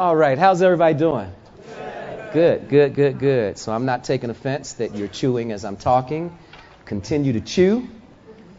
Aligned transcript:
All 0.00 0.16
right, 0.16 0.38
how's 0.38 0.62
everybody 0.62 0.94
doing? 0.94 1.30
Good, 2.32 2.70
good, 2.70 2.94
good, 2.94 3.18
good. 3.18 3.58
So 3.58 3.70
I'm 3.70 3.84
not 3.84 4.02
taking 4.02 4.30
offense 4.30 4.72
that 4.74 4.94
you're 4.94 5.08
chewing 5.08 5.52
as 5.52 5.62
I'm 5.62 5.76
talking. 5.76 6.38
Continue 6.86 7.34
to 7.34 7.42
chew, 7.42 7.86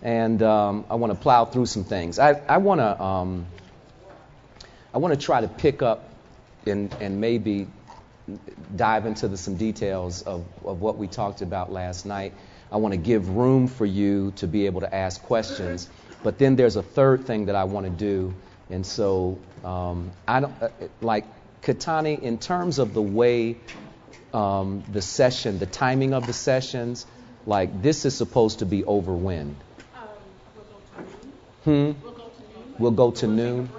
and 0.03 0.43
um, 0.43 0.85
I 0.87 0.93
want 0.97 1.13
to 1.13 1.19
plow 1.19 1.45
through 1.45 1.65
some 1.65 1.83
things. 1.83 2.19
I, 2.19 2.33
I 2.47 2.57
want 2.57 2.79
to 2.79 3.01
um, 3.01 3.47
I 4.93 4.99
want 4.99 5.19
to 5.19 5.19
try 5.19 5.41
to 5.41 5.47
pick 5.47 5.81
up 5.81 6.07
and, 6.67 6.93
and 7.01 7.19
maybe 7.19 7.65
dive 8.75 9.07
into 9.07 9.27
the, 9.27 9.35
some 9.35 9.55
details 9.55 10.21
of, 10.21 10.45
of 10.63 10.79
what 10.79 10.99
we 10.99 11.07
talked 11.07 11.41
about 11.41 11.71
last 11.71 12.05
night. 12.05 12.35
I 12.71 12.77
want 12.77 12.93
to 12.93 12.99
give 12.99 13.29
room 13.29 13.65
for 13.67 13.87
you 13.87 14.31
to 14.35 14.45
be 14.45 14.67
able 14.67 14.81
to 14.81 14.93
ask 14.93 15.19
questions. 15.23 15.89
But 16.21 16.37
then 16.37 16.55
there's 16.55 16.75
a 16.75 16.83
third 16.83 17.25
thing 17.25 17.47
that 17.47 17.55
I 17.55 17.63
want 17.63 17.87
to 17.87 17.89
do. 17.89 18.35
And 18.71 18.85
so, 18.85 19.39
um, 19.63 20.11
I 20.27 20.39
don't, 20.39 20.61
uh, 20.61 20.69
like, 21.01 21.25
Katani, 21.61 22.19
in 22.19 22.37
terms 22.39 22.79
of 22.79 22.93
the 22.93 23.01
way 23.01 23.57
um, 24.33 24.83
the 24.91 25.01
session, 25.01 25.59
the 25.59 25.65
timing 25.65 26.13
of 26.13 26.25
the 26.25 26.33
sessions, 26.33 27.05
like, 27.45 27.81
this 27.81 28.05
is 28.05 28.15
supposed 28.15 28.59
to 28.59 28.65
be 28.65 28.83
over 28.85 29.13
when? 29.13 29.57
Um, 30.95 31.03
Hmm? 31.63 31.91
We'll 32.77 32.91
go 32.91 33.11
to 33.11 33.27
noon. 33.27 33.69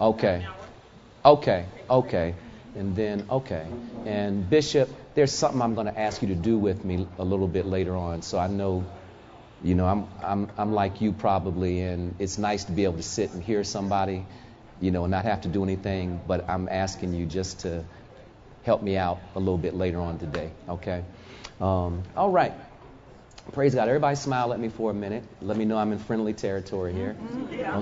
Okay. 0.00 0.44
Okay. 1.24 1.66
Okay. 1.88 2.34
And 2.76 2.94
then, 2.94 3.26
okay. 3.30 3.66
And 4.06 4.48
Bishop, 4.48 4.88
there's 5.14 5.32
something 5.32 5.60
I'm 5.60 5.74
going 5.74 5.86
to 5.86 5.98
ask 5.98 6.22
you 6.22 6.28
to 6.28 6.34
do 6.34 6.58
with 6.58 6.84
me 6.84 7.06
a 7.18 7.24
little 7.24 7.48
bit 7.48 7.66
later 7.66 7.96
on. 7.96 8.22
So 8.22 8.38
I 8.38 8.46
know, 8.46 8.84
you 9.62 9.74
know, 9.74 9.86
I'm, 9.86 10.06
I'm, 10.22 10.50
I'm 10.56 10.72
like 10.72 11.00
you 11.00 11.12
probably, 11.12 11.80
and 11.80 12.14
it's 12.18 12.38
nice 12.38 12.64
to 12.64 12.72
be 12.72 12.84
able 12.84 12.96
to 12.96 13.02
sit 13.02 13.32
and 13.32 13.42
hear 13.42 13.64
somebody, 13.64 14.24
you 14.80 14.90
know, 14.90 15.04
and 15.04 15.10
not 15.10 15.24
have 15.24 15.42
to 15.42 15.48
do 15.48 15.62
anything. 15.62 16.20
But 16.26 16.48
I'm 16.48 16.68
asking 16.68 17.14
you 17.14 17.26
just 17.26 17.60
to 17.60 17.84
help 18.62 18.82
me 18.82 18.96
out 18.96 19.18
a 19.34 19.38
little 19.38 19.58
bit 19.58 19.74
later 19.74 20.00
on 20.00 20.18
today. 20.18 20.50
Okay. 20.68 21.04
Um, 21.60 22.02
all 22.16 22.30
right. 22.30 22.52
Praise 23.52 23.74
God. 23.74 23.88
Everybody 23.88 24.16
smile 24.16 24.52
at 24.52 24.60
me 24.60 24.68
for 24.68 24.90
a 24.90 24.94
minute. 24.94 25.24
Let 25.42 25.56
me 25.56 25.64
know 25.64 25.76
I'm 25.76 25.92
in 25.92 25.98
friendly 25.98 26.34
territory 26.34 26.92
here. 26.92 27.16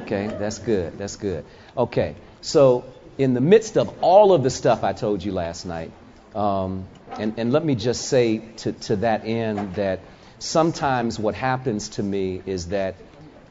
Okay, 0.02 0.26
that's 0.38 0.58
good. 0.58 0.96
That's 0.96 1.16
good. 1.16 1.44
Okay, 1.76 2.14
so 2.40 2.84
in 3.18 3.34
the 3.34 3.40
midst 3.40 3.76
of 3.76 4.02
all 4.02 4.32
of 4.32 4.42
the 4.42 4.50
stuff 4.50 4.82
I 4.82 4.94
told 4.94 5.22
you 5.22 5.32
last 5.32 5.66
night, 5.66 5.90
um, 6.34 6.86
and, 7.18 7.38
and 7.38 7.52
let 7.52 7.64
me 7.64 7.74
just 7.74 8.06
say 8.08 8.38
to, 8.58 8.72
to 8.72 8.96
that 8.96 9.26
end 9.26 9.74
that 9.74 10.00
sometimes 10.38 11.18
what 11.18 11.34
happens 11.34 11.90
to 11.90 12.02
me 12.02 12.42
is 12.46 12.68
that 12.68 12.94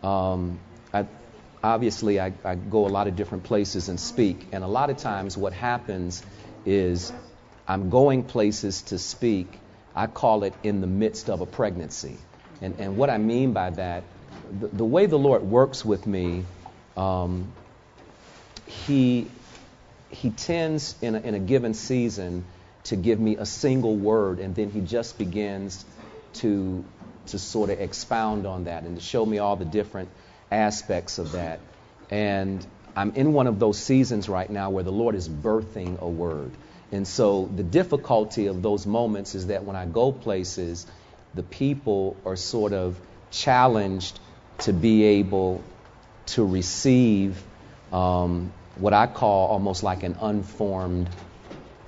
um, 0.03 0.59
I, 0.93 1.05
obviously 1.63 2.19
I, 2.19 2.33
I 2.43 2.55
go 2.55 2.85
a 2.85 2.89
lot 2.89 3.07
of 3.07 3.15
different 3.15 3.43
places 3.43 3.89
and 3.89 3.99
speak, 3.99 4.47
and 4.51 4.63
a 4.63 4.67
lot 4.67 4.89
of 4.89 4.97
times 4.97 5.37
what 5.37 5.53
happens 5.53 6.23
is 6.65 7.11
I'm 7.67 7.89
going 7.89 8.23
places 8.23 8.83
to 8.83 8.97
speak. 8.97 9.47
I 9.95 10.07
call 10.07 10.43
it 10.43 10.53
in 10.63 10.81
the 10.81 10.87
midst 10.87 11.29
of 11.29 11.41
a 11.41 11.45
pregnancy. 11.45 12.17
And, 12.61 12.75
and 12.79 12.97
what 12.97 13.09
I 13.09 13.17
mean 13.17 13.53
by 13.53 13.71
that, 13.71 14.03
the, 14.59 14.67
the 14.67 14.85
way 14.85 15.05
the 15.05 15.17
Lord 15.17 15.43
works 15.43 15.83
with 15.83 16.07
me, 16.07 16.45
um, 16.95 17.51
he, 18.65 19.27
he 20.09 20.29
tends 20.29 20.95
in 21.01 21.15
a, 21.15 21.19
in 21.19 21.33
a 21.33 21.39
given 21.39 21.73
season 21.73 22.45
to 22.85 22.95
give 22.95 23.19
me 23.19 23.35
a 23.35 23.45
single 23.45 23.95
word, 23.95 24.39
and 24.39 24.55
then 24.55 24.71
he 24.71 24.79
just 24.79 25.17
begins 25.17 25.83
to, 26.37 26.83
to 27.27 27.39
sort 27.39 27.69
of 27.69 27.79
expound 27.79 28.45
on 28.45 28.65
that 28.65 28.83
and 28.83 28.97
to 28.97 29.03
show 29.03 29.25
me 29.25 29.37
all 29.37 29.55
the 29.55 29.65
different 29.65 30.09
aspects 30.51 31.19
of 31.19 31.33
that. 31.33 31.59
And 32.09 32.65
I'm 32.95 33.11
in 33.15 33.33
one 33.33 33.47
of 33.47 33.59
those 33.59 33.77
seasons 33.77 34.27
right 34.27 34.49
now 34.49 34.69
where 34.69 34.83
the 34.83 34.91
Lord 34.91 35.15
is 35.15 35.29
birthing 35.29 35.99
a 36.01 36.07
word. 36.07 36.51
And 36.91 37.07
so 37.07 37.49
the 37.53 37.63
difficulty 37.63 38.47
of 38.47 38.61
those 38.61 38.85
moments 38.85 39.35
is 39.35 39.47
that 39.47 39.65
when 39.65 39.75
I 39.75 39.85
go 39.85 40.11
places, 40.11 40.87
the 41.33 41.43
people 41.43 42.15
are 42.25 42.35
sort 42.35 42.73
of 42.73 42.97
challenged 43.29 44.19
to 44.59 44.73
be 44.73 45.03
able 45.03 45.63
to 46.27 46.45
receive 46.45 47.41
um, 47.91 48.51
what 48.77 48.93
I 48.93 49.07
call 49.07 49.47
almost 49.47 49.83
like 49.83 50.03
an 50.03 50.17
unformed 50.21 51.09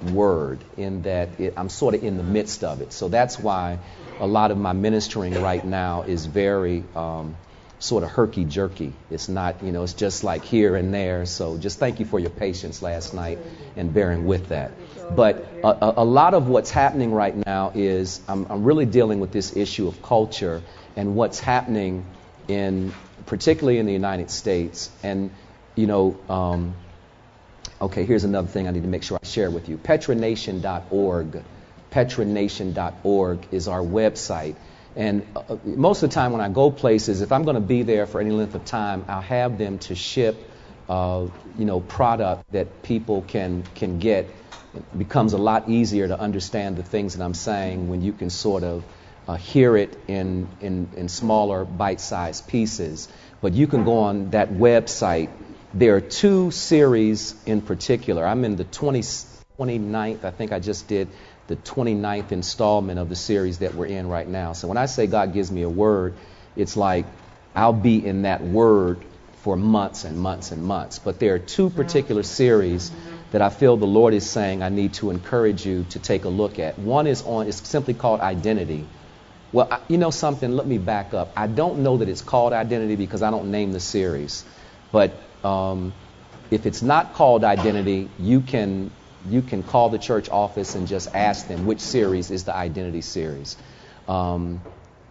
word, 0.02 0.60
in 0.78 1.04
that 1.04 1.40
it, 1.40 1.54
I'm 1.58 1.70
sort 1.70 1.96
of 1.96 2.04
in 2.04 2.18
the 2.18 2.24
midst 2.24 2.64
of 2.64 2.82
it. 2.82 2.94
So 2.94 3.10
that's 3.10 3.40
why 3.40 3.80
a 4.20 4.28
lot 4.28 4.52
of 4.52 4.58
my 4.58 4.74
ministering 4.74 5.42
right 5.42 5.64
now 5.64 6.04
is 6.04 6.26
very 6.26 6.84
um, 6.96 7.36
sort 7.80 8.04
of 8.04 8.10
herky 8.10 8.44
jerky. 8.44 8.94
It's 9.10 9.30
not, 9.30 9.64
you 9.64 9.72
know, 9.72 9.84
it's 9.84 9.94
just 9.94 10.24
like 10.24 10.44
here 10.44 10.76
and 10.76 10.94
there. 10.94 11.26
So 11.26 11.58
just 11.58 11.80
thank 11.80 12.00
you 12.00 12.06
for 12.06 12.20
your 12.20 12.30
patience 12.30 12.82
last 12.82 13.14
night 13.14 13.40
and 13.78 13.94
bearing 13.94 14.26
with 14.26 14.50
that. 14.50 14.72
But 15.16 15.48
a, 15.64 16.02
a, 16.02 16.06
lot 16.06 16.34
of 16.34 16.50
what's 16.50 16.70
happening 16.70 17.14
right 17.14 17.36
now 17.36 17.72
is 17.74 18.22
I'm, 18.28 18.46
I'm 18.50 18.64
really 18.64 18.86
dealing 18.86 19.22
with 19.22 19.32
this 19.32 19.56
issue 19.56 19.88
of 19.88 20.02
culture 20.04 20.62
and 20.96 21.16
what's 21.16 21.40
happening 21.40 22.06
in, 22.48 22.94
particularly 23.26 23.80
in 23.80 23.86
the 23.86 23.94
United 23.94 24.30
States. 24.30 24.92
And, 25.02 25.32
you 25.76 25.88
know, 25.88 26.20
um, 26.30 26.76
okay, 27.82 28.04
here's 28.04 28.26
another 28.26 28.50
thing 28.50 28.68
I 28.68 28.72
need 28.72 28.84
to 28.84 28.90
make 28.90 29.04
sure 29.04 29.18
I 29.22 29.26
share 29.26 29.50
with 29.50 29.70
you. 29.70 29.78
Petranation.org. 29.78 31.44
Petranation.org 31.92 33.48
is 33.52 33.68
our 33.68 33.82
website. 33.82 34.56
And 34.96 35.26
uh, 35.36 35.58
most 35.64 36.04
of 36.04 36.10
the 36.10 36.14
time 36.14 36.32
when 36.32 36.42
I 36.42 36.50
go 36.50 36.72
places, 36.72 37.22
if 37.22 37.32
I'm 37.32 37.44
going 37.44 37.56
to 37.56 37.62
be 37.62 37.84
there 37.84 38.06
for 38.06 38.20
any 38.22 38.32
length 38.32 38.56
of 38.56 38.66
time, 38.66 39.06
I'll 39.08 39.22
have 39.22 39.58
them 39.58 39.80
to 39.80 39.96
ship, 39.96 40.36
uh, 40.88 41.28
you 41.58 41.66
know, 41.66 41.80
product 41.80 42.52
that 42.52 42.84
people 42.84 43.22
can 43.22 43.64
can 43.76 44.00
get. 44.00 44.30
It 44.76 44.98
becomes 44.98 45.34
a 45.34 45.38
lot 45.38 45.70
easier 45.70 46.08
to 46.08 46.20
understand 46.20 46.78
the 46.78 46.84
things 46.84 47.16
that 47.16 47.24
I'm 47.24 47.34
saying 47.34 47.90
when 47.90 48.02
you 48.02 48.14
can 48.14 48.30
sort 48.30 48.64
of 48.64 48.84
uh, 49.30 49.36
hear 49.36 49.78
it 49.78 49.96
in, 50.08 50.48
in, 50.60 50.90
in 50.96 51.08
smaller 51.08 51.64
bite-sized 51.64 52.48
pieces. 52.48 53.08
But 53.42 53.54
you 53.54 53.68
can 53.68 53.84
go 53.84 54.00
on 54.00 54.32
that 54.32 54.50
website. 54.50 55.30
There 55.74 55.96
are 55.96 56.02
two 56.02 56.50
series 56.50 57.36
in 57.46 57.62
particular. 57.62 58.26
I'm 58.26 58.44
in 58.44 58.56
the 58.56 58.64
20, 58.64 59.02
29th. 59.02 60.24
I 60.24 60.32
think 60.32 60.52
I 60.52 60.60
just 60.60 60.88
did 60.88 61.10
the 61.50 61.56
29th 61.56 62.32
installment 62.32 63.00
of 63.00 63.10
the 63.10 63.16
series 63.16 63.60
that 63.60 63.74
we're 63.74 63.88
in 63.88 64.08
right 64.08 64.28
now. 64.28 64.54
So 64.54 64.68
when 64.68 64.78
I 64.78 64.86
say 64.86 65.08
God 65.08 65.34
gives 65.34 65.52
me 65.52 65.64
a 65.64 65.70
word, 65.70 66.14
it's 66.56 66.78
like 66.78 67.08
I'll 67.56 67.74
be 67.74 68.06
in 68.06 68.22
that 68.22 68.44
word 68.44 69.04
for 69.42 69.56
months 69.56 70.04
and 70.04 70.16
months 70.20 70.52
and 70.52 70.64
months. 70.64 71.00
But 71.00 71.20
there 71.20 71.34
are 71.34 71.40
two 71.40 71.72
particular 71.72 72.22
series 72.22 72.92
that 73.32 73.42
I 73.42 73.50
feel 73.50 73.78
the 73.78 73.88
Lord 73.88 74.14
is 74.14 74.30
saying 74.30 74.62
I 74.62 74.70
need 74.70 74.94
to 74.96 75.10
encourage 75.10 75.66
you 75.66 75.86
to 75.90 75.98
take 75.98 76.26
a 76.26 76.30
look 76.30 76.60
at. 76.60 76.78
One 76.78 77.08
is 77.08 77.24
on, 77.24 77.48
it's 77.48 77.68
simply 77.68 77.96
called 77.96 78.22
Identity. 78.22 78.86
Well, 79.52 79.70
I, 79.72 79.80
you 79.88 79.98
know 79.98 80.12
something, 80.12 80.52
let 80.52 80.68
me 80.68 80.78
back 80.78 81.16
up. 81.16 81.34
I 81.36 81.48
don't 81.48 81.80
know 81.80 81.98
that 81.98 82.10
it's 82.10 82.22
called 82.22 82.54
Identity 82.54 82.96
because 82.96 83.24
I 83.24 83.32
don't 83.32 83.50
name 83.50 83.72
the 83.72 83.80
series. 83.80 84.46
But 84.92 85.14
um, 85.44 85.94
if 86.52 86.68
it's 86.68 86.84
not 86.84 87.16
called 87.16 87.44
Identity, 87.44 88.08
you 88.20 88.42
can 88.42 88.92
you 89.28 89.42
can 89.42 89.64
call 89.64 89.90
the 89.90 89.98
church 89.98 90.30
office 90.30 90.76
and 90.76 90.88
just 90.88 91.14
ask 91.14 91.48
them 91.48 91.66
which 91.66 91.80
series 91.80 92.32
is 92.32 92.46
the 92.46 92.56
identity 92.56 93.02
series. 93.02 93.58
Um, 94.08 94.62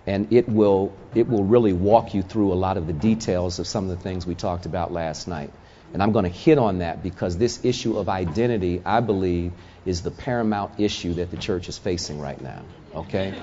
and 0.07 0.33
it 0.33 0.49
will, 0.49 0.93
it 1.15 1.29
will 1.29 1.45
really 1.45 1.75
walk 1.75 2.15
you 2.15 2.23
through 2.23 2.53
a 2.53 2.55
lot 2.55 2.79
of 2.79 2.87
the 2.87 2.93
details 2.93 3.59
of 3.59 3.67
some 3.67 3.91
of 3.91 3.97
the 3.97 4.03
things 4.03 4.27
we 4.27 4.35
talked 4.35 4.65
about 4.65 4.93
last 4.93 5.29
night. 5.29 5.51
And 5.93 6.03
I'm 6.03 6.13
going 6.13 6.25
to 6.25 6.31
hit 6.31 6.59
on 6.59 6.79
that 6.79 7.03
because 7.03 7.37
this 7.37 7.65
issue 7.65 7.99
of 7.99 8.09
identity, 8.09 8.83
I 8.85 9.01
believe, 9.01 9.53
is 9.85 10.03
the 10.03 10.11
paramount 10.11 10.81
issue 10.81 11.15
that 11.15 11.31
the 11.31 11.37
church 11.37 11.69
is 11.69 11.79
facing 11.79 12.21
right 12.21 12.41
now. 12.41 12.63
Okay? 12.95 13.35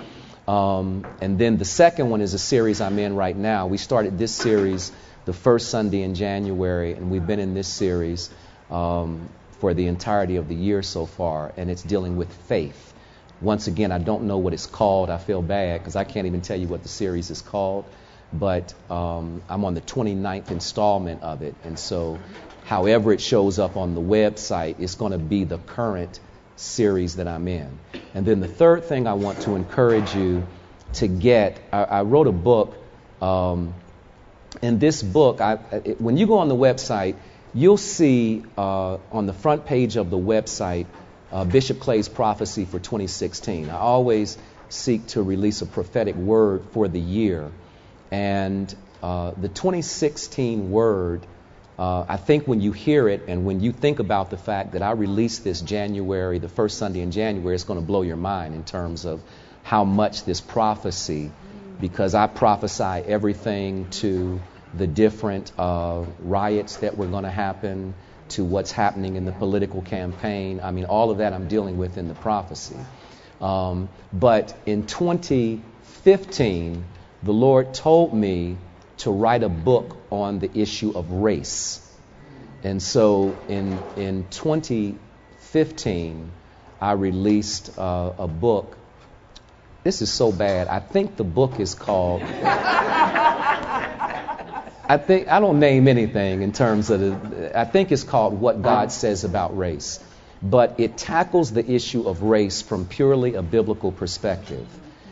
Um, 0.48 1.06
and 1.22 1.40
then 1.40 1.58
the 1.58 1.66
second 1.66 2.10
one 2.10 2.22
is 2.22 2.34
a 2.34 2.40
series 2.40 2.82
I'm 2.82 3.00
in 3.00 3.16
right 3.16 3.36
now. 3.36 3.68
We 3.68 3.78
started 3.78 4.18
this 4.18 4.34
series 4.34 4.92
the 5.26 5.34
first 5.34 5.70
Sunday 5.70 6.04
in 6.04 6.14
January, 6.14 6.94
and 6.94 7.10
we've 7.10 7.26
been 7.26 7.40
in 7.40 7.56
this 7.56 7.68
series. 7.68 8.30
Um, 8.70 9.30
for 9.60 9.74
the 9.74 9.88
entirety 9.88 10.36
of 10.36 10.48
the 10.48 10.56
year 10.56 10.84
so 10.84 11.06
far, 11.06 11.54
and 11.58 11.70
it's 11.70 11.84
dealing 11.84 12.18
with 12.18 12.32
faith. 12.48 12.94
Once 13.42 13.68
again, 13.68 13.92
I 13.92 13.98
don't 13.98 14.24
know 14.24 14.38
what 14.38 14.54
it's 14.54 14.66
called. 14.66 15.10
I 15.10 15.18
feel 15.18 15.42
bad 15.42 15.82
because 15.82 15.96
I 15.96 16.04
can't 16.04 16.28
even 16.28 16.42
tell 16.42 16.58
you 16.58 16.68
what 16.68 16.84
the 16.84 16.90
series 16.90 17.30
is 17.32 17.42
called, 17.42 17.86
but 18.32 18.74
um, 18.90 19.42
I'm 19.50 19.66
on 19.66 19.74
the 19.74 19.82
29th 19.82 20.52
installment 20.52 21.22
of 21.22 21.42
it. 21.42 21.56
And 21.64 21.78
so, 21.78 22.20
however 22.66 23.12
it 23.12 23.22
shows 23.22 23.60
up 23.60 23.78
on 23.78 23.94
the 23.94 24.02
website, 24.02 24.80
it's 24.80 24.96
going 24.96 25.12
to 25.12 25.18
be 25.18 25.44
the 25.44 25.58
current 25.58 26.20
series 26.56 27.18
that 27.18 27.28
I'm 27.28 27.48
in. 27.48 27.78
And 28.14 28.26
then 28.26 28.40
the 28.40 28.48
third 28.48 28.86
thing 28.86 29.08
I 29.08 29.14
want 29.14 29.42
to 29.42 29.56
encourage 29.56 30.16
you 30.16 30.48
to 30.94 31.08
get, 31.08 31.60
I, 31.72 31.84
I 31.84 32.02
wrote 32.04 32.28
a 32.28 32.32
book. 32.32 32.76
Um, 33.22 33.74
in 34.62 34.80
this 34.80 35.04
book, 35.04 35.42
I, 35.42 35.56
when 36.00 36.16
you 36.16 36.28
go 36.28 36.38
on 36.38 36.48
the 36.48 36.56
website, 36.56 37.16
you'll 37.56 37.78
see 37.78 38.44
uh, 38.58 38.98
on 39.12 39.26
the 39.26 39.34
front 39.34 39.66
page 39.66 39.96
of 39.96 40.12
the 40.12 40.18
website 40.18 40.86
uh, 41.32 41.44
Bishop 41.44 41.80
Clay's 41.80 42.08
prophecy 42.08 42.66
for 42.66 42.78
2016. 42.78 43.70
I 43.70 43.78
always 43.78 44.38
seek 44.70 45.08
to 45.08 45.24
release 45.24 45.62
a 45.62 45.66
prophetic 45.66 46.16
word 46.16 46.66
for 46.72 46.88
the 46.88 47.00
year. 47.00 47.52
And 48.12 48.74
uh, 49.02 49.32
the 49.32 49.50
2016 49.50 50.70
word 50.70 51.26
uh, 51.78 52.06
I 52.08 52.16
think 52.16 52.48
when 52.48 52.62
you 52.62 52.72
hear 52.72 53.10
it 53.10 53.24
and 53.28 53.46
when 53.46 53.60
you 53.60 53.74
think 53.74 54.00
about 54.00 54.30
the 54.30 54.38
fact 54.38 54.72
that 54.74 54.82
I 54.82 54.92
released 54.92 55.44
this 55.44 55.60
January, 55.60 56.40
the 56.40 56.48
first 56.48 56.78
Sunday 56.78 57.02
in 57.02 57.12
January, 57.12 57.54
it's 57.54 57.66
going 57.66 57.80
to 57.80 57.86
blow 57.86 58.02
your 58.02 58.16
mind 58.16 58.56
in 58.56 58.64
terms 58.64 59.06
of 59.06 59.22
how 59.62 59.84
much 59.84 60.24
this 60.24 60.40
prophecy, 60.40 61.32
because 61.82 62.16
I 62.16 62.28
prophesy 62.28 62.84
everything 62.84 63.90
to 64.02 64.40
the 64.78 64.88
different 64.88 65.52
uh, 65.58 66.04
riots 66.20 66.78
that 66.78 66.98
were 66.98 67.08
going 67.08 67.24
to 67.24 67.30
happen, 67.30 67.94
to 68.30 68.44
what's 68.44 68.72
happening 68.72 69.16
in 69.16 69.26
the 69.26 69.32
political 69.32 69.82
campaign. 69.82 70.60
I 70.62 70.70
mean, 70.72 70.86
all 70.86 71.12
of 71.12 71.20
that 71.20 71.34
I'm 71.34 71.48
dealing 71.48 71.78
with 71.78 71.98
in 71.98 72.08
the 72.08 72.16
prophecy. 72.16 72.78
Um, 73.40 73.90
but 74.12 74.58
in 74.66 74.88
2015, 74.88 76.84
the 77.24 77.34
Lord 77.34 77.74
told 77.74 78.14
me 78.14 78.58
to 78.98 79.12
write 79.12 79.44
a 79.44 79.50
book 79.50 79.98
on 80.10 80.40
the 80.40 80.50
issue 80.58 80.94
of 80.96 81.12
race. 81.12 81.82
And 82.64 82.82
so 82.82 83.38
in, 83.48 83.80
in 83.96 84.26
2015, 84.30 86.32
I 86.82 86.92
released 86.94 87.78
uh, 87.78 88.14
a 88.18 88.28
book. 88.28 88.76
This 89.84 90.02
is 90.02 90.12
so 90.12 90.32
bad. 90.32 90.68
I 90.68 90.80
think 90.80 91.16
the 91.16 91.24
book 91.24 91.60
is 91.60 91.76
called. 91.76 92.22
I 94.88 94.98
think 94.98 95.28
I 95.28 95.40
don't 95.40 95.60
name 95.60 95.88
anything 95.88 96.42
in 96.42 96.52
terms 96.52 96.90
of 96.90 97.00
the. 97.00 97.60
I 97.60 97.66
think 97.66 97.92
it's 97.92 98.04
called 98.04 98.40
"What 98.40 98.62
God 98.62 98.92
Says 98.92 99.24
About 99.24 99.58
Race," 99.58 100.00
but 100.42 100.80
it 100.80 100.98
tackles 100.98 101.52
the 101.52 101.70
issue 101.70 102.08
of 102.08 102.22
race 102.22 102.62
from 102.62 102.86
purely 102.86 103.36
a 103.36 103.42
biblical 103.42 103.92
perspective, 103.92 104.68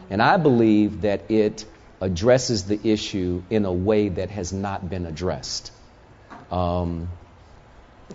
and 0.09 0.21
I 0.21 0.37
believe 0.37 1.01
that 1.01 1.31
it 1.31 1.65
addresses 2.01 2.65
the 2.65 2.79
issue 2.83 3.41
in 3.49 3.65
a 3.65 3.73
way 3.73 4.09
that 4.09 4.29
has 4.29 4.53
not 4.53 4.89
been 4.89 5.05
addressed. 5.05 5.71
Um, 6.51 7.09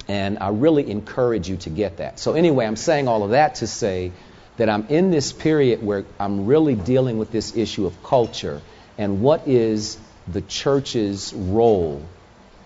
and 0.06 0.38
I 0.40 0.50
really 0.50 0.88
encourage 0.90 1.48
you 1.48 1.56
to 1.58 1.70
get 1.70 1.96
that. 1.96 2.20
So, 2.20 2.34
anyway, 2.34 2.66
I'm 2.66 2.76
saying 2.76 3.08
all 3.08 3.24
of 3.24 3.30
that 3.30 3.56
to 3.56 3.66
say 3.66 4.12
that 4.58 4.68
I'm 4.68 4.86
in 4.88 5.10
this 5.10 5.32
period 5.32 5.82
where 5.82 6.04
I'm 6.20 6.46
really 6.46 6.74
dealing 6.74 7.18
with 7.18 7.32
this 7.32 7.56
issue 7.56 7.86
of 7.86 8.02
culture 8.04 8.60
and 8.98 9.20
what 9.22 9.48
is 9.48 9.96
the 10.32 10.42
church's 10.42 11.32
role 11.32 12.04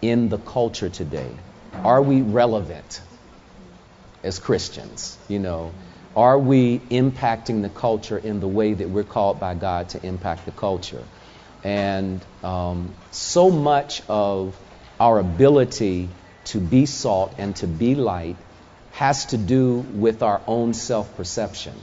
in 0.00 0.28
the 0.28 0.38
culture 0.38 0.88
today. 0.88 1.30
Are 1.72 2.02
we 2.02 2.22
relevant 2.22 3.00
as 4.22 4.38
Christians? 4.38 5.16
You 5.28 5.38
know, 5.38 5.72
are 6.16 6.38
we 6.38 6.78
impacting 6.78 7.62
the 7.62 7.68
culture 7.68 8.18
in 8.18 8.40
the 8.40 8.48
way 8.48 8.74
that 8.74 8.90
we're 8.90 9.04
called 9.04 9.40
by 9.40 9.54
God 9.54 9.90
to 9.90 10.04
impact 10.04 10.44
the 10.44 10.52
culture? 10.52 11.04
And 11.64 12.20
um, 12.42 12.94
so 13.12 13.50
much 13.50 14.02
of 14.08 14.56
our 14.98 15.18
ability 15.18 16.08
to 16.46 16.58
be 16.58 16.86
salt 16.86 17.34
and 17.38 17.54
to 17.56 17.66
be 17.66 17.94
light 17.94 18.36
has 18.92 19.26
to 19.26 19.38
do 19.38 19.78
with 19.94 20.22
our 20.22 20.42
own 20.46 20.74
self 20.74 21.16
perception, 21.16 21.74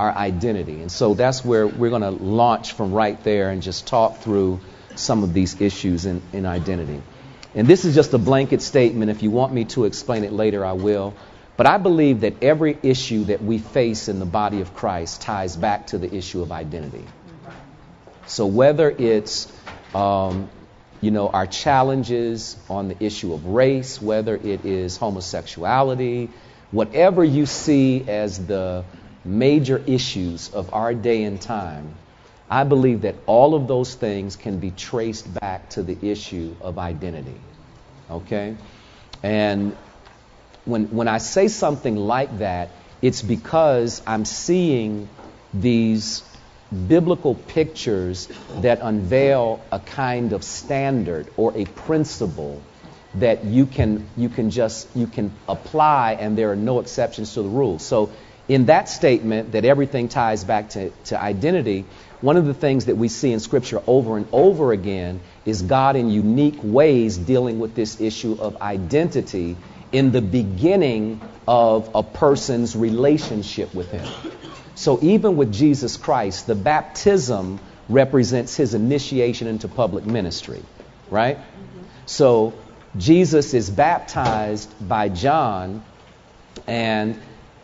our 0.00 0.16
identity. 0.16 0.80
And 0.80 0.90
so 0.90 1.12
that's 1.12 1.44
where 1.44 1.66
we're 1.66 1.90
going 1.90 2.00
to 2.00 2.10
launch 2.10 2.72
from 2.72 2.92
right 2.92 3.22
there 3.22 3.50
and 3.50 3.60
just 3.60 3.86
talk 3.86 4.16
through 4.20 4.60
some 4.94 5.22
of 5.24 5.34
these 5.34 5.60
issues 5.60 6.06
in, 6.06 6.22
in 6.32 6.46
identity. 6.46 7.02
And 7.54 7.68
this 7.68 7.84
is 7.84 7.94
just 7.94 8.14
a 8.14 8.18
blanket 8.18 8.62
statement. 8.62 9.10
If 9.10 9.22
you 9.22 9.30
want 9.30 9.52
me 9.52 9.66
to 9.76 9.84
explain 9.84 10.24
it 10.24 10.32
later, 10.32 10.64
I 10.64 10.72
will. 10.72 11.12
But 11.58 11.66
I 11.66 11.76
believe 11.76 12.22
that 12.22 12.42
every 12.42 12.78
issue 12.82 13.24
that 13.24 13.42
we 13.42 13.58
face 13.58 14.08
in 14.08 14.20
the 14.20 14.24
body 14.24 14.62
of 14.62 14.72
Christ 14.72 15.20
ties 15.20 15.54
back 15.54 15.88
to 15.88 15.98
the 15.98 16.14
issue 16.14 16.40
of 16.40 16.50
identity. 16.50 17.04
So 18.26 18.46
whether 18.46 18.88
it's 18.88 19.52
um, 19.94 20.48
you 21.02 21.10
know 21.10 21.28
our 21.28 21.46
challenges 21.46 22.56
on 22.70 22.88
the 22.88 23.04
issue 23.04 23.34
of 23.34 23.44
race, 23.44 24.00
whether 24.00 24.34
it 24.34 24.64
is 24.64 24.96
homosexuality, 24.96 26.30
whatever 26.70 27.22
you 27.22 27.44
see 27.44 28.08
as 28.08 28.46
the 28.46 28.84
major 29.24 29.82
issues 29.86 30.50
of 30.50 30.72
our 30.72 30.94
day 30.94 31.22
and 31.24 31.40
time, 31.40 31.94
I 32.48 32.64
believe 32.64 33.02
that 33.02 33.14
all 33.26 33.54
of 33.54 33.68
those 33.68 33.94
things 33.94 34.36
can 34.36 34.58
be 34.58 34.70
traced 34.70 35.32
back 35.32 35.70
to 35.70 35.82
the 35.82 35.96
issue 36.10 36.56
of 36.60 36.78
identity. 36.78 37.40
Okay? 38.10 38.56
And 39.22 39.76
when, 40.64 40.86
when 40.86 41.08
I 41.08 41.18
say 41.18 41.48
something 41.48 41.96
like 41.96 42.38
that, 42.38 42.70
it's 43.02 43.22
because 43.22 44.02
I'm 44.06 44.24
seeing 44.24 45.08
these 45.54 46.22
biblical 46.88 47.34
pictures 47.34 48.28
that 48.60 48.80
unveil 48.80 49.62
a 49.72 49.80
kind 49.80 50.32
of 50.32 50.44
standard 50.44 51.28
or 51.36 51.56
a 51.56 51.64
principle 51.64 52.62
that 53.14 53.44
you 53.44 53.66
can 53.66 54.06
you 54.16 54.28
can 54.28 54.50
just 54.50 54.86
you 54.94 55.08
can 55.08 55.32
apply 55.48 56.12
and 56.12 56.38
there 56.38 56.52
are 56.52 56.56
no 56.56 56.78
exceptions 56.78 57.34
to 57.34 57.42
the 57.42 57.48
rule. 57.48 57.80
So 57.80 58.12
in 58.50 58.66
that 58.66 58.88
statement 58.88 59.52
that 59.52 59.64
everything 59.64 60.08
ties 60.08 60.42
back 60.42 60.70
to, 60.70 60.90
to 61.04 61.22
identity, 61.22 61.84
one 62.20 62.36
of 62.36 62.46
the 62.46 62.52
things 62.52 62.86
that 62.86 62.96
we 62.96 63.06
see 63.06 63.30
in 63.30 63.38
Scripture 63.38 63.80
over 63.86 64.16
and 64.16 64.26
over 64.32 64.72
again 64.72 65.20
is 65.46 65.62
God 65.62 65.94
in 65.94 66.10
unique 66.10 66.58
ways 66.60 67.16
dealing 67.16 67.60
with 67.60 67.76
this 67.76 68.00
issue 68.00 68.36
of 68.40 68.60
identity 68.60 69.56
in 69.92 70.10
the 70.10 70.20
beginning 70.20 71.20
of 71.46 71.92
a 71.94 72.02
person's 72.02 72.74
relationship 72.74 73.72
with 73.72 73.92
Him. 73.92 74.08
So 74.74 74.98
even 75.00 75.36
with 75.36 75.52
Jesus 75.52 75.96
Christ, 75.96 76.48
the 76.48 76.56
baptism 76.56 77.60
represents 77.88 78.56
his 78.56 78.74
initiation 78.74 79.46
into 79.46 79.68
public 79.68 80.06
ministry, 80.06 80.62
right? 81.08 81.38
So 82.06 82.54
Jesus 82.96 83.54
is 83.54 83.70
baptized 83.70 84.88
by 84.88 85.08
John, 85.08 85.84
and 86.66 87.20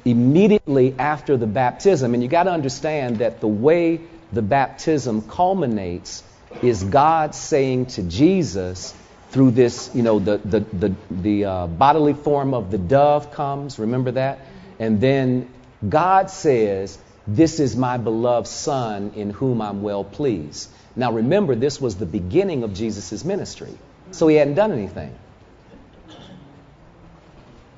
immediately 0.06 0.94
after 0.98 1.36
the 1.36 1.46
baptism, 1.46 2.14
and 2.14 2.22
you 2.22 2.28
got 2.28 2.44
to 2.44 2.52
understand 2.52 3.18
that 3.18 3.40
the 3.40 3.48
way 3.48 4.00
the 4.32 4.42
baptism 4.42 5.22
culminates 5.28 6.22
is 6.62 6.82
God 6.82 7.34
saying 7.34 7.86
to 7.86 8.02
Jesus 8.02 8.94
through 9.30 9.50
this, 9.50 9.90
you 9.94 10.02
know, 10.02 10.18
the 10.18 10.38
the 10.38 10.60
the, 10.60 10.94
the 11.10 11.44
uh, 11.44 11.66
bodily 11.66 12.14
form 12.14 12.54
of 12.54 12.70
the 12.70 12.78
dove 12.78 13.32
comes. 13.32 13.78
Remember 13.78 14.12
that, 14.12 14.38
and 14.78 15.00
then 15.00 15.50
God 15.86 16.30
says, 16.30 16.98
this 17.26 17.60
is 17.60 17.76
my 17.76 17.98
beloved 17.98 18.46
Son 18.46 19.12
in 19.16 19.30
whom 19.30 19.60
I'm 19.60 19.82
well 19.82 20.04
pleased. 20.04 20.70
Now 20.94 21.12
remember, 21.12 21.54
this 21.54 21.80
was 21.80 21.96
the 21.96 22.06
beginning 22.06 22.62
of 22.62 22.72
Jesus' 22.72 23.24
ministry. 23.24 23.74
So 24.12 24.28
he 24.28 24.36
hadn't 24.36 24.54
done 24.54 24.72
anything. 24.72 25.14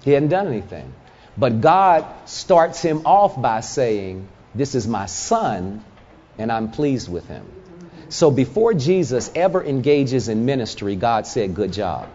He 0.04 0.12
hadn't 0.12 0.28
done 0.28 0.46
anything. 0.46 0.92
But 1.38 1.60
God 1.60 2.04
starts 2.26 2.82
him 2.82 3.02
off 3.06 3.40
by 3.40 3.60
saying, 3.60 4.28
This 4.54 4.74
is 4.74 4.88
my 4.88 5.06
Son, 5.06 5.84
and 6.36 6.50
I'm 6.50 6.72
pleased 6.72 7.08
with 7.08 7.28
him. 7.28 7.46
So 8.08 8.30
before 8.30 8.74
Jesus 8.74 9.30
ever 9.34 9.62
engages 9.62 10.28
in 10.28 10.44
ministry, 10.44 10.96
God 10.96 11.26
said, 11.26 11.54
Good 11.54 11.72
job. 11.72 12.08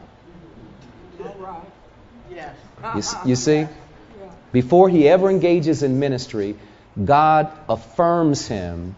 You, 2.95 3.01
you 3.25 3.35
see? 3.35 3.67
Before 4.51 4.89
he 4.89 5.07
ever 5.07 5.29
engages 5.29 5.83
in 5.83 5.99
ministry, 5.99 6.55
God 7.03 7.51
affirms 7.69 8.47
him 8.47 8.95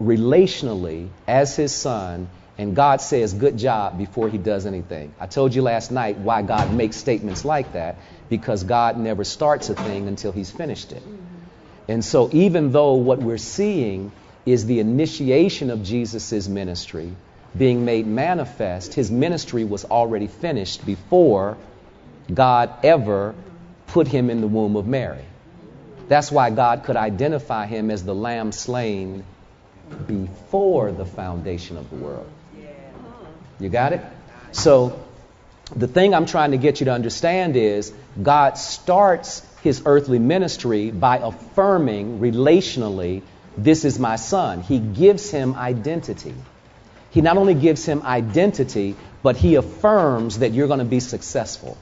relationally 0.00 1.08
as 1.26 1.54
his 1.54 1.72
son, 1.72 2.28
and 2.58 2.76
God 2.76 3.00
says, 3.00 3.32
Good 3.32 3.56
job 3.58 3.98
before 3.98 4.28
he 4.28 4.38
does 4.38 4.66
anything. 4.66 5.14
I 5.18 5.26
told 5.26 5.54
you 5.54 5.62
last 5.62 5.90
night 5.90 6.18
why 6.18 6.42
God 6.42 6.74
makes 6.74 6.96
statements 6.96 7.44
like 7.44 7.72
that, 7.72 7.96
because 8.28 8.64
God 8.64 8.98
never 8.98 9.24
starts 9.24 9.70
a 9.70 9.74
thing 9.74 10.08
until 10.08 10.32
he's 10.32 10.50
finished 10.50 10.92
it. 10.92 11.02
Mm-hmm. 11.02 11.32
And 11.88 12.04
so, 12.04 12.28
even 12.32 12.72
though 12.72 12.94
what 12.94 13.18
we're 13.18 13.38
seeing 13.38 14.12
is 14.46 14.66
the 14.66 14.80
initiation 14.80 15.70
of 15.70 15.82
Jesus' 15.82 16.48
ministry 16.48 17.12
being 17.56 17.84
made 17.84 18.06
manifest, 18.06 18.94
his 18.94 19.10
ministry 19.10 19.64
was 19.64 19.84
already 19.84 20.26
finished 20.26 20.84
before 20.86 21.56
God 22.32 22.70
ever 22.84 23.34
put 23.88 24.08
him 24.08 24.30
in 24.30 24.40
the 24.40 24.46
womb 24.46 24.76
of 24.76 24.86
Mary. 24.86 25.24
That's 26.08 26.30
why 26.30 26.50
God 26.50 26.84
could 26.84 26.96
identify 26.96 27.66
him 27.66 27.90
as 27.90 28.04
the 28.04 28.14
lamb 28.14 28.52
slain 28.52 29.24
before 30.06 30.92
the 30.92 31.04
foundation 31.04 31.76
of 31.76 31.88
the 31.90 31.96
world. 31.96 32.30
You 33.62 33.68
got 33.68 33.92
it? 33.92 34.00
So, 34.50 35.00
the 35.74 35.86
thing 35.86 36.14
I'm 36.14 36.26
trying 36.26 36.50
to 36.50 36.58
get 36.58 36.80
you 36.80 36.86
to 36.86 36.92
understand 36.92 37.56
is 37.56 37.92
God 38.20 38.58
starts 38.58 39.46
his 39.62 39.82
earthly 39.86 40.18
ministry 40.18 40.90
by 40.90 41.18
affirming 41.18 42.18
relationally, 42.18 43.22
this 43.56 43.84
is 43.84 43.98
my 43.98 44.16
son. 44.16 44.60
He 44.60 44.78
gives 44.78 45.30
him 45.30 45.54
identity. 45.54 46.34
He 47.10 47.20
not 47.20 47.36
only 47.36 47.54
gives 47.54 47.84
him 47.84 48.02
identity, 48.02 48.96
but 49.22 49.36
he 49.36 49.54
affirms 49.54 50.40
that 50.40 50.52
you're 50.52 50.66
going 50.66 50.80
to 50.80 50.84
be 50.84 51.00
successful. 51.00 51.78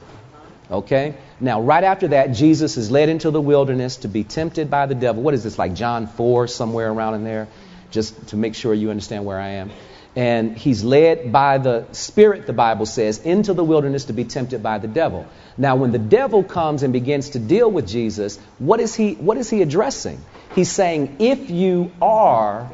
Okay? 0.69 1.15
Now, 1.39 1.61
right 1.61 1.83
after 1.83 2.09
that, 2.09 2.33
Jesus 2.33 2.77
is 2.77 2.91
led 2.91 3.09
into 3.09 3.31
the 3.31 3.41
wilderness 3.41 3.97
to 3.97 4.07
be 4.07 4.23
tempted 4.23 4.69
by 4.69 4.85
the 4.85 4.95
devil. 4.95 5.23
What 5.23 5.33
is 5.33 5.43
this, 5.43 5.57
like 5.57 5.73
John 5.73 6.07
4, 6.07 6.47
somewhere 6.47 6.91
around 6.91 7.15
in 7.15 7.23
there? 7.23 7.47
Just 7.89 8.27
to 8.27 8.37
make 8.37 8.55
sure 8.55 8.73
you 8.73 8.89
understand 8.89 9.25
where 9.25 9.39
I 9.39 9.49
am. 9.49 9.71
And 10.15 10.57
he's 10.57 10.83
led 10.83 11.31
by 11.31 11.57
the 11.57 11.85
Spirit, 11.93 12.45
the 12.45 12.53
Bible 12.53 12.85
says, 12.85 13.19
into 13.19 13.53
the 13.53 13.63
wilderness 13.63 14.05
to 14.05 14.13
be 14.13 14.25
tempted 14.25 14.61
by 14.61 14.77
the 14.77 14.87
devil. 14.87 15.25
Now, 15.57 15.77
when 15.77 15.91
the 15.91 15.99
devil 15.99 16.43
comes 16.43 16.83
and 16.83 16.91
begins 16.91 17.29
to 17.31 17.39
deal 17.39 17.71
with 17.71 17.87
Jesus, 17.87 18.37
what 18.59 18.81
is 18.81 18.93
he, 18.93 19.13
what 19.13 19.37
is 19.37 19.49
he 19.49 19.61
addressing? 19.61 20.19
He's 20.53 20.69
saying, 20.69 21.17
if 21.19 21.49
you 21.49 21.91
are 22.01 22.69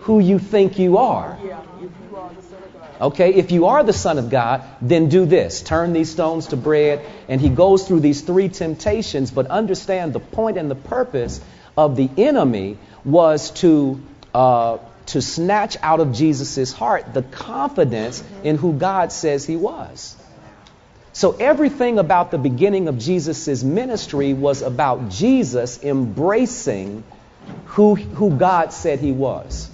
who 0.00 0.18
you 0.18 0.38
think 0.38 0.78
you 0.78 0.98
are, 0.98 1.38
Okay, 3.00 3.34
if 3.34 3.50
you 3.50 3.66
are 3.66 3.82
the 3.82 3.92
Son 3.92 4.16
of 4.16 4.30
God, 4.30 4.62
then 4.80 5.08
do 5.08 5.26
this 5.26 5.60
turn 5.60 5.92
these 5.92 6.08
stones 6.08 6.48
to 6.48 6.56
bread. 6.56 7.04
And 7.28 7.40
he 7.40 7.48
goes 7.48 7.88
through 7.88 7.98
these 7.98 8.20
three 8.20 8.48
temptations, 8.48 9.32
but 9.32 9.48
understand 9.48 10.12
the 10.12 10.20
point 10.20 10.56
and 10.56 10.70
the 10.70 10.76
purpose 10.76 11.40
of 11.76 11.96
the 11.96 12.08
enemy 12.16 12.78
was 13.04 13.50
to. 13.62 14.00
Uh, 14.32 14.78
to 15.12 15.20
snatch 15.20 15.76
out 15.82 16.00
of 16.00 16.12
Jesus' 16.12 16.72
heart 16.72 17.12
the 17.12 17.22
confidence 17.22 18.24
in 18.42 18.56
who 18.56 18.72
God 18.72 19.12
says 19.12 19.44
he 19.44 19.56
was. 19.56 20.16
So 21.12 21.32
everything 21.32 21.98
about 21.98 22.30
the 22.30 22.38
beginning 22.38 22.88
of 22.88 22.98
Jesus' 22.98 23.62
ministry 23.62 24.32
was 24.32 24.62
about 24.62 25.10
Jesus 25.10 25.82
embracing 25.82 27.04
who, 27.66 27.94
who 27.96 28.30
God 28.30 28.72
said 28.72 29.00
he 29.00 29.12
was. 29.12 29.70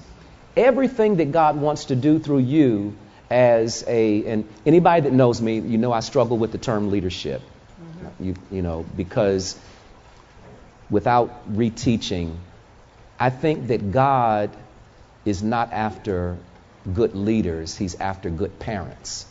Everything 0.57 1.17
that 1.17 1.31
God 1.31 1.61
wants 1.61 1.87
to 1.87 1.97
do 1.97 2.19
through 2.19 2.39
you 2.39 2.97
as 3.31 3.85
a, 3.87 4.25
and 4.25 4.49
anybody 4.67 5.03
that 5.03 5.13
knows 5.13 5.41
me, 5.41 5.61
you 5.61 5.79
know 5.79 5.93
I 5.93 6.01
struggle 6.01 6.37
with 6.37 6.51
the 6.51 6.59
term 6.59 6.91
leadership. 6.91 7.43
Mm-hmm. 7.81 8.25
You, 8.25 8.35
you 8.51 8.63
know, 8.63 8.85
because 8.97 9.57
without 10.91 11.55
reteaching, 11.55 12.35
I 13.21 13.31
think 13.31 13.69
that 13.69 13.93
God 13.93 14.51
is 15.25 15.43
not 15.43 15.73
after 15.73 16.39
good 16.93 17.15
leaders, 17.15 17.77
He's 17.77 17.95
after 17.97 18.31
good 18.31 18.59
parents. 18.59 19.27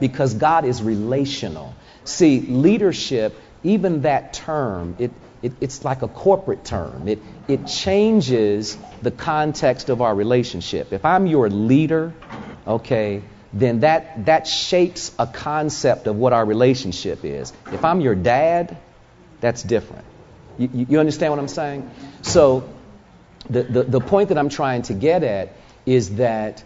Because 0.00 0.34
God 0.34 0.64
is 0.64 0.82
relational. 0.82 1.74
See, 2.04 2.40
leadership, 2.40 3.34
even 3.62 4.02
that 4.02 4.32
term, 4.34 4.96
it, 4.98 5.12
it, 5.40 5.52
it's 5.60 5.84
like 5.84 6.02
a 6.02 6.08
corporate 6.08 6.64
term. 6.64 7.08
It, 7.08 7.20
it 7.48 7.66
changes 7.66 8.76
the 9.02 9.10
context 9.10 9.88
of 9.88 10.02
our 10.02 10.14
relationship. 10.14 10.92
If 10.92 11.04
I'm 11.04 11.26
your 11.26 11.48
leader, 11.48 12.12
okay, 12.66 13.22
then 13.52 13.80
that, 13.80 14.26
that 14.26 14.46
shapes 14.46 15.12
a 15.18 15.26
concept 15.26 16.06
of 16.08 16.16
what 16.16 16.32
our 16.32 16.44
relationship 16.44 17.24
is. 17.24 17.52
If 17.72 17.84
I'm 17.84 18.00
your 18.00 18.16
dad, 18.16 18.76
that's 19.40 19.62
different. 19.62 20.04
You, 20.58 20.86
you 20.88 20.98
understand 21.00 21.32
what 21.32 21.38
I'm 21.38 21.48
saying? 21.48 21.90
So, 22.22 22.68
the, 23.50 23.62
the, 23.62 23.82
the, 23.84 24.00
point 24.00 24.30
that 24.30 24.38
I'm 24.38 24.48
trying 24.48 24.82
to 24.82 24.94
get 24.94 25.22
at 25.22 25.52
is 25.86 26.16
that 26.16 26.62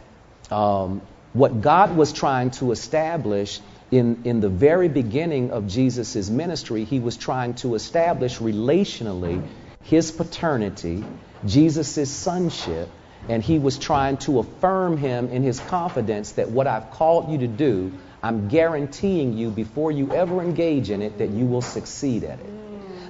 um, 0.50 1.02
what 1.32 1.60
God 1.60 1.96
was 1.96 2.12
trying 2.12 2.50
to 2.52 2.72
establish 2.72 3.60
in, 3.90 4.22
in 4.24 4.40
the 4.40 4.48
very 4.48 4.88
beginning 4.88 5.50
of 5.50 5.66
Jesus' 5.66 6.28
ministry, 6.28 6.84
he 6.84 7.00
was 7.00 7.16
trying 7.16 7.54
to 7.54 7.74
establish 7.74 8.38
relationally 8.38 9.42
his 9.82 10.12
paternity, 10.12 11.04
Jesus' 11.46 12.10
sonship, 12.10 12.88
and 13.28 13.42
he 13.42 13.58
was 13.58 13.78
trying 13.78 14.18
to 14.18 14.38
affirm 14.38 14.96
him 14.96 15.28
in 15.30 15.42
his 15.42 15.58
confidence 15.60 16.32
that 16.32 16.50
what 16.50 16.66
I've 16.66 16.90
called 16.90 17.30
you 17.30 17.38
to 17.38 17.46
do, 17.46 17.92
I'm 18.22 18.48
guaranteeing 18.48 19.32
you 19.36 19.50
before 19.50 19.90
you 19.90 20.12
ever 20.12 20.42
engage 20.42 20.90
in 20.90 21.02
it 21.02 21.18
that 21.18 21.30
you 21.30 21.46
will 21.46 21.62
succeed 21.62 22.24
at 22.24 22.38
it. 22.38 22.50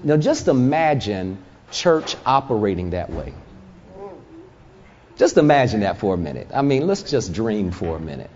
Now, 0.05 0.17
just 0.17 0.49
imagine 0.49 1.39
church 1.71 2.17
operating 2.25 2.91
that 2.91 3.11
way. 3.11 3.35
Just 5.19 5.37
imagine 5.37 5.81
that 5.81 5.99
for 5.99 6.15
a 6.15 6.17
minute. 6.17 6.49
I 6.55 6.63
mean, 6.63 6.87
let's 6.87 7.03
just 7.03 7.33
dream 7.33 7.73
for 7.73 7.97
a 7.97 8.01
minute. 8.01 8.31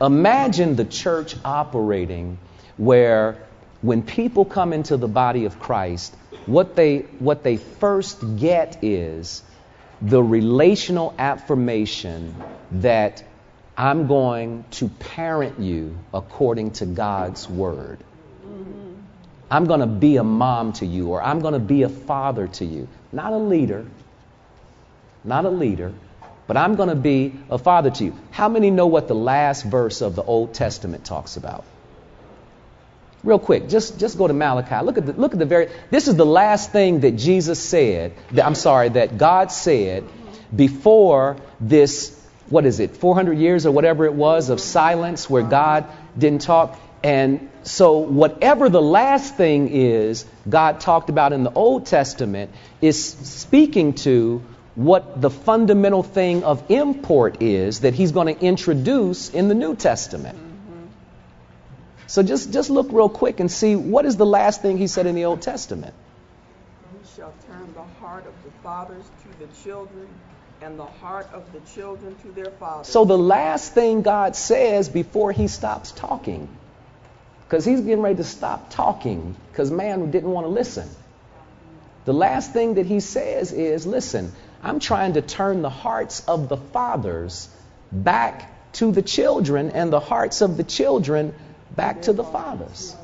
Imagine 0.00 0.74
the 0.74 0.84
church 0.84 1.36
operating 1.44 2.38
where 2.76 3.38
when 3.82 4.02
people 4.02 4.44
come 4.44 4.72
into 4.72 4.96
the 4.96 5.06
body 5.06 5.44
of 5.44 5.60
Christ, 5.60 6.14
what 6.46 6.74
they, 6.74 7.00
what 7.20 7.44
they 7.44 7.56
first 7.56 8.36
get 8.36 8.82
is 8.82 9.44
the 10.02 10.22
relational 10.22 11.14
affirmation 11.18 12.34
that 12.72 13.22
I'm 13.76 14.08
going 14.08 14.64
to 14.72 14.88
parent 14.88 15.60
you 15.60 15.96
according 16.12 16.72
to 16.72 16.86
God's 16.86 17.48
word. 17.48 17.98
I'm 19.50 19.66
going 19.66 19.80
to 19.80 19.86
be 19.86 20.16
a 20.16 20.24
mom 20.24 20.72
to 20.74 20.86
you, 20.86 21.10
or 21.10 21.22
I'm 21.22 21.40
going 21.40 21.54
to 21.54 21.60
be 21.60 21.82
a 21.82 21.88
father 21.88 22.48
to 22.48 22.64
you. 22.64 22.88
Not 23.12 23.32
a 23.32 23.38
leader, 23.38 23.86
not 25.22 25.44
a 25.44 25.50
leader, 25.50 25.92
but 26.46 26.56
I'm 26.56 26.74
going 26.76 26.90
to 26.90 26.94
be 26.94 27.32
a 27.50 27.58
father 27.58 27.90
to 27.90 28.04
you. 28.04 28.18
How 28.30 28.48
many 28.48 28.70
know 28.70 28.86
what 28.86 29.08
the 29.08 29.14
last 29.14 29.64
verse 29.64 30.02
of 30.02 30.14
the 30.14 30.22
Old 30.22 30.54
Testament 30.54 31.04
talks 31.04 31.36
about? 31.36 31.64
Real 33.22 33.38
quick, 33.38 33.70
just, 33.70 33.98
just 33.98 34.18
go 34.18 34.26
to 34.26 34.34
Malachi. 34.34 34.84
Look 34.84 34.98
at, 34.98 35.06
the, 35.06 35.14
look 35.14 35.32
at 35.32 35.38
the 35.38 35.46
very, 35.46 35.70
this 35.90 36.08
is 36.08 36.16
the 36.16 36.26
last 36.26 36.72
thing 36.72 37.00
that 37.00 37.12
Jesus 37.12 37.58
said, 37.58 38.12
that, 38.32 38.44
I'm 38.44 38.54
sorry, 38.54 38.90
that 38.90 39.16
God 39.16 39.50
said 39.50 40.04
before 40.54 41.38
this, 41.58 42.20
what 42.50 42.66
is 42.66 42.80
it, 42.80 42.98
400 42.98 43.38
years 43.38 43.64
or 43.64 43.72
whatever 43.72 44.04
it 44.04 44.12
was 44.12 44.50
of 44.50 44.60
silence 44.60 45.30
where 45.30 45.42
God 45.42 45.86
didn't 46.18 46.42
talk. 46.42 46.78
And 47.02 47.48
so, 47.62 47.98
whatever 47.98 48.68
the 48.68 48.82
last 48.82 49.36
thing 49.36 49.68
is 49.70 50.26
God 50.48 50.80
talked 50.80 51.08
about 51.08 51.32
in 51.32 51.44
the 51.44 51.52
Old 51.52 51.86
Testament 51.86 52.50
is 52.82 53.02
speaking 53.02 53.94
to 53.94 54.42
what 54.74 55.20
the 55.20 55.30
fundamental 55.30 56.02
thing 56.02 56.42
of 56.44 56.70
import 56.70 57.42
is 57.42 57.80
that 57.80 57.94
He's 57.94 58.12
going 58.12 58.34
to 58.34 58.40
introduce 58.44 59.30
in 59.30 59.48
the 59.48 59.54
New 59.54 59.76
Testament. 59.76 60.38
So 62.06 62.22
just, 62.22 62.52
just 62.52 62.70
look 62.70 62.88
real 62.92 63.08
quick 63.08 63.40
and 63.40 63.50
see 63.50 63.76
what 63.76 64.04
is 64.04 64.16
the 64.16 64.26
last 64.26 64.62
thing 64.62 64.78
he 64.78 64.86
said 64.86 65.06
in 65.06 65.14
the 65.14 65.24
Old 65.24 65.42
Testament. 65.42 65.94
He 67.02 67.16
shall 67.16 67.34
turn 67.48 67.72
the 67.74 67.82
heart 67.82 68.26
of 68.26 68.34
the 68.44 68.50
fathers 68.62 69.04
to 69.22 69.46
the 69.46 69.52
children 69.64 70.08
and 70.62 70.78
the 70.78 70.84
heart 70.84 71.28
of 71.32 71.52
the 71.52 71.60
children 71.74 72.14
to 72.22 72.32
their 72.32 72.50
fathers. 72.52 72.88
So 72.88 73.04
the 73.04 73.18
last 73.18 73.74
thing 73.74 74.02
God 74.02 74.36
says 74.36 74.88
before 74.88 75.32
he 75.32 75.48
stops 75.48 75.92
talking, 75.92 76.48
because 77.48 77.64
he's 77.64 77.80
getting 77.80 78.02
ready 78.02 78.16
to 78.16 78.24
stop 78.24 78.70
talking 78.70 79.34
because 79.50 79.70
man 79.70 80.10
didn't 80.10 80.30
want 80.30 80.46
to 80.46 80.50
listen. 80.50 80.88
The 82.04 82.14
last 82.14 82.52
thing 82.52 82.74
that 82.74 82.86
he 82.86 83.00
says 83.00 83.52
is, 83.52 83.86
listen, 83.86 84.32
I'm 84.64 84.80
trying 84.80 85.14
to 85.14 85.22
turn 85.22 85.62
the 85.62 85.70
hearts 85.70 86.24
of 86.26 86.48
the 86.48 86.56
fathers 86.56 87.48
back 87.92 88.50
to 88.74 88.90
the 88.92 89.02
children 89.02 89.70
and 89.70 89.92
the 89.92 90.00
hearts 90.00 90.40
of 90.40 90.56
the 90.56 90.64
children 90.64 91.34
back 91.76 92.02
to 92.02 92.12
the 92.12 92.24
fathers. 92.24 92.96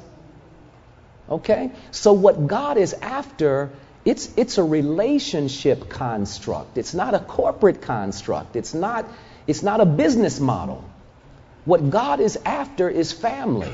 Okay? 1.29 1.71
So 1.90 2.12
what 2.12 2.47
God 2.47 2.76
is 2.76 2.95
after, 2.95 3.71
it's 4.05 4.31
it's 4.37 4.59
a 4.59 4.64
relationship 4.64 5.88
construct. 5.88 6.79
It's 6.79 6.95
not 6.95 7.14
a 7.14 7.21
corporate 7.21 7.83
construct. 7.83 8.57
It's 8.57 8.75
not 8.75 9.07
it's 9.47 9.62
not 9.62 9.81
a 9.81 9.87
business 9.87 10.40
model. 10.40 10.85
What 11.64 11.90
God 11.90 12.21
is 12.21 12.38
after 12.45 12.88
is 12.88 13.12
family. 13.12 13.73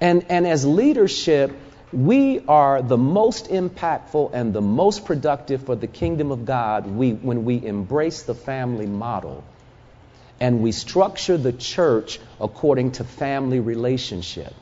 And 0.00 0.26
and 0.28 0.46
as 0.46 0.66
leadership, 0.66 1.52
we 1.94 2.40
are 2.46 2.82
the 2.82 2.96
most 2.96 3.48
impactful 3.48 4.30
and 4.34 4.52
the 4.52 4.60
most 4.60 5.04
productive 5.04 5.64
for 5.64 5.76
the 5.76 5.86
kingdom 5.86 6.32
of 6.32 6.44
God 6.44 6.86
we, 6.86 7.12
when 7.12 7.44
we 7.44 7.64
embrace 7.64 8.22
the 8.22 8.34
family 8.34 8.86
model 8.86 9.44
and 10.40 10.60
we 10.60 10.72
structure 10.72 11.36
the 11.36 11.52
church 11.52 12.18
according 12.40 12.92
to 12.92 13.04
family 13.04 13.60
relationship. 13.60 14.52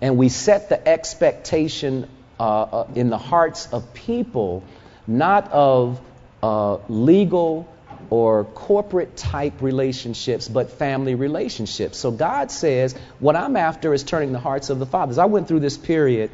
And 0.00 0.16
we 0.16 0.28
set 0.28 0.68
the 0.68 0.86
expectation 0.86 2.08
uh, 2.38 2.42
uh, 2.42 2.88
in 2.94 3.10
the 3.10 3.18
hearts 3.18 3.72
of 3.72 3.94
people, 3.94 4.62
not 5.06 5.50
of 5.50 6.00
uh, 6.42 6.76
legal 6.88 7.66
or 8.10 8.44
corporate 8.44 9.16
type 9.16 9.60
relationships, 9.60 10.48
but 10.48 10.70
family 10.70 11.14
relationships. 11.14 11.98
So 11.98 12.10
God 12.10 12.50
says, 12.50 12.94
what 13.18 13.36
I'm 13.36 13.56
after 13.56 13.92
is 13.92 14.02
turning 14.02 14.32
the 14.32 14.38
hearts 14.38 14.70
of 14.70 14.78
the 14.78 14.86
fathers. 14.86 15.18
I 15.18 15.26
went 15.26 15.48
through 15.48 15.60
this 15.60 15.76
period 15.76 16.30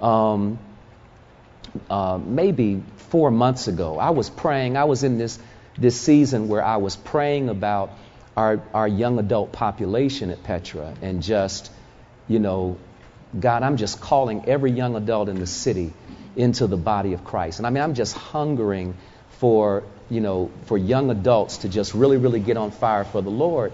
um, 0.00 0.58
uh, 1.88 2.18
maybe 2.22 2.82
four 3.08 3.30
months 3.30 3.68
ago. 3.68 3.98
I 3.98 4.10
was 4.10 4.28
praying, 4.28 4.76
I 4.76 4.84
was 4.84 5.02
in 5.02 5.18
this 5.18 5.38
this 5.78 6.00
season 6.00 6.48
where 6.48 6.62
I 6.62 6.76
was 6.76 6.96
praying 6.96 7.48
about 7.48 7.90
our, 8.36 8.62
our 8.72 8.88
young 8.88 9.18
adult 9.18 9.52
population 9.52 10.30
at 10.30 10.42
Petra 10.42 10.94
and 11.02 11.22
just, 11.22 11.70
you 12.28 12.38
know, 12.38 12.78
God, 13.38 13.62
I'm 13.62 13.76
just 13.76 14.00
calling 14.00 14.48
every 14.48 14.70
young 14.70 14.94
adult 14.94 15.28
in 15.28 15.40
the 15.40 15.46
city 15.46 15.92
into 16.36 16.66
the 16.66 16.76
body 16.76 17.12
of 17.12 17.24
Christ. 17.24 17.58
And 17.58 17.66
I 17.66 17.70
mean, 17.70 17.82
I'm 17.82 17.94
just 17.94 18.16
hungering 18.16 18.94
for, 19.38 19.84
you 20.10 20.20
know, 20.20 20.50
for 20.66 20.78
young 20.78 21.10
adults 21.10 21.58
to 21.58 21.68
just 21.68 21.94
really, 21.94 22.16
really 22.16 22.40
get 22.40 22.56
on 22.56 22.70
fire 22.70 23.04
for 23.04 23.22
the 23.22 23.30
Lord. 23.30 23.72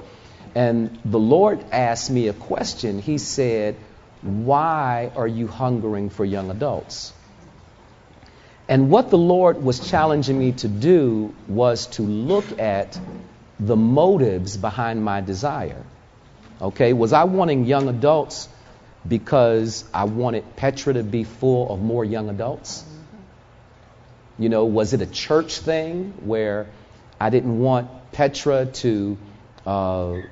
And 0.55 0.99
the 1.05 1.19
Lord 1.19 1.64
asked 1.71 2.11
me 2.11 2.29
a 2.29 2.33
question. 2.33 3.00
He 3.00 3.19
said, 3.19 3.76
Why 4.23 5.12
are 5.14 5.29
you 5.29 5.47
hungering 5.47 6.11
for 6.11 6.25
young 6.25 6.50
adults? 6.50 7.12
And 8.69 8.88
what 8.88 9.11
the 9.11 9.19
Lord 9.19 9.62
was 9.62 9.90
challenging 9.90 10.38
me 10.38 10.52
to 10.52 10.69
do 10.69 11.35
was 11.49 11.87
to 11.99 12.02
look 12.02 12.59
at 12.61 12.99
the 13.59 13.76
motives 13.76 14.57
behind 14.57 15.05
my 15.05 15.21
desire. 15.21 15.85
Okay, 16.62 16.93
was 16.93 17.12
I 17.12 17.25
wanting 17.25 17.64
young 17.64 17.88
adults 17.88 18.49
because 19.07 19.85
I 19.93 20.05
wanted 20.05 20.57
Petra 20.57 20.95
to 20.95 21.02
be 21.02 21.25
full 21.25 21.73
of 21.73 21.81
more 21.81 22.05
young 22.05 22.29
adults? 22.29 22.85
You 24.40 24.49
know, 24.49 24.64
was 24.64 24.94
it 24.94 25.02
a 25.02 25.06
church 25.06 25.59
thing 25.59 26.14
where 26.25 26.66
I 27.20 27.28
didn't 27.28 27.59
want 27.59 28.11
Petra 28.11 28.64
to 28.64 29.18
uh, 29.66 30.23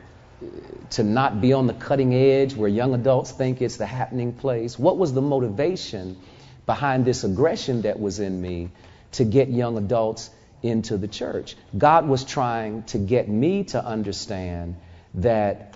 to 0.90 1.02
not 1.02 1.42
be 1.42 1.52
on 1.52 1.66
the 1.66 1.74
cutting 1.74 2.14
edge 2.14 2.54
where 2.54 2.70
young 2.70 2.94
adults 2.94 3.32
think 3.32 3.60
it's 3.60 3.76
the 3.76 3.84
happening 3.84 4.32
place? 4.32 4.78
What 4.78 4.96
was 4.96 5.12
the 5.12 5.20
motivation 5.20 6.16
behind 6.64 7.04
this 7.04 7.22
aggression 7.22 7.82
that 7.82 8.00
was 8.00 8.18
in 8.18 8.40
me 8.40 8.70
to 9.12 9.24
get 9.24 9.50
young 9.50 9.76
adults 9.76 10.30
into 10.62 10.96
the 10.96 11.08
church? 11.08 11.54
God 11.76 12.08
was 12.08 12.24
trying 12.24 12.84
to 12.84 12.98
get 12.98 13.28
me 13.28 13.64
to 13.64 13.84
understand 13.84 14.76
that 15.16 15.74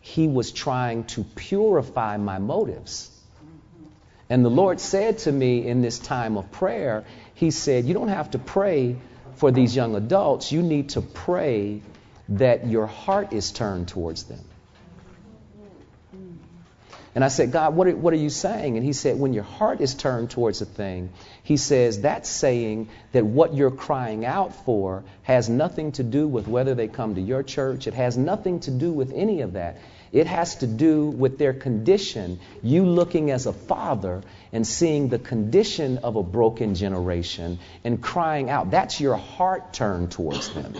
He 0.00 0.28
was 0.28 0.52
trying 0.52 1.02
to 1.16 1.24
purify 1.24 2.16
my 2.16 2.38
motives. 2.38 3.08
And 4.30 4.44
the 4.44 4.50
Lord 4.50 4.80
said 4.80 5.18
to 5.18 5.32
me 5.32 5.66
in 5.66 5.82
this 5.82 5.98
time 5.98 6.38
of 6.38 6.50
prayer, 6.52 7.04
He 7.42 7.50
said, 7.50 7.86
You 7.86 7.94
don't 7.94 8.06
have 8.06 8.30
to 8.30 8.38
pray 8.38 8.94
for 9.34 9.50
these 9.50 9.74
young 9.74 9.96
adults. 9.96 10.52
You 10.52 10.62
need 10.62 10.90
to 10.90 11.00
pray 11.00 11.82
that 12.28 12.68
your 12.68 12.86
heart 12.86 13.32
is 13.32 13.50
turned 13.50 13.88
towards 13.88 14.22
them. 14.22 14.44
And 17.16 17.24
I 17.24 17.28
said, 17.28 17.50
God, 17.50 17.74
what 17.74 17.88
are, 17.88 17.96
what 17.96 18.14
are 18.14 18.22
you 18.28 18.30
saying? 18.30 18.76
And 18.76 18.86
he 18.86 18.92
said, 18.92 19.18
when 19.18 19.32
your 19.34 19.42
heart 19.42 19.80
is 19.80 19.94
turned 19.94 20.30
towards 20.30 20.62
a 20.62 20.64
thing, 20.64 21.10
he 21.42 21.56
says, 21.56 22.00
that's 22.00 22.28
saying 22.28 22.88
that 23.10 23.26
what 23.26 23.54
you're 23.54 23.72
crying 23.72 24.24
out 24.24 24.64
for 24.64 25.02
has 25.24 25.48
nothing 25.48 25.92
to 25.92 26.04
do 26.04 26.28
with 26.28 26.46
whether 26.46 26.74
they 26.74 26.88
come 26.88 27.16
to 27.16 27.20
your 27.20 27.42
church. 27.42 27.86
It 27.86 27.94
has 27.94 28.16
nothing 28.16 28.60
to 28.60 28.70
do 28.70 28.92
with 28.92 29.12
any 29.12 29.42
of 29.42 29.54
that. 29.54 29.78
It 30.12 30.26
has 30.26 30.56
to 30.56 30.66
do 30.66 31.06
with 31.06 31.38
their 31.38 31.52
condition. 31.52 32.38
You 32.62 32.86
looking 32.86 33.30
as 33.30 33.46
a 33.46 33.52
father 33.52 34.22
and 34.52 34.66
seeing 34.66 35.08
the 35.08 35.18
condition 35.18 35.98
of 35.98 36.16
a 36.16 36.22
broken 36.22 36.74
generation 36.74 37.58
and 37.84 38.02
crying 38.02 38.50
out. 38.50 38.70
That's 38.70 39.00
your 39.00 39.16
heart 39.16 39.72
turned 39.72 40.12
towards 40.12 40.50
them. 40.50 40.74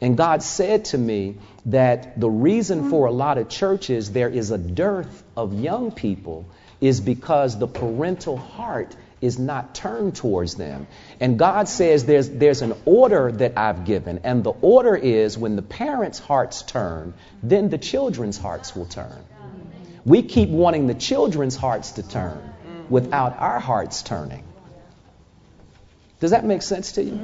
And 0.00 0.16
God 0.16 0.42
said 0.42 0.86
to 0.86 0.98
me 0.98 1.36
that 1.66 2.18
the 2.18 2.30
reason 2.30 2.90
for 2.90 3.06
a 3.06 3.12
lot 3.12 3.38
of 3.38 3.48
churches 3.48 4.10
there 4.10 4.28
is 4.28 4.50
a 4.50 4.58
dearth 4.58 5.22
of 5.36 5.54
young 5.54 5.92
people 5.92 6.46
is 6.80 7.00
because 7.00 7.56
the 7.56 7.68
parental 7.68 8.36
heart 8.36 8.96
is 9.20 9.38
not 9.38 9.76
turned 9.76 10.16
towards 10.16 10.56
them. 10.56 10.88
And 11.20 11.38
God 11.38 11.68
says 11.68 12.04
there's, 12.04 12.28
there's 12.28 12.62
an 12.62 12.74
order 12.84 13.30
that 13.30 13.56
I've 13.56 13.84
given, 13.84 14.22
and 14.24 14.42
the 14.42 14.50
order 14.50 14.96
is 14.96 15.38
when 15.38 15.54
the 15.54 15.62
parents' 15.62 16.18
hearts 16.18 16.62
turn, 16.62 17.14
then 17.40 17.68
the 17.68 17.78
children's 17.78 18.36
hearts 18.36 18.74
will 18.74 18.86
turn. 18.86 19.24
We 20.04 20.22
keep 20.22 20.48
wanting 20.48 20.88
the 20.88 20.94
children's 20.94 21.54
hearts 21.54 21.92
to 21.92 22.02
turn 22.02 22.51
without 22.88 23.38
our 23.38 23.60
hearts 23.60 24.02
turning. 24.02 24.44
Does 26.20 26.30
that 26.30 26.44
make 26.44 26.62
sense 26.62 26.92
to 26.92 27.02
you? 27.02 27.20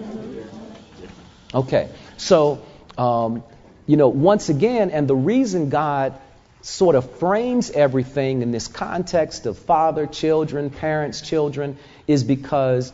Okay, 1.54 1.88
so, 2.16 2.62
um, 2.96 3.42
you 3.86 3.96
know, 3.96 4.08
once 4.08 4.48
again, 4.48 4.90
and 4.90 5.08
the 5.08 5.16
reason 5.16 5.70
God 5.70 6.18
sort 6.62 6.96
of 6.96 7.18
frames 7.18 7.70
everything 7.70 8.42
in 8.42 8.50
this 8.50 8.68
context 8.68 9.46
of 9.46 9.58
father, 9.58 10.06
children, 10.06 10.70
parents, 10.70 11.20
children, 11.20 11.78
is 12.06 12.24
because 12.24 12.92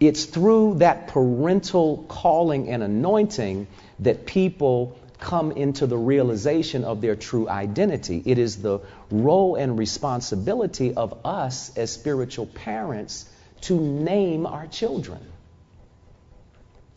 it's 0.00 0.24
through 0.24 0.78
that 0.78 1.08
parental 1.08 2.04
calling 2.08 2.68
and 2.68 2.82
anointing 2.82 3.68
that 4.00 4.26
people 4.26 4.98
come 5.22 5.52
into 5.52 5.86
the 5.86 5.96
realization 5.96 6.84
of 6.84 7.00
their 7.00 7.16
true 7.16 7.48
identity. 7.48 8.22
It 8.26 8.38
is 8.38 8.60
the 8.60 8.80
role 9.10 9.54
and 9.54 9.78
responsibility 9.78 10.92
of 10.94 11.24
us 11.24 11.76
as 11.76 11.92
spiritual 11.92 12.46
parents 12.46 13.24
to 13.62 13.80
name 13.80 14.46
our 14.46 14.66
children. 14.66 15.20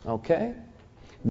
Okay? 0.04 0.54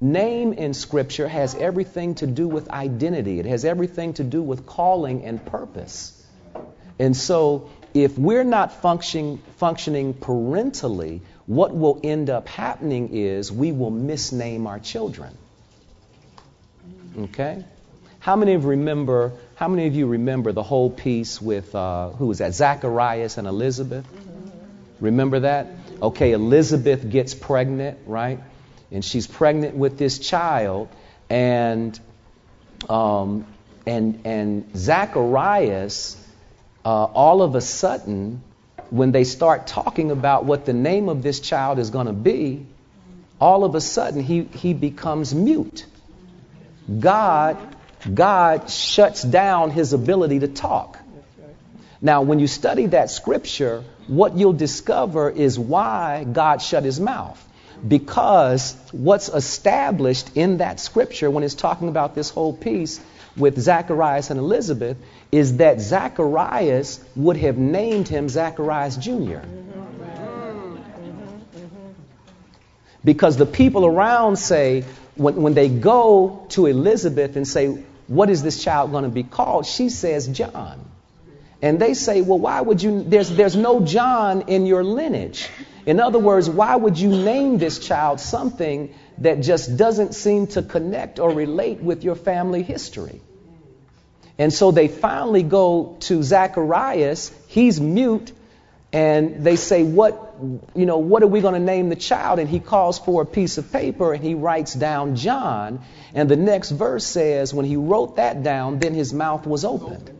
Name 0.01 0.53
in 0.53 0.73
Scripture 0.73 1.27
has 1.27 1.53
everything 1.55 2.15
to 2.15 2.27
do 2.27 2.47
with 2.47 2.69
identity, 2.69 3.39
it 3.39 3.45
has 3.45 3.65
everything 3.65 4.13
to 4.13 4.23
do 4.23 4.41
with 4.41 4.65
calling 4.65 5.23
and 5.25 5.45
purpose. 5.45 6.11
And 6.97 7.15
so, 7.15 7.69
if 7.93 8.17
we're 8.17 8.45
not 8.45 8.81
functioning, 8.81 9.41
functioning 9.57 10.13
parentally, 10.13 11.21
what 11.45 11.75
will 11.75 11.99
end 12.03 12.29
up 12.29 12.47
happening 12.47 13.09
is 13.13 13.51
we 13.51 13.71
will 13.73 13.91
misname 13.91 14.65
our 14.65 14.79
children. 14.79 15.37
Okay? 17.17 17.63
How 18.19 18.35
many 18.35 18.53
of 18.53 18.65
remember? 18.65 19.33
How 19.55 19.67
many 19.67 19.87
of 19.87 19.95
you 19.95 20.07
remember 20.07 20.51
the 20.51 20.63
whole 20.63 20.89
piece 20.89 21.41
with 21.41 21.73
uh, 21.75 22.09
who 22.09 22.27
was 22.27 22.39
that? 22.39 22.53
Zacharias 22.53 23.37
and 23.37 23.47
Elizabeth. 23.47 24.05
Remember 24.99 25.41
that? 25.41 25.67
Okay, 26.01 26.31
Elizabeth 26.31 27.09
gets 27.09 27.33
pregnant, 27.33 27.99
right? 28.05 28.39
and 28.91 29.03
she's 29.03 29.27
pregnant 29.27 29.75
with 29.75 29.97
this 29.97 30.19
child, 30.19 30.87
and 31.29 31.99
um, 32.89 33.45
and 33.85 34.21
and 34.25 34.77
Zacharias, 34.77 36.15
uh, 36.83 37.03
all 37.05 37.41
of 37.41 37.55
a 37.55 37.61
sudden, 37.61 38.43
when 38.89 39.11
they 39.11 39.23
start 39.23 39.67
talking 39.67 40.11
about 40.11 40.45
what 40.45 40.65
the 40.65 40.73
name 40.73 41.09
of 41.09 41.23
this 41.23 41.39
child 41.39 41.79
is 41.79 41.89
going 41.89 42.07
to 42.07 42.13
be, 42.13 42.65
all 43.39 43.63
of 43.63 43.75
a 43.75 43.81
sudden 43.81 44.21
he 44.21 44.43
he 44.43 44.73
becomes 44.73 45.33
mute. 45.33 45.85
God 46.99 47.57
God 48.13 48.69
shuts 48.69 49.23
down 49.23 49.71
his 49.71 49.93
ability 49.93 50.39
to 50.39 50.47
talk. 50.47 50.99
Now, 52.01 52.21
when 52.21 52.39
you 52.39 52.45
study 52.45 52.87
that 52.87 53.09
scripture, 53.09 53.83
what 54.07 54.37
you'll 54.37 54.53
discover 54.53 55.29
is 55.29 55.57
why 55.57 56.23
God 56.23 56.61
shut 56.61 56.83
his 56.83 56.99
mouth 56.99 57.41
because 57.85 58.75
what's 58.91 59.29
established 59.29 60.35
in 60.35 60.57
that 60.57 60.79
scripture 60.79 61.29
when 61.29 61.43
it's 61.43 61.55
talking 61.55 61.87
about 61.87 62.15
this 62.15 62.29
whole 62.29 62.53
piece 62.53 62.99
with 63.35 63.59
Zacharias 63.59 64.29
and 64.29 64.39
Elizabeth 64.39 64.97
is 65.31 65.57
that 65.57 65.81
Zacharias 65.81 67.03
would 67.15 67.37
have 67.37 67.57
named 67.57 68.07
him 68.07 68.29
Zacharias 68.29 68.97
Jr. 68.97 69.39
Because 73.03 73.37
the 73.37 73.45
people 73.45 73.85
around 73.85 74.37
say, 74.37 74.83
when, 75.15 75.35
when 75.41 75.53
they 75.53 75.69
go 75.69 76.45
to 76.49 76.65
Elizabeth 76.65 77.35
and 77.35 77.47
say, 77.47 77.67
What 78.07 78.29
is 78.29 78.43
this 78.43 78.63
child 78.63 78.91
going 78.91 79.03
to 79.03 79.09
be 79.09 79.23
called? 79.23 79.65
She 79.65 79.89
says, 79.89 80.27
John. 80.27 80.91
And 81.61 81.79
they 81.79 81.93
say, 81.93 82.21
Well, 82.21 82.39
why 82.39 82.61
would 82.61 82.81
you? 82.83 83.03
There's, 83.03 83.29
there's 83.29 83.55
no 83.55 83.81
John 83.81 84.43
in 84.43 84.65
your 84.65 84.83
lineage. 84.83 85.49
In 85.85 85.99
other 85.99 86.19
words, 86.19 86.49
why 86.49 86.75
would 86.75 86.97
you 86.99 87.09
name 87.09 87.57
this 87.57 87.79
child 87.79 88.19
something 88.19 88.93
that 89.19 89.41
just 89.41 89.77
doesn't 89.77 90.15
seem 90.15 90.47
to 90.47 90.63
connect 90.63 91.19
or 91.19 91.31
relate 91.31 91.79
with 91.79 92.03
your 92.03 92.15
family 92.15 92.63
history? 92.63 93.21
And 94.37 94.53
so 94.53 94.71
they 94.71 94.87
finally 94.87 95.43
go 95.43 95.95
to 96.01 96.21
Zacharias. 96.21 97.31
He's 97.47 97.79
mute. 97.79 98.31
And 98.95 99.43
they 99.43 99.57
say, 99.57 99.83
what, 99.83 100.35
you 100.73 100.85
know, 100.85 100.99
what 100.99 101.21
are 101.21 101.27
we 101.27 101.41
going 101.41 101.53
to 101.53 101.59
name 101.59 101.89
the 101.89 101.97
child? 101.97 102.39
And 102.39 102.49
he 102.49 102.61
calls 102.61 102.97
for 102.97 103.23
a 103.23 103.25
piece 103.25 103.57
of 103.57 103.69
paper 103.73 104.13
and 104.13 104.23
he 104.23 104.35
writes 104.35 104.73
down 104.73 105.17
John. 105.17 105.81
And 106.13 106.29
the 106.29 106.37
next 106.37 106.71
verse 106.71 107.05
says, 107.05 107.53
when 107.53 107.65
he 107.65 107.75
wrote 107.75 108.15
that 108.15 108.41
down, 108.41 108.79
then 108.79 108.93
his 108.93 109.13
mouth 109.13 109.45
was 109.45 109.65
opened. 109.65 110.11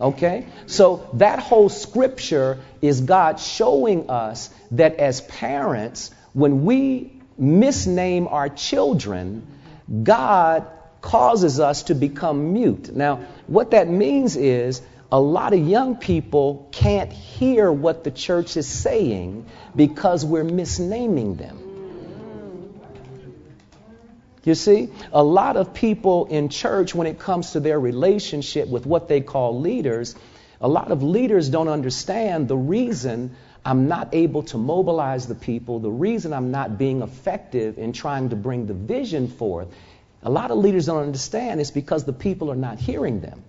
Okay? 0.00 0.46
So 0.64 1.06
that 1.14 1.38
whole 1.38 1.68
scripture 1.68 2.62
is 2.80 3.02
God 3.02 3.38
showing 3.38 4.08
us 4.08 4.48
that 4.70 4.96
as 4.96 5.20
parents, 5.20 6.12
when 6.32 6.64
we 6.64 7.12
misname 7.38 8.32
our 8.32 8.48
children, 8.48 9.46
God 10.02 10.66
causes 11.02 11.60
us 11.60 11.82
to 11.84 11.94
become 11.94 12.54
mute. 12.54 12.96
Now, 12.96 13.26
what 13.48 13.72
that 13.72 13.86
means 13.86 14.34
is 14.34 14.80
a 15.14 15.20
lot 15.20 15.52
of 15.54 15.60
young 15.60 15.94
people 15.94 16.68
can't 16.72 17.12
hear 17.12 17.70
what 17.70 18.02
the 18.02 18.10
church 18.10 18.56
is 18.56 18.66
saying 18.66 19.46
because 19.76 20.24
we're 20.24 20.42
misnaming 20.42 21.38
them. 21.38 21.56
You 24.42 24.56
see, 24.56 24.88
a 25.12 25.22
lot 25.22 25.56
of 25.56 25.72
people 25.72 26.26
in 26.26 26.48
church, 26.48 26.96
when 26.96 27.06
it 27.06 27.20
comes 27.20 27.52
to 27.52 27.60
their 27.60 27.78
relationship 27.78 28.66
with 28.66 28.86
what 28.86 29.06
they 29.06 29.20
call 29.20 29.60
leaders, 29.60 30.16
a 30.60 30.66
lot 30.66 30.90
of 30.90 31.04
leaders 31.04 31.48
don't 31.48 31.68
understand 31.68 32.48
the 32.48 32.56
reason 32.56 33.36
I'm 33.64 33.86
not 33.86 34.16
able 34.16 34.42
to 34.54 34.58
mobilize 34.58 35.28
the 35.28 35.36
people, 35.36 35.78
the 35.78 35.92
reason 35.92 36.32
I'm 36.32 36.50
not 36.50 36.76
being 36.76 37.02
effective 37.02 37.78
in 37.78 37.92
trying 37.92 38.30
to 38.30 38.36
bring 38.36 38.66
the 38.66 38.74
vision 38.74 39.28
forth. 39.28 39.68
A 40.24 40.30
lot 40.30 40.50
of 40.50 40.58
leaders 40.58 40.86
don't 40.86 41.04
understand 41.04 41.60
it's 41.60 41.70
because 41.70 42.02
the 42.02 42.12
people 42.12 42.50
are 42.50 42.56
not 42.56 42.80
hearing 42.80 43.20
them. 43.20 43.43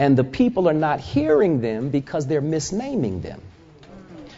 And 0.00 0.16
the 0.16 0.24
people 0.24 0.66
are 0.66 0.78
not 0.88 0.98
hearing 0.98 1.60
them 1.60 1.90
because 1.90 2.26
they're 2.26 2.40
misnaming 2.40 3.20
them. 3.20 3.42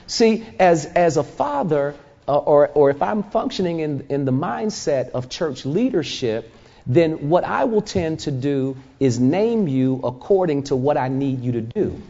See, 0.08 0.44
as, 0.58 0.86
as 0.86 1.16
a 1.16 1.22
father, 1.22 1.94
uh, 2.26 2.36
or, 2.36 2.66
or 2.70 2.90
if 2.90 3.00
I'm 3.00 3.22
functioning 3.22 3.78
in, 3.78 4.06
in 4.08 4.24
the 4.24 4.32
mindset 4.32 5.10
of 5.10 5.28
church 5.28 5.64
leadership, 5.64 6.52
then 6.84 7.28
what 7.28 7.44
I 7.44 7.62
will 7.62 7.80
tend 7.80 8.18
to 8.26 8.32
do 8.32 8.76
is 8.98 9.20
name 9.20 9.68
you 9.68 10.00
according 10.02 10.64
to 10.64 10.74
what 10.74 10.96
I 10.96 11.06
need 11.06 11.44
you 11.44 11.52
to 11.52 11.60
do. 11.60 12.02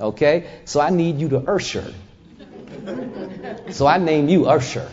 Okay? 0.00 0.48
So 0.64 0.80
I 0.80 0.88
need 0.88 1.18
you 1.18 1.28
to 1.28 1.40
usher. 1.40 1.92
So 3.70 3.86
I 3.86 3.98
name 3.98 4.30
you 4.30 4.46
Usher. 4.46 4.88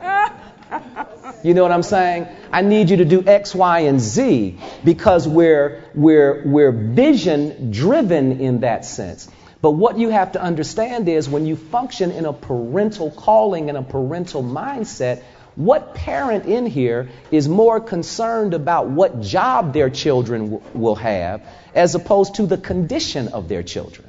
You 1.42 1.54
know 1.54 1.62
what 1.62 1.72
I'm 1.72 1.82
saying? 1.82 2.26
I 2.50 2.62
need 2.62 2.90
you 2.90 2.96
to 2.98 3.04
do 3.04 3.24
X, 3.26 3.54
Y, 3.54 3.80
and 3.80 4.00
Z 4.00 4.58
because 4.84 5.28
we're, 5.28 5.84
we're, 5.94 6.42
we're 6.44 6.72
vision 6.72 7.70
driven 7.70 8.40
in 8.40 8.60
that 8.60 8.84
sense. 8.84 9.28
But 9.60 9.72
what 9.72 9.98
you 9.98 10.08
have 10.08 10.32
to 10.32 10.42
understand 10.42 11.08
is 11.08 11.28
when 11.28 11.46
you 11.46 11.56
function 11.56 12.10
in 12.10 12.24
a 12.24 12.32
parental 12.32 13.10
calling 13.10 13.68
and 13.68 13.78
a 13.78 13.82
parental 13.82 14.42
mindset, 14.42 15.22
what 15.56 15.94
parent 15.94 16.46
in 16.46 16.66
here 16.66 17.08
is 17.32 17.48
more 17.48 17.80
concerned 17.80 18.54
about 18.54 18.88
what 18.88 19.20
job 19.20 19.72
their 19.72 19.90
children 19.90 20.50
w- 20.50 20.62
will 20.72 20.94
have 20.94 21.42
as 21.74 21.96
opposed 21.96 22.36
to 22.36 22.46
the 22.46 22.56
condition 22.56 23.28
of 23.28 23.48
their 23.48 23.64
children? 23.64 24.08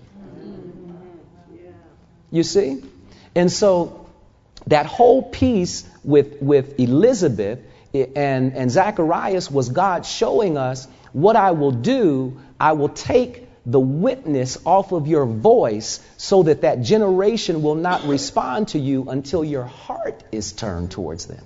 You 2.29 2.43
see? 2.43 2.83
And 3.33 3.51
so 3.51 4.08
that 4.67 4.85
whole 4.85 5.23
piece 5.23 5.87
with, 6.03 6.41
with 6.41 6.79
Elizabeth 6.79 7.59
and, 7.93 8.53
and 8.53 8.69
Zacharias 8.71 9.49
was 9.49 9.69
God 9.69 10.05
showing 10.05 10.57
us 10.57 10.87
what 11.11 11.35
I 11.35 11.51
will 11.51 11.71
do, 11.71 12.39
I 12.59 12.73
will 12.73 12.89
take 12.89 13.47
the 13.65 13.79
witness 13.79 14.57
off 14.65 14.91
of 14.91 15.07
your 15.07 15.25
voice 15.25 15.99
so 16.17 16.43
that 16.43 16.61
that 16.61 16.81
generation 16.81 17.61
will 17.61 17.75
not 17.75 18.03
respond 18.05 18.69
to 18.69 18.79
you 18.79 19.09
until 19.09 19.43
your 19.43 19.63
heart 19.63 20.23
is 20.31 20.53
turned 20.53 20.91
towards 20.91 21.25
them. 21.25 21.43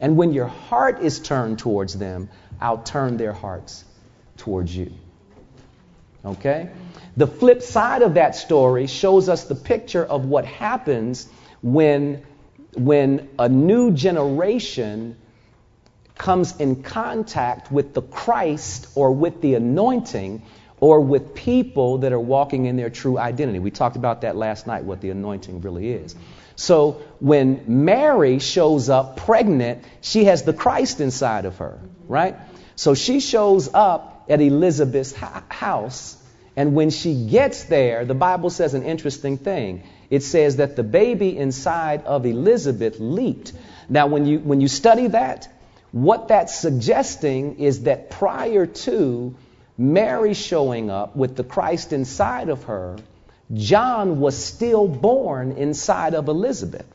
And 0.00 0.16
when 0.16 0.32
your 0.32 0.46
heart 0.46 1.02
is 1.02 1.20
turned 1.20 1.58
towards 1.58 1.94
them, 1.94 2.28
I'll 2.60 2.82
turn 2.82 3.16
their 3.16 3.32
hearts 3.32 3.84
towards 4.36 4.76
you. 4.76 4.92
Okay? 6.24 6.70
The 7.16 7.26
flip 7.26 7.62
side 7.62 8.02
of 8.02 8.14
that 8.14 8.34
story 8.34 8.86
shows 8.86 9.28
us 9.28 9.44
the 9.44 9.54
picture 9.54 10.04
of 10.04 10.24
what 10.24 10.44
happens 10.44 11.28
when, 11.62 12.22
when 12.76 13.28
a 13.38 13.48
new 13.48 13.90
generation 13.92 15.16
comes 16.16 16.56
in 16.60 16.82
contact 16.82 17.72
with 17.72 17.94
the 17.94 18.02
Christ 18.02 18.88
or 18.94 19.12
with 19.12 19.40
the 19.40 19.54
anointing 19.54 20.42
or 20.78 21.00
with 21.00 21.34
people 21.34 21.98
that 21.98 22.12
are 22.12 22.20
walking 22.20 22.66
in 22.66 22.76
their 22.76 22.90
true 22.90 23.18
identity. 23.18 23.58
We 23.58 23.70
talked 23.70 23.96
about 23.96 24.20
that 24.20 24.36
last 24.36 24.66
night, 24.66 24.84
what 24.84 25.00
the 25.00 25.10
anointing 25.10 25.60
really 25.60 25.90
is. 25.90 26.14
So 26.56 27.02
when 27.20 27.64
Mary 27.66 28.38
shows 28.38 28.88
up 28.88 29.16
pregnant, 29.16 29.84
she 30.00 30.24
has 30.24 30.44
the 30.44 30.52
Christ 30.52 31.00
inside 31.00 31.46
of 31.46 31.58
her, 31.58 31.80
right? 32.06 32.36
So 32.76 32.94
she 32.94 33.20
shows 33.20 33.72
up 33.72 34.26
at 34.28 34.40
Elizabeth's 34.40 35.12
house 35.12 36.16
and 36.56 36.74
when 36.74 36.90
she 36.90 37.26
gets 37.26 37.64
there, 37.64 38.04
the 38.04 38.14
Bible 38.14 38.50
says 38.50 38.74
an 38.74 38.84
interesting 38.84 39.38
thing. 39.38 39.82
It 40.10 40.22
says 40.22 40.56
that 40.56 40.76
the 40.76 40.82
baby 40.82 41.36
inside 41.36 42.04
of 42.04 42.26
Elizabeth 42.26 43.00
leaped. 43.00 43.52
Now, 43.88 44.06
when 44.06 44.26
you, 44.26 44.38
when 44.38 44.60
you 44.60 44.68
study 44.68 45.08
that, 45.08 45.48
what 45.92 46.28
that's 46.28 46.54
suggesting 46.54 47.58
is 47.58 47.84
that 47.84 48.10
prior 48.10 48.66
to 48.66 49.34
Mary 49.78 50.34
showing 50.34 50.90
up 50.90 51.16
with 51.16 51.36
the 51.36 51.44
Christ 51.44 51.92
inside 51.92 52.48
of 52.48 52.64
her, 52.64 52.96
John 53.52 54.20
was 54.20 54.36
still 54.36 54.88
born 54.88 55.52
inside 55.52 56.14
of 56.14 56.28
Elizabeth. 56.28 56.86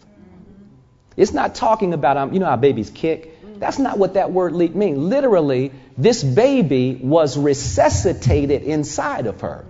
It's 1.15 1.34
not 1.34 1.56
talking 1.56 1.93
about, 1.93 2.17
um, 2.17 2.34
you 2.34 2.39
know 2.39 2.45
how 2.45 2.56
babies 2.56 2.89
kick? 2.89 3.36
That's 3.60 3.78
not 3.78 3.98
what 3.98 4.13
that 4.13 4.32
word 4.32 4.54
leap 4.54 4.74
means. 4.74 4.98
Literally, 4.98 5.74
this 5.98 6.24
baby 6.24 6.95
was 6.95 7.38
resuscitated 7.38 8.63
inside 8.63 9.28
of 9.28 9.41
her 9.41 9.65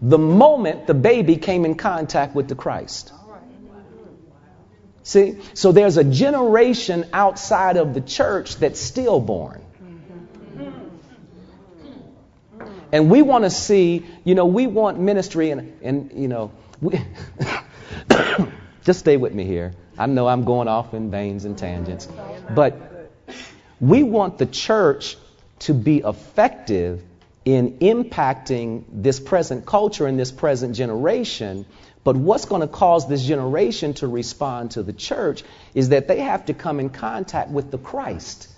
the 0.00 0.18
moment 0.18 0.86
the 0.86 0.94
baby 0.94 1.36
came 1.36 1.64
in 1.64 1.74
contact 1.74 2.34
with 2.34 2.48
the 2.48 2.54
Christ. 2.54 3.12
See? 5.02 5.38
So 5.54 5.72
there's 5.72 5.96
a 5.96 6.04
generation 6.04 7.06
outside 7.12 7.76
of 7.76 7.94
the 7.94 8.00
church 8.00 8.56
that's 8.56 8.78
stillborn. 8.78 9.64
And 12.92 13.10
we 13.10 13.22
want 13.22 13.44
to 13.44 13.50
see, 13.50 14.06
you 14.24 14.34
know, 14.34 14.46
we 14.46 14.66
want 14.66 14.98
ministry 14.98 15.50
and, 15.50 15.78
and 15.82 16.12
you 16.14 16.28
know, 16.28 16.52
we 16.80 17.00
just 18.84 19.00
stay 19.00 19.16
with 19.16 19.34
me 19.34 19.44
here. 19.44 19.74
I 19.98 20.06
know 20.06 20.28
I'm 20.28 20.44
going 20.44 20.68
off 20.68 20.94
in 20.94 21.10
veins 21.10 21.44
and 21.44 21.58
tangents. 21.58 22.08
But 22.54 23.10
we 23.80 24.02
want 24.02 24.38
the 24.38 24.46
church 24.46 25.16
to 25.60 25.74
be 25.74 25.98
effective 25.98 27.02
in 27.48 27.78
impacting 27.78 28.84
this 28.92 29.18
present 29.18 29.64
culture 29.64 30.06
and 30.06 30.18
this 30.18 30.30
present 30.30 30.76
generation. 30.76 31.64
But 32.04 32.14
what's 32.14 32.44
going 32.44 32.60
to 32.60 32.68
cause 32.68 33.08
this 33.08 33.24
generation 33.24 33.94
to 33.94 34.06
respond 34.06 34.72
to 34.72 34.82
the 34.82 34.92
church 34.92 35.42
is 35.74 35.88
that 35.88 36.08
they 36.08 36.20
have 36.20 36.44
to 36.46 36.54
come 36.54 36.78
in 36.78 36.90
contact 36.90 37.50
with 37.50 37.70
the 37.70 37.78
Christ. 37.78 38.48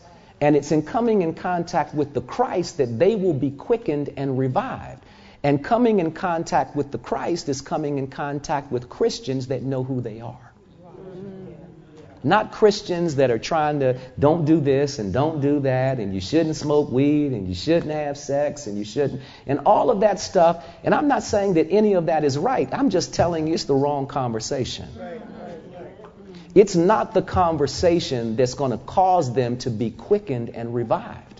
And 0.40 0.56
it's 0.56 0.72
in 0.72 0.82
coming 0.82 1.22
in 1.22 1.34
contact 1.34 1.94
with 1.94 2.14
the 2.14 2.20
Christ 2.20 2.78
that 2.78 2.98
they 2.98 3.14
will 3.14 3.32
be 3.32 3.52
quickened 3.52 4.10
and 4.16 4.36
revived. 4.36 5.04
And 5.44 5.64
coming 5.64 6.00
in 6.00 6.10
contact 6.10 6.74
with 6.74 6.90
the 6.90 6.98
Christ 6.98 7.48
is 7.48 7.60
coming 7.60 7.96
in 7.96 8.08
contact 8.08 8.72
with 8.72 8.88
Christians 8.88 9.46
that 9.46 9.62
know 9.62 9.84
who 9.84 10.00
they 10.00 10.20
are. 10.20 10.49
Not 12.22 12.52
Christians 12.52 13.16
that 13.16 13.30
are 13.30 13.38
trying 13.38 13.80
to 13.80 13.98
don't 14.18 14.44
do 14.44 14.60
this 14.60 14.98
and 14.98 15.12
don't 15.12 15.40
do 15.40 15.60
that 15.60 15.98
and 15.98 16.14
you 16.14 16.20
shouldn't 16.20 16.56
smoke 16.56 16.90
weed 16.90 17.32
and 17.32 17.48
you 17.48 17.54
shouldn't 17.54 17.92
have 17.92 18.18
sex 18.18 18.66
and 18.66 18.76
you 18.76 18.84
shouldn't 18.84 19.22
and 19.46 19.60
all 19.64 19.90
of 19.90 20.00
that 20.00 20.20
stuff. 20.20 20.64
And 20.84 20.94
I'm 20.94 21.08
not 21.08 21.22
saying 21.22 21.54
that 21.54 21.68
any 21.70 21.94
of 21.94 22.06
that 22.06 22.24
is 22.24 22.36
right. 22.36 22.68
I'm 22.72 22.90
just 22.90 23.14
telling 23.14 23.46
you 23.46 23.54
it's 23.54 23.64
the 23.64 23.74
wrong 23.74 24.06
conversation. 24.06 24.88
It's 26.54 26.74
not 26.74 27.14
the 27.14 27.22
conversation 27.22 28.36
that's 28.36 28.54
going 28.54 28.72
to 28.72 28.78
cause 28.78 29.32
them 29.32 29.58
to 29.58 29.70
be 29.70 29.90
quickened 29.90 30.50
and 30.50 30.74
revived. 30.74 31.39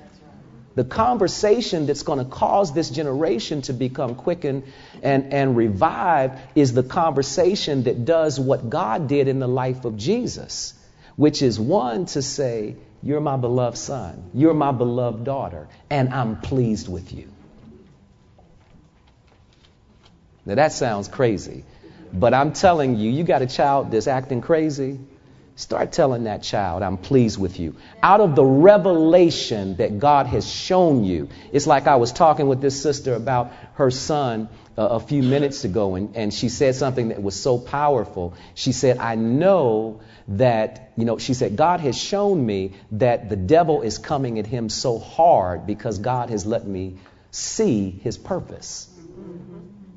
The 0.80 0.84
conversation 0.84 1.84
that's 1.84 2.04
going 2.04 2.20
to 2.20 2.24
cause 2.24 2.72
this 2.72 2.88
generation 2.88 3.60
to 3.62 3.74
become 3.74 4.14
quickened 4.14 4.62
and, 5.02 5.30
and 5.30 5.54
revived 5.54 6.40
is 6.54 6.72
the 6.72 6.82
conversation 6.82 7.82
that 7.82 8.06
does 8.06 8.40
what 8.40 8.70
God 8.70 9.06
did 9.06 9.28
in 9.28 9.40
the 9.40 9.46
life 9.46 9.84
of 9.84 9.98
Jesus, 9.98 10.72
which 11.16 11.42
is 11.42 11.60
one 11.60 12.06
to 12.06 12.22
say, 12.22 12.76
You're 13.02 13.20
my 13.20 13.36
beloved 13.36 13.76
son, 13.76 14.30
you're 14.32 14.54
my 14.54 14.72
beloved 14.72 15.22
daughter, 15.22 15.68
and 15.90 16.14
I'm 16.14 16.40
pleased 16.40 16.88
with 16.88 17.12
you. 17.12 17.28
Now 20.46 20.54
that 20.54 20.72
sounds 20.72 21.08
crazy, 21.08 21.62
but 22.10 22.32
I'm 22.32 22.54
telling 22.54 22.96
you, 22.96 23.10
you 23.10 23.22
got 23.22 23.42
a 23.42 23.46
child 23.46 23.90
that's 23.90 24.06
acting 24.06 24.40
crazy, 24.40 24.98
Start 25.60 25.92
telling 25.92 26.24
that 26.24 26.42
child, 26.42 26.82
I'm 26.82 26.96
pleased 26.96 27.38
with 27.38 27.60
you. 27.60 27.76
Out 28.02 28.20
of 28.20 28.34
the 28.34 28.44
revelation 28.44 29.76
that 29.76 29.98
God 29.98 30.26
has 30.26 30.50
shown 30.50 31.04
you. 31.04 31.28
It's 31.52 31.66
like 31.66 31.86
I 31.86 31.96
was 31.96 32.12
talking 32.12 32.48
with 32.48 32.62
this 32.62 32.80
sister 32.80 33.12
about 33.12 33.52
her 33.74 33.90
son 33.90 34.48
uh, 34.78 34.86
a 34.86 35.00
few 35.00 35.22
minutes 35.22 35.64
ago, 35.64 35.96
and, 35.96 36.16
and 36.16 36.32
she 36.32 36.48
said 36.48 36.76
something 36.76 37.08
that 37.08 37.22
was 37.22 37.38
so 37.38 37.58
powerful. 37.58 38.32
She 38.54 38.72
said, 38.72 38.96
I 38.96 39.16
know 39.16 40.00
that, 40.28 40.92
you 40.96 41.04
know, 41.04 41.18
she 41.18 41.34
said, 41.34 41.56
God 41.56 41.80
has 41.80 41.94
shown 41.94 42.46
me 42.46 42.72
that 42.92 43.28
the 43.28 43.36
devil 43.36 43.82
is 43.82 43.98
coming 43.98 44.38
at 44.38 44.46
him 44.46 44.70
so 44.70 44.98
hard 44.98 45.66
because 45.66 45.98
God 45.98 46.30
has 46.30 46.46
let 46.46 46.66
me 46.66 46.96
see 47.32 47.90
his 47.90 48.16
purpose. 48.16 48.88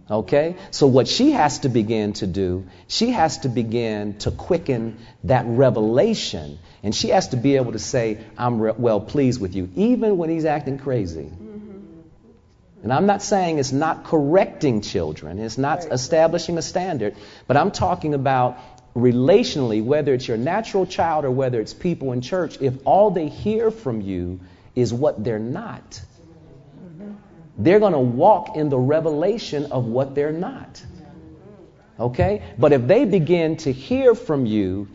Okay? 0.10 0.56
So, 0.72 0.88
what 0.88 1.08
she 1.08 1.32
has 1.32 1.60
to 1.60 1.70
begin 1.70 2.14
to 2.14 2.28
do, 2.28 2.68
she 2.88 3.12
has 3.12 3.40
to 3.40 3.50
begin 3.50 4.18
to 4.20 4.32
quicken 4.32 4.98
that 5.24 5.46
revelation. 5.48 6.60
And 6.84 6.94
she 6.94 7.10
has 7.10 7.30
to 7.30 7.38
be 7.38 7.56
able 7.56 7.72
to 7.72 7.80
say, 7.80 8.20
I'm 8.38 8.60
re- 8.60 8.74
well 8.78 9.00
pleased 9.00 9.40
with 9.40 9.56
you, 9.56 9.70
even 9.76 10.18
when 10.18 10.30
he's 10.30 10.46
acting 10.46 10.78
crazy. 10.78 11.32
And 12.84 12.92
I'm 12.92 13.06
not 13.06 13.24
saying 13.24 13.60
it's 13.60 13.72
not 13.72 14.04
correcting 14.04 14.82
children, 14.82 15.40
it's 15.40 15.58
not 15.58 15.86
establishing 15.86 16.58
a 16.58 16.62
standard, 16.62 17.16
but 17.48 17.56
I'm 17.56 17.72
talking 17.72 18.14
about 18.14 18.58
relationally, 18.94 19.82
whether 19.82 20.14
it's 20.14 20.28
your 20.28 20.36
natural 20.36 20.86
child 20.86 21.24
or 21.24 21.32
whether 21.32 21.62
it's 21.62 21.74
people 21.74 22.12
in 22.12 22.20
church, 22.20 22.58
if 22.60 22.74
all 22.84 23.10
they 23.10 23.30
hear 23.30 23.72
from 23.72 24.02
you 24.02 24.42
is 24.76 24.94
what 24.94 25.24
they're 25.24 25.40
not 25.40 26.02
they're 27.58 27.80
going 27.80 27.94
to 27.94 28.00
walk 28.00 28.56
in 28.56 28.70
the 28.70 28.78
revelation 28.78 29.72
of 29.72 29.86
what 29.86 30.16
they're 30.16 30.32
not. 30.32 30.84
Okay? 32.00 32.42
But 32.58 32.74
if 32.74 32.88
they 32.88 33.06
begin 33.06 33.58
to 33.58 33.72
hear 33.72 34.16
from 34.16 34.46
you 34.46 34.88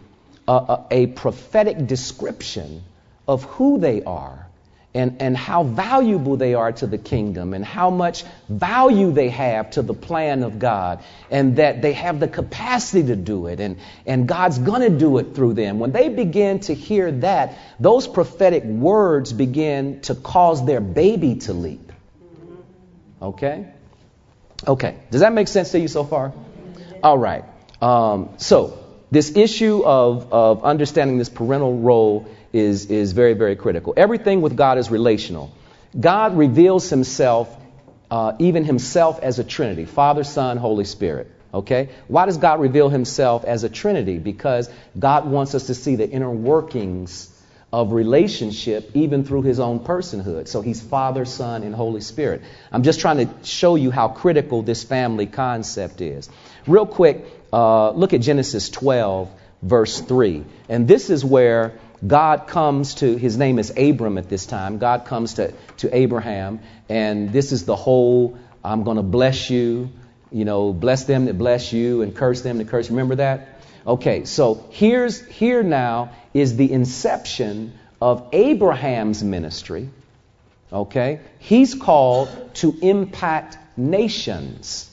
a, 0.47 0.53
a, 0.53 0.87
a 0.91 1.07
prophetic 1.07 1.87
description 1.87 2.83
of 3.27 3.45
who 3.45 3.79
they 3.79 4.03
are 4.03 4.49
and, 4.95 5.21
and 5.21 5.37
how 5.37 5.63
valuable 5.63 6.37
they 6.37 6.55
are 6.55 6.73
to 6.73 6.87
the 6.87 6.99
kingdom 6.99 7.53
and 7.55 7.65
how 7.65 7.91
much 7.91 8.25
value 8.49 9.13
they 9.13 9.29
have 9.29 9.71
to 9.73 9.83
the 9.83 9.95
plan 9.95 10.43
of 10.43 10.59
God 10.59 11.05
and 11.31 11.57
that 11.57 11.83
they 11.83 11.93
have 11.93 12.19
the 12.19 12.27
capacity 12.27 13.07
to 13.09 13.17
do 13.17 13.47
it 13.47 13.61
and, 13.61 13.77
and 14.07 14.27
God's 14.27 14.59
going 14.59 14.81
to 14.81 14.99
do 14.99 15.19
it 15.19 15.35
through 15.35 15.55
them. 15.55 15.79
When 15.79 15.93
they 15.93 16.09
begin 16.09 16.61
to 16.61 16.75
hear 16.75 17.13
that, 17.13 17.59
those 17.79 18.09
prophetic 18.09 18.65
words 18.65 19.33
begin 19.33 20.01
to 20.03 20.15
cause 20.15 20.65
their 20.65 20.81
baby 20.81 21.37
to 21.41 21.53
leap. 21.53 21.88
Okay? 23.21 23.67
Okay. 24.67 24.97
Does 25.11 25.21
that 25.21 25.33
make 25.33 25.49
sense 25.49 25.71
to 25.73 25.79
you 25.79 25.89
so 25.89 26.05
far? 26.05 26.33
All 27.03 27.19
right. 27.19 27.45
Um, 27.81 28.31
so, 28.39 28.85
this 29.11 29.37
issue 29.37 29.85
of, 29.85 30.33
of 30.33 30.65
understanding 30.65 31.19
this 31.19 31.29
parental 31.29 31.79
role 31.79 32.29
is, 32.53 32.87
is 32.87 33.13
very, 33.13 33.35
very 33.35 33.57
critical. 33.57 33.95
Everything 33.97 34.43
with 34.43 34.57
God 34.57 34.79
is 34.79 34.91
relational. 34.91 35.53
God 35.99 36.37
reveals 36.37 36.91
himself, 36.91 37.55
uh, 38.11 38.33
even 38.39 38.65
himself, 38.65 39.21
as 39.21 39.39
a 39.39 39.45
Trinity 39.45 39.85
Father, 39.85 40.25
Son, 40.25 40.57
Holy 40.57 40.85
Spirit. 40.85 41.31
Okay? 41.55 41.89
Why 42.09 42.27
does 42.27 42.37
God 42.37 42.61
reveal 42.61 42.89
himself 42.89 43.45
as 43.45 43.65
a 43.65 43.69
Trinity? 43.69 44.19
Because 44.19 44.69
God 44.99 45.27
wants 45.27 45.55
us 45.55 45.69
to 45.69 45.75
see 45.75 45.97
the 45.97 46.09
inner 46.09 46.31
workings 46.31 47.35
of 47.73 47.93
relationship 47.93 48.91
even 48.95 49.25
through 49.25 49.43
his 49.43 49.61
own 49.61 49.81
personhood. 49.81 50.49
So 50.49 50.63
he's 50.63 50.81
Father, 50.81 51.25
Son, 51.25 51.63
and 51.63 51.75
Holy 51.75 52.01
Spirit. 52.01 52.43
I'm 52.73 52.83
just 52.83 53.01
trying 53.01 53.27
to 53.27 53.45
show 53.45 53.75
you 53.75 53.91
how 53.91 54.09
critical 54.09 54.63
this 54.63 54.85
family 54.85 55.27
concept 55.27 56.01
is. 56.01 56.31
Real 56.67 56.87
quick, 56.87 57.27
uh, 57.53 57.91
look 57.91 58.15
at 58.15 58.23
Genesis 58.23 58.71
12, 58.71 59.31
verse 59.63 60.01
3. 60.01 60.45
And 60.69 60.89
this 60.89 61.11
is 61.11 61.25
where 61.25 61.79
God 62.07 62.47
comes 62.47 62.95
to, 62.97 63.17
his 63.17 63.37
name 63.37 63.59
is 63.59 63.73
Abram 63.77 64.17
at 64.19 64.29
this 64.29 64.47
time. 64.47 64.79
God 64.79 65.05
comes 65.05 65.35
to, 65.35 65.53
to 65.79 65.95
Abraham, 65.95 66.61
and 66.89 67.33
this 67.33 67.53
is 67.53 67.65
the 67.65 67.77
whole 67.77 68.39
I'm 68.65 68.83
going 68.85 68.97
to 68.97 69.03
bless 69.03 69.51
you, 69.51 69.91
you 70.31 70.45
know, 70.45 70.73
bless 70.73 71.05
them 71.05 71.27
that 71.27 71.37
bless 71.37 71.73
you, 71.73 72.03
and 72.03 72.15
curse 72.15 72.43
them 72.43 72.59
that 72.59 72.69
curse. 72.69 72.91
Remember 72.91 73.17
that? 73.17 73.58
Okay, 73.87 74.25
so 74.25 74.67
here's 74.71 75.25
here 75.27 75.63
now 75.63 76.11
is 76.35 76.57
the 76.57 76.71
inception 76.73 77.73
of 78.01 78.29
Abraham's 78.33 79.23
ministry. 79.23 79.89
Okay? 80.73 81.21
He's 81.39 81.75
called 81.75 82.55
to 82.57 82.77
impact 82.83 83.57
nations. 83.77 84.85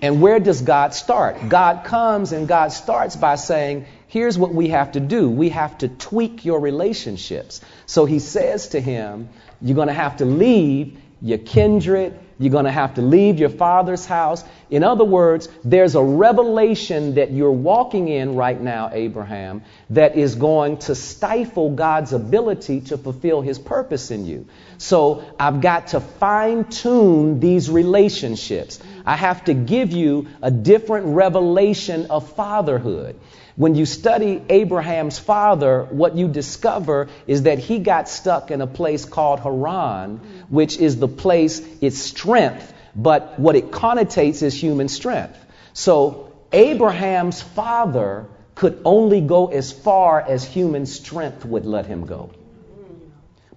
And 0.00 0.22
where 0.22 0.40
does 0.40 0.62
God 0.62 0.94
start? 0.94 1.48
God 1.48 1.84
comes 1.84 2.32
and 2.32 2.48
God 2.48 2.72
starts 2.72 3.16
by 3.16 3.34
saying, 3.34 3.86
here's 4.06 4.38
what 4.38 4.54
we 4.54 4.68
have 4.68 4.92
to 4.92 5.00
do. 5.00 5.28
We 5.28 5.50
have 5.50 5.78
to 5.78 5.88
tweak 5.88 6.44
your 6.44 6.60
relationships. 6.60 7.60
So 7.86 8.04
he 8.04 8.18
says 8.18 8.68
to 8.68 8.80
him, 8.80 9.28
You're 9.60 9.76
going 9.76 9.88
to 9.88 9.94
have 9.94 10.18
to 10.18 10.24
leave 10.24 10.98
your 11.20 11.38
kindred. 11.38 12.18
You're 12.38 12.52
going 12.52 12.66
to 12.66 12.70
have 12.70 12.94
to 12.94 13.02
leave 13.02 13.40
your 13.40 13.48
father's 13.48 14.06
house. 14.06 14.44
In 14.70 14.84
other 14.84 15.04
words, 15.04 15.48
there's 15.64 15.96
a 15.96 16.02
revelation 16.02 17.14
that 17.14 17.32
you're 17.32 17.50
walking 17.50 18.08
in 18.08 18.36
right 18.36 18.60
now, 18.60 18.90
Abraham, 18.92 19.62
that 19.90 20.16
is 20.16 20.36
going 20.36 20.78
to 20.78 20.94
stifle 20.94 21.70
God's 21.70 22.12
ability 22.12 22.82
to 22.82 22.98
fulfill 22.98 23.40
his 23.40 23.58
purpose 23.58 24.12
in 24.12 24.24
you. 24.24 24.46
So 24.78 25.24
I've 25.38 25.60
got 25.60 25.88
to 25.88 26.00
fine 26.00 26.64
tune 26.64 27.40
these 27.40 27.68
relationships. 27.68 28.78
I 29.04 29.16
have 29.16 29.44
to 29.46 29.54
give 29.54 29.90
you 29.90 30.28
a 30.40 30.50
different 30.50 31.06
revelation 31.06 32.06
of 32.10 32.30
fatherhood. 32.34 33.18
When 33.58 33.74
you 33.74 33.86
study 33.86 34.40
Abraham's 34.48 35.18
father, 35.18 35.82
what 35.90 36.14
you 36.14 36.28
discover 36.28 37.08
is 37.26 37.42
that 37.42 37.58
he 37.58 37.80
got 37.80 38.08
stuck 38.08 38.52
in 38.52 38.60
a 38.60 38.68
place 38.68 39.04
called 39.04 39.40
Haran, 39.40 40.20
which 40.48 40.76
is 40.76 41.00
the 41.00 41.08
place, 41.08 41.60
its 41.80 41.98
strength, 41.98 42.72
but 42.94 43.36
what 43.36 43.56
it 43.56 43.72
connotates 43.72 44.44
is 44.44 44.54
human 44.54 44.86
strength. 44.86 45.44
So 45.72 46.32
Abraham's 46.52 47.42
father 47.42 48.26
could 48.54 48.80
only 48.84 49.20
go 49.20 49.48
as 49.48 49.72
far 49.72 50.20
as 50.20 50.44
human 50.44 50.86
strength 50.86 51.44
would 51.44 51.66
let 51.66 51.86
him 51.86 52.06
go. 52.06 52.30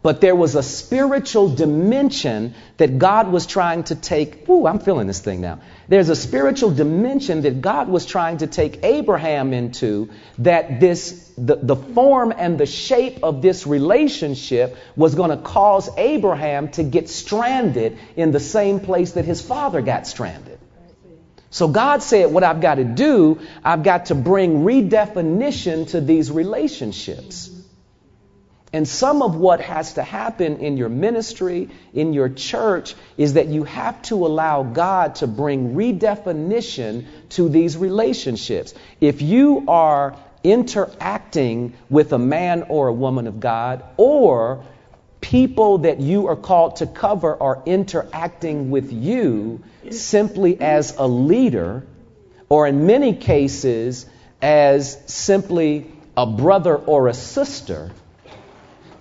But 0.04 0.20
there 0.20 0.36
was 0.36 0.56
a 0.56 0.64
spiritual 0.64 1.54
dimension 1.54 2.56
that 2.78 2.98
God 2.98 3.32
was 3.32 3.46
trying 3.46 3.84
to 3.84 3.96
take. 3.96 4.50
Ooh, 4.50 4.66
I'm 4.66 4.80
feeling 4.80 5.06
this 5.06 5.20
thing 5.20 5.42
now. 5.42 5.60
There's 5.88 6.10
a 6.10 6.16
spiritual 6.16 6.72
dimension 6.72 7.42
that 7.42 7.62
God 7.62 7.88
was 7.88 8.08
trying 8.08 8.38
to 8.38 8.48
take 8.48 8.84
Abraham 8.84 9.54
into 9.54 10.10
that 10.40 10.80
this, 10.80 11.32
the, 11.38 11.56
the 11.56 11.76
form 11.76 12.34
and 12.36 12.58
the 12.58 12.66
shape 12.66 13.20
of 13.22 13.44
this 13.44 13.68
relationship 13.68 14.76
was 14.96 15.14
going 15.14 15.30
to 15.30 15.38
cause 15.38 15.88
Abraham 15.98 16.70
to 16.70 16.84
get 16.84 17.08
stranded 17.08 18.00
in 18.16 18.32
the 18.32 18.40
same 18.40 18.80
place 18.80 19.12
that 19.12 19.26
his 19.26 19.40
father 19.40 19.82
got 19.82 20.08
stranded. 20.08 20.58
So 21.52 21.68
God 21.68 22.02
said, 22.02 22.32
what 22.32 22.44
I've 22.44 22.62
got 22.62 22.76
to 22.76 22.86
do, 22.86 23.42
I've 23.64 23.84
got 23.84 24.08
to 24.08 24.16
bring 24.16 24.64
redefinition 24.64 25.90
to 25.90 26.02
these 26.02 26.32
relationships. 26.32 27.61
And 28.74 28.88
some 28.88 29.22
of 29.22 29.36
what 29.36 29.60
has 29.60 29.96
to 29.96 30.04
happen 30.04 30.58
in 30.58 30.78
your 30.78 30.88
ministry, 30.88 31.70
in 31.94 32.14
your 32.14 32.30
church, 32.30 32.96
is 33.18 33.34
that 33.34 33.48
you 33.48 33.66
have 33.66 34.02
to 34.04 34.26
allow 34.26 34.64
God 34.64 35.16
to 35.16 35.28
bring 35.28 35.76
redefinition 35.76 37.06
to 37.32 37.50
these 37.50 37.76
relationships. 37.76 38.74
If 39.02 39.22
you 39.22 39.66
are 39.68 40.16
interacting 40.44 41.74
with 41.90 42.14
a 42.14 42.18
man 42.18 42.64
or 42.64 42.88
a 42.88 42.94
woman 42.94 43.28
of 43.28 43.42
God, 43.42 43.84
or 43.98 44.64
people 45.20 45.80
that 45.80 46.00
you 46.00 46.28
are 46.28 46.36
called 46.38 46.78
to 46.78 46.88
cover 46.88 47.36
are 47.42 47.62
interacting 47.66 48.72
with 48.72 48.92
you 48.92 49.62
simply 49.90 50.60
as 50.60 50.96
a 50.98 51.08
leader, 51.08 51.86
or 52.48 52.68
in 52.68 52.88
many 52.88 53.16
cases, 53.16 54.06
as 54.42 54.98
simply 55.06 55.92
a 56.16 56.26
brother 56.26 56.76
or 56.76 57.08
a 57.08 57.14
sister, 57.14 57.92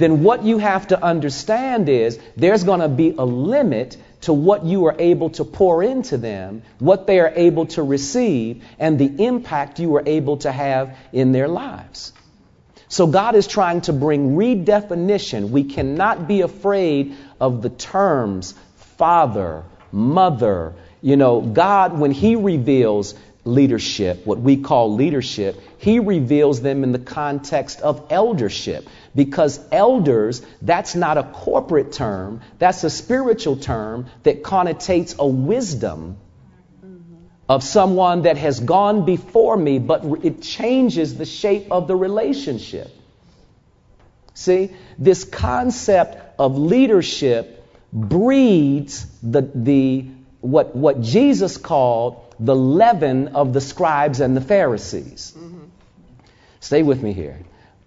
then 0.00 0.22
what 0.22 0.42
you 0.42 0.58
have 0.58 0.88
to 0.88 1.02
understand 1.02 1.88
is 1.88 2.18
there's 2.36 2.64
going 2.64 2.80
to 2.80 2.88
be 2.88 3.14
a 3.16 3.24
limit 3.24 3.96
to 4.22 4.32
what 4.32 4.64
you 4.64 4.86
are 4.86 4.96
able 4.98 5.30
to 5.30 5.44
pour 5.44 5.82
into 5.82 6.18
them, 6.18 6.62
what 6.78 7.06
they 7.06 7.20
are 7.20 7.32
able 7.34 7.66
to 7.66 7.82
receive, 7.82 8.64
and 8.78 8.98
the 8.98 9.24
impact 9.24 9.78
you 9.78 9.94
are 9.96 10.02
able 10.04 10.38
to 10.38 10.52
have 10.52 10.96
in 11.12 11.32
their 11.32 11.48
lives. 11.48 12.12
So 12.88 13.06
God 13.06 13.36
is 13.36 13.46
trying 13.46 13.82
to 13.82 13.92
bring 13.92 14.36
redefinition. 14.36 15.50
We 15.50 15.64
cannot 15.64 16.26
be 16.26 16.40
afraid 16.40 17.16
of 17.40 17.62
the 17.62 17.70
terms 17.70 18.54
father, 18.98 19.62
mother. 19.92 20.74
You 21.00 21.16
know, 21.16 21.40
God, 21.40 21.98
when 21.98 22.10
He 22.10 22.36
reveals 22.36 23.14
leadership, 23.44 24.26
what 24.26 24.38
we 24.38 24.58
call 24.58 24.94
leadership, 24.94 25.60
He 25.78 25.98
reveals 25.98 26.60
them 26.60 26.84
in 26.84 26.92
the 26.92 26.98
context 26.98 27.80
of 27.80 28.06
eldership. 28.10 28.88
Because 29.14 29.60
elders, 29.72 30.42
that's 30.62 30.94
not 30.94 31.18
a 31.18 31.24
corporate 31.24 31.92
term, 31.92 32.42
that's 32.58 32.84
a 32.84 32.90
spiritual 32.90 33.56
term 33.56 34.06
that 34.22 34.42
connotates 34.42 35.16
a 35.18 35.26
wisdom 35.26 36.18
of 37.48 37.64
someone 37.64 38.22
that 38.22 38.36
has 38.36 38.60
gone 38.60 39.04
before 39.04 39.56
me, 39.56 39.80
but 39.80 40.04
it 40.22 40.40
changes 40.40 41.16
the 41.16 41.26
shape 41.26 41.72
of 41.72 41.88
the 41.88 41.96
relationship. 41.96 42.88
See, 44.34 44.70
this 44.98 45.24
concept 45.24 46.38
of 46.38 46.56
leadership 46.56 47.66
breeds 47.92 49.04
the, 49.20 49.50
the 49.52 50.06
what, 50.40 50.76
what 50.76 51.00
Jesus 51.00 51.56
called 51.56 52.29
the 52.40 52.56
leaven 52.56 53.28
of 53.28 53.52
the 53.52 53.60
scribes 53.60 54.20
and 54.20 54.36
the 54.36 54.40
Pharisees. 54.40 55.32
Mm-hmm. 55.36 55.64
Stay 56.60 56.82
with 56.82 57.02
me 57.02 57.12
here. 57.12 57.38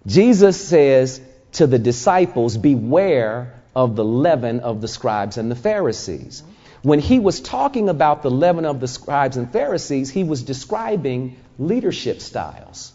Jesus 0.06 0.60
says 0.60 1.20
to 1.52 1.66
the 1.66 1.78
disciples, 1.78 2.56
Beware 2.56 3.60
of 3.74 3.96
the 3.96 4.04
leaven 4.04 4.60
of 4.60 4.80
the 4.80 4.88
scribes 4.88 5.36
and 5.36 5.50
the 5.50 5.56
Pharisees. 5.56 6.42
When 6.82 7.00
he 7.00 7.18
was 7.18 7.40
talking 7.40 7.88
about 7.88 8.22
the 8.22 8.30
leaven 8.30 8.64
of 8.64 8.80
the 8.80 8.88
scribes 8.88 9.36
and 9.36 9.52
Pharisees, 9.52 10.10
he 10.10 10.24
was 10.24 10.42
describing 10.42 11.36
leadership 11.58 12.20
styles. 12.20 12.93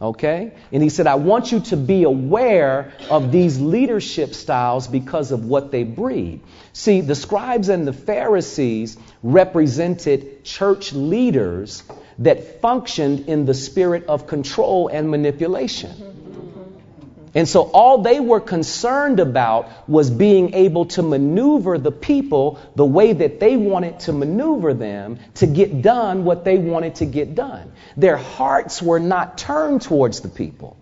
Okay? 0.00 0.52
And 0.70 0.82
he 0.82 0.90
said, 0.90 1.08
I 1.08 1.16
want 1.16 1.50
you 1.50 1.60
to 1.60 1.76
be 1.76 2.04
aware 2.04 2.92
of 3.10 3.32
these 3.32 3.60
leadership 3.60 4.32
styles 4.34 4.86
because 4.86 5.32
of 5.32 5.44
what 5.46 5.72
they 5.72 5.82
breed. 5.82 6.40
See, 6.72 7.00
the 7.00 7.16
scribes 7.16 7.68
and 7.68 7.86
the 7.86 7.92
Pharisees 7.92 8.96
represented 9.22 10.44
church 10.44 10.92
leaders 10.92 11.82
that 12.18 12.60
functioned 12.60 13.28
in 13.28 13.44
the 13.44 13.54
spirit 13.54 14.06
of 14.06 14.26
control 14.28 14.88
and 14.88 15.10
manipulation. 15.10 16.17
And 17.34 17.48
so 17.48 17.62
all 17.62 17.98
they 17.98 18.20
were 18.20 18.40
concerned 18.40 19.20
about 19.20 19.88
was 19.88 20.10
being 20.10 20.54
able 20.54 20.86
to 20.86 21.02
maneuver 21.02 21.78
the 21.78 21.92
people 21.92 22.58
the 22.74 22.84
way 22.84 23.12
that 23.12 23.40
they 23.40 23.56
wanted 23.56 24.00
to 24.00 24.12
maneuver 24.12 24.74
them 24.74 25.18
to 25.34 25.46
get 25.46 25.82
done 25.82 26.24
what 26.24 26.44
they 26.44 26.58
wanted 26.58 26.96
to 26.96 27.06
get 27.06 27.34
done. 27.34 27.72
Their 27.96 28.16
hearts 28.16 28.80
were 28.82 29.00
not 29.00 29.38
turned 29.38 29.82
towards 29.82 30.20
the 30.20 30.28
people. 30.28 30.76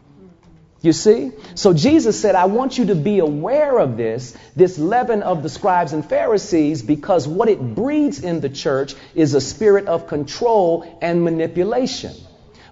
You 0.82 0.92
see? 0.92 1.32
So 1.56 1.72
Jesus 1.72 2.20
said, 2.20 2.37
I 2.37 2.44
want 2.44 2.78
you 2.78 2.87
to 2.87 2.94
be 2.94 3.18
aware 3.18 3.78
of 3.78 3.96
this, 3.96 4.37
this 4.54 4.78
leaven 4.78 5.22
of 5.22 5.42
the 5.42 5.48
scribes 5.48 5.92
and 5.92 6.09
Pharisees, 6.09 6.82
because 6.82 7.26
what 7.26 7.48
it 7.48 7.74
breeds 7.74 8.22
in 8.22 8.40
the 8.40 8.48
church 8.48 8.94
is 9.14 9.35
a 9.35 9.40
spirit 9.40 9.87
of 9.87 10.06
control 10.06 10.98
and 11.02 11.24
manipulation. 11.24 12.12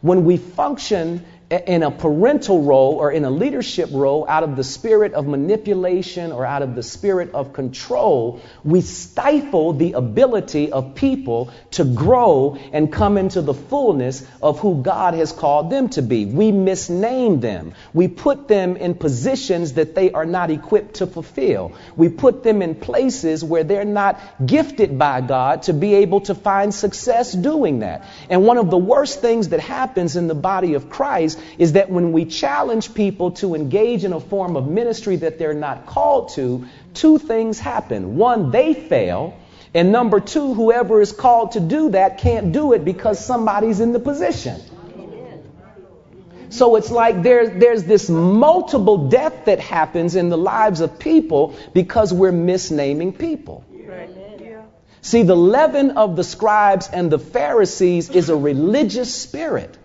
When 0.00 0.24
we 0.24 0.36
function 0.36 1.24
in 1.50 1.82
a 1.82 1.90
parental 1.90 2.62
role 2.62 2.94
or 2.94 3.12
in 3.12 3.24
a 3.24 3.30
leadership 3.30 3.90
role 3.92 4.26
out 4.28 4.42
of 4.42 4.56
the 4.56 4.64
spirit 4.64 5.12
of 5.12 5.26
manipulation 5.26 6.32
or 6.32 6.44
out 6.44 6.62
of 6.62 6.74
the 6.74 6.82
spirit 6.82 7.34
of 7.34 7.52
control, 7.52 8.40
we 8.64 8.80
stifle 8.80 9.74
the 9.74 9.92
ability 9.92 10.72
of 10.72 10.94
people 10.94 11.50
to 11.72 11.84
grow 11.84 12.58
and 12.72 12.92
come 12.92 13.18
into 13.18 13.42
the 13.42 13.52
fullness 13.52 14.26
of 14.42 14.58
who 14.60 14.82
God 14.82 15.14
has 15.14 15.32
called 15.32 15.70
them 15.70 15.90
to 15.90 16.02
be. 16.02 16.24
We 16.24 16.50
misname 16.50 17.40
them. 17.40 17.74
We 17.92 18.08
put 18.08 18.48
them 18.48 18.76
in 18.76 18.94
positions 18.94 19.74
that 19.74 19.94
they 19.94 20.12
are 20.12 20.26
not 20.26 20.50
equipped 20.50 20.94
to 20.94 21.06
fulfill. 21.06 21.72
We 21.94 22.08
put 22.08 22.42
them 22.42 22.62
in 22.62 22.74
places 22.74 23.44
where 23.44 23.64
they're 23.64 23.84
not 23.84 24.18
gifted 24.44 24.98
by 24.98 25.20
God 25.20 25.64
to 25.64 25.72
be 25.72 25.96
able 25.96 26.22
to 26.22 26.34
find 26.34 26.74
success 26.74 27.32
doing 27.32 27.80
that. 27.80 28.06
And 28.30 28.44
one 28.44 28.56
of 28.56 28.70
the 28.70 28.78
worst 28.78 29.20
things 29.20 29.50
that 29.50 29.60
happens 29.60 30.16
in 30.16 30.26
the 30.26 30.34
body 30.34 30.74
of 30.74 30.88
Christ 30.88 31.33
is 31.58 31.72
that 31.72 31.90
when 31.90 32.12
we 32.12 32.24
challenge 32.24 32.94
people 32.94 33.32
to 33.32 33.54
engage 33.54 34.04
in 34.04 34.12
a 34.12 34.20
form 34.20 34.56
of 34.56 34.68
ministry 34.68 35.16
that 35.16 35.38
they're 35.38 35.54
not 35.54 35.86
called 35.86 36.30
to, 36.30 36.66
two 36.94 37.18
things 37.18 37.58
happen. 37.58 38.16
One, 38.16 38.50
they 38.50 38.74
fail. 38.74 39.38
And 39.74 39.90
number 39.90 40.20
two, 40.20 40.54
whoever 40.54 41.00
is 41.00 41.12
called 41.12 41.52
to 41.52 41.60
do 41.60 41.90
that 41.90 42.18
can't 42.18 42.52
do 42.52 42.72
it 42.72 42.84
because 42.84 43.24
somebody's 43.24 43.80
in 43.80 43.92
the 43.92 44.00
position. 44.00 44.60
So 46.50 46.76
it's 46.76 46.90
like 46.90 47.24
there's, 47.24 47.50
there's 47.60 47.82
this 47.82 48.08
multiple 48.08 49.08
death 49.08 49.46
that 49.46 49.58
happens 49.58 50.14
in 50.14 50.28
the 50.28 50.38
lives 50.38 50.80
of 50.80 51.00
people 51.00 51.56
because 51.72 52.12
we're 52.12 52.30
misnaming 52.30 53.18
people. 53.18 53.64
See, 55.00 55.22
the 55.22 55.36
leaven 55.36 55.90
of 55.98 56.16
the 56.16 56.24
scribes 56.24 56.88
and 56.88 57.10
the 57.10 57.18
Pharisees 57.18 58.08
is 58.08 58.30
a 58.30 58.36
religious 58.36 59.14
spirit. 59.14 59.76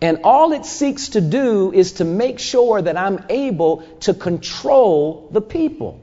And 0.00 0.20
all 0.24 0.52
it 0.52 0.64
seeks 0.64 1.10
to 1.10 1.20
do 1.20 1.72
is 1.72 1.92
to 1.94 2.04
make 2.04 2.38
sure 2.38 2.80
that 2.80 2.96
I'm 2.96 3.24
able 3.28 3.82
to 4.00 4.14
control 4.14 5.28
the 5.32 5.40
people. 5.40 6.02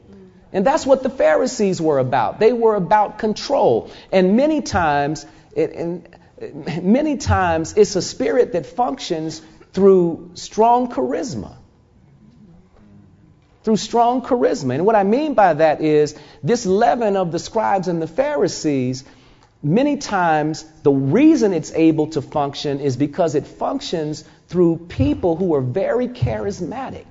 And 0.51 0.65
that's 0.65 0.85
what 0.85 1.03
the 1.03 1.09
Pharisees 1.09 1.81
were 1.81 1.99
about. 1.99 2.39
They 2.39 2.53
were 2.53 2.75
about 2.75 3.19
control. 3.19 3.91
And 4.11 4.35
many 4.35 4.61
times, 4.61 5.25
and 5.55 6.07
many 6.81 7.17
times 7.17 7.73
it's 7.77 7.95
a 7.95 8.01
spirit 8.01 8.53
that 8.53 8.65
functions 8.65 9.41
through 9.73 10.31
strong 10.35 10.91
charisma. 10.91 11.55
Through 13.63 13.77
strong 13.77 14.21
charisma. 14.21 14.75
And 14.75 14.85
what 14.85 14.95
I 14.95 15.03
mean 15.03 15.33
by 15.33 15.53
that 15.53 15.81
is 15.81 16.15
this 16.43 16.65
leaven 16.65 17.17
of 17.17 17.31
the 17.31 17.39
scribes 17.39 17.87
and 17.87 18.01
the 18.01 18.07
Pharisees 18.07 19.03
many 19.65 19.97
times 19.97 20.63
the 20.83 20.91
reason 20.91 21.51
it's 21.51 21.73
able 21.73 22.07
to 22.11 22.21
function 22.21 22.79
is 22.79 22.95
because 22.95 23.33
it 23.33 23.47
functions 23.47 24.23
through 24.47 24.77
people 24.87 25.35
who 25.35 25.55
are 25.55 25.61
very 25.61 26.07
charismatic. 26.07 27.05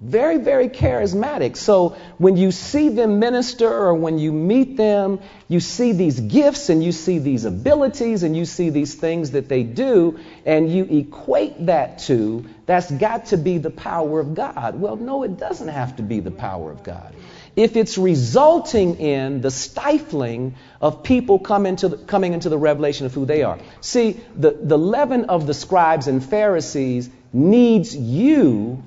Very, 0.00 0.38
very 0.38 0.68
charismatic. 0.68 1.56
So 1.56 1.96
when 2.18 2.36
you 2.36 2.50
see 2.50 2.88
them 2.90 3.18
minister 3.20 3.68
or 3.68 3.94
when 3.94 4.18
you 4.18 4.32
meet 4.32 4.76
them, 4.76 5.20
you 5.48 5.60
see 5.60 5.92
these 5.92 6.18
gifts 6.18 6.68
and 6.70 6.82
you 6.82 6.92
see 6.92 7.18
these 7.18 7.44
abilities 7.44 8.24
and 8.24 8.36
you 8.36 8.44
see 8.44 8.70
these 8.70 8.94
things 8.94 9.30
that 9.30 9.48
they 9.48 9.62
do, 9.62 10.18
and 10.44 10.70
you 10.70 10.84
equate 10.84 11.66
that 11.66 12.00
to 12.00 12.44
that's 12.66 12.90
got 12.90 13.26
to 13.26 13.38
be 13.38 13.58
the 13.58 13.70
power 13.70 14.20
of 14.20 14.34
God. 14.34 14.78
Well, 14.78 14.96
no, 14.96 15.22
it 15.22 15.38
doesn't 15.38 15.68
have 15.68 15.96
to 15.96 16.02
be 16.02 16.20
the 16.20 16.32
power 16.32 16.70
of 16.72 16.82
God 16.82 17.14
if 17.56 17.74
it's 17.74 17.96
resulting 17.96 19.00
in 19.00 19.40
the 19.40 19.50
stifling 19.50 20.54
of 20.80 21.02
people 21.02 21.38
come 21.38 21.64
into 21.64 21.88
the, 21.88 21.96
coming 21.96 22.34
into 22.34 22.50
the 22.50 22.58
revelation 22.58 23.06
of 23.06 23.14
who 23.14 23.24
they 23.24 23.42
are. 23.42 23.58
See, 23.80 24.20
the, 24.36 24.50
the 24.50 24.76
leaven 24.76 25.24
of 25.24 25.46
the 25.46 25.54
scribes 25.54 26.06
and 26.06 26.22
Pharisees 26.22 27.08
needs 27.32 27.96
you 27.96 28.82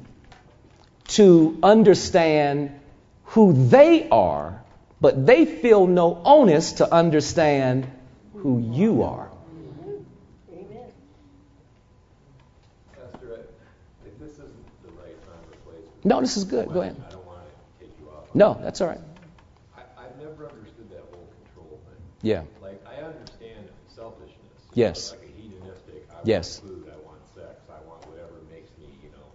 to 1.07 1.57
understand 1.63 2.79
who 3.25 3.53
they 3.53 4.07
are, 4.09 4.63
but 5.01 5.25
they 5.25 5.45
feel 5.45 5.87
no 5.87 6.21
onus 6.23 6.73
to 6.73 6.93
understand 6.93 7.91
who 8.35 8.59
you 8.59 9.01
are. 9.01 9.29
No, 16.03 16.21
this 16.21 16.37
is 16.37 16.45
good. 16.45 16.71
Go 16.71 16.81
ahead. 16.81 16.95
No, 18.33 18.57
that's 18.61 18.81
all 18.81 18.87
right. 18.87 18.99
I, 19.75 19.81
I've 19.97 20.17
never 20.17 20.49
understood 20.49 20.89
that 20.91 21.03
whole 21.11 21.27
control 21.45 21.79
thing. 21.85 21.97
Yeah. 22.21 22.43
Like, 22.61 22.81
I 22.87 23.01
understand 23.01 23.69
selfishness. 23.87 24.35
Yes. 24.73 25.11
Like 25.11 25.21
a 25.21 25.41
hedonistic, 25.41 26.07
I 26.11 26.15
yes. 26.23 26.61
want 26.61 26.73
food, 26.73 26.91
I 26.93 27.07
want 27.07 27.19
sex, 27.35 27.61
I 27.69 27.87
want 27.87 28.07
whatever 28.07 28.33
makes 28.51 28.69
me, 28.77 28.87
you 29.03 29.09
know. 29.09 29.25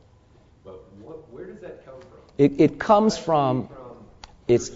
But 0.64 0.84
what, 0.98 1.32
where 1.32 1.46
does 1.46 1.60
that 1.60 1.84
come 1.84 2.00
from? 2.00 2.20
It, 2.38 2.60
it 2.60 2.78
comes 2.78 3.18
from, 3.18 3.68
it's, 4.46 4.70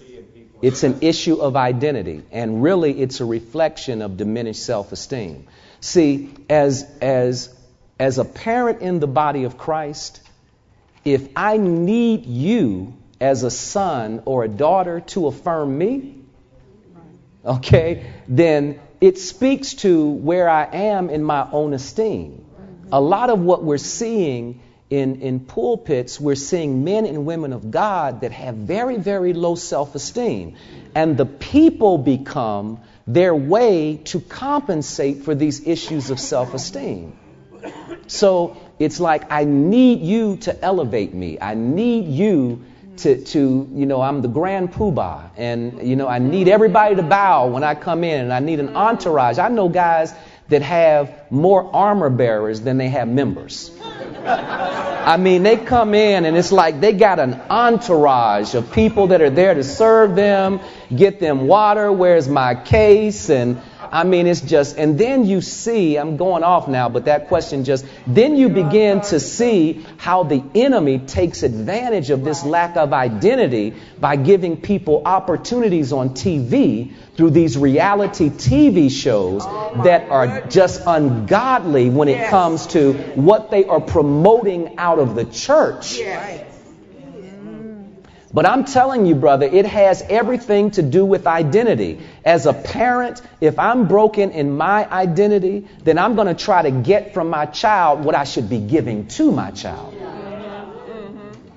it's 0.61 0.83
an 0.83 0.99
issue 1.03 1.37
of 1.37 1.57
identity, 1.57 2.23
and 2.33 2.63
really 2.63 3.01
it's 3.01 3.21
a 3.21 3.25
reflection 3.25 4.03
of 4.03 4.17
diminished 4.17 4.65
self 4.65 4.91
esteem. 4.91 5.47
See, 5.81 6.31
as, 6.51 6.85
as, 7.01 7.55
as 8.01 8.19
a 8.19 8.25
parent 8.25 8.81
in 8.83 8.99
the 8.99 9.07
body 9.07 9.45
of 9.45 9.57
Christ, 9.57 10.21
if 11.05 11.29
I 11.37 11.57
need 11.57 12.27
you 12.27 12.98
as 13.21 13.43
a 13.43 13.51
son 13.51 14.23
or 14.25 14.45
a 14.45 14.49
daughter 14.49 15.01
to 15.01 15.27
affirm 15.27 15.77
me, 15.77 16.15
okay, 17.45 18.11
then 18.29 18.81
it 19.01 19.19
speaks 19.19 19.75
to 19.75 20.09
where 20.11 20.49
I 20.49 20.65
am 20.65 21.11
in 21.11 21.23
my 21.23 21.49
own 21.51 21.73
esteem. 21.73 22.45
A 22.91 23.01
lot 23.01 23.31
of 23.31 23.41
what 23.41 23.63
we're 23.63 23.79
seeing 23.79 24.61
in, 24.91 25.21
in 25.21 25.41
pulpits, 25.41 26.19
we're 26.19 26.35
seeing 26.35 26.85
men 26.85 27.05
and 27.05 27.27
women 27.27 27.53
of 27.53 27.71
God 27.71 28.23
that 28.23 28.33
have 28.33 28.55
very, 28.55 28.97
very 28.97 29.35
low 29.35 29.55
self 29.55 29.95
esteem. 29.95 30.57
And 30.95 31.17
the 31.17 31.27
people 31.27 31.99
become 31.99 32.81
their 33.07 33.35
way 33.35 33.99
to 34.05 34.21
compensate 34.21 35.25
for 35.25 35.35
these 35.35 35.67
issues 35.67 36.11
of 36.11 36.19
self 36.19 36.55
esteem. 36.55 37.19
So 38.07 38.57
it's 38.79 39.01
like, 39.01 39.31
I 39.31 39.45
need 39.45 40.01
you 40.01 40.39
to 40.39 40.65
elevate 40.65 41.13
me. 41.13 41.39
I 41.41 41.55
need 41.55 42.07
you 42.07 42.65
to, 42.99 43.25
to, 43.25 43.69
you 43.73 43.87
know, 43.87 44.01
I'm 44.01 44.23
the 44.23 44.29
grand 44.29 44.73
poobah, 44.73 45.31
and, 45.37 45.87
you 45.87 45.97
know, 45.97 46.09
I 46.09 46.19
need 46.19 46.49
everybody 46.49 46.97
to 46.97 47.03
bow 47.03 47.49
when 47.49 47.65
I 47.65 47.75
come 47.75 48.05
in, 48.05 48.21
and 48.21 48.33
I 48.33 48.41
need 48.41 48.61
an 48.61 48.77
entourage. 48.77 49.39
I 49.39 49.49
know 49.49 49.69
guys 49.69 50.15
that 50.49 50.63
have 50.63 51.31
more 51.31 51.75
armor 51.75 52.11
bearers 52.11 52.61
than 52.61 52.79
they 52.79 52.89
have 52.89 53.09
members. 53.09 53.71
I 54.25 55.17
mean, 55.17 55.43
they 55.43 55.57
come 55.57 55.95
in 55.95 56.27
and 56.27 56.37
it's 56.37 56.53
like 56.53 56.81
they 56.81 56.93
got 56.93 57.19
an 57.19 57.35
entourage 57.49 58.55
of 58.55 58.73
people 58.73 59.09
that 59.09 59.23
are 59.23 59.31
there 59.31 59.55
to 59.55 59.65
serve 59.65 60.15
them, 60.15 60.61
get 60.95 61.21
them 61.21 61.47
water, 61.47 61.91
where's 61.91 62.29
my 62.29 62.55
case, 62.55 63.31
and 63.31 63.61
I 63.91 64.05
mean, 64.05 64.27
it's 64.27 64.41
just, 64.41 64.77
and 64.77 64.99
then 64.99 65.25
you 65.27 65.41
see, 65.41 65.97
I'm 65.97 66.17
going 66.17 66.43
off 66.43 66.69
now, 66.69 66.89
but 66.89 67.07
that 67.07 67.29
question 67.29 67.65
just, 67.65 67.85
then 68.07 68.37
you 68.37 68.49
begin 68.49 69.01
to 69.03 69.21
see 69.21 69.85
how 69.97 70.25
the 70.25 70.43
enemy 70.55 70.99
takes 70.99 71.43
advantage 71.43 72.11
of 72.11 72.25
this 72.25 72.45
lack 72.45 72.77
of 72.77 72.93
identity 72.93 73.75
by 73.99 74.17
giving 74.17 74.61
people 74.61 75.03
opportunities 75.05 75.93
on 75.93 76.11
TV 76.11 76.93
through 77.17 77.31
these 77.31 77.59
reality 77.59 78.31
TV 78.31 78.91
shows 78.91 79.45
that 79.85 80.09
are 80.11 80.47
just 80.47 80.83
ungodly 80.87 81.91
when 81.91 82.09
it 82.09 82.29
comes 82.29 82.69
to 82.69 82.93
what 83.15 83.51
they 83.51 83.65
are 83.65 83.81
promoting 83.81 84.79
out 84.79 84.99
of 84.99 85.15
the 85.15 85.25
church. 85.25 85.99
But 88.39 88.47
I'm 88.47 88.65
telling 88.65 89.05
you, 89.05 89.17
brother, 89.17 89.47
it 89.47 89.67
has 89.67 90.01
everything 90.03 90.71
to 90.71 90.83
do 90.83 91.05
with 91.05 91.27
identity. 91.27 91.99
As 92.25 92.47
a 92.47 92.53
parent, 92.53 93.21
if 93.41 93.59
I'm 93.59 93.89
broken 93.89 94.31
in 94.31 94.57
my 94.57 94.89
identity, 94.89 95.67
then 95.83 95.99
I'm 95.99 96.15
going 96.15 96.29
to 96.29 96.35
try 96.35 96.63
to 96.63 96.71
get 96.71 97.15
from 97.15 97.31
my 97.31 97.47
child 97.47 98.05
what 98.05 98.15
I 98.15 98.23
should 98.23 98.49
be 98.49 98.61
giving 98.61 99.09
to 99.09 99.33
my 99.33 99.51
child. 99.51 99.93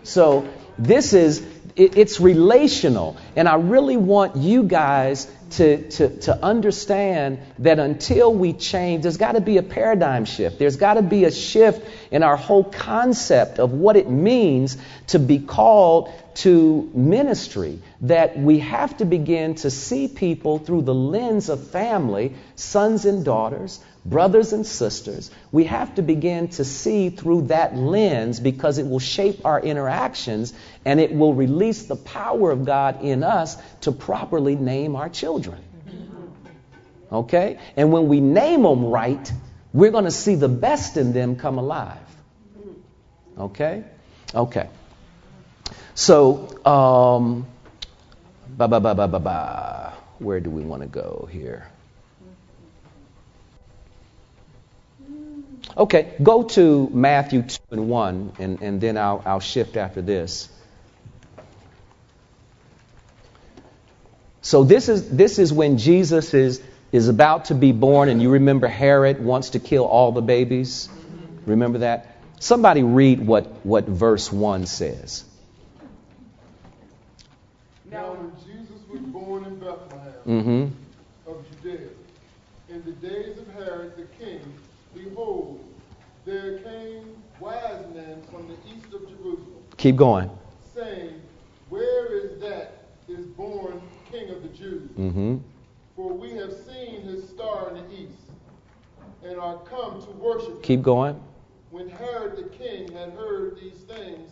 So 0.02 0.50
this 0.80 1.14
is, 1.14 1.46
it, 1.76 1.98
it's 1.98 2.20
relational. 2.20 3.18
And 3.36 3.48
I 3.48 3.56
really 3.56 3.98
want 3.98 4.36
you 4.36 4.64
guys 4.64 5.30
to, 5.52 5.90
to, 5.90 6.18
to 6.22 6.44
understand 6.44 7.40
that 7.60 7.80
until 7.80 8.34
we 8.34 8.54
change, 8.54 9.04
there's 9.04 9.18
got 9.18 9.34
to 9.34 9.42
be 9.42 9.58
a 9.58 9.64
paradigm 9.64 10.26
shift. 10.26 10.60
There's 10.60 10.78
got 10.78 10.96
to 10.96 11.02
be 11.02 11.26
a 11.26 11.32
shift 11.32 11.88
in 12.10 12.24
our 12.24 12.38
whole 12.38 12.64
concept 12.64 13.60
of 13.60 13.72
what 13.72 13.98
it 13.98 14.10
means 14.10 14.78
to 15.08 15.20
be 15.20 15.40
called 15.40 16.12
to 16.36 16.90
ministry. 16.94 17.80
That 18.02 18.38
we 18.38 18.60
have 18.60 18.98
to 18.98 19.06
begin 19.06 19.56
to 19.56 19.70
see 19.70 20.08
people 20.08 20.60
through 20.60 20.84
the 20.84 20.96
lens 20.96 21.50
of 21.50 21.70
family, 21.70 22.34
sons 22.56 23.06
and 23.06 23.26
daughters, 23.26 23.84
brothers 24.06 24.54
and 24.54 24.66
sisters. 24.66 25.32
We 25.52 25.66
have 25.66 25.96
to 25.96 26.02
begin 26.02 26.50
to 26.50 26.66
see 26.66 27.10
through 27.10 27.44
that 27.44 27.76
lens 27.76 28.40
because 28.40 28.78
it 28.78 28.88
will 28.88 29.00
shape 29.00 29.46
our 29.46 29.60
interactions 29.60 30.54
and 30.86 31.00
it 31.00 31.14
will 31.14 31.34
release 31.34 31.84
the 31.84 31.96
power 31.96 32.52
of 32.52 32.66
God 32.66 33.04
in 33.04 33.24
us 33.24 33.58
to 33.82 33.92
properly 33.92 34.56
name 34.56 34.96
our 34.96 35.10
children. 35.10 35.64
Okay? 37.12 37.60
And 37.76 37.92
when 37.92 38.08
we 38.08 38.22
name 38.22 38.64
them 38.64 38.86
right, 38.86 39.32
we're 39.74 39.92
going 39.92 40.06
to 40.06 40.12
see 40.12 40.36
the 40.36 40.50
best 40.50 40.98
in 40.98 41.14
them 41.14 41.36
come 41.36 41.58
alive. 41.58 41.98
Okay? 43.38 43.84
Okay. 44.34 44.70
So, 45.94 46.48
um, 46.66 47.48
ba 48.50 48.68
ba 48.68 48.80
ba 48.80 48.96
ba 48.96 49.08
ba 49.08 49.20
ba. 49.20 49.94
Where 50.20 50.40
do 50.40 50.50
we 50.50 50.64
want 50.64 50.82
to 50.84 50.88
go 50.88 51.28
here? 51.32 51.71
Okay, 55.78 56.14
go 56.22 56.44
to 56.44 56.90
Matthew 56.92 57.44
2 57.44 57.58
and 57.72 57.90
1, 57.90 58.34
and, 58.40 58.62
and 58.62 58.82
then 58.82 58.98
I'll, 58.98 59.22
I'll 59.26 59.40
shift 59.40 59.78
after 59.78 60.02
this. 60.02 60.50
So 64.42 64.64
this 64.64 64.90
is 64.90 65.08
this 65.10 65.38
is 65.38 65.54
when 65.54 65.78
Jesus 65.78 66.34
is 66.34 66.62
is 66.92 67.08
about 67.08 67.46
to 67.46 67.56
be 67.56 67.72
born, 67.72 68.10
and 68.10 68.22
you 68.22 68.32
remember 68.32 68.68
Herod 68.68 69.24
wants 69.24 69.52
to 69.52 69.60
kill 69.60 69.86
all 69.86 70.12
the 70.12 70.22
babies. 70.22 70.90
Remember 71.46 71.80
that? 71.80 72.18
Somebody 72.40 72.84
read 72.84 73.26
what, 73.26 73.46
what 73.64 73.86
verse 73.86 74.32
1 74.32 74.66
says. 74.66 75.24
Now, 77.90 78.14
when 78.14 78.32
Jesus 78.46 78.82
was 78.90 79.00
born 79.02 79.46
in 79.46 79.60
Bethlehem 79.60 80.14
Mm-hmm. 80.28 81.30
of 81.30 81.46
Judea, 81.64 81.88
in 82.70 82.84
the 82.84 82.92
days 82.94 83.38
of 83.38 83.48
Herod 83.54 83.94
the 83.96 84.06
king, 84.24 84.42
behold, 85.04 85.64
there 86.26 86.60
came 86.60 87.16
wise 87.40 87.86
men 87.94 88.22
from 88.32 88.48
the 88.48 88.56
east 88.76 88.94
of 88.94 89.02
Jerusalem, 89.10 89.64
Keep 89.78 89.96
going. 89.96 90.30
saying, 90.74 91.22
Where 91.70 92.14
is 92.18 92.40
that 92.42 92.86
is 93.08 93.26
born 93.26 93.82
King 94.12 94.30
of 94.30 94.44
the 94.44 94.50
Jews? 94.50 94.90
Mm-hmm. 94.98 95.38
For 95.96 96.14
we 96.14 96.32
have 96.32 96.52
seen 96.54 97.02
his 97.02 97.28
star 97.30 97.70
in 97.70 97.76
the 97.76 97.94
east, 97.94 98.18
and 99.24 99.40
are 99.40 99.58
come 99.60 100.02
to 100.02 100.12
worship 100.12 100.50
him. 100.56 100.62
Keep 100.62 100.82
going. 100.84 101.22
When 101.72 101.90
Herod 101.90 102.36
the 102.38 102.44
king 102.58 102.92
had 102.92 103.12
heard 103.14 103.58
these 103.62 103.80
things, 103.88 104.30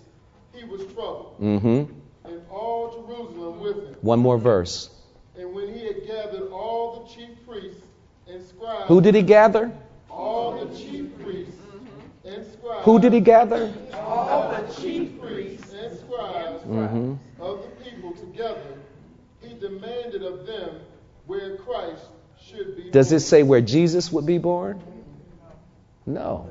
he 0.54 0.64
was 0.66 0.82
troubled, 0.94 1.36
Mm-hmm. 1.40 1.94
and 2.30 2.42
all 2.52 2.92
Jerusalem 3.08 3.60
with 3.62 3.76
him. 3.78 3.96
One 4.02 4.20
more 4.20 4.38
verse. 4.38 4.90
And 5.38 5.54
when 5.54 5.74
he 5.74 5.86
had 5.86 6.06
gathered 6.06 6.50
all 6.52 7.04
the 7.04 7.14
chief 7.14 7.30
priests 7.48 7.82
and 8.28 8.44
scribes, 8.46 8.88
Who 8.88 9.00
did 9.02 9.16
he 9.16 9.22
gather? 9.22 9.72
All 10.20 10.66
the 10.66 10.76
chief 10.78 11.06
priests 11.24 11.54
and 12.26 12.46
scribes, 12.54 12.84
Who 12.86 13.00
did 13.00 13.14
he 13.14 13.22
gather? 13.22 13.74
all 13.94 14.52
the 14.52 14.74
chief 14.82 15.20
priests 15.22 15.74
and 15.74 15.98
scribes 15.98 16.64
Mm-hmm. 16.64 17.14
of 17.42 17.64
the 17.64 17.90
people 17.90 18.12
together, 18.14 18.74
he 19.42 19.54
demanded 19.54 20.24
of 20.24 20.46
them 20.46 20.82
where 21.26 21.56
Christ 21.58 22.04
should 22.46 22.76
be. 22.76 22.92
Does 22.92 23.12
it 23.14 23.22
say 23.22 23.44
where 23.44 23.62
Jesus 23.62 24.12
would 24.12 24.26
be 24.26 24.38
born? 24.38 24.82
No. 26.06 26.50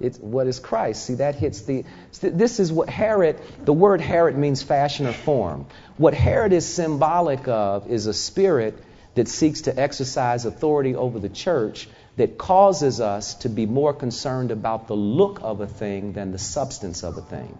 It's 0.00 0.18
what 0.18 0.46
is 0.46 0.60
Christ. 0.60 1.04
See, 1.06 1.14
that 1.14 1.34
hits 1.34 1.62
the. 1.62 1.84
This 2.22 2.60
is 2.60 2.70
what 2.72 2.88
Herod, 2.88 3.40
the 3.64 3.72
word 3.72 4.00
Herod 4.00 4.38
means 4.38 4.62
fashion 4.62 5.06
or 5.08 5.12
form. 5.12 5.66
What 5.96 6.14
Herod 6.14 6.52
is 6.52 6.64
symbolic 6.64 7.48
of 7.48 7.90
is 7.90 8.06
a 8.06 8.14
spirit 8.14 8.78
that 9.16 9.26
seeks 9.26 9.62
to 9.62 9.76
exercise 9.76 10.44
authority 10.44 10.94
over 10.94 11.18
the 11.18 11.28
church 11.28 11.88
that 12.18 12.36
causes 12.36 13.00
us 13.00 13.34
to 13.34 13.48
be 13.48 13.64
more 13.64 13.94
concerned 13.94 14.50
about 14.50 14.86
the 14.88 14.96
look 14.96 15.40
of 15.40 15.60
a 15.60 15.66
thing 15.66 16.12
than 16.12 16.32
the 16.32 16.38
substance 16.38 17.02
of 17.04 17.16
a 17.16 17.22
thing. 17.22 17.56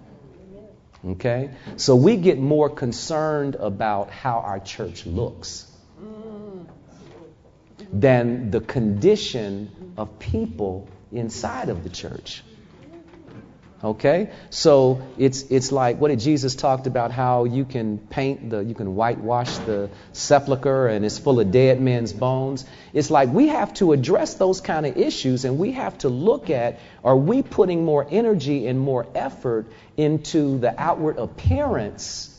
Okay? 1.06 1.50
So 1.76 1.94
we 1.94 2.16
get 2.16 2.38
more 2.38 2.68
concerned 2.68 3.54
about 3.54 4.10
how 4.10 4.40
our 4.40 4.58
church 4.58 5.06
looks 5.06 5.64
than 7.92 8.50
the 8.50 8.60
condition 8.60 9.94
of 9.96 10.18
people 10.18 10.88
inside 11.12 11.68
of 11.68 11.84
the 11.84 11.90
church. 11.90 12.42
Okay? 13.82 14.30
So 14.50 15.02
it's 15.18 15.42
it's 15.42 15.70
like 15.70 15.98
what 15.98 16.08
did 16.08 16.18
Jesus 16.18 16.56
talked 16.56 16.88
about 16.88 17.12
how 17.12 17.44
you 17.44 17.64
can 17.64 17.98
paint 17.98 18.50
the 18.50 18.58
you 18.64 18.74
can 18.74 18.96
whitewash 18.96 19.56
the 19.58 19.88
sepulcher 20.12 20.88
and 20.88 21.04
it's 21.04 21.18
full 21.18 21.38
of 21.38 21.52
dead 21.52 21.80
men's 21.80 22.12
bones. 22.12 22.64
It's 22.92 23.10
like 23.10 23.28
we 23.28 23.48
have 23.48 23.72
to 23.74 23.92
address 23.92 24.34
those 24.34 24.60
kind 24.60 24.84
of 24.84 24.96
issues 24.96 25.44
and 25.44 25.58
we 25.58 25.72
have 25.72 25.96
to 25.98 26.08
look 26.08 26.50
at 26.50 26.80
are 27.04 27.16
we 27.16 27.42
putting 27.42 27.84
more 27.84 28.04
energy 28.10 28.66
and 28.66 28.80
more 28.80 29.06
effort 29.14 29.66
into 29.96 30.58
the 30.58 30.74
outward 30.80 31.18
appearance 31.18 32.34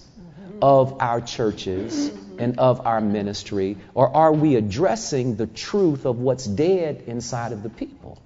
of 0.61 1.01
our 1.01 1.21
churches 1.21 2.11
and 2.37 2.59
of 2.59 2.85
our 2.85 2.99
ministry 2.99 3.77
or 3.93 4.13
are 4.13 4.33
we 4.33 4.55
addressing 4.55 5.37
the 5.37 5.47
truth 5.47 6.05
of 6.05 6.19
what's 6.19 6.45
dead 6.45 7.03
inside 7.07 7.53
of 7.53 7.63
the 7.63 7.69
people? 7.69 8.21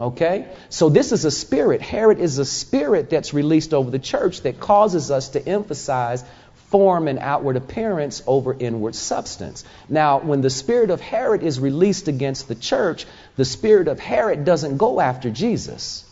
Okay? 0.00 0.48
So 0.70 0.88
this 0.88 1.12
is 1.12 1.24
a 1.26 1.30
spirit. 1.30 1.82
Herod 1.82 2.18
is 2.18 2.38
a 2.38 2.44
spirit 2.44 3.10
that's 3.10 3.34
released 3.34 3.74
over 3.74 3.90
the 3.90 3.98
church 3.98 4.40
that 4.42 4.58
causes 4.58 5.10
us 5.10 5.30
to 5.30 5.46
emphasize 5.46 6.24
form 6.70 7.08
and 7.08 7.18
outward 7.18 7.56
appearance 7.56 8.22
over 8.26 8.56
inward 8.58 8.94
substance. 8.94 9.64
Now, 9.88 10.20
when 10.20 10.40
the 10.40 10.50
spirit 10.50 10.90
of 10.90 11.00
Herod 11.00 11.42
is 11.42 11.60
released 11.60 12.08
against 12.08 12.48
the 12.48 12.54
church, 12.54 13.06
the 13.36 13.44
spirit 13.44 13.88
of 13.88 13.98
Herod 13.98 14.44
doesn't 14.44 14.78
go 14.78 15.00
after 15.00 15.30
Jesus. 15.30 16.04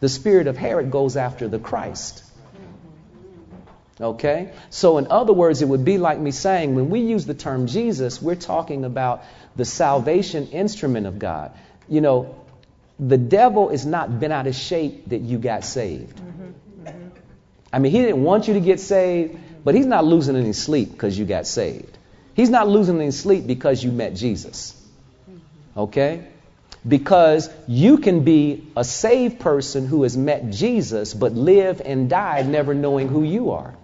The 0.00 0.08
spirit 0.08 0.48
of 0.48 0.56
Herod 0.56 0.90
goes 0.90 1.16
after 1.16 1.46
the 1.46 1.58
Christ. 1.58 2.24
Okay? 4.00 4.52
So, 4.70 4.98
in 4.98 5.06
other 5.08 5.32
words, 5.32 5.62
it 5.62 5.68
would 5.68 5.84
be 5.84 5.98
like 5.98 6.18
me 6.18 6.32
saying 6.32 6.74
when 6.74 6.90
we 6.90 7.00
use 7.00 7.26
the 7.26 7.34
term 7.34 7.68
Jesus, 7.68 8.20
we're 8.20 8.34
talking 8.34 8.84
about 8.84 9.22
the 9.54 9.64
salvation 9.64 10.48
instrument 10.48 11.06
of 11.06 11.18
God. 11.18 11.52
You 11.88 12.00
know, 12.00 12.41
the 13.08 13.18
devil 13.18 13.70
is 13.70 13.84
not 13.84 14.20
bent 14.20 14.32
out 14.32 14.46
of 14.46 14.54
shape 14.54 15.08
that 15.08 15.20
you 15.20 15.38
got 15.38 15.64
saved. 15.64 16.20
I 17.72 17.78
mean, 17.78 17.90
he 17.90 18.02
didn't 18.02 18.22
want 18.22 18.48
you 18.48 18.54
to 18.54 18.60
get 18.60 18.80
saved, 18.80 19.38
but 19.64 19.74
he's 19.74 19.86
not 19.86 20.04
losing 20.04 20.36
any 20.36 20.52
sleep 20.52 20.92
because 20.92 21.18
you 21.18 21.24
got 21.24 21.46
saved. 21.46 21.98
He's 22.34 22.50
not 22.50 22.68
losing 22.68 23.00
any 23.00 23.10
sleep 23.10 23.46
because 23.46 23.82
you 23.82 23.90
met 23.90 24.14
Jesus. 24.14 24.80
Okay? 25.76 26.28
Because 26.86 27.50
you 27.66 27.98
can 27.98 28.24
be 28.24 28.68
a 28.76 28.84
saved 28.84 29.40
person 29.40 29.86
who 29.86 30.02
has 30.02 30.16
met 30.16 30.50
Jesus 30.50 31.14
but 31.14 31.32
live 31.32 31.80
and 31.84 32.08
die 32.08 32.42
never 32.42 32.74
knowing 32.74 33.08
who 33.08 33.22
you 33.22 33.52
are. 33.52 33.74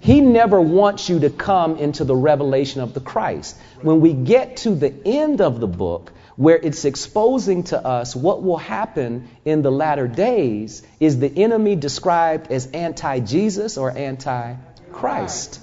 He 0.00 0.20
never 0.20 0.60
wants 0.60 1.08
you 1.08 1.20
to 1.20 1.30
come 1.30 1.76
into 1.76 2.04
the 2.04 2.16
revelation 2.16 2.80
of 2.80 2.92
the 2.92 3.00
Christ. 3.00 3.56
When 3.82 4.00
we 4.00 4.12
get 4.12 4.56
to 4.58 4.74
the 4.74 4.92
end 5.04 5.40
of 5.40 5.60
the 5.60 5.68
book, 5.68 6.12
where 6.36 6.56
it's 6.56 6.84
exposing 6.84 7.64
to 7.64 7.84
us 7.84 8.16
what 8.16 8.42
will 8.42 8.56
happen 8.56 9.28
in 9.44 9.62
the 9.62 9.70
latter 9.70 10.08
days, 10.08 10.82
is 11.00 11.18
the 11.18 11.42
enemy 11.42 11.76
described 11.76 12.50
as 12.50 12.66
anti 12.68 13.20
Jesus 13.20 13.76
or 13.76 13.90
anti 13.90 14.54
Christ. 14.92 15.60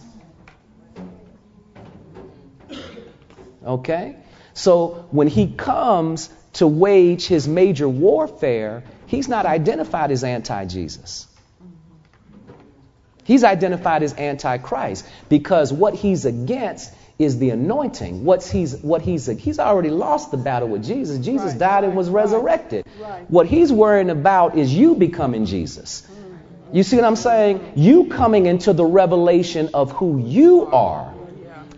Okay? 3.65 4.15
So 4.53 5.07
when 5.11 5.27
he 5.27 5.47
comes 5.47 6.29
to 6.53 6.67
wage 6.67 7.27
his 7.27 7.47
major 7.47 7.87
warfare, 7.87 8.83
he's 9.07 9.27
not 9.27 9.45
identified 9.45 10.11
as 10.11 10.23
anti 10.23 10.65
Jesus. 10.65 11.27
He's 13.23 13.43
identified 13.43 14.01
as 14.01 14.15
antichrist 14.15 15.05
because 15.29 15.71
what 15.71 15.93
he's 15.93 16.25
against 16.25 16.91
is 17.19 17.37
the 17.37 17.49
anointing. 17.49 18.23
What's 18.23 18.49
he's 18.49 18.77
what 18.77 19.01
he's 19.01 19.27
he's 19.27 19.59
already 19.59 19.89
lost 19.89 20.31
the 20.31 20.37
battle 20.37 20.69
with 20.69 20.85
Jesus. 20.85 21.23
Jesus 21.23 21.51
Right, 21.51 21.59
died 21.59 21.83
and 21.83 21.95
was 21.95 22.09
resurrected. 22.09 22.85
right. 22.99 23.29
What 23.29 23.45
he's 23.45 23.71
worrying 23.71 24.09
about 24.09 24.57
is 24.57 24.73
you 24.73 24.95
becoming 24.95 25.45
Jesus. 25.45 26.01
Hmm. 26.05 26.77
You 26.77 26.83
see 26.83 26.95
what 26.95 27.05
I'm 27.05 27.17
saying? 27.17 27.73
You 27.75 28.05
coming 28.05 28.45
into 28.45 28.71
the 28.71 28.85
revelation 28.85 29.71
of 29.73 29.91
who 29.91 30.17
you 30.17 30.67
are. 30.67 31.13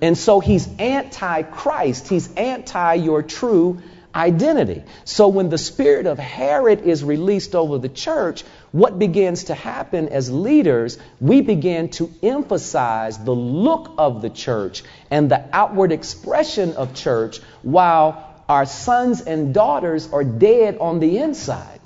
And 0.02 0.18
so 0.18 0.40
he's 0.40 0.68
anti 0.80 1.44
Christ. 1.44 2.08
He's 2.08 2.34
anti 2.36 2.96
your 2.96 3.24
true 3.24 3.82
identity. 4.14 4.84
So 5.06 5.28
when 5.30 5.50
the 5.50 5.58
spirit 5.58 6.06
of 6.06 6.20
Herod 6.20 6.82
is 6.82 7.04
released 7.04 7.56
over 7.56 7.78
the 7.78 7.90
church, 7.90 8.44
what 8.72 8.98
begins 8.98 9.46
to 9.46 9.56
happen 9.56 10.10
as 10.10 10.32
leaders, 10.32 10.98
we 11.20 11.42
begin 11.42 11.90
to 11.90 12.12
emphasize 12.24 13.18
the 13.18 13.36
look 13.36 13.94
of 13.98 14.22
the 14.22 14.30
church 14.30 14.84
and 15.10 15.30
the 15.30 15.44
outward 15.52 15.92
expression 15.92 16.74
of 16.74 16.94
church 16.96 17.40
while 17.64 18.44
our 18.48 18.66
sons 18.66 19.22
and 19.22 19.54
daughters 19.54 20.12
are 20.12 20.24
dead 20.24 20.78
on 20.80 21.00
the 21.00 21.18
inside. 21.18 21.80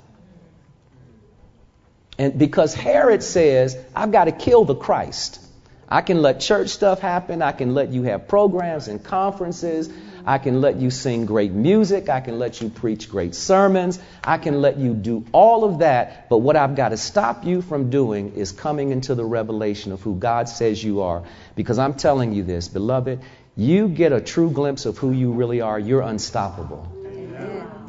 And 2.18 2.38
because 2.38 2.72
Herod 2.72 3.22
says, 3.22 3.76
I've 3.94 4.12
got 4.12 4.24
to 4.24 4.32
kill 4.32 4.64
the 4.64 4.74
Christ. 4.74 5.40
I 5.88 6.00
can 6.00 6.22
let 6.22 6.40
church 6.40 6.70
stuff 6.70 7.00
happen. 7.00 7.42
I 7.42 7.52
can 7.52 7.74
let 7.74 7.90
you 7.90 8.02
have 8.04 8.26
programs 8.26 8.88
and 8.88 9.02
conferences. 9.02 9.88
I 10.26 10.38
can 10.38 10.60
let 10.60 10.76
you 10.76 10.90
sing 10.90 11.24
great 11.24 11.52
music. 11.52 12.08
I 12.08 12.20
can 12.20 12.38
let 12.38 12.60
you 12.60 12.68
preach 12.68 13.08
great 13.08 13.34
sermons. 13.34 14.00
I 14.24 14.38
can 14.38 14.60
let 14.60 14.76
you 14.76 14.92
do 14.92 15.24
all 15.32 15.64
of 15.64 15.78
that. 15.78 16.28
But 16.28 16.38
what 16.38 16.56
I've 16.56 16.74
got 16.74 16.88
to 16.88 16.96
stop 16.96 17.44
you 17.44 17.62
from 17.62 17.90
doing 17.90 18.34
is 18.34 18.50
coming 18.50 18.90
into 18.90 19.14
the 19.14 19.24
revelation 19.24 19.92
of 19.92 20.02
who 20.02 20.16
God 20.16 20.48
says 20.48 20.82
you 20.82 21.02
are. 21.02 21.22
Because 21.54 21.78
I'm 21.78 21.94
telling 21.94 22.32
you 22.32 22.42
this, 22.42 22.66
beloved, 22.66 23.20
you 23.56 23.88
get 23.88 24.12
a 24.12 24.20
true 24.20 24.50
glimpse 24.50 24.84
of 24.84 24.98
who 24.98 25.12
you 25.12 25.32
really 25.32 25.60
are, 25.60 25.78
you're 25.78 26.02
unstoppable. 26.02 26.92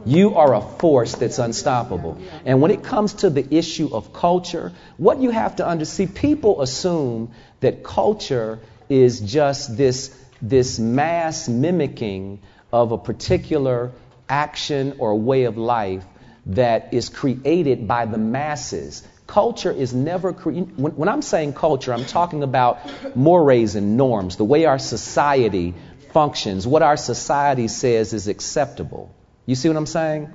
You 0.06 0.36
are 0.36 0.54
a 0.56 0.62
force 0.62 1.16
that's 1.16 1.38
unstoppable. 1.38 2.18
And 2.46 2.62
when 2.62 2.72
it 2.72 2.84
comes 2.84 3.16
to 3.16 3.30
the 3.30 3.46
issue 3.54 3.90
of 3.92 4.14
culture, 4.14 4.72
what 4.96 5.20
you 5.20 5.32
have 5.32 5.58
to 5.58 5.68
understand, 5.68 6.16
people 6.16 6.62
assume 6.62 7.32
that 7.60 7.84
culture 7.84 8.60
is 8.88 9.20
just 9.20 9.76
this, 9.76 10.16
this 10.42 10.80
mass 10.80 11.48
mimicking 11.48 12.40
of 12.72 12.92
a 12.92 12.98
particular 12.98 13.92
action 14.30 14.96
or 15.00 15.16
way 15.16 15.44
of 15.44 15.58
life 15.58 16.06
that 16.48 16.94
is 16.94 17.10
created 17.10 17.88
by 17.88 18.06
the 18.06 18.18
masses. 18.18 19.06
Culture 19.26 19.72
is 19.72 19.94
never 19.94 20.34
created. 20.34 20.78
When, 20.78 20.94
when 20.94 21.10
I'm 21.10 21.22
saying 21.22 21.54
culture, 21.54 21.94
I'm 21.94 22.06
talking 22.06 22.44
about 22.44 22.80
mores 23.16 23.76
and 23.76 23.98
norms, 23.98 24.38
the 24.38 24.46
way 24.46 24.66
our 24.66 24.80
society 24.80 25.74
functions, 26.12 26.66
what 26.66 26.82
our 26.82 26.98
society 26.98 27.68
says 27.68 28.14
is 28.14 28.28
acceptable. 28.28 29.14
You 29.46 29.56
see 29.56 29.68
what 29.68 29.78
I'm 29.78 29.86
saying? 29.86 30.34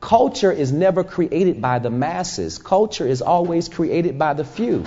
Culture 0.00 0.50
is 0.50 0.72
never 0.72 1.04
created 1.04 1.60
by 1.60 1.78
the 1.78 1.90
masses. 1.90 2.58
Culture 2.58 3.06
is 3.06 3.22
always 3.22 3.68
created 3.68 4.18
by 4.18 4.34
the 4.34 4.44
few. 4.44 4.84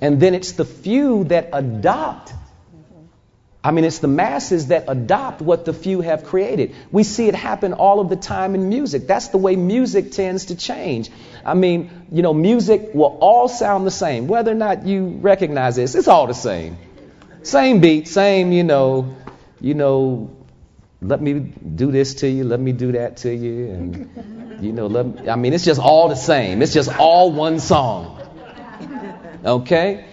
And 0.00 0.20
then 0.20 0.34
it's 0.34 0.52
the 0.52 0.64
few 0.64 1.24
that 1.24 1.50
adopt. 1.52 2.32
I 3.68 3.70
mean, 3.70 3.84
it's 3.84 3.98
the 3.98 4.08
masses 4.08 4.68
that 4.68 4.86
adopt 4.88 5.42
what 5.42 5.66
the 5.66 5.74
few 5.74 6.00
have 6.00 6.24
created. 6.24 6.74
We 6.90 7.02
see 7.02 7.28
it 7.28 7.34
happen 7.34 7.74
all 7.74 8.00
of 8.00 8.08
the 8.08 8.16
time 8.16 8.54
in 8.54 8.70
music. 8.70 9.06
That's 9.06 9.28
the 9.28 9.36
way 9.36 9.56
music 9.56 10.10
tends 10.10 10.46
to 10.46 10.56
change. 10.56 11.10
I 11.44 11.52
mean, 11.52 11.90
you 12.10 12.22
know, 12.22 12.32
music 12.32 12.94
will 12.94 13.18
all 13.20 13.46
sound 13.46 13.86
the 13.86 13.90
same. 13.90 14.26
Whether 14.26 14.52
or 14.52 14.54
not 14.54 14.86
you 14.86 15.18
recognize 15.20 15.76
this, 15.76 15.94
it's 15.94 16.08
all 16.08 16.26
the 16.26 16.32
same. 16.32 16.78
Same 17.42 17.82
beat, 17.82 18.08
same, 18.08 18.52
you 18.52 18.64
know, 18.64 19.14
you 19.60 19.74
know, 19.74 20.34
let 21.02 21.20
me 21.20 21.34
do 21.34 21.92
this 21.92 22.14
to 22.22 22.26
you, 22.26 22.44
let 22.44 22.60
me 22.60 22.72
do 22.72 22.92
that 22.92 23.18
to 23.18 23.34
you, 23.34 23.66
and 23.66 24.62
you 24.64 24.72
know, 24.72 24.86
let, 24.86 25.28
I 25.28 25.36
mean, 25.36 25.52
it's 25.52 25.66
just 25.66 25.78
all 25.78 26.08
the 26.08 26.16
same. 26.16 26.62
It's 26.62 26.72
just 26.72 26.88
all 26.98 27.30
one 27.32 27.60
song. 27.60 28.18
Okay? 29.44 30.06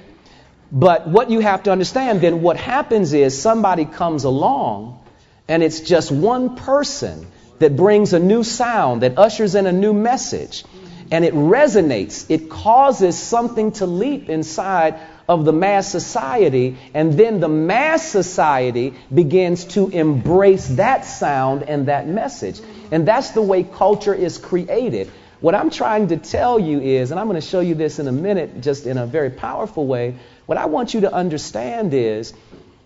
But 0.76 1.08
what 1.08 1.30
you 1.30 1.40
have 1.40 1.64
to 1.64 1.72
understand 1.72 2.20
then, 2.20 2.42
what 2.42 2.58
happens 2.58 3.14
is 3.14 3.42
somebody 3.42 3.86
comes 3.86 4.26
along 4.26 5.00
and 5.48 5.64
it's 5.64 5.80
just 5.80 6.12
one 6.12 6.58
person 6.58 7.28
that 7.60 7.78
brings 7.78 8.12
a 8.12 8.20
new 8.20 8.44
sound, 8.44 9.02
that 9.02 9.18
ushers 9.18 9.56
in 9.56 9.68
a 9.68 9.72
new 9.72 9.94
message, 9.94 10.66
and 11.12 11.24
it 11.24 11.34
resonates. 11.34 12.26
It 12.30 12.50
causes 12.50 13.18
something 13.18 13.72
to 13.74 13.86
leap 13.86 14.30
inside 14.30 15.00
of 15.30 15.46
the 15.46 15.54
mass 15.54 15.90
society, 15.90 16.78
and 16.94 17.14
then 17.14 17.40
the 17.40 17.48
mass 17.48 18.06
society 18.06 18.96
begins 19.14 19.64
to 19.76 19.88
embrace 19.88 20.68
that 20.76 21.06
sound 21.06 21.64
and 21.64 21.88
that 21.88 22.06
message. 22.06 22.60
And 22.92 23.08
that's 23.08 23.32
the 23.32 23.42
way 23.42 23.64
culture 23.64 24.14
is 24.14 24.38
created. 24.38 25.10
What 25.40 25.56
I'm 25.56 25.70
trying 25.70 26.10
to 26.10 26.18
tell 26.18 26.60
you 26.60 26.82
is, 26.82 27.12
and 27.12 27.20
I'm 27.20 27.28
going 27.28 27.40
to 27.40 27.48
show 27.48 27.60
you 27.60 27.76
this 27.76 28.00
in 28.00 28.08
a 28.08 28.12
minute, 28.12 28.62
just 28.62 28.86
in 28.86 28.98
a 28.98 29.06
very 29.06 29.30
powerful 29.30 29.86
way, 29.86 30.16
what 30.46 30.58
I 30.58 30.66
want 30.66 30.94
you 30.94 31.02
to 31.02 31.14
understand 31.14 31.94
is 31.94 32.34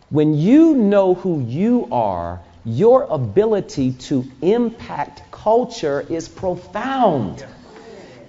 when 0.10 0.34
you 0.34 0.76
know 0.76 1.14
who 1.14 1.42
you 1.42 1.88
are, 1.92 2.42
your 2.66 3.04
ability 3.04 3.94
to 3.94 4.26
impact 4.42 5.32
culture 5.32 6.06
is 6.10 6.28
profound. 6.28 7.46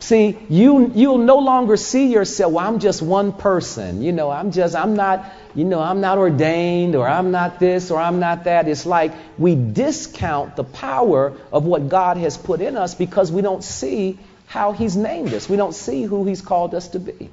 See, 0.00 0.38
you 0.48 0.90
you'll 0.94 1.18
no 1.18 1.38
longer 1.38 1.76
see 1.76 2.10
yourself, 2.10 2.52
well, 2.54 2.66
I'm 2.66 2.78
just 2.78 3.02
one 3.02 3.32
person. 3.32 4.02
You 4.02 4.12
know, 4.12 4.30
I'm 4.30 4.50
just 4.50 4.74
I'm 4.74 4.96
not, 4.96 5.30
you 5.54 5.64
know, 5.64 5.80
I'm 5.80 6.00
not 6.00 6.16
ordained 6.16 6.96
or 6.96 7.06
I'm 7.06 7.30
not 7.30 7.60
this 7.60 7.90
or 7.90 8.00
I'm 8.00 8.18
not 8.18 8.44
that. 8.44 8.66
It's 8.66 8.86
like 8.86 9.12
we 9.36 9.54
discount 9.54 10.56
the 10.56 10.64
power 10.64 11.34
of 11.52 11.64
what 11.64 11.88
God 11.90 12.16
has 12.16 12.38
put 12.38 12.62
in 12.62 12.76
us 12.78 12.94
because 12.94 13.30
we 13.30 13.42
don't 13.42 13.62
see 13.62 14.18
how 14.46 14.72
he's 14.72 14.96
named 14.96 15.34
us. 15.34 15.48
We 15.48 15.56
don't 15.56 15.74
see 15.74 16.04
who 16.04 16.24
he's 16.24 16.40
called 16.40 16.74
us 16.74 16.88
to 16.88 16.98
be. 16.98 17.30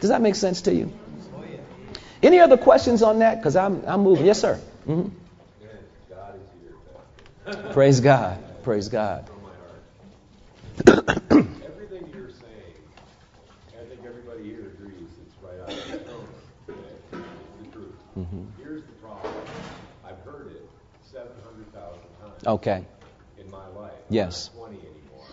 Does 0.00 0.10
that 0.10 0.20
make 0.22 0.34
sense 0.34 0.62
to 0.62 0.74
you? 0.74 0.92
Any 2.22 2.40
other 2.40 2.56
questions 2.56 3.02
on 3.02 3.20
that? 3.20 3.36
Because 3.36 3.54
I'm, 3.56 3.84
I'm 3.86 4.00
moving. 4.02 4.26
Yes, 4.26 4.40
sir. 4.40 4.60
Mm-hmm. 4.88 5.08
Praise 7.72 8.00
God. 8.00 8.38
Praise 8.64 8.88
God. 8.88 9.28
Everything 10.86 12.10
you're 12.12 12.30
saying, 12.30 12.74
I 13.72 13.84
think 13.88 14.00
everybody 14.04 14.44
here 14.44 14.72
agrees 14.78 15.08
it's 15.24 15.34
right 15.42 15.60
out 15.62 15.70
of 15.70 15.90
the 15.90 15.98
tone. 16.10 16.28
Okay? 16.68 16.78
It's 17.12 17.66
the 17.66 17.72
truth. 17.72 17.94
Mm-hmm. 18.18 18.42
Here's 18.62 18.82
the 18.82 18.92
problem. 19.00 19.32
I've 20.04 20.18
heard 20.24 20.48
it 20.52 20.68
700,000 21.10 22.00
times 22.20 22.46
Okay. 22.46 22.84
in 23.38 23.50
my 23.50 23.66
life. 23.68 23.92
Yes. 24.10 24.50
I'm 24.54 24.60
not 24.60 24.68
20 24.68 24.78
anymore. 24.80 25.26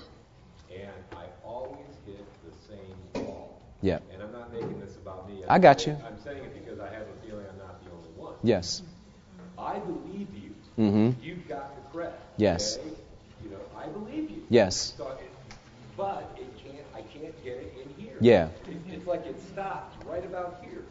And 0.72 1.18
I 1.18 1.26
always 1.44 1.80
hit 2.06 2.26
the 2.46 2.54
same 2.68 3.26
wall. 3.26 3.62
Yeah. 3.82 4.00
And 4.14 4.22
I'm 4.24 4.32
not 4.32 4.54
making 4.54 4.80
this 4.80 4.96
about 4.96 5.28
me. 5.30 5.35
I 5.48 5.60
got 5.60 5.86
you. 5.86 5.94
I'm 6.06 6.20
saying 6.24 6.44
it 6.44 6.66
because 6.66 6.80
I 6.80 6.86
have 6.94 7.04
a 7.04 7.26
feeling 7.28 7.46
I'm 7.52 7.58
not 7.58 7.84
the 7.84 7.92
only 7.92 8.10
one. 8.16 8.34
Yes. 8.44 8.82
I 9.58 9.80
believe 9.80 10.28
you. 10.34 10.56
Mm-hmm. 10.78 11.24
You've 11.24 11.48
got 11.48 11.76
the 11.76 11.82
credit. 11.98 12.20
Yes. 12.38 12.78
Okay? 12.78 12.90
You 13.44 13.50
know, 13.52 13.58
I 13.78 13.88
believe 13.88 14.30
you. 14.30 14.44
Yes. 14.50 14.94
So 14.98 15.08
it, 15.10 15.32
but 15.98 16.38
it 16.38 16.48
can't. 16.64 16.86
I 16.96 17.02
can't 17.02 17.44
get 17.44 17.58
it 17.58 17.74
in 17.82 18.04
here. 18.04 18.16
Yeah. 18.20 18.50
It, 18.70 18.78
it's 18.94 19.08
like 19.08 19.26
it 19.26 19.40
stops 19.52 19.96
right 20.06 20.26
about 20.26 20.64
here 20.64 20.84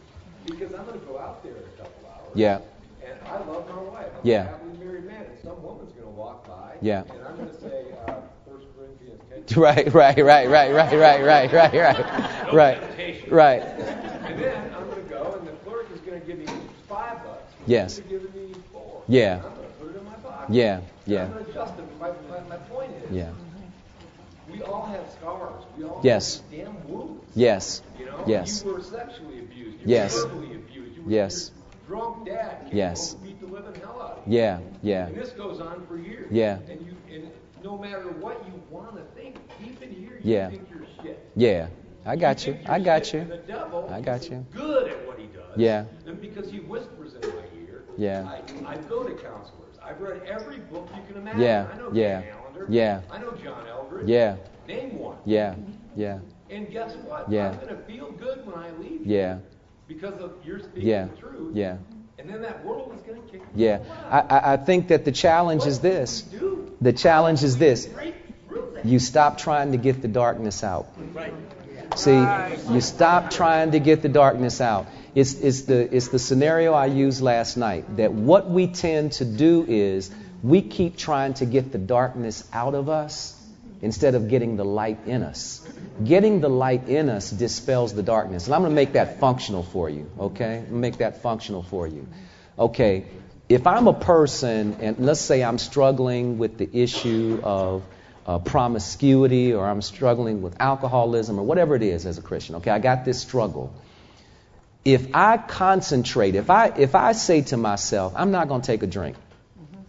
because 0.46 0.72
I'm 0.74 0.84
going 0.86 0.98
to 0.98 1.06
go 1.06 1.18
out 1.18 1.42
there 1.42 1.52
in 1.56 1.62
a 1.62 1.76
couple 1.76 2.08
hours. 2.08 2.32
Yeah. 2.34 2.60
And 3.04 3.18
I 3.26 3.38
love 3.38 3.68
my 3.68 3.82
wife. 3.82 4.06
I'm 4.14 4.20
Yeah. 4.22 4.44
a 4.44 4.46
happily 4.48 4.78
married 4.78 5.04
man, 5.04 5.24
and 5.26 5.38
some 5.42 5.62
woman's 5.62 5.92
going 5.92 6.04
to 6.04 6.10
walk 6.10 6.46
by. 6.46 6.74
Yeah. 6.80 7.02
And 7.02 7.22
I'm 7.26 7.36
going 7.36 7.50
to 7.50 7.60
say, 7.60 7.84
uh, 8.08 8.14
First 8.48 8.66
Corinthians 8.76 9.20
10. 9.28 9.44
Right, 9.62 9.92
right, 9.92 10.16
right, 10.18 10.48
right, 10.48 10.72
right, 10.72 10.92
right, 10.92 11.22
right, 11.22 11.52
right, 11.52 11.72
right, 12.52 12.52
right, 12.52 13.30
right. 13.30 13.73
Then 14.36 14.74
I'm 14.74 14.84
going 14.90 15.02
to 15.02 15.08
go, 15.08 15.34
and 15.38 15.46
the 15.48 15.52
clerk 15.52 15.86
is 15.92 16.00
going 16.00 16.20
to 16.20 16.26
give 16.26 16.38
me 16.38 16.46
five 16.88 17.22
bucks. 17.24 17.52
Yes. 17.66 17.96
He's 17.96 18.06
giving 18.06 18.32
me 18.34 18.54
four. 18.72 19.02
Yeah. 19.08 19.36
I'm 19.36 19.42
going 19.42 19.54
to 19.54 19.72
put 19.74 19.90
it 19.94 19.98
in 19.98 20.04
my 20.04 20.12
pocket. 20.14 20.54
Yeah, 20.54 20.80
yeah, 21.06 21.22
I'm 21.24 21.32
going 21.32 21.44
to 21.44 21.50
adjust 21.50 21.78
it. 21.78 21.84
My, 22.00 22.10
my, 22.30 22.40
my 22.48 22.56
point 22.56 22.92
is, 23.04 23.10
yeah. 23.10 23.30
we 24.50 24.62
all 24.62 24.86
have 24.86 25.10
scars. 25.12 25.64
We 25.78 25.84
all 25.84 26.00
Yes. 26.04 26.40
have 26.40 26.50
damn 26.50 26.88
wounds. 26.88 27.22
Yes, 27.34 27.82
You 27.98 28.06
know, 28.06 28.24
Yes. 28.26 28.62
you 28.64 28.72
were 28.72 28.82
sexually 28.82 29.38
abused. 29.40 29.80
You 29.80 29.86
Yes. 29.86 30.14
were 30.16 30.28
verbally 30.28 30.54
abused. 30.56 30.96
You 30.96 31.02
were, 31.04 31.10
Yes. 31.10 31.50
Drunk 31.86 32.26
dad 32.26 32.66
came 32.68 32.76
Yes. 32.78 33.12
home 33.12 33.22
beat 33.24 33.40
the 33.40 33.46
living 33.46 33.74
hell 33.80 34.00
out 34.02 34.18
of 34.18 34.26
you. 34.32 34.38
yeah, 34.38 34.58
yeah, 34.82 35.06
And 35.06 35.16
this 35.16 35.30
goes 35.30 35.60
on 35.60 35.86
for 35.86 35.98
years. 35.98 36.28
Yeah. 36.30 36.58
And 36.68 36.80
you, 36.86 36.96
and 37.14 37.30
no 37.62 37.76
matter 37.78 38.08
what 38.20 38.42
you 38.46 38.52
want 38.70 38.96
to 38.96 39.02
think, 39.20 39.36
deep 39.62 39.82
in 39.82 39.90
here, 39.90 40.18
you 40.22 40.34
Yeah. 40.34 40.48
think 40.50 40.66
you're 40.70 40.86
shit. 41.02 41.30
yeah. 41.36 41.66
I 42.06 42.16
got 42.16 42.46
you. 42.46 42.58
I 42.66 42.80
got 42.80 43.12
you. 43.12 43.24
The 43.24 43.36
devil 43.38 43.88
I 43.90 44.00
got 44.00 44.20
is 44.20 44.30
you. 44.30 44.46
good 44.52 44.88
at 44.90 45.06
what 45.06 45.18
he 45.18 45.26
does. 45.26 45.56
Yeah. 45.56 45.84
And 46.06 46.20
because 46.20 46.50
he 46.50 46.60
whispers 46.60 47.14
in 47.14 47.20
my 47.30 47.42
ear. 47.68 47.84
Yeah. 47.96 48.28
I, 48.66 48.72
I 48.72 48.76
go 48.76 49.04
to 49.04 49.14
counselors. 49.14 49.78
I've 49.82 50.00
read 50.00 50.22
every 50.26 50.58
book 50.58 50.88
you 50.94 51.02
can 51.06 51.16
imagine. 51.22 51.40
Yeah, 51.42 51.66
I 51.72 51.76
know 51.78 51.90
yeah, 51.92 52.22
Allender. 52.42 52.66
yeah. 52.70 53.00
I 53.10 53.18
know 53.18 53.32
John 53.32 53.66
Eldredge. 53.66 54.08
Yeah, 54.08 54.36
Name 54.66 54.98
one. 54.98 55.18
yeah, 55.26 55.54
yeah, 55.94 56.18
And 56.50 56.70
guess 56.70 56.94
what? 56.96 57.30
Yeah. 57.30 57.50
I'm 57.50 57.56
going 57.56 57.68
to 57.76 57.82
feel 57.84 58.10
good 58.12 58.46
when 58.46 58.56
I 58.56 58.70
leave. 58.78 59.06
yeah, 59.06 59.38
Because 59.86 60.14
of 60.20 60.32
you're 60.44 60.58
speaking 60.60 60.88
yeah, 60.88 61.04
the 61.06 61.16
truth. 61.16 61.54
yeah, 61.54 61.76
And 62.18 62.28
then 62.30 62.40
that 62.42 62.64
world 62.64 62.94
is 62.96 63.02
going 63.02 63.22
to 63.22 63.28
kick 63.28 63.42
yeah. 63.54 63.80
I, 64.10 64.54
I 64.54 64.56
think 64.56 64.88
that 64.88 65.04
the 65.04 65.12
challenge 65.12 65.66
is 65.66 65.80
this. 65.80 66.24
The 66.80 66.92
challenge 66.94 67.42
is 67.42 67.58
this. 67.58 67.84
Break 67.86 68.14
through 68.48 68.72
that. 68.76 68.86
You 68.86 68.98
stop 68.98 69.36
trying 69.38 69.72
to 69.72 69.78
get 69.78 70.00
the 70.00 70.08
darkness 70.08 70.64
out. 70.64 70.86
See, 71.96 72.72
you 72.72 72.80
stop 72.80 73.30
trying 73.30 73.72
to 73.72 73.80
get 73.80 74.02
the 74.02 74.08
darkness 74.08 74.60
out. 74.60 74.86
It's, 75.14 75.34
it's, 75.34 75.62
the, 75.62 75.94
it's 75.94 76.08
the 76.08 76.18
scenario 76.18 76.72
I 76.72 76.86
used 76.86 77.22
last 77.22 77.56
night 77.56 77.96
that 77.96 78.12
what 78.12 78.50
we 78.50 78.66
tend 78.66 79.12
to 79.12 79.24
do 79.24 79.64
is 79.66 80.10
we 80.42 80.60
keep 80.60 80.96
trying 80.96 81.34
to 81.34 81.46
get 81.46 81.72
the 81.72 81.78
darkness 81.78 82.46
out 82.52 82.74
of 82.74 82.88
us 82.88 83.40
instead 83.80 84.14
of 84.14 84.28
getting 84.28 84.56
the 84.56 84.64
light 84.64 84.98
in 85.06 85.22
us. 85.22 85.66
Getting 86.02 86.40
the 86.40 86.48
light 86.48 86.88
in 86.88 87.08
us 87.08 87.30
dispels 87.30 87.94
the 87.94 88.02
darkness. 88.02 88.46
And 88.46 88.54
I'm 88.54 88.62
going 88.62 88.72
to 88.72 88.74
make 88.74 88.94
that 88.94 89.20
functional 89.20 89.62
for 89.62 89.88
you, 89.88 90.10
okay? 90.18 90.64
I'm 90.66 90.80
make 90.80 90.98
that 90.98 91.22
functional 91.22 91.62
for 91.62 91.86
you. 91.86 92.08
Okay, 92.58 93.04
if 93.48 93.66
I'm 93.66 93.86
a 93.88 93.92
person, 93.92 94.78
and 94.80 94.98
let's 94.98 95.20
say 95.20 95.44
I'm 95.44 95.58
struggling 95.58 96.38
with 96.38 96.56
the 96.56 96.68
issue 96.72 97.40
of 97.42 97.82
uh, 98.26 98.38
promiscuity 98.38 99.52
or 99.52 99.66
I'm 99.66 99.82
struggling 99.82 100.42
with 100.42 100.60
alcoholism 100.60 101.38
or 101.38 101.42
whatever 101.42 101.76
it 101.76 101.82
is 101.82 102.06
as 102.06 102.18
a 102.18 102.22
Christian, 102.22 102.56
okay, 102.56 102.70
I 102.70 102.78
got 102.78 103.04
this 103.04 103.20
struggle. 103.20 103.74
If 104.84 105.14
I 105.14 105.36
concentrate, 105.38 106.34
if 106.34 106.50
I, 106.50 106.68
if 106.68 106.94
I 106.94 107.12
say 107.12 107.42
to 107.42 107.56
myself, 107.56 108.12
I'm 108.16 108.30
not 108.30 108.48
going 108.48 108.60
to 108.60 108.66
take 108.66 108.82
a 108.82 108.86
drink, 108.86 109.16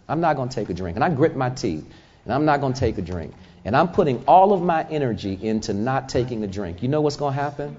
I'm 0.08 0.20
not 0.20 0.36
going 0.36 0.48
to 0.48 0.54
take 0.54 0.70
a 0.70 0.74
drink, 0.74 0.96
and 0.96 1.04
I 1.04 1.10
grit 1.10 1.36
my 1.36 1.50
teeth, 1.50 1.84
and 2.24 2.32
I'm 2.32 2.44
not 2.44 2.60
going 2.60 2.72
to 2.72 2.80
take 2.80 2.98
a 2.98 3.02
drink, 3.02 3.34
and 3.64 3.76
I'm 3.76 3.88
putting 3.88 4.24
all 4.26 4.52
of 4.52 4.62
my 4.62 4.86
energy 4.88 5.38
into 5.40 5.74
not 5.74 6.08
taking 6.08 6.44
a 6.44 6.46
drink, 6.46 6.82
you 6.82 6.88
know 6.88 7.00
what's 7.00 7.16
going 7.16 7.34
to 7.34 7.40
happen? 7.40 7.76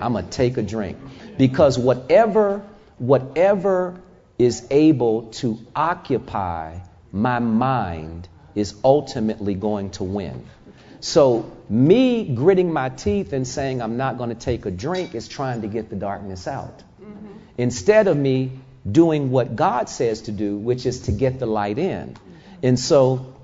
I'm 0.00 0.12
going 0.12 0.24
to 0.24 0.30
take 0.30 0.56
a 0.56 0.62
drink. 0.62 0.98
Because 1.36 1.78
whatever, 1.78 2.64
whatever 2.98 4.00
is 4.38 4.66
able 4.70 5.28
to 5.32 5.58
occupy 5.74 6.78
my 7.12 7.38
mind 7.38 8.28
is 8.54 8.74
ultimately 8.84 9.54
going 9.54 9.90
to 9.90 10.04
win. 10.04 10.46
So, 11.00 11.50
me 11.68 12.32
gritting 12.32 12.72
my 12.72 12.88
teeth 12.88 13.32
and 13.32 13.46
saying 13.46 13.82
I'm 13.82 13.96
not 13.96 14.18
going 14.18 14.28
to 14.28 14.36
take 14.36 14.66
a 14.66 14.70
drink 14.70 15.14
is 15.16 15.26
trying 15.26 15.62
to 15.62 15.68
get 15.68 15.90
the 15.90 15.96
darkness 15.96 16.46
out. 16.46 16.78
Mm-hmm. 16.78 17.32
Instead 17.58 18.06
of 18.06 18.16
me 18.16 18.52
doing 18.90 19.30
what 19.30 19.56
God 19.56 19.88
says 19.88 20.22
to 20.22 20.32
do, 20.32 20.56
which 20.56 20.86
is 20.86 21.02
to 21.02 21.12
get 21.12 21.38
the 21.38 21.46
light 21.46 21.78
in. 21.78 22.16
And 22.62 22.78
so, 22.78 23.34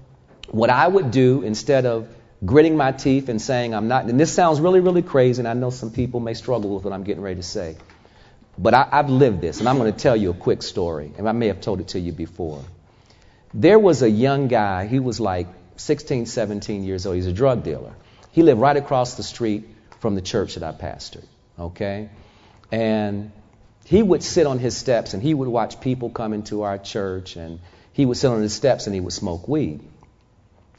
what 0.50 0.70
I 0.70 0.86
would 0.86 1.10
do 1.10 1.42
instead 1.42 1.84
of 1.86 2.08
gritting 2.44 2.76
my 2.76 2.92
teeth 2.92 3.28
and 3.28 3.40
saying 3.42 3.74
I'm 3.74 3.88
not, 3.88 4.04
and 4.04 4.18
this 4.18 4.32
sounds 4.32 4.60
really, 4.60 4.80
really 4.80 5.02
crazy, 5.02 5.40
and 5.40 5.48
I 5.48 5.54
know 5.54 5.70
some 5.70 5.90
people 5.90 6.20
may 6.20 6.34
struggle 6.34 6.74
with 6.74 6.84
what 6.84 6.92
I'm 6.92 7.04
getting 7.04 7.22
ready 7.22 7.36
to 7.36 7.46
say. 7.46 7.76
But 8.56 8.74
I, 8.74 8.88
have 8.90 9.10
lived 9.10 9.40
this, 9.40 9.60
and 9.60 9.68
I'm 9.68 9.78
going 9.78 9.92
to 9.92 9.98
tell 9.98 10.16
you 10.16 10.30
a 10.30 10.34
quick 10.34 10.62
story, 10.62 11.12
and 11.16 11.28
I 11.28 11.32
may 11.32 11.46
have 11.46 11.60
told 11.60 11.80
it 11.80 11.88
to 11.88 12.00
you 12.00 12.12
before. 12.12 12.64
There 13.54 13.78
was 13.78 14.02
a 14.02 14.10
young 14.10 14.48
guy, 14.48 14.86
he 14.86 14.98
was 14.98 15.20
like 15.20 15.48
16, 15.76 16.26
17 16.26 16.84
years 16.84 17.06
old. 17.06 17.16
He's 17.16 17.26
a 17.26 17.32
drug 17.32 17.62
dealer. 17.62 17.94
He 18.32 18.42
lived 18.42 18.60
right 18.60 18.76
across 18.76 19.14
the 19.14 19.22
street 19.22 19.68
from 20.00 20.14
the 20.14 20.20
church 20.20 20.54
that 20.56 20.62
I 20.62 20.72
pastored, 20.72 21.24
okay? 21.58 22.10
And 22.70 23.32
he 23.84 24.02
would 24.02 24.22
sit 24.22 24.46
on 24.46 24.58
his 24.58 24.76
steps 24.76 25.14
and 25.14 25.22
he 25.22 25.32
would 25.32 25.48
watch 25.48 25.80
people 25.80 26.10
come 26.10 26.32
into 26.34 26.62
our 26.62 26.78
church, 26.78 27.36
and 27.36 27.60
he 27.94 28.04
would 28.04 28.16
sit 28.16 28.30
on 28.30 28.42
his 28.42 28.54
steps 28.54 28.86
and 28.86 28.94
he 28.94 29.00
would 29.00 29.14
smoke 29.14 29.48
weed. 29.48 29.80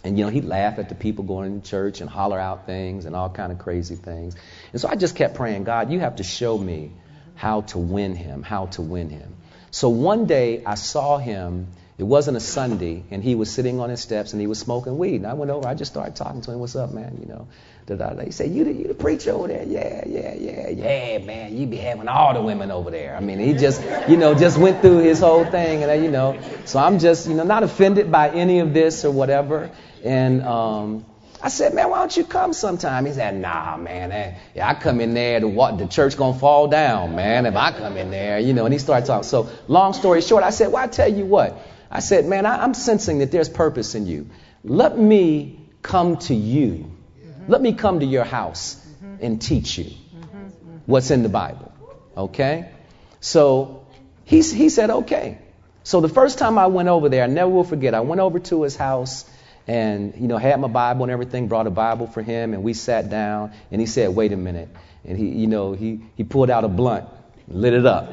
And 0.04 0.18
you 0.18 0.26
know, 0.26 0.32
he'd 0.32 0.46
laugh 0.46 0.80
at 0.80 0.88
the 0.88 0.96
people 0.96 1.26
going 1.26 1.62
to 1.62 1.70
church 1.70 2.00
and 2.00 2.10
holler 2.10 2.40
out 2.40 2.66
things 2.66 3.06
and 3.06 3.16
all 3.16 3.30
kind 3.30 3.52
of 3.52 3.60
crazy 3.60 3.96
things. 3.96 4.36
And 4.72 4.80
so 4.80 4.88
I 4.88 4.96
just 4.96 5.16
kept 5.16 5.36
praying, 5.36 5.66
God, 5.66 5.92
you 5.92 6.00
have 6.00 6.18
to 6.18 6.24
show 6.24 6.58
me 6.58 6.92
how 7.36 7.62
to 7.62 7.80
win 7.80 8.16
him, 8.16 8.44
how 8.44 8.68
to 8.68 8.82
win 8.82 9.10
him. 9.10 9.36
So 9.72 9.90
one 9.90 10.26
day 10.26 10.64
I 10.66 10.76
saw 10.76 11.18
him. 11.18 11.68
It 12.00 12.08
wasn't 12.08 12.38
a 12.38 12.40
Sunday, 12.40 13.04
and 13.12 13.22
he 13.22 13.36
was 13.36 13.52
sitting 13.52 13.82
on 13.82 13.90
his 13.90 14.00
steps 14.00 14.32
and 14.32 14.40
he 14.40 14.48
was 14.48 14.58
smoking 14.58 14.98
weed. 14.98 15.16
And 15.16 15.28
I 15.28 15.34
went 15.34 15.52
over. 15.52 15.68
I 15.68 15.74
just 15.74 15.92
started 15.92 16.16
talking 16.16 16.40
to 16.44 16.52
him. 16.52 16.60
What's 16.60 16.78
up, 16.78 16.94
man? 16.94 17.18
You 17.20 17.28
know, 17.28 17.48
da 17.88 17.96
da 17.96 18.12
da. 18.12 18.24
He 18.24 18.32
said, 18.32 18.52
"You 18.52 18.64
the 18.64 18.72
you 18.72 18.88
the 18.88 18.94
preacher 18.94 19.32
over 19.34 19.50
there? 19.50 19.66
Yeah, 19.66 20.06
yeah, 20.08 20.34
yeah, 20.34 20.70
yeah, 20.70 21.18
man. 21.18 21.58
You 21.58 21.68
be 21.68 21.76
having 21.76 22.08
all 22.08 22.34
the 22.34 22.42
women 22.42 22.72
over 22.72 22.90
there. 22.90 23.18
I 23.18 23.20
mean, 23.20 23.38
he 23.40 23.52
just, 23.52 23.84
you 24.08 24.16
know, 24.16 24.34
just 24.34 24.58
went 24.58 24.82
through 24.82 25.00
his 25.00 25.20
whole 25.20 25.44
thing, 25.44 25.84
and 25.84 26.02
you 26.02 26.10
know, 26.10 26.40
so 26.64 26.80
I'm 26.80 27.00
just, 27.00 27.28
you 27.28 27.34
know, 27.34 27.44
not 27.44 27.64
offended 27.64 28.10
by 28.10 28.30
any 28.30 28.60
of 28.60 28.74
this 28.74 29.04
or 29.04 29.12
whatever. 29.12 29.70
And 30.02 30.42
um, 30.44 31.06
I 31.44 31.50
said, 31.50 31.74
man, 31.74 31.90
why 31.90 32.00
don't 32.00 32.16
you 32.16 32.24
come 32.24 32.54
sometime? 32.54 33.08
He 33.08 33.12
said, 33.12 33.36
nah, 33.36 33.76
man. 33.76 34.14
Eh, 34.14 34.38
yeah, 34.56 34.70
I 34.70 34.74
come 34.74 35.02
in 35.02 35.14
there, 35.14 35.42
the, 35.42 35.76
the 35.78 35.88
church 35.88 36.16
to 36.16 36.34
fall 36.34 36.70
down, 36.70 37.18
man, 37.18 37.46
if 37.46 37.58
I 37.58 37.72
come 37.72 37.98
in 37.98 38.10
there, 38.10 38.40
you 38.40 38.54
know. 38.54 38.64
And 38.64 38.74
he 38.74 38.80
started 38.80 39.06
talking. 39.06 39.24
So, 39.24 39.50
long 39.68 39.92
story 39.92 40.22
short, 40.22 40.44
I 40.44 40.52
said, 40.52 40.72
well, 40.72 40.82
I 40.82 40.88
tell 40.88 41.12
you 41.12 41.26
what. 41.26 41.62
I 41.92 42.00
said, 42.00 42.26
man, 42.26 42.46
I, 42.46 42.64
am 42.64 42.74
sensing 42.74 43.20
that 43.20 43.32
there's 43.32 43.50
purpose 43.50 43.96
in 43.96 44.06
you. 44.06 44.30
Let 44.64 44.98
me 44.98 45.60
come 45.82 46.18
to 46.18 46.36
you. 46.36 46.92
Mm-hmm. 47.22 47.52
Let 47.52 47.62
me 47.62 47.74
come 47.74 48.02
to 48.02 48.06
your 48.06 48.24
house 48.24 48.76
mm-hmm. 48.76 49.26
and 49.26 49.42
teach 49.42 49.78
you 49.78 49.86
mm-hmm. 49.86 50.78
what's 50.86 51.12
in 51.12 51.24
the 51.24 51.30
Bible. 51.30 51.72
Okay? 52.16 52.70
So, 53.22 53.86
he, 54.26 54.42
he 54.42 54.70
said, 54.70 54.90
okay. 54.90 55.40
So, 55.84 56.02
the 56.02 56.10
first 56.10 56.38
time 56.38 56.58
I 56.58 56.68
went 56.68 56.90
over 56.90 57.10
there, 57.10 57.24
I 57.24 57.28
never 57.28 57.50
will 57.50 57.64
forget, 57.64 57.96
I 57.96 58.02
went 58.02 58.22
over 58.22 58.40
to 58.40 58.64
his 58.64 58.76
house 58.76 59.26
and 59.70 60.16
you 60.16 60.28
know 60.28 60.38
had 60.38 60.60
my 60.60 60.68
Bible 60.68 61.04
and 61.04 61.12
everything, 61.12 61.48
brought 61.48 61.68
a 61.68 61.70
Bible 61.70 62.08
for 62.08 62.24
him, 62.24 62.56
and 62.56 62.64
we 62.64 62.74
sat 62.74 63.12
down, 63.12 63.52
and 63.72 63.80
he 63.80 63.86
said, 63.86 64.16
"Wait 64.16 64.32
a 64.34 64.38
minute," 64.38 64.70
and 65.06 65.16
he 65.16 65.28
you 65.28 65.46
know 65.46 65.74
he 65.74 66.02
he 66.16 66.24
pulled 66.24 66.50
out 66.50 66.64
a 66.64 66.68
blunt, 66.68 67.08
lit 67.48 67.74
it 67.74 67.86
up. 67.86 68.10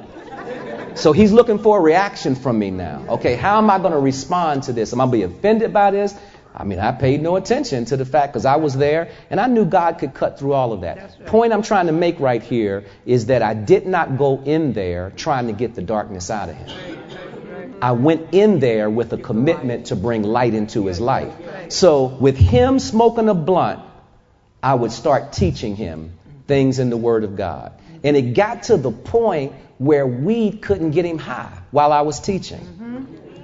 So 0.97 1.13
he's 1.13 1.31
looking 1.31 1.59
for 1.59 1.79
a 1.79 1.81
reaction 1.81 2.35
from 2.35 2.59
me 2.59 2.71
now. 2.71 3.05
Okay, 3.09 3.37
how 3.37 3.59
am 3.59 3.69
I 3.71 3.79
going 3.79 3.93
to 3.93 3.99
respond 3.99 4.65
to 4.65 4.73
this? 4.73 4.93
Am 4.93 5.01
I 5.01 5.05
going 5.07 5.21
to 5.21 5.29
be 5.29 5.35
offended 5.35 5.73
by 5.73 5.91
this? 5.91 6.15
I 6.55 6.65
mean, 6.65 6.79
I 6.79 6.91
paid 6.93 7.21
no 7.21 7.37
attention 7.37 7.85
to 7.87 7.99
the 7.99 8.07
fact 8.07 8.33
because 8.33 8.47
I 8.47 8.57
was 8.57 8.75
there 8.75 9.11
and 9.29 9.39
I 9.39 9.47
knew 9.47 9.67
God 9.67 9.99
could 9.99 10.15
cut 10.15 10.39
through 10.39 10.55
all 10.55 10.73
of 10.73 10.81
that. 10.81 10.97
Right. 10.97 11.27
Point 11.27 11.53
I'm 11.53 11.63
trying 11.63 11.87
to 11.87 11.93
make 11.93 12.19
right 12.19 12.43
here 12.43 12.87
is 13.05 13.27
that 13.27 13.43
I 13.43 13.53
did 13.53 13.87
not 13.87 14.17
go 14.17 14.43
in 14.43 14.73
there 14.73 15.13
trying 15.17 15.49
to 15.49 15.53
get 15.53 15.75
the 15.75 15.83
darkness 15.83 16.31
out 16.31 16.49
of 16.49 16.57
him. 16.57 16.99
I 17.83 17.93
went 17.93 18.33
in 18.33 18.59
there 18.59 18.89
with 18.89 19.13
a 19.13 19.19
commitment 19.19 19.87
to 19.87 19.97
bring 19.97 20.23
light 20.23 20.55
into 20.55 20.87
his 20.87 20.99
life. 20.99 21.35
So, 21.69 22.07
with 22.07 22.39
him 22.39 22.79
smoking 22.79 23.29
a 23.29 23.35
blunt, 23.35 23.81
I 24.63 24.75
would 24.75 24.93
start 24.93 25.35
teaching 25.35 25.77
him 25.77 26.15
things 26.47 26.79
in 26.79 26.89
the 26.89 26.97
Word 26.97 27.23
of 27.25 27.37
God. 27.37 27.73
And 28.03 28.17
it 28.17 28.33
got 28.35 28.65
to 28.65 28.79
the 28.79 28.91
point 28.91 29.53
where 29.79 30.07
weed 30.07 30.63
couldn't 30.63 30.93
get 30.93 31.05
him 31.05 31.19
high 31.19 31.59
while 31.71 31.93
I 31.93 32.03
was 32.03 32.21
teaching. 32.21 32.61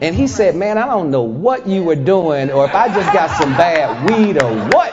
And 0.01 0.17
he 0.17 0.27
said, 0.27 0.57
Man, 0.57 0.79
I 0.79 0.87
don't 0.87 1.11
know 1.11 1.23
what 1.23 1.67
you 1.69 1.85
were 1.85 1.97
doing, 1.97 2.51
or 2.51 2.65
if 2.65 2.75
I 2.75 2.89
just 2.89 3.13
got 3.13 3.31
some 3.37 3.53
bad 3.53 4.11
weed, 4.11 4.43
or 4.43 4.53
what. 4.71 4.93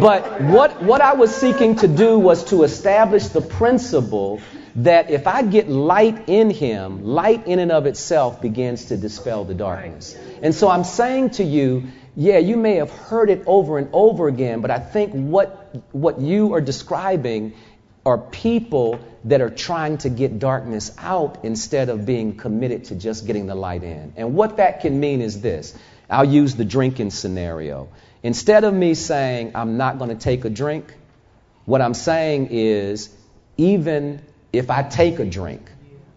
But 0.00 0.40
what, 0.40 0.82
what 0.82 1.00
I 1.00 1.14
was 1.14 1.34
seeking 1.34 1.76
to 1.76 1.88
do 1.88 2.18
was 2.18 2.44
to 2.44 2.62
establish 2.62 3.26
the 3.26 3.42
principle 3.42 4.40
that 4.76 5.10
if 5.10 5.26
I 5.26 5.42
get 5.42 5.68
light 5.68 6.28
in 6.28 6.48
him, 6.48 7.04
light 7.04 7.46
in 7.46 7.58
and 7.58 7.70
of 7.70 7.86
itself 7.86 8.40
begins 8.40 8.86
to 8.86 8.96
dispel 8.96 9.44
the 9.44 9.54
darkness. 9.54 10.16
And 10.42 10.54
so 10.54 10.70
I'm 10.70 10.84
saying 10.84 11.30
to 11.30 11.44
you, 11.44 11.88
yeah, 12.16 12.38
you 12.38 12.56
may 12.56 12.76
have 12.76 12.90
heard 12.90 13.30
it 13.30 13.42
over 13.46 13.78
and 13.78 13.88
over 13.92 14.28
again, 14.28 14.60
but 14.60 14.70
I 14.70 14.78
think 14.78 15.12
what, 15.12 15.74
what 15.92 16.20
you 16.20 16.54
are 16.54 16.60
describing 16.60 17.54
are 18.04 18.18
people 18.18 18.98
that 19.24 19.40
are 19.40 19.50
trying 19.50 19.98
to 19.98 20.08
get 20.08 20.38
darkness 20.38 20.92
out 20.98 21.44
instead 21.44 21.88
of 21.88 22.04
being 22.04 22.36
committed 22.36 22.84
to 22.84 22.94
just 22.94 23.26
getting 23.26 23.46
the 23.46 23.54
light 23.54 23.84
in. 23.84 24.12
And 24.16 24.34
what 24.34 24.56
that 24.56 24.80
can 24.80 24.98
mean 24.98 25.20
is 25.20 25.40
this 25.40 25.76
I'll 26.10 26.24
use 26.24 26.56
the 26.56 26.64
drinking 26.64 27.10
scenario. 27.10 27.88
Instead 28.22 28.64
of 28.64 28.74
me 28.74 28.94
saying, 28.94 29.52
I'm 29.54 29.76
not 29.76 29.98
going 29.98 30.10
to 30.10 30.16
take 30.16 30.44
a 30.44 30.50
drink, 30.50 30.92
what 31.64 31.80
I'm 31.80 31.94
saying 31.94 32.48
is, 32.50 33.14
even 33.56 34.22
if 34.52 34.70
I 34.70 34.82
take 34.82 35.18
a 35.18 35.24
drink, 35.24 35.70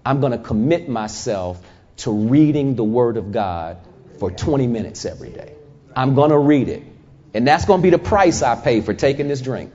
I'm 0.06 0.20
going 0.20 0.32
to 0.32 0.38
commit 0.38 0.90
myself 0.90 1.62
to 1.98 2.12
reading 2.12 2.76
the 2.76 2.84
Word 2.84 3.18
of 3.18 3.32
God 3.32 3.78
for 4.20 4.32
20 4.32 4.68
minutes 4.68 5.06
every 5.06 5.30
day. 5.30 5.54
I'm 5.96 6.16
going 6.16 6.32
to 6.32 6.38
read 6.38 6.68
it. 6.68 6.84
And 7.34 7.48
that's 7.48 7.66
going 7.66 7.80
to 7.80 7.84
be 7.84 7.90
the 7.90 8.00
price 8.00 8.42
I 8.42 8.56
pay 8.56 8.82
for 8.82 8.94
taking 8.94 9.28
this 9.28 9.42
drink. 9.42 9.72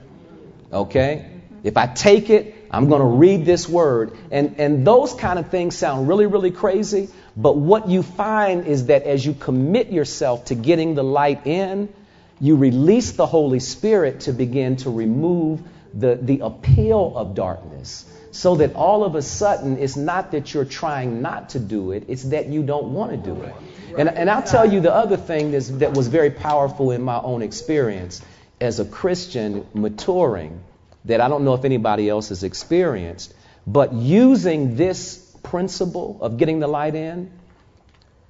Okay? 0.73 1.30
If 1.63 1.77
I 1.77 1.87
take 1.87 2.31
it, 2.31 2.55
I'm 2.71 2.89
going 2.89 3.01
to 3.01 3.07
read 3.07 3.45
this 3.45 3.69
word. 3.69 4.17
And, 4.31 4.57
and 4.59 4.87
those 4.87 5.15
kind 5.15 5.39
of 5.39 5.51
things 5.51 5.77
sound 5.77 6.09
really, 6.09 6.27
really 6.27 6.51
crazy. 6.51 7.09
But 7.37 7.57
what 7.57 7.89
you 7.89 8.03
find 8.03 8.67
is 8.67 8.87
that 8.87 9.05
as 9.05 9.25
you 9.25 9.35
commit 9.35 9.91
yourself 9.91 10.47
to 10.47 10.55
getting 10.55 10.95
the 10.95 11.05
light 11.05 11.47
in, 11.47 11.93
you 12.41 12.57
release 12.57 13.13
the 13.13 13.27
Holy 13.27 13.61
Spirit 13.61 14.21
to 14.21 14.33
begin 14.33 14.77
to 14.77 14.91
remove 14.91 15.61
the, 15.93 16.19
the 16.21 16.41
appeal 16.41 17.13
of 17.17 17.35
darkness 17.35 18.07
so 18.31 18.57
that 18.57 18.75
all 18.75 19.05
of 19.05 19.17
a 19.17 19.23
sudden 19.23 19.79
it's 19.79 19.97
not 19.97 20.31
that 20.31 20.55
you're 20.55 20.65
trying 20.65 21.21
not 21.21 21.51
to 21.51 21.59
do 21.59 21.91
it, 21.91 22.05
it's 22.09 22.23
that 22.25 22.47
you 22.47 22.63
don't 22.63 22.93
want 22.95 23.11
to 23.11 23.17
do 23.17 23.43
it. 23.43 23.55
And, 23.99 24.09
and 24.09 24.31
I'll 24.31 24.43
tell 24.43 24.73
you 24.73 24.81
the 24.81 24.95
other 24.95 25.17
thing 25.17 25.51
that 25.51 25.93
was 25.93 26.07
very 26.07 26.31
powerful 26.31 26.93
in 26.93 27.03
my 27.03 27.19
own 27.19 27.43
experience 27.43 28.23
as 28.61 28.79
a 28.79 28.85
Christian 28.85 29.67
maturing 29.75 30.63
that 31.05 31.21
I 31.21 31.29
don't 31.29 31.45
know 31.45 31.55
if 31.55 31.65
anybody 31.65 32.09
else 32.09 32.29
has 32.29 32.43
experienced, 32.43 33.35
but 33.67 33.93
using 33.93 34.77
this 34.77 35.37
principle 35.43 36.19
of 36.21 36.37
getting 36.37 36.61
the 36.61 36.67
light 36.67 36.95
in, 36.95 37.31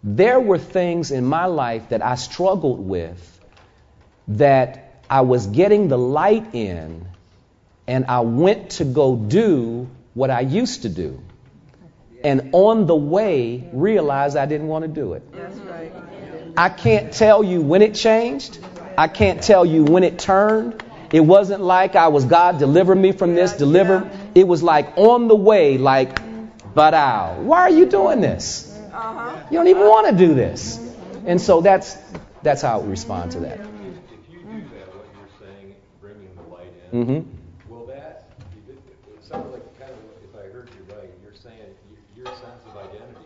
there 0.03 0.41
were 0.41 0.59
things 0.59 1.11
in 1.11 1.25
my 1.25 1.47
life 1.47 1.91
that 1.91 2.03
I 2.03 2.15
struggled 2.15 2.81
with 2.81 3.41
that 4.29 5.03
I 5.11 5.23
was 5.23 5.47
getting 5.49 5.89
the 5.89 5.99
light 5.99 6.55
in 6.55 7.07
and 7.87 8.07
I 8.07 8.21
went 8.21 8.71
to 8.73 8.85
go 8.85 9.17
do 9.17 9.89
what 10.15 10.31
I 10.31 10.41
used 10.41 10.83
to 10.83 10.89
do. 10.89 11.21
And 12.23 12.51
on 12.53 12.87
the 12.87 12.95
way, 12.95 13.69
realized 13.73 14.37
I 14.37 14.47
didn't 14.47 14.69
want 14.69 14.83
to 14.85 14.89
do 14.89 15.15
it. 15.15 15.23
I 16.57 16.69
can't 16.69 17.13
tell 17.13 17.43
you 17.43 17.61
when 17.63 17.83
it 17.83 17.95
changed. 17.95 18.59
I 18.97 19.09
can't 19.09 19.43
tell 19.43 19.65
you 19.65 19.85
when 19.85 20.05
it 20.05 20.19
turned. 20.19 20.83
It 21.13 21.21
wasn't 21.21 21.63
like 21.63 21.97
I 21.97 22.09
was 22.09 22.25
God, 22.25 22.59
deliver 22.59 22.95
me 22.95 23.13
from 23.13 23.35
this, 23.35 23.53
deliver. 23.53 24.09
It 24.35 24.47
was 24.47 24.63
like 24.63 24.97
on 24.97 25.29
the 25.29 25.35
way, 25.35 25.77
like, 25.77 26.21
but 26.75 26.95
out. 26.95 27.39
Why 27.41 27.61
are 27.63 27.71
you 27.71 27.87
doing 27.87 28.21
this? 28.21 28.79
Uh-huh. 28.93 29.37
You 29.51 29.59
don't 29.59 29.69
even 29.69 29.83
want 29.83 30.09
to 30.09 30.17
do 30.17 30.35
this. 30.35 30.79
And 31.27 31.41
so 31.41 31.61
that's 31.61 31.99
that's 32.43 32.63
how 32.63 32.75
I 32.75 32.81
would 32.81 32.91
respond 32.91 33.33
to 33.33 33.41
that. 33.41 33.61
If 33.61 33.67
you 34.31 34.39
do 34.39 34.63
that, 34.71 34.95
what 34.95 35.07
you're 35.19 35.49
saying, 35.49 35.75
bringing 36.01 36.31
the 36.37 36.43
light 36.55 36.73
in, 36.93 37.39
will 37.69 37.87
that, 37.87 38.31
it 38.69 38.73
it 38.73 39.25
sounds 39.25 39.53
like 39.53 39.79
kind 39.79 39.91
of, 39.91 39.99
if 40.25 40.35
I 40.35 40.53
heard 40.53 40.71
you 40.71 40.95
right, 40.95 41.11
you're 41.23 41.35
saying 41.35 41.75
your 42.17 42.27
sense 42.27 42.65
of 42.67 42.77
identity. 42.77 43.19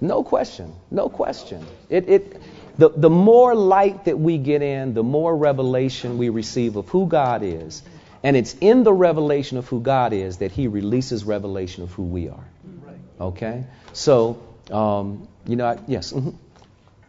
No 0.00 0.22
question. 0.22 0.72
No 0.90 1.08
question. 1.08 1.66
It, 1.88 2.08
it, 2.08 2.41
the, 2.78 2.90
the 2.90 3.10
more 3.10 3.54
light 3.54 4.06
that 4.06 4.18
we 4.18 4.38
get 4.38 4.62
in, 4.62 4.94
the 4.94 5.02
more 5.02 5.36
revelation 5.36 6.18
we 6.18 6.28
receive 6.28 6.76
of 6.76 6.88
who 6.88 7.06
God 7.06 7.42
is. 7.42 7.82
And 8.24 8.36
it's 8.36 8.54
in 8.60 8.84
the 8.84 8.92
revelation 8.92 9.58
of 9.58 9.66
who 9.68 9.80
God 9.80 10.12
is 10.12 10.38
that 10.38 10.52
He 10.52 10.68
releases 10.68 11.24
revelation 11.24 11.82
of 11.82 11.92
who 11.92 12.04
we 12.04 12.28
are. 12.28 12.44
Right. 12.86 12.96
Okay? 13.20 13.64
So, 13.92 14.40
um, 14.70 15.26
you 15.46 15.56
know, 15.56 15.66
I, 15.66 15.78
yes. 15.88 16.12
mhm. 16.12 16.34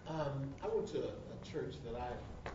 Um, 0.07 0.17
I 0.63 0.67
went 0.67 0.87
to 0.89 0.99
a, 0.99 1.11
church 1.51 1.75
that 1.85 1.99
I 1.99 2.49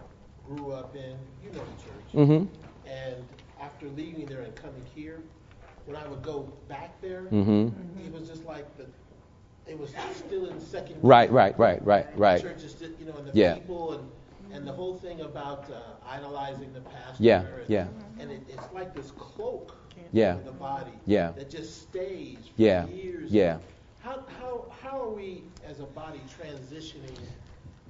grew 0.45 0.73
up 0.73 0.97
in. 0.97 1.17
You 1.45 1.51
know 1.53 1.61
the 1.61 1.83
church. 1.85 2.29
Mhm. 2.29 2.49
And 2.87 3.17
after 3.63 3.87
leaving 3.91 4.27
there 4.27 4.41
and 4.41 4.55
coming 4.57 4.83
here, 4.95 5.21
when 5.87 5.97
I 5.97 6.07
would 6.09 6.23
go 6.23 6.49
back 6.69 7.01
there, 7.01 7.23
Mhm. 7.31 7.73
it 8.05 8.13
was 8.13 8.29
just 8.29 8.45
like 8.45 8.67
the, 8.77 8.87
it 9.79 9.81
was 9.81 10.17
still 10.17 10.47
in 10.47 10.61
second. 10.61 10.97
Right, 11.03 11.31
right, 11.31 11.59
right, 11.59 11.85
right, 11.85 12.13
The 12.15 12.19
right. 12.21 12.41
church 12.43 12.63
is, 12.65 12.75
just, 12.75 12.99
you 12.99 13.07
know, 13.07 13.15
and 13.17 13.27
the 13.27 13.33
Yeah. 13.39 13.55
people 13.55 13.93
and, 13.93 14.11
and 14.53 14.67
the 14.67 14.73
whole 14.73 14.97
thing 14.97 15.21
about 15.21 15.71
uh, 15.71 16.09
idolizing 16.09 16.73
the 16.73 16.81
pastor. 16.81 17.23
Yeah, 17.23 17.41
and, 17.41 17.49
yeah. 17.69 17.87
And 18.19 18.31
it, 18.31 18.43
it's 18.49 18.73
like 18.75 18.95
this 18.95 19.11
cloak 19.13 19.75
Yeah. 20.13 20.35
over 20.35 20.43
the 20.45 20.51
body 20.53 20.91
Yeah. 21.07 21.33
that 21.37 21.51
just 21.51 21.83
stays 21.83 22.39
for 22.39 22.63
Yeah, 22.63 22.87
years. 22.87 23.31
yeah. 23.31 23.59
How, 24.01 24.25
how, 24.41 24.65
how 24.83 25.01
are 25.03 25.11
we 25.11 25.43
as 25.69 25.81
a 25.81 25.85
body 25.85 26.21
transitioning 26.41 27.19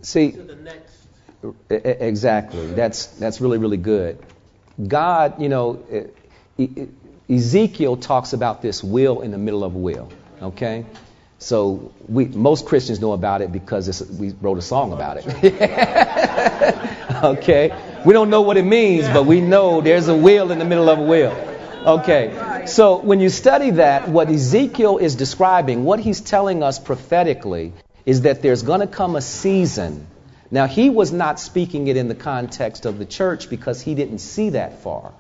See, 0.03 0.32
to 0.32 0.43
the 0.43 0.57
next? 0.57 1.07
Exactly. 1.70 2.66
That's 2.74 3.07
that's 3.18 3.41
really 3.41 3.59
really 3.59 3.76
good. 3.76 4.18
God, 4.84 5.41
you 5.41 5.49
know, 5.49 5.78
e- 6.59 6.64
e- 6.64 6.89
Ezekiel 7.32 7.97
talks 7.97 8.32
about 8.32 8.61
this 8.62 8.82
wheel 8.82 9.20
in 9.20 9.30
the 9.30 9.39
middle 9.39 9.62
of 9.62 9.76
wheel. 9.76 10.11
Okay, 10.43 10.84
so 11.39 11.93
we 12.09 12.24
most 12.24 12.66
Christians 12.66 13.01
know 13.01 13.12
about 13.12 13.43
it 13.43 13.53
because 13.53 14.03
we 14.11 14.30
wrote 14.41 14.59
a 14.59 14.62
song 14.62 14.93
about 14.93 15.18
it. 15.18 15.26
okay, 17.24 18.01
we 18.05 18.12
don't 18.12 18.28
know 18.28 18.43
what 18.43 18.57
it 18.57 18.64
means, 18.64 19.07
but 19.07 19.24
we 19.24 19.41
know 19.41 19.80
there's 19.80 20.09
a 20.09 20.16
wheel 20.16 20.51
in 20.51 20.59
the 20.59 20.64
middle 20.64 20.89
of 20.89 20.99
a 20.99 21.03
wheel. 21.03 21.30
Okay, 21.86 22.64
so 22.66 22.99
when 22.99 23.20
you 23.20 23.28
study 23.28 23.70
that, 23.70 24.09
what 24.09 24.28
Ezekiel 24.28 24.99
is 24.99 25.14
describing, 25.14 25.84
what 25.84 26.01
he's 26.01 26.20
telling 26.20 26.64
us 26.64 26.80
prophetically, 26.80 27.72
is 28.05 28.22
that 28.22 28.43
there's 28.43 28.62
going 28.62 28.80
to 28.80 28.89
come 28.89 29.14
a 29.14 29.20
season. 29.20 30.09
Now, 30.51 30.66
he 30.66 30.91
was 30.91 31.12
not 31.12 31.39
speaking 31.39 31.86
it 31.86 31.97
in 31.97 32.09
the 32.09 32.14
context 32.14 32.84
of 32.84 32.99
the 32.99 33.05
church 33.05 33.49
because 33.49 33.80
he 33.80 33.95
didn't 33.95 34.18
see 34.18 34.51
that 34.51 34.82
far. 34.82 35.12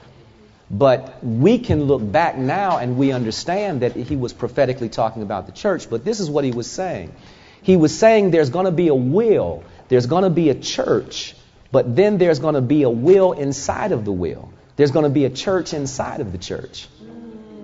But 0.70 1.24
we 1.24 1.58
can 1.58 1.84
look 1.84 2.02
back 2.12 2.36
now 2.36 2.78
and 2.78 2.98
we 2.98 3.12
understand 3.12 3.80
that 3.82 3.96
he 3.96 4.16
was 4.16 4.32
prophetically 4.32 4.88
talking 4.88 5.22
about 5.22 5.46
the 5.46 5.52
church. 5.52 5.88
But 5.88 6.04
this 6.04 6.20
is 6.20 6.28
what 6.28 6.44
he 6.44 6.50
was 6.50 6.70
saying. 6.70 7.14
He 7.62 7.76
was 7.76 7.98
saying 7.98 8.30
there's 8.30 8.50
going 8.50 8.66
to 8.66 8.72
be 8.72 8.88
a 8.88 8.94
will, 8.94 9.64
there's 9.88 10.06
going 10.06 10.24
to 10.24 10.30
be 10.30 10.50
a 10.50 10.54
church, 10.54 11.34
but 11.72 11.96
then 11.96 12.18
there's 12.18 12.38
going 12.38 12.54
to 12.54 12.60
be 12.60 12.82
a 12.82 12.90
will 12.90 13.32
inside 13.32 13.92
of 13.92 14.04
the 14.04 14.12
will. 14.12 14.52
There's 14.76 14.90
going 14.90 15.04
to 15.04 15.10
be 15.10 15.24
a 15.24 15.30
church 15.30 15.74
inside 15.74 16.20
of 16.20 16.32
the 16.32 16.38
church. 16.38 16.86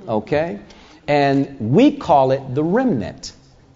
Okay? 0.08 0.60
And 1.06 1.72
we 1.72 1.96
call 1.96 2.32
it 2.32 2.54
the 2.54 2.64
remnant. 2.64 3.32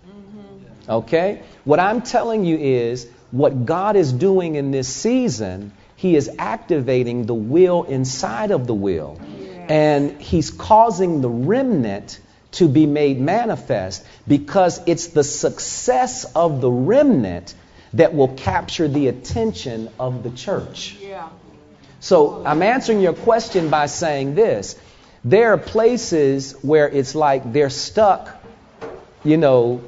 Mm-hmm. 0.06 0.90
Okay? 0.90 1.42
What 1.64 1.78
I'm 1.78 2.02
telling 2.02 2.44
you 2.44 2.56
is 2.56 3.08
what 3.30 3.66
God 3.66 3.96
is 3.96 4.12
doing 4.12 4.54
in 4.54 4.70
this 4.70 4.88
season, 4.88 5.72
He 5.98 6.14
is 6.14 6.30
activating 6.38 7.26
the 7.26 7.34
will 7.34 7.82
inside 7.82 8.52
of 8.52 8.68
the 8.68 8.74
will. 8.74 9.20
And 9.68 10.20
He's 10.20 10.48
causing 10.52 11.22
the 11.22 11.28
remnant 11.28 12.20
to 12.52 12.68
be 12.68 12.86
made 12.86 13.20
manifest 13.20 14.06
because 14.28 14.80
it's 14.86 15.08
the 15.08 15.24
success 15.24 16.24
of 16.36 16.60
the 16.60 16.70
remnant 16.70 17.52
that 17.94 18.14
will 18.14 18.28
capture 18.28 18.86
the 18.86 19.08
attention 19.08 19.90
of 19.98 20.22
the 20.22 20.30
church. 20.30 20.96
Yeah. 21.00 21.28
So 21.98 22.46
I'm 22.46 22.62
answering 22.62 23.00
your 23.00 23.14
question 23.14 23.68
by 23.68 23.86
saying 23.86 24.36
this. 24.36 24.76
There 25.24 25.52
are 25.54 25.58
places 25.58 26.52
where 26.62 26.88
it's 26.88 27.16
like 27.16 27.52
they're 27.52 27.70
stuck, 27.70 28.40
you 29.24 29.36
know, 29.36 29.82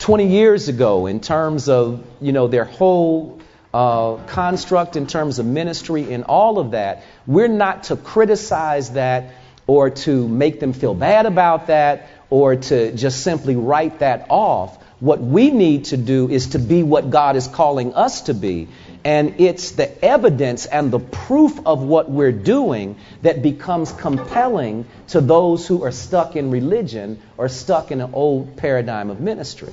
20 0.00 0.26
years 0.26 0.66
ago 0.66 1.06
in 1.06 1.20
terms 1.20 1.68
of, 1.68 2.04
you 2.20 2.32
know, 2.32 2.48
their 2.48 2.64
whole 2.64 3.37
uh, 3.74 4.16
construct 4.28 4.96
in 4.96 5.06
terms 5.06 5.38
of 5.38 5.46
ministry 5.46 6.12
and 6.12 6.24
all 6.24 6.58
of 6.58 6.70
that. 6.72 7.04
We're 7.26 7.48
not 7.48 7.84
to 7.84 7.96
criticize 7.96 8.92
that 8.92 9.34
or 9.66 9.90
to 9.90 10.26
make 10.26 10.60
them 10.60 10.72
feel 10.72 10.94
bad 10.94 11.26
about 11.26 11.66
that 11.66 12.08
or 12.30 12.56
to 12.56 12.92
just 12.92 13.22
simply 13.22 13.56
write 13.56 14.00
that 14.00 14.26
off. 14.30 14.82
What 15.00 15.20
we 15.20 15.50
need 15.50 15.86
to 15.86 15.96
do 15.96 16.28
is 16.28 16.48
to 16.48 16.58
be 16.58 16.82
what 16.82 17.10
God 17.10 17.36
is 17.36 17.46
calling 17.46 17.94
us 17.94 18.22
to 18.22 18.34
be. 18.34 18.68
And 19.04 19.40
it's 19.40 19.72
the 19.72 20.04
evidence 20.04 20.66
and 20.66 20.90
the 20.90 20.98
proof 20.98 21.60
of 21.66 21.82
what 21.82 22.10
we're 22.10 22.32
doing 22.32 22.96
that 23.22 23.42
becomes 23.42 23.92
compelling 23.92 24.86
to 25.08 25.20
those 25.20 25.68
who 25.68 25.84
are 25.84 25.92
stuck 25.92 26.34
in 26.34 26.50
religion 26.50 27.22
or 27.36 27.48
stuck 27.48 27.92
in 27.92 28.00
an 28.00 28.12
old 28.12 28.56
paradigm 28.56 29.10
of 29.10 29.20
ministry. 29.20 29.72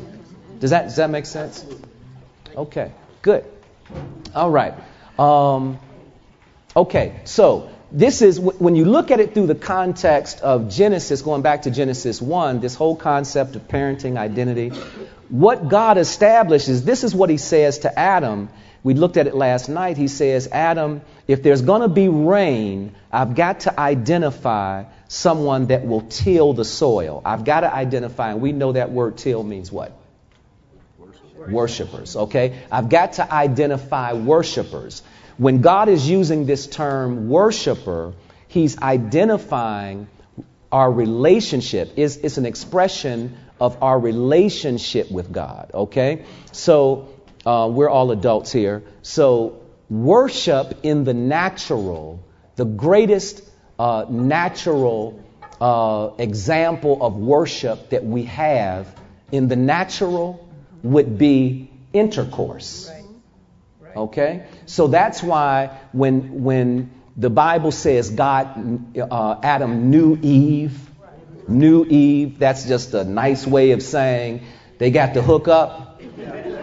Does 0.59 0.69
that, 0.69 0.83
does 0.83 0.97
that 0.97 1.09
make 1.09 1.25
sense? 1.25 1.65
Okay, 2.55 2.91
good. 3.23 3.45
All 4.33 4.49
right. 4.49 4.73
Um, 5.17 5.79
okay, 6.75 7.21
so 7.23 7.69
this 7.91 8.21
is 8.21 8.39
when 8.39 8.75
you 8.75 8.86
look 8.86 9.11
at 9.11 9.19
it 9.19 9.33
through 9.33 9.47
the 9.47 9.55
context 9.55 10.41
of 10.41 10.69
Genesis, 10.69 11.21
going 11.21 11.41
back 11.41 11.61
to 11.63 11.71
Genesis 11.71 12.21
1, 12.21 12.59
this 12.59 12.75
whole 12.75 12.95
concept 12.95 13.55
of 13.55 13.67
parenting, 13.67 14.17
identity, 14.17 14.69
what 15.29 15.69
God 15.69 15.97
establishes, 15.97 16.83
this 16.83 17.03
is 17.03 17.15
what 17.15 17.29
he 17.29 17.38
says 17.38 17.79
to 17.79 17.99
Adam. 17.99 18.49
We 18.83 18.93
looked 18.93 19.17
at 19.17 19.27
it 19.27 19.36
last 19.36 19.69
night. 19.69 19.97
He 19.97 20.07
says, 20.07 20.47
Adam, 20.51 21.01
if 21.27 21.41
there's 21.41 21.61
going 21.61 21.81
to 21.81 21.88
be 21.88 22.07
rain, 22.07 22.93
I've 23.11 23.33
got 23.33 23.61
to 23.61 23.79
identify 23.79 24.83
someone 25.07 25.67
that 25.67 25.88
will 25.88 26.01
till 26.01 26.53
the 26.53 26.65
soil. 26.65 27.21
I've 27.25 27.45
got 27.45 27.61
to 27.61 27.73
identify, 27.73 28.31
and 28.31 28.41
we 28.41 28.51
know 28.51 28.73
that 28.73 28.91
word 28.91 29.17
till 29.17 29.41
means 29.43 29.71
what? 29.71 29.97
Worshippers, 31.51 32.15
okay? 32.15 32.59
I've 32.71 32.89
got 32.89 33.13
to 33.13 33.33
identify 33.33 34.13
worshipers. 34.13 35.01
When 35.37 35.61
God 35.61 35.89
is 35.89 36.09
using 36.09 36.45
this 36.45 36.67
term 36.67 37.29
worshiper, 37.29 38.13
He's 38.47 38.77
identifying 38.79 40.07
our 40.71 40.91
relationship. 40.91 41.93
It's, 41.97 42.17
it's 42.17 42.37
an 42.37 42.45
expression 42.45 43.37
of 43.59 43.81
our 43.81 43.99
relationship 43.99 45.11
with 45.11 45.31
God, 45.31 45.71
okay? 45.73 46.25
So 46.51 47.09
uh, 47.45 47.69
we're 47.71 47.89
all 47.89 48.11
adults 48.11 48.51
here. 48.51 48.83
So 49.01 49.61
worship 49.89 50.79
in 50.83 51.03
the 51.03 51.13
natural, 51.13 52.23
the 52.55 52.65
greatest 52.65 53.43
uh, 53.79 54.05
natural 54.09 55.23
uh, 55.61 56.11
example 56.17 57.01
of 57.01 57.15
worship 57.15 57.89
that 57.89 58.03
we 58.03 58.23
have 58.23 58.93
in 59.31 59.47
the 59.47 59.55
natural 59.55 60.44
would 60.86 61.17
be 61.17 61.69
intercourse. 61.93 62.91
Okay? 63.95 64.45
So 64.65 64.88
that's 64.88 65.23
why 65.23 65.79
when, 65.91 66.43
when 66.43 66.91
the 67.17 67.29
Bible 67.29 67.71
says 67.71 68.09
God, 68.09 68.97
uh, 68.97 69.39
Adam 69.41 69.89
knew 69.89 70.17
Eve, 70.21 70.77
knew 71.47 71.86
Eve, 71.86 72.39
that's 72.39 72.65
just 72.65 72.93
a 72.93 73.03
nice 73.03 73.47
way 73.47 73.71
of 73.71 73.81
saying 73.81 74.45
they 74.77 74.91
got 74.91 75.13
to 75.13 75.21
hook 75.21 75.47
up. 75.47 76.01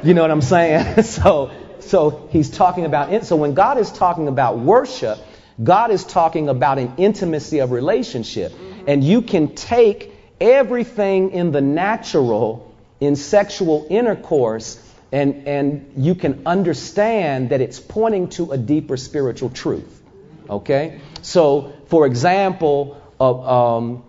You 0.05 0.15
know 0.15 0.23
what 0.23 0.31
I'm 0.31 0.43
saying? 0.43 1.03
so, 1.05 1.51
so 1.81 2.29
he's 2.31 2.51
talking 2.51 2.85
about 2.85 3.13
it. 3.13 3.25
So 3.25 3.37
when 3.37 3.55
God 3.55 3.79
is 3.79 3.91
talking 3.91 4.29
about 4.29 4.59
worship, 4.59 5.19
God 5.63 5.91
is 5.91 6.05
talking 6.05 6.49
about 6.49 6.79
an 6.79 6.95
intimacy 6.97 7.59
of 7.59 7.73
relationship. 7.73 8.53
And 8.87 9.03
you 9.03 9.23
can 9.23 9.55
take 9.55 10.13
everything 10.41 11.31
in 11.31 11.53
the 11.53 11.61
natural 11.61 12.72
in 13.03 13.17
sexual 13.17 13.87
intercourse 13.91 14.79
and, 15.11 15.47
and 15.47 15.93
you 15.97 16.15
can 16.15 16.43
understand 16.47 17.51
that 17.51 17.61
it's 17.61 17.81
pointing 17.81 18.29
to 18.29 18.53
a 18.53 18.57
deeper 18.57 18.97
spiritual 18.97 19.51
truth. 19.51 20.03
Okay? 20.49 21.01
So, 21.21 21.75
for 21.89 22.07
example, 22.07 23.01
uh, 23.21 23.77
um, 23.77 24.05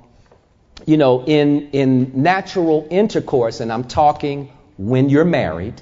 you 0.86 0.98
know, 0.98 1.26
in, 1.26 1.72
in 1.72 2.24
natural 2.24 2.88
intercourse, 2.90 3.60
and 3.60 3.72
I'm 3.72 3.84
talking 3.86 4.52
when 4.78 5.10
you're 5.10 5.26
married, 5.26 5.82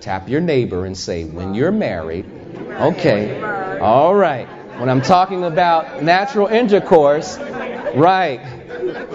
Tap 0.00 0.30
your 0.30 0.40
neighbor 0.40 0.86
and 0.86 0.96
say, 0.96 1.24
when 1.24 1.52
you're 1.54 1.70
married, 1.70 2.24
okay, 2.70 3.38
all 3.80 4.14
right. 4.14 4.46
When 4.78 4.88
I'm 4.88 5.02
talking 5.02 5.44
about 5.44 6.02
natural 6.02 6.46
intercourse, 6.46 7.38
right. 7.94 8.38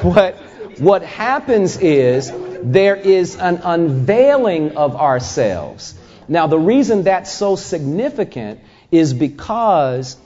What, 0.04 0.36
what 0.80 1.04
happens 1.04 1.78
is 1.78 2.32
there 2.62 2.96
is 2.96 3.36
an 3.36 3.62
unveiling 3.64 4.78
of 4.78 4.96
ourselves. 4.96 5.96
Now, 6.28 6.48
the 6.48 6.60
reason 6.60 7.04
that's 7.04 7.32
so 7.32 7.56
significant 7.56 8.60
is 8.92 9.14
because 9.14 10.18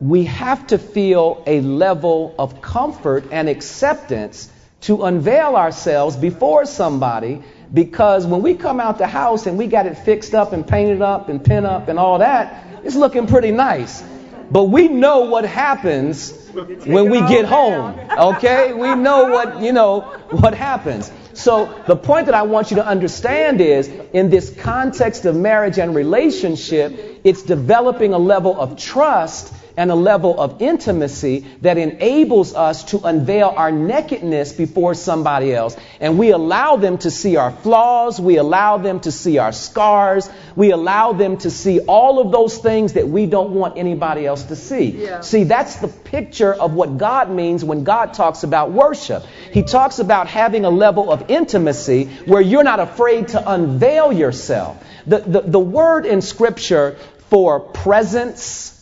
we 0.00 0.24
have 0.24 0.66
to 0.68 0.78
feel 0.78 1.42
a 1.46 1.60
level 1.60 2.34
of 2.38 2.60
comfort 2.60 3.26
and 3.30 3.48
acceptance 3.48 4.50
to 4.82 5.04
unveil 5.04 5.56
ourselves 5.56 6.16
before 6.16 6.64
somebody 6.64 7.42
because 7.72 8.26
when 8.26 8.42
we 8.42 8.54
come 8.54 8.80
out 8.80 8.98
the 8.98 9.06
house 9.06 9.46
and 9.46 9.58
we 9.58 9.66
got 9.66 9.86
it 9.86 9.94
fixed 9.98 10.34
up 10.34 10.52
and 10.52 10.66
painted 10.66 11.02
up 11.02 11.28
and 11.28 11.44
pin 11.44 11.66
up 11.66 11.88
and 11.88 11.98
all 11.98 12.18
that, 12.18 12.64
it's 12.84 12.96
looking 12.96 13.26
pretty 13.26 13.50
nice. 13.50 14.02
But 14.50 14.64
we 14.64 14.88
know 14.88 15.20
what 15.20 15.44
happens 15.44 16.32
when 16.52 17.10
we 17.10 17.20
get 17.20 17.44
home. 17.44 17.98
Okay? 18.10 18.72
We 18.72 18.94
know 18.94 19.24
what, 19.24 19.60
you 19.60 19.72
know, 19.72 20.00
what 20.30 20.54
happens. 20.54 21.10
So 21.34 21.82
the 21.86 21.96
point 21.96 22.26
that 22.26 22.34
I 22.34 22.42
want 22.42 22.70
you 22.70 22.76
to 22.76 22.86
understand 22.86 23.60
is 23.60 23.88
in 24.12 24.30
this 24.30 24.50
context 24.50 25.24
of 25.24 25.36
marriage 25.36 25.78
and 25.78 25.94
relationship, 25.94 27.20
it's 27.22 27.42
developing 27.42 28.12
a 28.12 28.18
level 28.18 28.58
of 28.58 28.76
trust 28.76 29.52
and 29.78 29.92
a 29.92 29.94
level 29.94 30.38
of 30.40 30.60
intimacy 30.60 31.46
that 31.62 31.78
enables 31.78 32.52
us 32.52 32.82
to 32.82 32.98
unveil 32.98 33.54
our 33.56 33.70
nakedness 33.70 34.52
before 34.52 34.92
somebody 34.92 35.54
else. 35.54 35.76
And 36.00 36.18
we 36.18 36.30
allow 36.30 36.74
them 36.74 36.98
to 36.98 37.12
see 37.12 37.36
our 37.36 37.52
flaws. 37.52 38.20
We 38.20 38.38
allow 38.38 38.78
them 38.78 38.98
to 39.00 39.12
see 39.12 39.38
our 39.38 39.52
scars. 39.52 40.28
We 40.56 40.72
allow 40.72 41.12
them 41.12 41.36
to 41.38 41.50
see 41.50 41.78
all 41.78 42.18
of 42.18 42.32
those 42.32 42.58
things 42.58 42.94
that 42.94 43.08
we 43.08 43.26
don't 43.26 43.52
want 43.52 43.78
anybody 43.78 44.26
else 44.26 44.42
to 44.46 44.56
see. 44.56 44.86
Yeah. 44.86 45.20
See, 45.20 45.44
that's 45.44 45.76
the 45.76 45.86
picture 45.86 46.52
of 46.52 46.74
what 46.74 46.98
God 46.98 47.30
means 47.30 47.64
when 47.64 47.84
God 47.84 48.14
talks 48.14 48.42
about 48.42 48.72
worship. 48.72 49.22
He 49.52 49.62
talks 49.62 50.00
about 50.00 50.26
having 50.26 50.64
a 50.64 50.70
level 50.70 51.12
of 51.12 51.30
intimacy 51.30 52.06
where 52.26 52.42
you're 52.42 52.64
not 52.64 52.80
afraid 52.80 53.28
to 53.28 53.48
unveil 53.48 54.12
yourself. 54.12 54.84
The, 55.06 55.18
the, 55.20 55.40
the 55.42 55.60
word 55.60 56.04
in 56.04 56.20
Scripture 56.20 56.96
for 57.30 57.60
presence, 57.60 58.77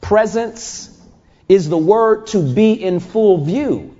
presence 0.00 0.88
is 1.48 1.68
the 1.68 1.78
word 1.78 2.28
to 2.28 2.38
be 2.38 2.72
in 2.72 3.00
full 3.00 3.44
view. 3.44 3.96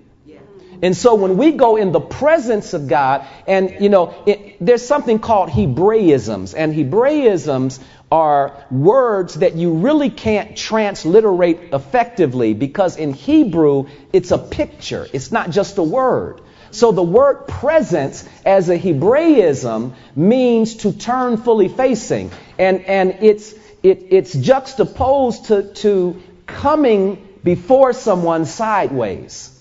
And 0.82 0.96
so 0.96 1.14
when 1.14 1.36
we 1.36 1.52
go 1.52 1.76
in 1.76 1.92
the 1.92 2.00
presence 2.00 2.72
of 2.72 2.88
God, 2.88 3.26
and 3.46 3.76
you 3.80 3.88
know, 3.88 4.14
it, 4.26 4.56
there's 4.60 4.86
something 4.86 5.18
called 5.18 5.50
Hebraisms, 5.50 6.54
and 6.56 6.74
Hebraisms 6.74 7.80
are 8.10 8.64
words 8.70 9.34
that 9.34 9.54
you 9.54 9.74
really 9.74 10.10
can't 10.10 10.56
transliterate 10.56 11.72
effectively 11.72 12.54
because 12.54 12.96
in 12.96 13.12
Hebrew 13.12 13.86
it's 14.12 14.30
a 14.30 14.38
picture, 14.38 15.06
it's 15.12 15.30
not 15.30 15.50
just 15.50 15.78
a 15.78 15.82
word. 15.82 16.40
So 16.72 16.92
the 16.92 17.02
word 17.02 17.46
presence 17.46 18.26
as 18.46 18.68
a 18.68 18.76
Hebraism 18.76 19.94
means 20.16 20.76
to 20.76 20.92
turn 20.92 21.36
fully 21.36 21.68
facing, 21.68 22.30
and 22.58 22.84
and 22.84 23.18
it's 23.20 23.54
it, 23.82 24.06
it's 24.10 24.34
juxtaposed 24.34 25.46
to, 25.46 25.74
to 25.74 26.22
coming 26.46 27.26
before 27.42 27.92
someone 27.92 28.44
sideways. 28.44 29.56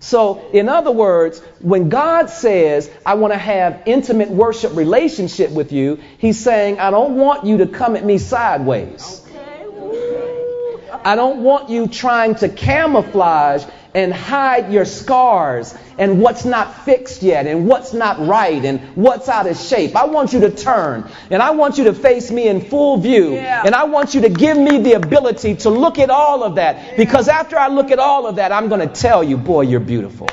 So, 0.00 0.48
in 0.52 0.68
other 0.68 0.92
words, 0.92 1.40
when 1.60 1.88
God 1.88 2.30
says, 2.30 2.90
I 3.04 3.14
want 3.14 3.32
to 3.32 3.38
have 3.38 3.82
intimate 3.84 4.30
worship 4.30 4.76
relationship 4.76 5.50
with 5.50 5.72
you, 5.72 5.98
He's 6.18 6.38
saying, 6.38 6.78
I 6.78 6.90
don't 6.90 7.16
want 7.16 7.44
you 7.44 7.58
to 7.58 7.66
come 7.66 7.96
at 7.96 8.04
me 8.04 8.18
sideways. 8.18 9.22
I 11.04 11.16
don't 11.16 11.42
want 11.42 11.68
you 11.68 11.88
trying 11.88 12.36
to 12.36 12.48
camouflage 12.48 13.64
and 13.94 14.12
hide 14.12 14.72
your 14.72 14.84
scars 14.84 15.74
and 15.98 16.20
what's 16.20 16.44
not 16.44 16.84
fixed 16.84 17.22
yet 17.22 17.46
and 17.46 17.66
what's 17.66 17.92
not 17.92 18.24
right 18.26 18.64
and 18.64 18.80
what's 18.96 19.28
out 19.28 19.46
of 19.46 19.56
shape. 19.56 19.96
I 19.96 20.04
want 20.04 20.32
you 20.32 20.40
to 20.40 20.50
turn 20.50 21.10
and 21.30 21.42
I 21.42 21.50
want 21.50 21.78
you 21.78 21.84
to 21.84 21.94
face 21.94 22.30
me 22.30 22.48
in 22.48 22.60
full 22.60 22.98
view 22.98 23.34
yeah. 23.34 23.62
and 23.64 23.74
I 23.74 23.84
want 23.84 24.14
you 24.14 24.20
to 24.22 24.28
give 24.28 24.56
me 24.56 24.78
the 24.78 24.92
ability 24.94 25.56
to 25.56 25.70
look 25.70 25.98
at 25.98 26.10
all 26.10 26.42
of 26.42 26.56
that 26.56 26.96
because 26.96 27.28
after 27.28 27.58
I 27.58 27.68
look 27.68 27.90
at 27.90 27.98
all 27.98 28.26
of 28.26 28.36
that, 28.36 28.52
I'm 28.52 28.68
going 28.68 28.86
to 28.86 28.94
tell 28.94 29.24
you, 29.24 29.36
boy, 29.36 29.62
you're 29.62 29.80
beautiful. 29.80 30.28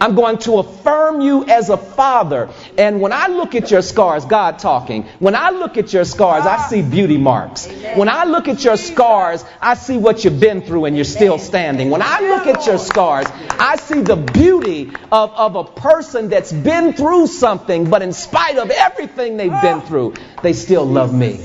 I'm 0.00 0.14
going 0.14 0.38
to 0.38 0.58
affirm 0.58 1.20
you 1.20 1.44
as 1.46 1.70
a 1.70 1.76
father. 1.76 2.48
And 2.76 3.00
when 3.00 3.12
I 3.12 3.28
look 3.28 3.54
at 3.54 3.70
your 3.70 3.82
scars, 3.82 4.24
God 4.24 4.58
talking, 4.58 5.04
when 5.18 5.34
I 5.34 5.50
look 5.50 5.76
at 5.76 5.92
your 5.92 6.04
scars, 6.04 6.46
I 6.46 6.68
see 6.68 6.82
beauty 6.82 7.18
marks. 7.18 7.66
When 7.96 8.08
I 8.08 8.24
look 8.24 8.48
at 8.48 8.64
your 8.64 8.76
scars, 8.76 9.44
I 9.60 9.74
see 9.74 9.96
what 9.96 10.24
you've 10.24 10.40
been 10.40 10.62
through 10.62 10.86
and 10.86 10.96
you're 10.96 11.04
still 11.04 11.38
standing. 11.38 11.90
When 11.90 12.02
I 12.02 12.20
look 12.20 12.46
at 12.46 12.66
your 12.66 12.78
scars, 12.78 13.26
I 13.58 13.76
see 13.76 14.00
the 14.00 14.16
beauty 14.16 14.90
of, 15.10 15.30
of 15.30 15.56
a 15.56 15.64
person 15.64 16.28
that's 16.28 16.52
been 16.52 16.92
through 16.92 17.26
something, 17.26 17.90
but 17.90 18.02
in 18.02 18.12
spite 18.12 18.58
of 18.58 18.70
everything 18.70 19.36
they've 19.36 19.62
been 19.62 19.80
through, 19.82 20.14
they 20.42 20.52
still 20.52 20.84
love 20.84 21.14
me. 21.14 21.36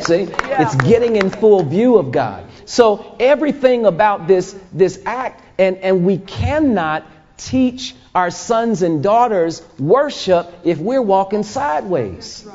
See? 0.00 0.28
It's 0.30 0.74
getting 0.76 1.16
in 1.16 1.30
full 1.30 1.62
view 1.62 1.96
of 1.96 2.12
God. 2.12 2.46
So 2.64 3.16
everything 3.18 3.86
about 3.86 4.26
this, 4.26 4.56
this 4.72 5.00
act 5.06 5.42
and, 5.58 5.76
and 5.78 6.04
we 6.04 6.18
cannot 6.18 7.06
teach 7.36 7.94
our 8.14 8.30
sons 8.30 8.82
and 8.82 9.02
daughters 9.02 9.62
worship 9.78 10.52
if 10.64 10.78
we're 10.78 11.02
walking 11.02 11.42
sideways. 11.42 12.46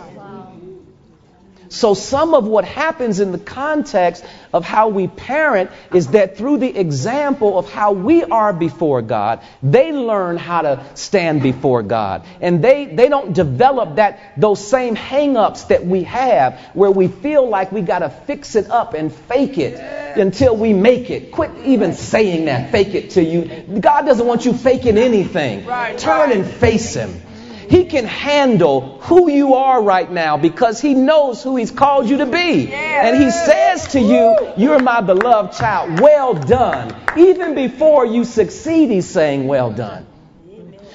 So, 1.70 1.94
some 1.94 2.34
of 2.34 2.46
what 2.46 2.66
happens 2.66 3.20
in 3.20 3.32
the 3.32 3.38
context 3.38 4.24
of 4.54 4.64
how 4.64 4.90
we 4.90 5.08
parent 5.08 5.72
is 5.94 6.08
that 6.08 6.38
through 6.38 6.60
the 6.60 6.78
example 6.78 7.58
of 7.58 7.72
how 7.72 7.92
we 7.92 8.24
are 8.24 8.54
before 8.54 9.02
God, 9.02 9.42
they 9.62 9.92
learn 9.92 10.38
how 10.38 10.62
to 10.62 10.86
stand 10.96 11.44
before 11.44 11.84
God. 11.84 12.26
And 12.42 12.64
they, 12.64 12.86
they 12.86 13.10
don't 13.10 13.34
develop 13.34 13.96
that, 13.96 14.34
those 14.38 14.66
same 14.66 14.96
hang-ups 14.96 15.66
that 15.66 15.86
we 15.86 16.04
have 16.04 16.60
where 16.74 16.92
we 16.92 17.08
feel 17.08 17.48
like 17.48 17.72
we 17.72 17.82
got 17.82 18.00
to 18.00 18.10
fix 18.10 18.56
it 18.56 18.70
up 18.70 18.94
and 18.94 19.14
fake 19.14 19.58
it 19.58 19.76
until 20.18 20.56
we 20.56 20.74
make 20.74 21.10
it. 21.10 21.32
Quit 21.32 21.52
even 21.66 21.94
saying 21.94 22.46
that, 22.46 22.72
fake 22.72 22.94
it 22.94 23.12
to 23.12 23.24
you. 23.24 23.80
God 23.80 24.06
doesn't 24.06 24.26
want 24.26 24.46
you 24.46 24.54
faking 24.54 24.98
anything. 24.98 25.66
Turn 25.98 26.32
and 26.32 26.46
face 26.46 26.94
Him. 26.94 27.22
He 27.70 27.86
can 27.86 28.06
handle 28.06 29.00
who 29.02 29.30
you 29.30 29.56
are 29.56 29.82
right 29.82 30.10
now 30.10 30.38
because 30.38 30.80
He 30.80 30.94
knows 30.94 31.44
who 31.44 31.56
He's 31.56 31.72
called 31.72 32.10
you 32.10 32.18
to 32.18 32.26
be. 32.26 32.74
And 32.74 33.18
He 33.18 33.30
says 33.32 33.90
to 33.90 34.00
you, 34.00 34.54
You're 34.58 34.80
my 34.80 35.02
beloved 35.02 35.58
child. 35.58 36.00
Well 36.00 36.34
done. 36.34 36.96
Even 37.18 37.56
before 37.56 38.06
you 38.06 38.24
succeed, 38.24 38.90
He's 38.90 39.08
saying, 39.08 39.48
Well 39.48 39.72
done. 39.72 40.06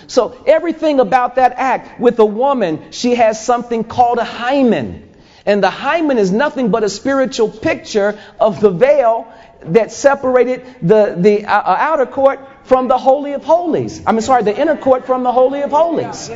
So 0.07 0.37
everything 0.47 1.01
about 1.01 1.37
that 1.37 1.55
act 1.57 1.99
with 1.99 2.19
a 2.19 2.25
woman, 2.25 2.93
she 2.93 3.15
has 3.15 3.43
something 3.43 3.85
called 3.85 4.19
a 4.19 4.25
hymen. 4.25 5.09
And 5.47 5.63
the 5.63 5.71
hymen 5.71 6.19
is 6.19 6.31
nothing 6.31 6.71
but 6.71 6.85
a 6.85 6.89
spiritual 6.89 7.49
picture 7.49 8.19
of 8.39 8.61
the 8.61 8.71
veil 8.71 9.33
that 9.65 9.93
separated 9.93 10.65
the, 10.83 11.17
the 11.19 11.47
uh, 11.47 11.61
uh, 11.61 11.77
outer 11.79 12.07
court 12.07 12.41
from 12.65 12.89
the 12.89 12.99
Holy 12.99 13.33
of 13.33 13.45
Holies. 13.45 14.03
I'm 14.07 14.21
sorry, 14.21 14.43
the 14.43 14.59
inner 14.59 14.77
court 14.77 15.07
from 15.07 15.23
the 15.23 15.33
Holy 15.33 15.63
of 15.63 15.71
Holies. 15.71 16.31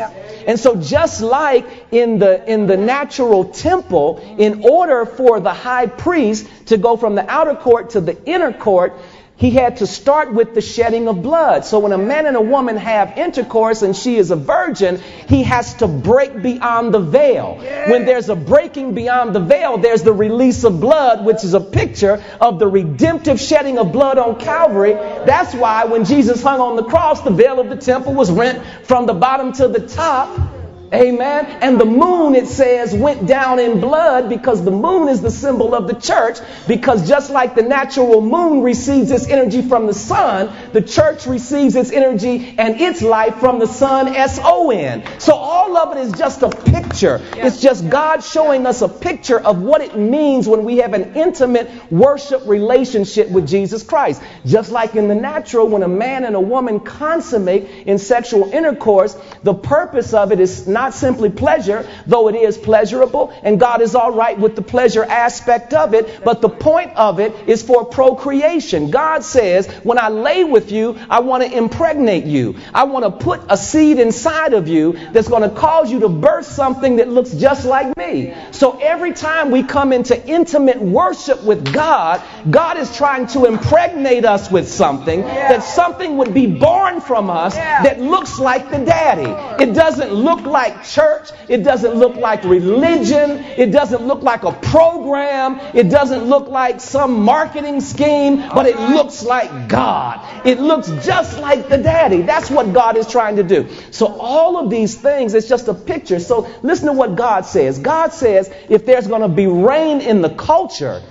And 0.46 0.58
so 0.58 0.76
just 0.76 1.20
like 1.20 1.66
in 1.92 2.18
the, 2.18 2.50
in 2.50 2.66
the 2.66 2.76
natural 2.76 3.44
temple, 3.44 4.18
in 4.38 4.62
order 4.64 5.06
for 5.06 5.40
the 5.40 5.52
high 5.52 5.86
priest 5.86 6.48
to 6.66 6.76
go 6.76 6.96
from 6.96 7.14
the 7.14 7.28
outer 7.30 7.54
court 7.54 7.90
to 7.90 8.00
the 8.00 8.22
inner 8.24 8.52
court, 8.52 8.94
he 9.36 9.50
had 9.50 9.78
to 9.78 9.86
start 9.86 10.32
with 10.32 10.54
the 10.54 10.62
shedding 10.62 11.08
of 11.08 11.22
blood. 11.22 11.64
So 11.66 11.78
when 11.78 11.92
a 11.92 11.98
man 11.98 12.24
and 12.24 12.36
a 12.36 12.40
woman 12.40 12.76
have 12.78 13.18
intercourse 13.18 13.82
and 13.82 13.94
she 13.94 14.16
is 14.16 14.30
a 14.30 14.36
virgin, 14.36 14.98
he 15.28 15.42
has 15.42 15.74
to 15.74 15.86
break 15.86 16.40
beyond 16.40 16.94
the 16.94 17.00
veil. 17.00 17.56
When 17.88 18.06
there's 18.06 18.30
a 18.30 18.34
breaking 18.34 18.94
beyond 18.94 19.34
the 19.34 19.40
veil, 19.40 19.76
there's 19.76 20.02
the 20.02 20.12
release 20.12 20.64
of 20.64 20.80
blood, 20.80 21.24
which 21.24 21.44
is 21.44 21.52
a 21.52 21.60
picture 21.60 22.24
of 22.40 22.58
the 22.58 22.66
redemptive 22.66 23.38
shedding 23.38 23.78
of 23.78 23.92
blood 23.92 24.16
on 24.16 24.40
Calvary. 24.40 24.94
That's 24.94 25.54
why 25.54 25.84
when 25.84 26.06
Jesus 26.06 26.42
hung 26.42 26.60
on 26.60 26.76
the 26.76 26.84
cross, 26.84 27.20
the 27.20 27.30
veil 27.30 27.60
of 27.60 27.68
the 27.68 27.76
temple 27.76 28.14
was 28.14 28.30
rent 28.30 28.62
from 28.84 29.04
the 29.04 29.14
bottom 29.14 29.52
to 29.54 29.68
the 29.68 29.86
top. 29.86 30.55
Amen. 30.96 31.46
And 31.60 31.80
the 31.80 31.84
moon, 31.84 32.34
it 32.34 32.48
says, 32.48 32.94
went 32.94 33.26
down 33.26 33.58
in 33.58 33.80
blood 33.80 34.28
because 34.28 34.64
the 34.64 34.70
moon 34.70 35.08
is 35.08 35.20
the 35.20 35.30
symbol 35.30 35.74
of 35.74 35.86
the 35.86 35.94
church. 35.94 36.38
Because 36.66 37.06
just 37.08 37.30
like 37.30 37.54
the 37.54 37.62
natural 37.62 38.20
moon 38.20 38.62
receives 38.62 39.10
its 39.10 39.26
energy 39.28 39.62
from 39.62 39.86
the 39.86 39.94
sun, 39.94 40.52
the 40.72 40.82
church 40.82 41.26
receives 41.26 41.76
its 41.76 41.90
energy 41.90 42.54
and 42.58 42.80
its 42.80 43.02
life 43.02 43.36
from 43.38 43.58
the 43.58 43.66
sun, 43.66 44.08
S 44.08 44.38
O 44.42 44.70
N. 44.70 45.04
So 45.18 45.34
all 45.34 45.76
of 45.76 45.96
it 45.96 46.00
is 46.00 46.12
just 46.12 46.42
a 46.42 46.50
picture. 46.50 47.20
It's 47.34 47.60
just 47.60 47.88
God 47.88 48.22
showing 48.24 48.66
us 48.66 48.82
a 48.82 48.88
picture 48.88 49.38
of 49.38 49.60
what 49.60 49.80
it 49.80 49.96
means 49.96 50.48
when 50.48 50.64
we 50.64 50.78
have 50.78 50.94
an 50.94 51.14
intimate 51.14 51.70
worship 51.90 52.42
relationship 52.46 53.28
with 53.30 53.46
Jesus 53.46 53.82
Christ. 53.82 54.22
Just 54.44 54.70
like 54.70 54.94
in 54.94 55.08
the 55.08 55.14
natural, 55.14 55.68
when 55.68 55.82
a 55.82 55.88
man 55.88 56.24
and 56.24 56.34
a 56.34 56.40
woman 56.40 56.80
consummate 56.80 57.64
in 57.86 57.98
sexual 57.98 58.50
intercourse, 58.50 59.16
the 59.42 59.54
purpose 59.54 60.14
of 60.14 60.32
it 60.32 60.40
is 60.40 60.66
not 60.66 60.85
not 60.86 60.94
simply 60.94 61.30
pleasure, 61.30 61.88
though 62.06 62.28
it 62.28 62.36
is 62.36 62.56
pleasurable, 62.56 63.32
and 63.42 63.58
God 63.58 63.82
is 63.82 63.96
all 63.96 64.12
right 64.12 64.38
with 64.38 64.54
the 64.54 64.62
pleasure 64.62 65.02
aspect 65.02 65.74
of 65.74 65.94
it, 65.94 66.24
but 66.24 66.40
the 66.40 66.48
point 66.48 66.92
of 66.94 67.18
it 67.18 67.32
is 67.48 67.60
for 67.60 67.84
procreation. 67.84 68.92
God 68.92 69.24
says, 69.24 69.66
when 69.82 69.98
I 69.98 70.10
lay 70.10 70.44
with 70.44 70.70
you, 70.70 70.96
I 71.10 71.20
want 71.20 71.42
to 71.42 71.50
impregnate 71.50 72.24
you. 72.24 72.54
I 72.72 72.84
want 72.84 73.04
to 73.04 73.10
put 73.10 73.40
a 73.48 73.56
seed 73.56 73.98
inside 73.98 74.52
of 74.52 74.68
you 74.68 74.92
that's 75.10 75.26
going 75.26 75.42
to 75.42 75.50
cause 75.50 75.90
you 75.90 76.00
to 76.00 76.08
birth 76.08 76.46
something 76.46 76.96
that 76.96 77.08
looks 77.08 77.32
just 77.32 77.66
like 77.66 77.96
me. 77.96 78.32
So 78.52 78.78
every 78.78 79.12
time 79.12 79.50
we 79.50 79.64
come 79.64 79.92
into 79.92 80.14
intimate 80.28 80.80
worship 80.80 81.42
with 81.42 81.72
God, 81.72 82.22
God 82.48 82.76
is 82.78 82.96
trying 82.96 83.26
to 83.28 83.46
impregnate 83.46 84.24
us 84.24 84.52
with 84.52 84.68
something, 84.68 85.22
that 85.22 85.64
something 85.64 86.16
would 86.18 86.32
be 86.32 86.46
born 86.46 87.00
from 87.00 87.28
us 87.28 87.56
that 87.56 88.00
looks 88.00 88.38
like 88.38 88.70
the 88.70 88.78
daddy. 88.84 89.64
It 89.64 89.74
doesn't 89.74 90.12
look 90.12 90.42
like 90.46 90.65
church. 90.84 91.30
It 91.48 91.58
doesn't 91.58 91.94
look 91.94 92.16
like 92.16 92.44
religion. 92.44 93.30
It 93.56 93.72
doesn't 93.72 94.02
look 94.02 94.22
like 94.22 94.42
a 94.42 94.52
program. 94.52 95.60
It 95.74 95.88
doesn't 95.88 96.24
look 96.24 96.48
like 96.48 96.80
some 96.80 97.20
marketing 97.22 97.80
scheme, 97.80 98.38
but 98.38 98.66
it 98.66 98.78
looks 98.78 99.22
like 99.22 99.68
God. 99.68 100.46
It 100.46 100.60
looks 100.60 100.88
just 101.04 101.38
like 101.38 101.68
the 101.68 101.78
daddy. 101.78 102.22
That's 102.22 102.50
what 102.50 102.72
God 102.72 102.96
is 102.96 103.06
trying 103.06 103.36
to 103.36 103.42
do. 103.42 103.68
So 103.90 104.06
all 104.06 104.56
of 104.58 104.70
these 104.70 104.94
things, 104.94 105.34
it's 105.34 105.48
just 105.48 105.68
a 105.68 105.74
picture. 105.74 106.20
So 106.20 106.48
listen 106.62 106.86
to 106.86 106.92
what 106.92 107.16
God 107.16 107.46
says. 107.46 107.78
God 107.78 108.12
says 108.12 108.52
if 108.68 108.86
there's 108.86 109.06
going 109.06 109.22
to 109.22 109.28
be 109.28 109.46
rain 109.46 110.00
in 110.00 110.22
the 110.22 110.30
culture, 110.30 111.02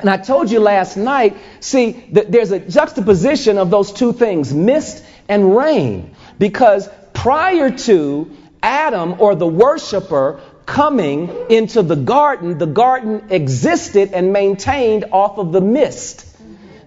and 0.00 0.08
I 0.08 0.16
told 0.16 0.50
you 0.50 0.60
last 0.60 0.96
night, 0.96 1.36
see, 1.60 1.92
that 2.12 2.32
there's 2.32 2.52
a 2.52 2.58
juxtaposition 2.58 3.58
of 3.58 3.70
those 3.70 3.92
two 3.92 4.12
things, 4.12 4.52
mist 4.52 5.04
and 5.28 5.54
rain. 5.54 6.14
Because 6.38 6.88
prior 7.12 7.70
to 7.70 8.34
Adam 8.62 9.20
or 9.20 9.34
the 9.34 9.46
worshiper 9.46 10.40
coming 10.66 11.28
into 11.48 11.82
the 11.82 11.96
garden, 11.96 12.58
the 12.58 12.66
garden 12.66 13.24
existed 13.30 14.12
and 14.12 14.32
maintained 14.32 15.06
off 15.12 15.38
of 15.38 15.52
the 15.52 15.60
mist. 15.60 16.26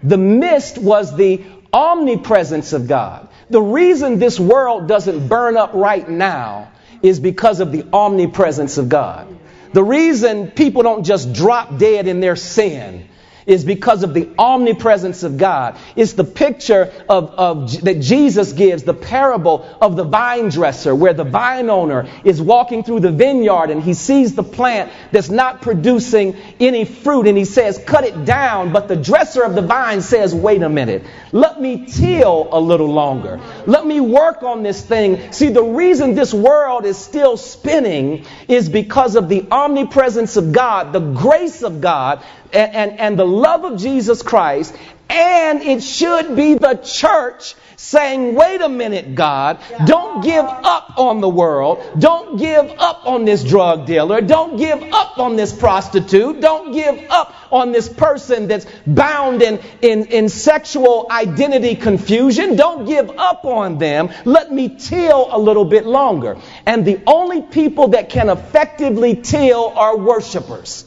The 0.04 0.18
mist 0.18 0.78
was 0.78 1.16
the 1.16 1.44
omnipresence 1.72 2.74
of 2.74 2.88
God. 2.88 3.28
The 3.50 3.62
reason 3.62 4.20
this 4.20 4.40
world 4.40 4.88
doesn't 4.88 5.28
burn 5.28 5.58
up 5.58 5.74
right 5.74 6.08
now 6.08 6.72
is 7.02 7.20
because 7.20 7.60
of 7.60 7.72
the 7.72 7.86
omnipresence 7.92 8.78
of 8.78 8.90
God. 8.90 9.28
The 9.74 9.84
reason 9.84 10.52
people 10.52 10.84
don't 10.84 11.04
just 11.04 11.34
drop 11.34 11.78
dead 11.78 12.08
in 12.08 12.20
their 12.20 12.36
sin 12.36 13.10
is 13.46 13.66
because 13.66 14.04
of 14.04 14.14
the 14.14 14.30
omnipresence 14.38 15.24
of 15.24 15.38
God. 15.38 15.78
It's 15.96 16.14
the 16.14 16.24
picture 16.24 16.92
of, 17.10 17.32
of 17.32 17.82
that 17.84 18.00
Jesus 18.00 18.54
gives, 18.54 18.84
the 18.84 18.94
parable 18.94 19.66
of 19.82 19.96
the 19.96 20.04
vine 20.04 20.50
dresser, 20.50 20.96
where 20.96 21.14
the 21.14 21.24
vine 21.24 21.70
owner 21.70 22.08
is 22.24 22.42
walking 22.42 22.84
through 22.84 23.02
the 23.02 23.12
vineyard 23.12 23.70
and 23.70 23.82
he 23.82 23.94
sees 23.94 24.36
the 24.36 24.44
plant 24.44 24.92
that's 25.12 25.30
not 25.30 25.62
producing 25.62 26.36
any 26.60 26.86
fruit 26.86 27.28
and 27.28 27.38
he 27.38 27.46
says, 27.46 27.82
cut 27.86 28.04
it 28.04 28.26
down. 28.26 28.72
But 28.72 28.88
the 28.88 28.96
dresser 28.96 29.44
of 29.44 29.56
the 29.56 29.62
vine 29.62 30.02
says, 30.02 30.34
wait 30.34 30.62
a 30.62 30.70
minute, 30.70 31.04
let 31.32 31.60
me 31.60 31.86
till 31.86 32.50
a 32.52 32.60
little 32.60 32.92
longer. 32.92 33.40
Let 33.66 33.86
me 33.86 34.00
work 34.00 34.44
on 34.44 34.64
this 34.64 34.82
thing. 34.82 35.32
See, 35.32 35.50
the 35.50 35.64
reason 35.64 36.16
this 36.16 36.34
world 36.34 36.86
is 36.86 36.98
still 36.98 37.38
spinning 37.38 38.26
is 38.48 38.70
because 38.70 39.16
of 39.16 39.30
the 39.30 39.46
omnipresence 39.52 40.38
of 40.38 40.52
God, 40.52 40.94
the 40.94 41.00
grace 41.00 41.64
of 41.64 41.82
God 41.82 42.24
and, 42.54 43.00
and, 43.00 43.20
the 43.20 43.26
love 43.26 43.64
of 43.66 43.80
Jesus 43.80 44.22
Christ, 44.22 44.76
and 45.10 45.62
it 45.62 45.84
should 45.84 46.36
be 46.36 46.56
the 46.56 46.76
church 46.76 47.56
saying, 47.76 48.34
wait 48.34 48.62
a 48.62 48.70
minute, 48.70 49.14
God, 49.14 49.60
don't 49.86 50.24
give 50.24 50.46
up 50.46 50.98
on 50.98 51.20
the 51.22 51.30
world. 51.30 51.84
Don't 52.00 52.38
give 52.38 52.72
up 52.80 53.06
on 53.06 53.26
this 53.26 53.44
drug 53.44 53.86
dealer. 53.86 54.22
Don't 54.22 54.58
give 54.58 54.82
up 54.94 55.20
on 55.20 55.36
this 55.36 55.52
prostitute. 55.54 56.40
Don't 56.40 56.72
give 56.72 57.06
up 57.10 57.36
on 57.52 57.72
this 57.72 57.90
person 57.90 58.48
that's 58.48 58.66
bound 58.88 59.42
in, 59.42 59.60
in, 59.82 60.06
in 60.06 60.30
sexual 60.30 61.08
identity 61.12 61.76
confusion. 61.76 62.56
Don't 62.56 62.86
give 62.86 63.10
up 63.12 63.46
on 63.46 63.78
them. 63.78 64.10
Let 64.24 64.52
me 64.52 64.70
till 64.70 65.28
a 65.30 65.38
little 65.38 65.66
bit 65.66 65.86
longer. 65.86 66.38
And 66.66 66.86
the 66.86 67.02
only 67.06 67.42
people 67.42 67.90
that 67.90 68.10
can 68.10 68.30
effectively 68.30 69.18
till 69.18 69.68
are 69.68 69.98
worshipers. 69.98 70.86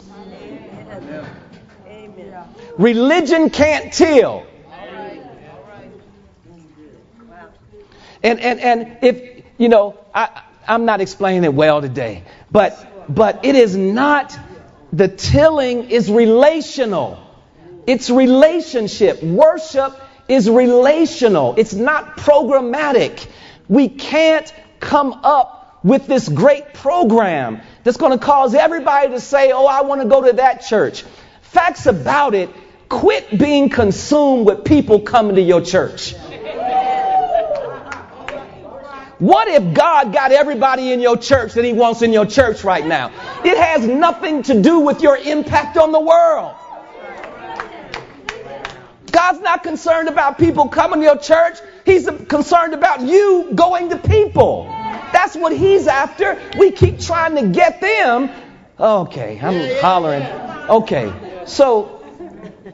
Religion 2.79 3.51
can't 3.51 3.93
till. 3.93 4.47
And, 8.23 8.41
and, 8.41 8.61
and 8.61 8.99
if, 9.03 9.45
you 9.57 9.69
know, 9.69 9.99
I, 10.15 10.43
I'm 10.67 10.85
not 10.85 11.01
explaining 11.01 11.45
it 11.45 11.55
well 11.55 11.81
today, 11.81 12.25
but, 12.51 12.75
but 13.09 13.45
it 13.45 13.55
is 13.55 13.77
not, 13.77 14.37
the 14.93 15.09
tilling 15.09 15.91
is 15.91 16.11
relational. 16.11 17.23
It's 17.87 18.11
relationship. 18.11 19.23
Worship 19.23 20.01
is 20.29 20.51
relational. 20.51 21.55
It's 21.57 21.75
not 21.75 22.17
programmatic. 22.17 23.29
We 23.69 23.89
can't 23.89 24.53
come 24.81 25.13
up 25.23 25.79
with 25.85 26.07
this 26.07 26.29
great 26.29 26.75
program 26.75 27.61
that's 27.85 27.97
going 27.97 28.19
to 28.19 28.25
cause 28.25 28.55
everybody 28.55 29.11
to 29.11 29.21
say, 29.21 29.53
oh, 29.53 29.67
I 29.67 29.83
want 29.83 30.03
to 30.03 30.09
go 30.09 30.27
to 30.27 30.33
that 30.35 30.63
church. 30.63 31.05
Facts 31.43 31.87
about 31.87 32.35
it, 32.35 32.51
Quit 32.89 33.37
being 33.37 33.69
consumed 33.69 34.47
with 34.47 34.65
people 34.65 35.01
coming 35.01 35.37
to 35.37 35.43
your 35.43 35.61
church. 35.61 36.15
What 39.19 39.49
if 39.49 39.73
God 39.73 40.13
got 40.13 40.31
everybody 40.31 40.93
in 40.93 41.01
your 41.01 41.17
church 41.17 41.55
that 41.55 41.65
He 41.65 41.73
wants 41.73 42.03
in 42.03 42.13
your 42.13 42.27
church 42.27 42.65
right 42.65 42.87
now? 42.87 43.11
It 43.45 43.57
has 43.57 43.87
nothing 43.87 44.43
to 44.45 44.61
do 44.61 44.81
with 44.81 45.01
your 45.01 45.17
impact 45.17 45.79
on 45.79 45.91
the 45.91 46.01
world. 46.01 46.55
God's 49.11 49.41
not 49.41 49.63
concerned 49.63 50.09
about 50.09 50.37
people 50.37 50.69
coming 50.69 51.01
to 51.01 51.07
your 51.07 51.19
church. 51.19 51.57
He's 51.87 52.07
concerned 52.29 52.75
about 52.75 53.01
you 53.01 53.51
going 53.55 53.89
to 53.89 53.97
people. 53.97 54.65
That's 55.13 55.35
what 55.35 55.57
He's 55.57 55.87
after. 55.87 56.39
We 56.59 56.71
keep 56.71 57.01
trying 57.01 57.37
to 57.37 57.49
get 57.49 57.81
them. 57.81 58.31
Okay, 58.79 59.41
I'm 59.41 59.81
hollering. 59.81 60.23
Okay, 60.69 61.11
so 61.47 61.96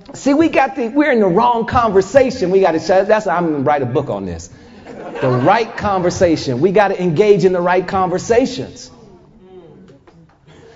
See, 0.14 0.34
we 0.34 0.48
got 0.48 0.76
the, 0.76 0.88
we're 0.88 1.12
in 1.12 1.20
the 1.20 1.26
wrong 1.26 1.66
conversation. 1.66 2.50
We 2.50 2.60
got 2.60 2.72
to, 2.72 2.78
that's, 2.78 3.26
I'm 3.26 3.52
to 3.52 3.58
write 3.60 3.82
a 3.82 3.86
book 3.86 4.08
on 4.08 4.26
this. 4.26 4.50
The 4.84 5.28
right 5.28 5.76
conversation. 5.76 6.60
We 6.60 6.72
got 6.72 6.88
to 6.88 7.02
engage 7.02 7.44
in 7.44 7.52
the 7.52 7.60
right 7.60 7.86
conversations. 7.86 8.90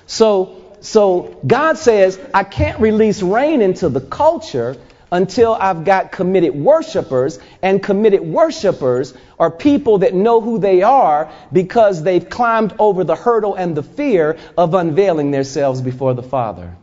So, 0.07 0.77
so 0.81 1.41
God 1.47 1.79
says, 1.79 2.19
I 2.33 2.45
can't 2.45 2.81
release 2.81 3.23
rain 3.23 3.61
into 3.61 3.89
the 3.89 4.01
culture 4.01 4.77
until 5.11 5.55
I've 5.55 5.85
got 5.85 6.11
committed 6.11 6.55
worshipers, 6.55 7.39
and 7.63 7.81
committed 7.81 8.21
worshipers 8.23 9.15
are 9.39 9.51
people 9.51 9.99
that 9.99 10.15
know 10.15 10.41
who 10.41 10.59
they 10.59 10.83
are 10.83 11.33
because 11.53 12.03
they've 12.03 12.29
climbed 12.29 12.75
over 12.79 13.05
the 13.05 13.15
hurdle 13.15 13.55
and 13.55 13.77
the 13.77 13.85
fear 13.85 14.37
of 14.59 14.75
unveiling 14.75 15.31
themselves 15.31 15.81
before 15.81 16.15
the 16.15 16.25
Father. 16.25 16.77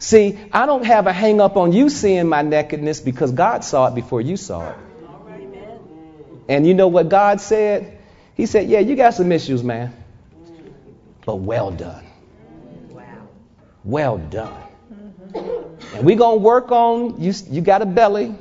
See, 0.00 0.38
I 0.50 0.64
don't 0.64 0.86
have 0.86 1.06
a 1.06 1.12
hang 1.12 1.42
up 1.42 1.58
on 1.58 1.72
you 1.74 1.90
seeing 1.90 2.26
my 2.26 2.40
nakedness 2.40 3.02
because 3.02 3.32
God 3.32 3.64
saw 3.64 3.88
it 3.88 3.94
before 3.94 4.22
you 4.22 4.38
saw 4.38 4.70
it. 4.70 4.76
And 6.48 6.66
you 6.66 6.72
know 6.72 6.88
what 6.88 7.10
God 7.10 7.40
said? 7.40 7.98
He 8.34 8.46
said, 8.46 8.68
Yeah, 8.68 8.78
you 8.78 8.96
got 8.96 9.12
some 9.12 9.30
issues, 9.30 9.62
man. 9.62 9.94
But 11.26 11.36
well 11.36 11.70
done. 11.70 12.04
Well 13.84 14.16
done. 14.16 14.62
And 15.34 16.06
we're 16.06 16.16
going 16.16 16.38
to 16.38 16.42
work 16.42 16.72
on 16.72 17.20
you 17.20 17.34
you 17.50 17.60
got 17.60 17.82
a 17.82 17.86
belly. 17.86 18.34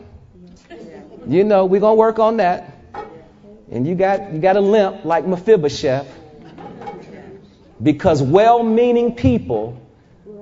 You 1.28 1.44
know, 1.44 1.66
we're 1.66 1.82
going 1.82 1.98
to 1.98 2.00
work 2.00 2.20
on 2.20 2.38
that. 2.38 2.74
And 3.70 3.86
you 3.86 3.96
got 3.96 4.32
you 4.32 4.40
got 4.40 4.56
a 4.56 4.62
limp 4.62 5.04
like 5.04 5.28
Mephibosheth. 5.28 6.08
Because 7.84 8.22
well-meaning 8.22 9.16
people 9.16 9.79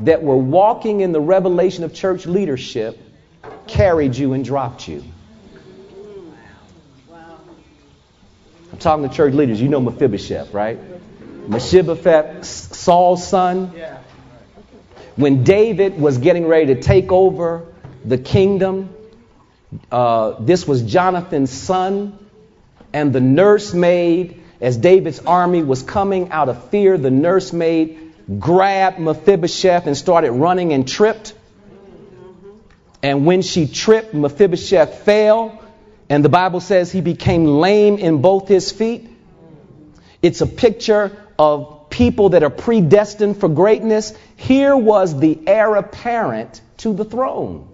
that 0.02 0.22
were 0.24 0.38
walking 0.38 1.02
in 1.02 1.12
the 1.12 1.22
revelation 1.22 1.84
of 1.84 1.94
church 1.94 2.26
leadership 2.26 3.00
carried 3.68 4.16
you 4.16 4.34
and 4.34 4.46
dropped 4.46 4.88
you. 4.88 5.04
I'm 8.72 8.78
talking 8.80 9.10
to 9.10 9.16
church 9.16 9.34
leaders. 9.34 9.62
You 9.62 9.70
know 9.70 9.80
Mephibosheth, 9.80 10.54
right? 10.54 10.78
Mephibosheth, 11.48 12.46
Saul's 12.46 13.28
son. 13.28 13.74
When 15.16 15.44
David 15.44 16.00
was 16.00 16.20
getting 16.20 16.46
ready 16.46 16.76
to 16.76 16.82
take 16.82 17.12
over 17.12 17.66
the 18.06 18.18
kingdom, 18.18 18.94
uh, 19.92 20.36
this 20.40 20.68
was 20.68 20.84
Jonathan's 20.84 21.50
son, 21.50 22.20
and 22.94 23.12
the 23.12 23.22
nursemaid, 23.22 24.44
as 24.62 24.78
David's 24.78 25.20
army 25.20 25.64
was 25.64 25.82
coming 25.82 26.30
out 26.32 26.50
of 26.50 26.70
fear, 26.70 26.98
the 26.98 27.12
nursemaid 27.12 28.07
grabbed 28.40 29.00
Mephibosheth 29.00 29.88
and 29.88 29.96
started 29.96 30.32
running 30.32 30.74
and 30.74 30.88
tripped. 30.88 31.34
And 33.02 33.26
when 33.26 33.42
she 33.42 33.68
tripped, 33.68 34.14
Mephibosheth 34.14 35.04
fell 35.04 35.62
And 36.10 36.24
the 36.24 36.30
Bible 36.30 36.62
says 36.62 36.92
he 36.92 37.02
became 37.02 37.46
lame 37.46 37.98
in 37.98 38.22
both 38.22 38.48
his 38.48 38.72
feet. 38.72 39.10
It's 40.22 40.42
a 40.42 40.48
picture 40.48 41.16
of 41.38 41.90
people 41.90 42.30
that 42.30 42.44
are 42.44 42.50
predestined 42.50 43.40
for 43.40 43.50
greatness. 43.50 44.14
Here 44.36 44.76
was 44.76 45.20
the 45.20 45.38
heir 45.46 45.76
apparent 45.76 46.62
to 46.78 46.94
the 46.94 47.06
throne. 47.06 47.68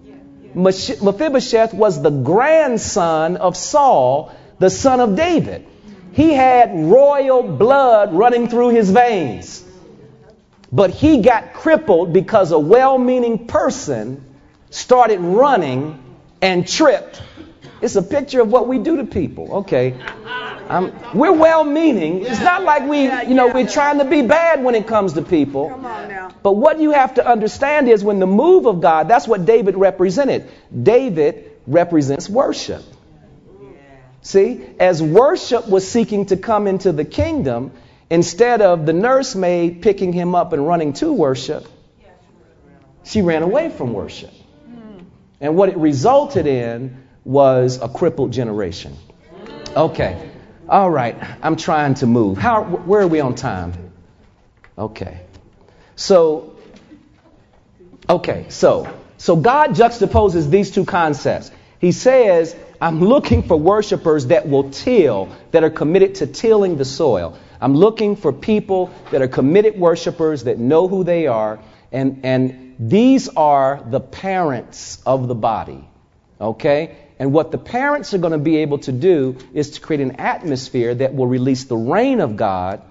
Mephibosheth 0.55 1.73
was 1.73 2.01
the 2.01 2.09
grandson 2.09 3.37
of 3.37 3.55
Saul, 3.57 4.35
the 4.59 4.69
son 4.69 4.99
of 4.99 5.15
David. 5.15 5.65
He 6.13 6.33
had 6.33 6.71
royal 6.75 7.43
blood 7.43 8.13
running 8.13 8.47
through 8.47 8.69
his 8.69 8.89
veins. 8.91 9.63
But 10.73 10.89
he 10.89 11.21
got 11.21 11.53
crippled 11.53 12.13
because 12.13 12.51
a 12.51 12.57
well 12.57 12.97
meaning 12.97 13.45
person 13.45 14.25
started 14.71 15.19
running 15.19 16.03
and 16.41 16.67
tripped. 16.67 17.21
It's 17.79 17.95
a 17.95 18.01
picture 18.01 18.41
of 18.41 18.51
what 18.51 18.67
we 18.67 18.79
do 18.79 18.97
to 18.97 19.03
people. 19.03 19.57
Okay. 19.57 19.93
Um, 20.69 20.91
we're 21.13 21.31
well 21.31 21.63
meaning. 21.63 22.25
It's 22.25 22.39
not 22.39 22.63
like 22.63 22.87
we, 22.87 23.03
you 23.03 23.35
know, 23.35 23.49
we're 23.49 23.67
trying 23.67 23.99
to 23.99 24.05
be 24.05 24.23
bad 24.23 24.63
when 24.63 24.73
it 24.73 24.87
comes 24.87 25.13
to 25.13 25.21
people. 25.21 25.69
Come 25.69 25.85
on 25.85 26.07
now. 26.07 26.31
But 26.41 26.53
what 26.53 26.79
you 26.79 26.91
have 26.91 27.15
to 27.15 27.27
understand 27.27 27.87
is 27.87 28.03
when 28.03 28.19
the 28.19 28.25
move 28.25 28.65
of 28.65 28.81
God, 28.81 29.07
that's 29.07 29.27
what 29.27 29.45
David 29.45 29.75
represented. 29.75 30.49
David 30.81 31.51
represents 31.67 32.27
worship. 32.27 32.81
See, 34.23 34.65
as 34.79 35.03
worship 35.03 35.67
was 35.67 35.87
seeking 35.87 36.27
to 36.27 36.37
come 36.37 36.65
into 36.65 36.93
the 36.93 37.05
kingdom, 37.05 37.73
instead 38.09 38.61
of 38.61 38.85
the 38.85 38.93
nursemaid 38.93 39.81
picking 39.81 40.13
him 40.13 40.35
up 40.35 40.53
and 40.53 40.67
running 40.67 40.93
to 40.93 41.11
worship, 41.11 41.67
she 43.03 43.21
ran 43.21 43.43
away 43.43 43.69
from 43.69 43.93
worship. 43.93 44.31
And 45.41 45.55
what 45.57 45.69
it 45.69 45.77
resulted 45.77 46.47
in 46.47 47.03
was 47.25 47.81
a 47.81 47.89
crippled 47.89 48.31
generation. 48.31 48.95
Okay. 49.75 50.31
All 50.69 50.89
right. 50.89 51.17
I'm 51.41 51.57
trying 51.57 51.95
to 51.95 52.07
move. 52.07 52.37
How 52.37 52.63
where 52.63 53.01
are 53.01 53.07
we 53.07 53.19
on 53.19 53.35
time? 53.35 53.73
Okay. 54.77 55.19
So 55.95 56.53
Okay, 58.09 58.47
so 58.49 58.93
so 59.17 59.35
God 59.35 59.71
juxtaposes 59.71 60.49
these 60.49 60.71
two 60.71 60.85
concepts. 60.85 61.51
He 61.79 61.91
says, 61.91 62.55
I'm 62.83 62.99
looking 62.99 63.43
for 63.43 63.55
worshipers 63.55 64.25
that 64.25 64.49
will 64.49 64.69
till, 64.69 65.29
that 65.51 65.63
are 65.63 65.69
committed 65.69 66.15
to 66.15 66.27
tilling 66.27 66.75
the 66.75 66.83
soil. 66.83 67.37
I'm 67.61 67.75
looking 67.75 68.17
for 68.17 68.33
people 68.33 68.93
that 69.11 69.21
are 69.21 69.29
committed 69.29 69.79
worshipers 69.79 70.43
that 70.43 70.59
know 70.59 70.89
who 70.89 71.05
they 71.05 71.27
are, 71.27 71.61
and, 71.93 72.19
and 72.25 72.75
these 72.77 73.29
are 73.29 73.81
the 73.89 74.01
parents 74.01 75.01
of 75.05 75.29
the 75.29 75.33
body. 75.33 75.87
Okay? 76.41 76.97
And 77.19 77.31
what 77.31 77.51
the 77.51 77.57
parents 77.57 78.13
are 78.13 78.17
going 78.17 78.33
to 78.33 78.37
be 78.37 78.57
able 78.57 78.79
to 78.79 78.91
do 78.91 79.37
is 79.53 79.69
to 79.71 79.79
create 79.79 80.01
an 80.01 80.17
atmosphere 80.17 80.93
that 80.93 81.15
will 81.15 81.27
release 81.27 81.63
the 81.63 81.77
reign 81.77 82.19
of 82.19 82.35
God, 82.35 82.81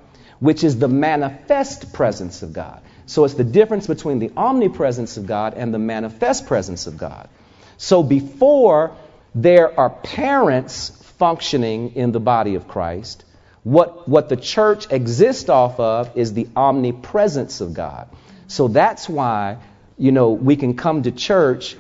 which 0.41 0.65
is 0.65 0.79
the 0.79 0.89
manifest 0.89 1.93
presence 1.93 2.43
of 2.43 2.55
God. 2.55 2.81
So 3.05 3.27
it's 3.27 3.35
the 3.35 3.45
difference 3.45 3.89
between 3.89 4.21
the 4.21 4.31
omnipresence 4.39 5.19
of 5.19 5.27
God 5.27 5.53
and 5.53 5.75
the 5.75 5.79
manifest 5.79 6.47
presence 6.47 6.87
of 6.87 6.97
God. 6.97 7.29
So 7.77 8.03
before 8.03 8.97
there 9.35 9.79
are 9.79 9.91
parents 9.91 10.91
functioning 11.19 11.95
in 11.95 12.13
the 12.13 12.21
body 12.21 12.55
of 12.55 12.69
Christ, 12.69 13.25
what, 13.63 14.09
what 14.09 14.29
the 14.29 14.37
church 14.37 14.91
exists 14.91 15.49
off 15.49 15.79
of 15.79 16.17
is 16.17 16.35
the 16.35 16.49
omnipresence 16.57 17.61
of 17.61 17.75
God. 17.75 18.09
So 18.49 18.69
that's 18.69 19.09
why, 19.09 19.59
you 19.97 20.13
know, 20.13 20.33
we 20.33 20.57
can 20.57 20.77
come 20.77 21.05
to 21.05 21.13
church 21.13 21.77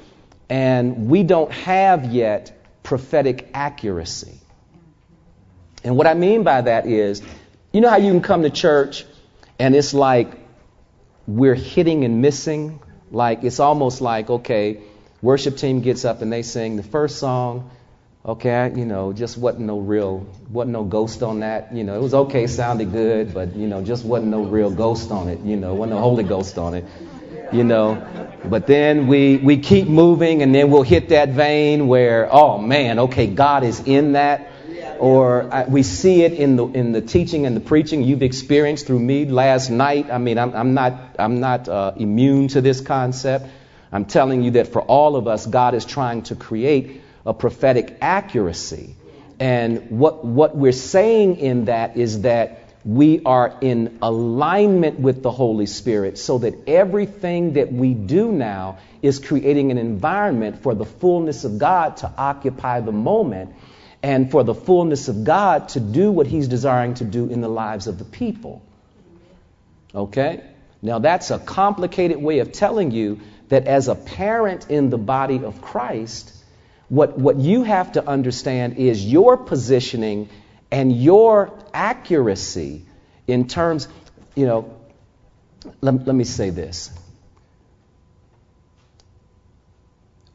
and 0.48 1.08
we 1.08 1.22
don't 1.22 1.50
have 1.52 2.04
yet 2.04 2.56
prophetic 2.82 3.50
accuracy. 3.52 4.38
And 5.84 5.96
what 5.96 6.06
I 6.06 6.14
mean 6.14 6.44
by 6.44 6.60
that 6.60 6.86
is, 6.86 7.22
you 7.72 7.80
know 7.80 7.90
how 7.90 7.96
you 7.96 8.12
can 8.12 8.22
come 8.22 8.42
to 8.42 8.50
church 8.50 9.04
and 9.58 9.74
it's 9.74 9.92
like 9.92 10.34
we're 11.26 11.54
hitting 11.54 12.04
and 12.04 12.22
missing? 12.22 12.80
Like, 13.10 13.44
it's 13.44 13.60
almost 13.60 14.00
like, 14.00 14.30
okay, 14.30 14.80
worship 15.22 15.56
team 15.56 15.80
gets 15.80 16.04
up 16.04 16.20
and 16.20 16.32
they 16.32 16.42
sing 16.42 16.76
the 16.76 16.82
first 16.82 17.18
song. 17.18 17.70
Okay, 18.24 18.72
you 18.76 18.84
know, 18.84 19.12
just 19.12 19.36
wasn't 19.36 19.64
no 19.66 19.80
real, 19.80 20.24
wasn't 20.48 20.72
no 20.72 20.84
ghost 20.84 21.24
on 21.24 21.40
that. 21.40 21.74
You 21.74 21.82
know, 21.82 21.96
it 21.96 22.02
was 22.02 22.14
okay, 22.14 22.46
sounded 22.46 22.92
good, 22.92 23.34
but 23.34 23.56
you 23.56 23.66
know, 23.66 23.82
just 23.82 24.04
wasn't 24.04 24.30
no 24.30 24.44
real 24.44 24.70
ghost 24.70 25.10
on 25.10 25.28
it. 25.28 25.40
You 25.40 25.56
know, 25.56 25.74
wasn't 25.74 25.96
no 25.96 26.02
Holy 26.02 26.22
Ghost 26.22 26.56
on 26.56 26.74
it. 26.74 26.84
You 27.52 27.64
know, 27.64 28.00
but 28.44 28.68
then 28.68 29.08
we 29.08 29.38
we 29.38 29.58
keep 29.58 29.88
moving, 29.88 30.42
and 30.42 30.54
then 30.54 30.70
we'll 30.70 30.84
hit 30.84 31.08
that 31.08 31.30
vein 31.30 31.88
where, 31.88 32.28
oh 32.32 32.58
man, 32.58 33.00
okay, 33.00 33.26
God 33.26 33.64
is 33.64 33.80
in 33.80 34.12
that, 34.12 34.52
or 35.00 35.52
I, 35.52 35.64
we 35.64 35.82
see 35.82 36.22
it 36.22 36.32
in 36.32 36.54
the 36.54 36.66
in 36.66 36.92
the 36.92 37.00
teaching 37.00 37.44
and 37.44 37.56
the 37.56 37.60
preaching 37.60 38.04
you've 38.04 38.22
experienced 38.22 38.86
through 38.86 39.00
me 39.00 39.24
last 39.26 39.68
night. 39.68 40.12
I 40.12 40.18
mean, 40.18 40.38
I'm, 40.38 40.54
I'm 40.54 40.74
not 40.74 41.16
I'm 41.18 41.40
not 41.40 41.68
uh, 41.68 41.92
immune 41.96 42.48
to 42.48 42.60
this 42.60 42.80
concept. 42.80 43.46
I'm 43.92 44.06
telling 44.06 44.42
you 44.42 44.52
that 44.52 44.68
for 44.68 44.80
all 44.80 45.16
of 45.16 45.28
us, 45.28 45.46
God 45.46 45.74
is 45.74 45.84
trying 45.84 46.22
to 46.22 46.34
create 46.34 47.02
a 47.26 47.34
prophetic 47.34 47.98
accuracy. 48.00 48.96
And 49.38 49.90
what, 49.90 50.24
what 50.24 50.56
we're 50.56 50.72
saying 50.72 51.36
in 51.36 51.66
that 51.66 51.96
is 51.96 52.22
that 52.22 52.60
we 52.84 53.22
are 53.24 53.58
in 53.60 53.98
alignment 54.02 54.98
with 54.98 55.22
the 55.22 55.30
Holy 55.30 55.66
Spirit 55.66 56.18
so 56.18 56.38
that 56.38 56.68
everything 56.68 57.52
that 57.52 57.72
we 57.72 57.94
do 57.94 58.32
now 58.32 58.78
is 59.02 59.20
creating 59.20 59.70
an 59.70 59.78
environment 59.78 60.62
for 60.62 60.74
the 60.74 60.84
fullness 60.84 61.44
of 61.44 61.58
God 61.58 61.98
to 61.98 62.12
occupy 62.16 62.80
the 62.80 62.92
moment 62.92 63.54
and 64.02 64.30
for 64.30 64.42
the 64.42 64.54
fullness 64.54 65.08
of 65.08 65.22
God 65.22 65.68
to 65.70 65.80
do 65.80 66.10
what 66.10 66.26
He's 66.26 66.48
desiring 66.48 66.94
to 66.94 67.04
do 67.04 67.28
in 67.28 67.40
the 67.40 67.48
lives 67.48 67.86
of 67.86 67.98
the 67.98 68.04
people. 68.04 68.62
Okay? 69.94 70.42
Now, 70.80 70.98
that's 70.98 71.30
a 71.30 71.38
complicated 71.38 72.20
way 72.20 72.40
of 72.40 72.50
telling 72.50 72.90
you 72.90 73.20
that 73.52 73.66
as 73.66 73.88
a 73.88 73.94
parent 73.94 74.70
in 74.70 74.88
the 74.88 74.96
body 74.96 75.44
of 75.44 75.60
Christ, 75.60 76.32
what, 76.88 77.18
what 77.18 77.36
you 77.36 77.64
have 77.64 77.92
to 77.92 78.08
understand 78.08 78.78
is 78.78 79.04
your 79.04 79.36
positioning 79.36 80.30
and 80.70 80.90
your 80.90 81.52
accuracy 81.74 82.86
in 83.26 83.48
terms, 83.48 83.88
you 84.34 84.46
know, 84.46 84.74
let, 85.82 86.06
let 86.06 86.14
me 86.16 86.24
say 86.24 86.48
this. 86.48 86.90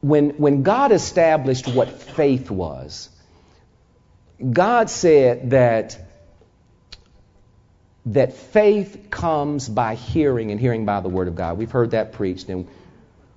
When, 0.02 0.30
when 0.38 0.62
God 0.62 0.92
established 0.92 1.68
what 1.68 1.90
faith 1.90 2.52
was, 2.52 3.10
God 4.48 4.92
said 4.92 5.50
that, 5.50 5.98
that 8.06 8.34
faith 8.34 9.08
comes 9.10 9.68
by 9.68 9.96
hearing 9.96 10.52
and 10.52 10.60
hearing 10.60 10.86
by 10.86 11.00
the 11.02 11.10
Word 11.10 11.28
of 11.28 11.34
God. 11.34 11.58
We've 11.58 11.72
heard 11.72 11.92
that 11.92 12.12
preached, 12.12 12.50
and 12.50 12.68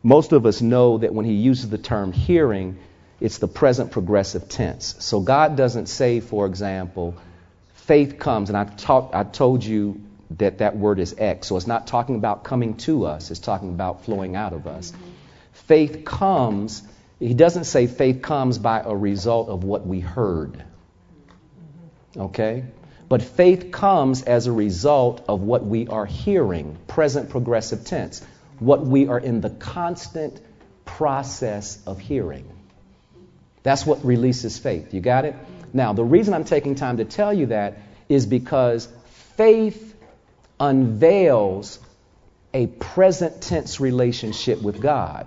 most 0.02 0.32
of 0.32 0.46
us 0.46 0.60
know 0.60 0.98
that 0.98 1.12
when 1.12 1.24
He 1.24 1.34
uses 1.34 1.68
the 1.68 1.78
term 1.78 2.12
hearing, 2.12 2.78
it's 3.20 3.38
the 3.38 3.48
present 3.48 3.90
progressive 3.90 4.48
tense. 4.48 4.96
So 4.98 5.20
God 5.20 5.56
doesn't 5.56 5.86
say, 5.86 6.20
for 6.20 6.46
example, 6.46 7.16
faith 7.74 8.18
comes, 8.18 8.50
and 8.50 8.56
I, 8.56 8.70
I 9.12 9.24
told 9.24 9.62
you 9.64 10.00
that 10.38 10.58
that 10.58 10.76
word 10.76 11.00
is 11.00 11.14
X. 11.18 11.48
So 11.48 11.56
it's 11.56 11.66
not 11.66 11.86
talking 11.86 12.16
about 12.16 12.44
coming 12.44 12.76
to 12.78 13.06
us, 13.06 13.30
it's 13.30 13.40
talking 13.40 13.70
about 13.70 14.04
flowing 14.04 14.36
out 14.36 14.52
of 14.52 14.66
us. 14.66 14.92
Mm-hmm. 14.92 15.10
Faith 15.52 16.04
comes, 16.04 16.82
he 17.18 17.34
doesn't 17.34 17.64
say 17.64 17.86
faith 17.86 18.22
comes 18.22 18.58
by 18.58 18.80
a 18.80 18.94
result 18.94 19.48
of 19.48 19.64
what 19.64 19.86
we 19.86 20.00
heard. 20.00 20.64
Okay? 22.16 22.64
But 23.08 23.22
faith 23.22 23.72
comes 23.72 24.22
as 24.22 24.46
a 24.46 24.52
result 24.52 25.24
of 25.28 25.42
what 25.42 25.66
we 25.66 25.88
are 25.88 26.06
hearing, 26.06 26.78
present 26.86 27.28
progressive 27.28 27.84
tense, 27.84 28.24
what 28.60 28.86
we 28.86 29.08
are 29.08 29.18
in 29.18 29.40
the 29.40 29.50
constant 29.50 30.40
process 30.84 31.78
of 31.86 31.98
hearing. 31.98 32.48
That's 33.62 33.84
what 33.84 34.04
releases 34.04 34.58
faith. 34.58 34.94
You 34.94 35.00
got 35.00 35.24
it? 35.24 35.34
Now, 35.72 35.92
the 35.92 36.04
reason 36.04 36.34
I'm 36.34 36.44
taking 36.44 36.74
time 36.74 36.98
to 36.98 37.04
tell 37.04 37.32
you 37.32 37.46
that 37.46 37.78
is 38.08 38.26
because 38.26 38.88
faith 39.36 39.94
unveils 40.58 41.78
a 42.52 42.66
present 42.66 43.42
tense 43.42 43.80
relationship 43.80 44.60
with 44.60 44.80
God. 44.80 45.26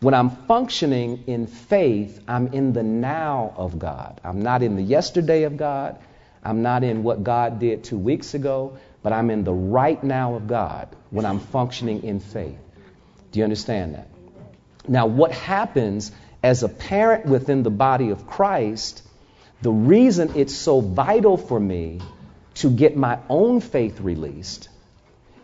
When 0.00 0.14
I'm 0.14 0.30
functioning 0.30 1.24
in 1.26 1.46
faith, 1.46 2.22
I'm 2.28 2.48
in 2.48 2.72
the 2.72 2.82
now 2.82 3.54
of 3.56 3.78
God. 3.78 4.20
I'm 4.22 4.42
not 4.42 4.62
in 4.62 4.76
the 4.76 4.82
yesterday 4.82 5.44
of 5.44 5.56
God. 5.56 5.98
I'm 6.42 6.62
not 6.62 6.84
in 6.84 7.02
what 7.02 7.24
God 7.24 7.58
did 7.58 7.84
two 7.84 7.98
weeks 7.98 8.34
ago, 8.34 8.76
but 9.04 9.12
I'm 9.12 9.30
in 9.30 9.44
the 9.44 9.52
right 9.52 10.02
now 10.02 10.34
of 10.34 10.48
God 10.48 10.88
when 11.10 11.24
I'm 11.24 11.38
functioning 11.38 12.02
in 12.02 12.18
faith. 12.18 12.58
Do 13.30 13.38
you 13.38 13.44
understand 13.44 13.94
that? 13.94 14.08
Now, 14.88 15.06
what 15.06 15.30
happens 15.30 16.10
as 16.42 16.64
a 16.64 16.68
parent 16.68 17.26
within 17.26 17.62
the 17.62 17.70
body 17.70 18.10
of 18.10 18.26
Christ, 18.26 19.02
the 19.62 19.70
reason 19.70 20.32
it's 20.34 20.54
so 20.54 20.80
vital 20.80 21.36
for 21.36 21.60
me 21.60 22.00
to 22.54 22.70
get 22.70 22.96
my 22.96 23.18
own 23.28 23.60
faith 23.60 24.00
released 24.00 24.68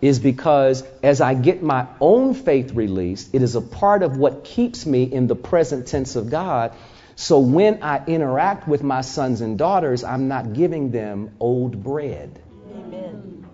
is 0.01 0.19
because 0.19 0.83
as 1.03 1.21
I 1.21 1.35
get 1.35 1.63
my 1.63 1.87
own 2.01 2.35
faith 2.35 2.73
released, 2.73 3.35
it 3.35 3.43
is 3.43 3.55
a 3.55 3.61
part 3.61 4.03
of 4.03 4.17
what 4.17 4.45
keeps 4.45 4.87
me 4.87 5.05
in 5.05 5.27
the 5.27 5.37
present 5.37 5.87
tense 5.87 6.17
of 6.17 6.31
God 6.31 6.75
So 7.21 7.41
when 7.41 7.83
I 7.83 8.03
interact 8.07 8.67
with 8.67 8.83
my 8.83 9.03
sons 9.03 9.43
and 9.43 9.59
daughters, 9.59 10.05
I'm 10.05 10.29
not 10.29 10.55
giving 10.55 10.91
them 10.91 11.37
old 11.39 11.85
bread. 11.85 12.41
Amen. 12.75 13.47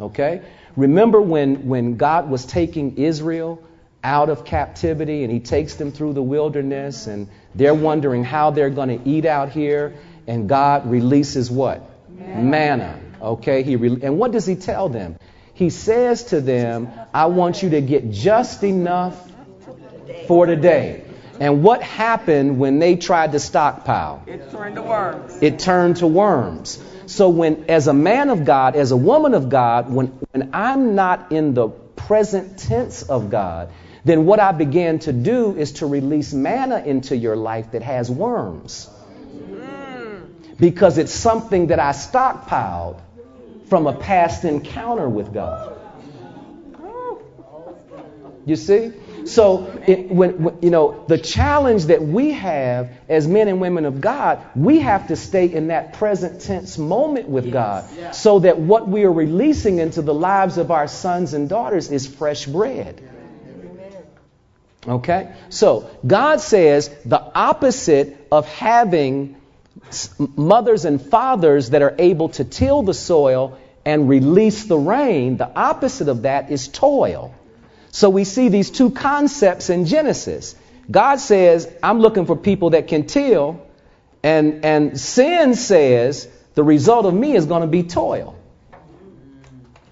Okay? 0.00 0.42
Remember 0.76 1.20
when, 1.20 1.68
when 1.68 1.96
God 1.96 2.30
was 2.30 2.44
taking 2.44 2.96
Israel 2.96 3.62
out 4.04 4.28
of 4.28 4.44
captivity 4.44 5.22
and 5.22 5.32
he 5.32 5.40
takes 5.40 5.74
them 5.74 5.92
through 5.92 6.14
the 6.14 6.22
wilderness 6.22 7.06
and 7.06 7.28
they're 7.54 7.74
wondering 7.74 8.24
how 8.24 8.50
they're 8.50 8.70
going 8.70 8.88
to 8.88 9.08
eat 9.08 9.24
out 9.24 9.50
here 9.50 9.94
and 10.26 10.48
God 10.48 10.90
releases 10.90 11.50
what? 11.50 11.88
Manna. 12.10 12.98
Okay? 13.20 13.62
He 13.62 13.76
re- 13.76 14.00
and 14.02 14.18
what 14.18 14.32
does 14.32 14.46
he 14.46 14.56
tell 14.56 14.88
them? 14.88 15.16
He 15.54 15.70
says 15.70 16.24
to 16.24 16.40
them, 16.40 16.90
I 17.12 17.26
want 17.26 17.62
you 17.62 17.70
to 17.70 17.80
get 17.80 18.10
just 18.10 18.64
enough 18.64 19.30
for 20.26 20.46
today. 20.46 21.04
And 21.38 21.62
what 21.62 21.82
happened 21.82 22.58
when 22.58 22.78
they 22.78 22.96
tried 22.96 23.32
to 23.32 23.40
stockpile? 23.40 24.22
It 24.26 24.50
turned 24.50 24.76
to 24.76 24.82
worms. 24.82 25.42
it 25.42 25.58
turned 25.58 25.96
to 25.96 26.06
worms. 26.06 26.82
So 27.06 27.28
when 27.28 27.64
as 27.68 27.88
a 27.88 27.92
man 27.92 28.30
of 28.30 28.44
God, 28.44 28.76
as 28.76 28.92
a 28.92 28.96
woman 28.96 29.34
of 29.34 29.48
God, 29.48 29.92
when, 29.92 30.06
when 30.30 30.50
I'm 30.52 30.94
not 30.94 31.32
in 31.32 31.54
the 31.54 31.68
present 31.68 32.58
tense 32.58 33.02
of 33.02 33.30
God, 33.30 33.70
then 34.04 34.26
what 34.26 34.40
I 34.40 34.52
began 34.52 34.98
to 35.00 35.12
do 35.12 35.56
is 35.56 35.72
to 35.72 35.86
release 35.86 36.32
manna 36.32 36.78
into 36.84 37.16
your 37.16 37.36
life 37.36 37.72
that 37.72 37.82
has 37.82 38.10
worms. 38.10 38.88
Because 40.58 40.98
it's 40.98 41.12
something 41.12 41.68
that 41.68 41.80
I 41.80 41.90
stockpiled 41.90 43.00
from 43.66 43.86
a 43.86 43.92
past 43.92 44.44
encounter 44.44 45.08
with 45.08 45.32
God. 45.32 45.78
You 48.44 48.56
see? 48.56 48.92
So, 49.26 49.82
it, 49.86 50.10
when, 50.10 50.42
when, 50.42 50.58
you 50.62 50.70
know, 50.70 51.04
the 51.06 51.18
challenge 51.18 51.86
that 51.86 52.02
we 52.02 52.32
have 52.32 52.90
as 53.08 53.26
men 53.26 53.48
and 53.48 53.60
women 53.60 53.84
of 53.84 54.00
God, 54.00 54.44
we 54.54 54.80
have 54.80 55.08
to 55.08 55.16
stay 55.16 55.46
in 55.52 55.68
that 55.68 55.94
present 55.94 56.40
tense 56.40 56.78
moment 56.78 57.28
with 57.28 57.52
God 57.52 58.14
so 58.14 58.40
that 58.40 58.58
what 58.58 58.88
we 58.88 59.04
are 59.04 59.12
releasing 59.12 59.78
into 59.78 60.02
the 60.02 60.14
lives 60.14 60.58
of 60.58 60.70
our 60.70 60.88
sons 60.88 61.34
and 61.34 61.48
daughters 61.48 61.90
is 61.90 62.06
fresh 62.06 62.46
bread. 62.46 63.00
Okay? 64.86 65.32
So, 65.48 65.90
God 66.06 66.40
says 66.40 66.90
the 67.04 67.20
opposite 67.20 68.26
of 68.32 68.48
having 68.48 69.36
mothers 70.36 70.84
and 70.84 71.00
fathers 71.00 71.70
that 71.70 71.82
are 71.82 71.94
able 71.98 72.30
to 72.30 72.44
till 72.44 72.82
the 72.82 72.94
soil 72.94 73.58
and 73.84 74.08
release 74.08 74.64
the 74.64 74.78
rain, 74.78 75.36
the 75.36 75.48
opposite 75.48 76.08
of 76.08 76.22
that 76.22 76.50
is 76.50 76.68
toil. 76.68 77.34
So 77.92 78.08
we 78.08 78.24
see 78.24 78.48
these 78.48 78.70
two 78.70 78.90
concepts 78.90 79.68
in 79.68 79.84
Genesis. 79.84 80.56
God 80.90 81.20
says, 81.20 81.72
I'm 81.82 82.00
looking 82.00 82.24
for 82.24 82.34
people 82.34 82.70
that 82.70 82.88
can 82.88 83.06
till, 83.06 83.64
and, 84.22 84.64
and 84.64 84.98
sin 84.98 85.54
says, 85.54 86.26
the 86.54 86.64
result 86.64 87.04
of 87.04 87.12
me 87.12 87.36
is 87.36 87.44
going 87.44 87.60
to 87.60 87.68
be 87.68 87.82
toil. 87.82 88.34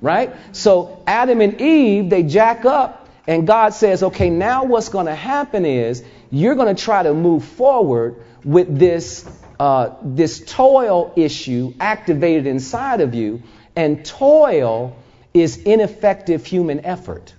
Right? 0.00 0.34
So 0.52 1.02
Adam 1.06 1.42
and 1.42 1.60
Eve, 1.60 2.08
they 2.08 2.22
jack 2.22 2.64
up, 2.64 3.06
and 3.26 3.46
God 3.46 3.74
says, 3.74 4.02
okay, 4.02 4.30
now 4.30 4.64
what's 4.64 4.88
going 4.88 5.06
to 5.06 5.14
happen 5.14 5.66
is 5.66 6.02
you're 6.30 6.54
going 6.54 6.74
to 6.74 6.82
try 6.82 7.02
to 7.02 7.12
move 7.12 7.44
forward 7.44 8.16
with 8.44 8.78
this, 8.78 9.28
uh, 9.58 9.90
this 10.02 10.42
toil 10.46 11.12
issue 11.16 11.74
activated 11.78 12.46
inside 12.46 13.02
of 13.02 13.14
you, 13.14 13.42
and 13.76 14.06
toil 14.06 14.96
is 15.34 15.58
ineffective 15.58 16.46
human 16.46 16.86
effort. 16.86 17.34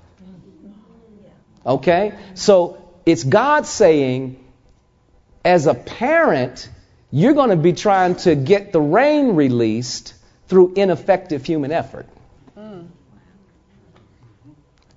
Okay? 1.66 2.14
So 2.34 2.78
it's 3.06 3.24
God 3.24 3.66
saying, 3.66 4.44
as 5.44 5.68
a 5.68 5.74
parent, 5.74 6.70
you're 7.12 7.34
going 7.34 7.50
to 7.50 7.56
be 7.56 7.74
trying 7.74 8.16
to 8.16 8.36
get 8.36 8.72
the 8.72 8.82
rain 8.82 9.36
released 9.36 10.14
through 10.48 10.74
ineffective 10.76 11.46
human 11.46 11.72
effort. 11.72 12.08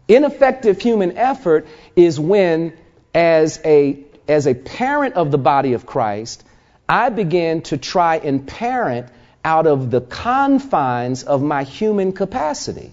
Ineffective 0.07 0.81
human 0.81 1.16
effort 1.16 1.66
is 1.97 2.20
when, 2.20 2.77
as 3.15 3.59
a, 3.65 4.05
as 4.28 4.47
a 4.47 4.55
parent 4.55 5.15
of 5.15 5.31
the 5.31 5.39
body 5.39 5.73
of 5.73 5.86
Christ, 5.86 6.45
I 6.89 7.09
begin 7.09 7.62
to 7.62 7.78
try 7.78 8.16
and 8.16 8.47
parent 8.47 9.09
out 9.45 9.66
of 9.66 9.91
the 9.91 10.03
confines 10.03 11.23
of 11.23 11.43
my 11.43 11.62
human 11.62 12.12
capacity. 12.12 12.93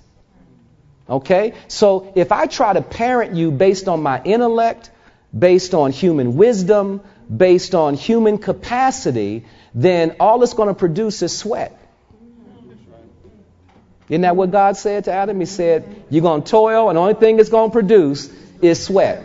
Okay? 1.11 1.53
So 1.67 2.13
if 2.15 2.31
I 2.31 2.45
try 2.47 2.73
to 2.73 2.81
parent 2.81 3.35
you 3.35 3.51
based 3.51 3.88
on 3.88 4.01
my 4.01 4.21
intellect, 4.23 4.89
based 5.38 5.73
on 5.73 5.91
human 5.91 6.38
wisdom, 6.38 7.01
based 7.35 7.75
on 7.75 7.95
human 7.95 8.38
capacity, 8.38 9.45
then 9.75 10.15
all 10.19 10.41
it's 10.43 10.53
going 10.53 10.69
to 10.69 10.73
produce 10.73 11.21
is 11.21 11.38
sweat. 11.38 11.77
Isn't 14.09 14.21
that 14.21 14.35
what 14.35 14.51
God 14.51 14.75
said 14.75 15.05
to 15.05 15.11
Adam? 15.13 15.39
He 15.39 15.45
said, 15.45 16.03
You're 16.09 16.21
going 16.21 16.43
to 16.43 16.51
toil, 16.51 16.89
and 16.89 16.97
the 16.97 17.01
only 17.01 17.13
thing 17.13 17.39
it's 17.39 17.49
going 17.49 17.69
to 17.69 17.73
produce 17.73 18.29
is 18.61 18.83
sweat. 18.83 19.23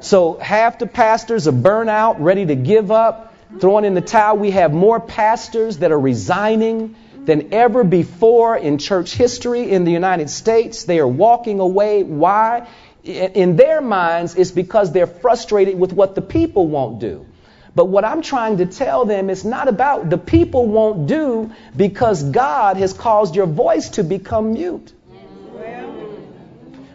So 0.00 0.34
half 0.38 0.78
the 0.78 0.86
pastors 0.86 1.48
are 1.48 1.52
burnt 1.52 1.90
out, 1.90 2.20
ready 2.20 2.46
to 2.46 2.54
give 2.54 2.92
up, 2.92 3.34
throwing 3.60 3.84
in 3.84 3.94
the 3.94 4.00
towel. 4.00 4.36
We 4.36 4.52
have 4.52 4.72
more 4.72 5.00
pastors 5.00 5.78
that 5.78 5.90
are 5.90 5.98
resigning 5.98 6.94
than 7.24 7.52
ever 7.52 7.84
before 7.84 8.56
in 8.56 8.78
church 8.78 9.12
history 9.12 9.70
in 9.70 9.84
the 9.84 9.92
United 9.92 10.30
States. 10.30 10.84
They 10.84 10.98
are 10.98 11.08
walking 11.08 11.60
away. 11.60 12.02
Why? 12.02 12.66
In 13.04 13.56
their 13.56 13.80
minds, 13.80 14.34
it's 14.34 14.50
because 14.50 14.92
they're 14.92 15.06
frustrated 15.06 15.78
with 15.78 15.92
what 15.92 16.14
the 16.14 16.22
people 16.22 16.66
won't 16.66 16.98
do. 16.98 17.26
But 17.74 17.86
what 17.86 18.04
I'm 18.04 18.20
trying 18.22 18.58
to 18.58 18.66
tell 18.66 19.04
them 19.04 19.30
is 19.30 19.44
not 19.44 19.68
about 19.68 20.10
the 20.10 20.18
people 20.18 20.66
won't 20.66 21.06
do 21.06 21.52
because 21.76 22.22
God 22.22 22.76
has 22.78 22.92
caused 22.92 23.36
your 23.36 23.46
voice 23.46 23.90
to 23.90 24.02
become 24.02 24.54
mute. 24.54 24.92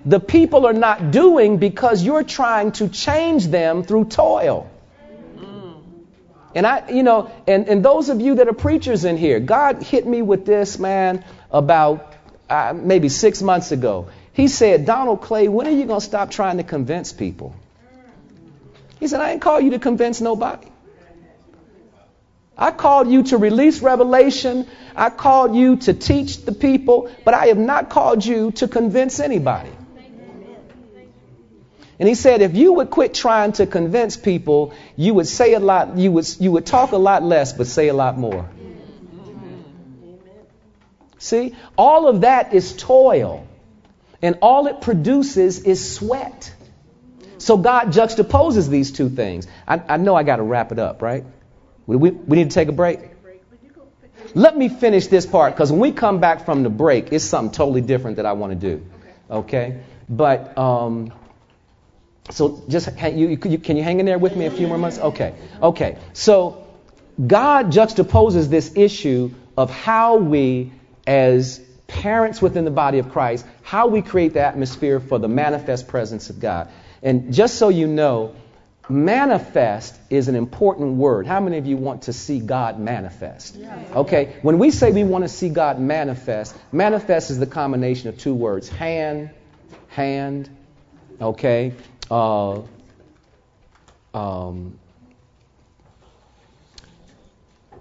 The 0.06 0.20
people 0.20 0.68
are 0.68 0.74
not 0.74 1.10
doing 1.10 1.58
because 1.58 2.04
you're 2.04 2.24
trying 2.24 2.74
to 2.74 2.90
change 2.90 3.48
them 3.48 3.84
through 3.84 4.06
toil. 4.06 4.70
And 6.56 6.66
I, 6.66 6.90
you 6.90 7.04
know, 7.04 7.30
and, 7.46 7.68
and 7.68 7.84
those 7.84 8.08
of 8.08 8.22
you 8.22 8.36
that 8.36 8.48
are 8.48 8.54
preachers 8.54 9.04
in 9.04 9.18
here, 9.18 9.42
God 9.42 9.84
hit 9.84 10.08
me 10.08 10.22
with 10.22 10.46
this, 10.46 10.80
man, 10.80 11.26
about 11.52 12.14
uh, 12.50 12.74
maybe 12.74 13.10
six 13.10 13.42
months 13.42 13.74
ago. 13.74 14.08
He 14.32 14.48
said, 14.48 14.86
Donald 14.86 15.22
Clay, 15.22 15.50
when 15.50 15.68
are 15.68 15.72
you 15.72 15.86
going 15.86 16.00
to 16.00 16.06
stop 16.06 16.32
trying 16.32 16.58
to 16.58 16.64
convince 16.64 17.12
people? 17.12 17.54
He 19.02 19.08
said, 19.08 19.20
I 19.20 19.32
ain't 19.32 19.42
called 19.42 19.66
you 19.66 19.72
to 19.72 19.80
convince 19.80 20.22
nobody. 20.22 20.68
I 22.58 22.72
called 22.72 23.10
you 23.10 23.24
to 23.24 23.38
release 23.38 23.82
revelation. 23.82 24.66
I 24.96 25.10
called 25.10 25.58
you 25.58 25.76
to 25.78 25.94
teach 25.94 26.46
the 26.46 26.54
people, 26.54 27.12
but 27.26 27.34
I 27.34 27.48
have 27.48 27.58
not 27.58 27.90
called 27.90 28.26
you 28.26 28.52
to 28.54 28.70
convince 28.70 29.20
anybody. 29.20 29.72
And 32.00 32.10
he 32.10 32.16
said, 32.16 32.42
if 32.42 32.56
you 32.56 32.74
would 32.74 32.90
quit 32.90 33.14
trying 33.14 33.54
to 33.54 33.66
convince 33.66 34.18
people, 34.18 34.74
you 34.98 35.14
would 35.14 35.28
say 35.28 35.54
a 35.54 35.60
lot, 35.60 35.98
you 35.98 36.12
would, 36.12 36.28
you 36.40 36.52
would 36.52 36.66
talk 36.66 36.92
a 36.92 36.98
lot 36.98 37.24
less, 37.24 37.54
but 37.54 37.68
say 37.68 37.88
a 37.88 37.94
lot 37.94 38.18
more. 38.18 38.50
See, 41.18 41.56
all 41.78 42.08
of 42.08 42.22
that 42.22 42.54
is 42.54 42.76
toil. 42.76 43.48
And 44.22 44.38
all 44.42 44.68
it 44.68 44.82
produces 44.82 45.60
is 45.60 45.96
sweat. 45.96 46.54
So 47.38 47.58
God 47.58 47.88
juxtaposes 47.88 48.70
these 48.70 48.92
two 48.92 49.10
things. 49.10 49.48
I, 49.68 49.82
I 49.88 49.98
know 49.98 50.16
I 50.16 50.24
got 50.24 50.38
to 50.38 50.44
wrap 50.44 50.72
it 50.72 50.80
up, 50.80 51.02
right? 51.02 51.26
We, 51.86 51.96
we, 51.96 52.10
we 52.12 52.38
need 52.38 52.50
to 52.50 52.54
take 52.54 52.68
a 52.68 52.74
break. 52.74 53.00
Let 54.34 54.58
me 54.58 54.68
finish 54.68 55.08
this 55.08 55.26
part 55.26 55.54
because 55.54 55.72
when 55.72 55.80
we 55.80 55.92
come 55.92 56.20
back 56.20 56.46
from 56.46 56.64
the 56.64 56.70
break, 56.70 57.14
it's 57.14 57.24
something 57.24 57.54
totally 57.54 57.82
different 57.82 58.18
that 58.18 58.26
I 58.26 58.34
want 58.34 58.52
to 58.52 58.78
do. 58.78 58.86
Okay? 59.30 59.82
But, 60.10 60.58
um, 60.58 61.14
so 62.32 62.64
just, 62.68 62.96
can 62.98 63.18
you, 63.18 63.30
you, 63.30 63.60
can 63.60 63.78
you 63.78 63.84
hang 63.84 64.00
in 64.00 64.06
there 64.06 64.18
with 64.18 64.36
me 64.36 64.46
a 64.46 64.52
few 64.52 64.68
more 64.68 64.78
months? 64.78 64.98
Okay. 64.98 65.36
Okay. 65.62 65.98
So 66.14 66.66
God 67.26 67.72
juxtaposes 67.72 68.50
this 68.50 68.76
issue 68.76 69.32
of 69.58 69.70
how 69.70 70.18
we, 70.18 70.72
as 71.06 71.60
parents 71.88 72.42
within 72.42 72.66
the 72.66 72.72
body 72.72 73.00
of 73.00 73.12
Christ, 73.12 73.46
how 73.62 73.88
we 73.88 74.02
create 74.02 74.34
the 74.34 74.42
atmosphere 74.42 75.00
for 75.00 75.20
the 75.20 75.28
manifest 75.28 75.88
presence 75.88 76.30
of 76.30 76.40
God. 76.40 76.70
And 77.04 77.34
just 77.34 77.56
so 77.56 77.70
you 77.70 77.88
know, 77.88 78.36
manifest 78.90 79.96
is 80.10 80.28
an 80.28 80.36
important 80.36 80.96
word. 80.96 81.28
How 81.28 81.40
many 81.40 81.58
of 81.58 81.68
you 81.68 81.78
want 81.78 82.04
to 82.04 82.14
see 82.14 82.40
God 82.40 82.80
manifest? 82.80 83.58
Okay, 83.96 84.36
when 84.42 84.60
we 84.60 84.72
say 84.72 84.92
we 84.92 85.04
want 85.04 85.24
to 85.24 85.30
see 85.30 85.50
God 85.50 85.80
manifest, 85.80 86.56
manifest 86.72 87.32
is 87.32 87.40
the 87.40 87.48
combination 87.48 88.10
of 88.10 88.18
two 88.18 88.34
words 88.34 88.68
hand, 88.68 89.30
hand, 89.90 90.50
okay, 91.22 91.74
uh, 92.12 92.62
um, 94.14 94.80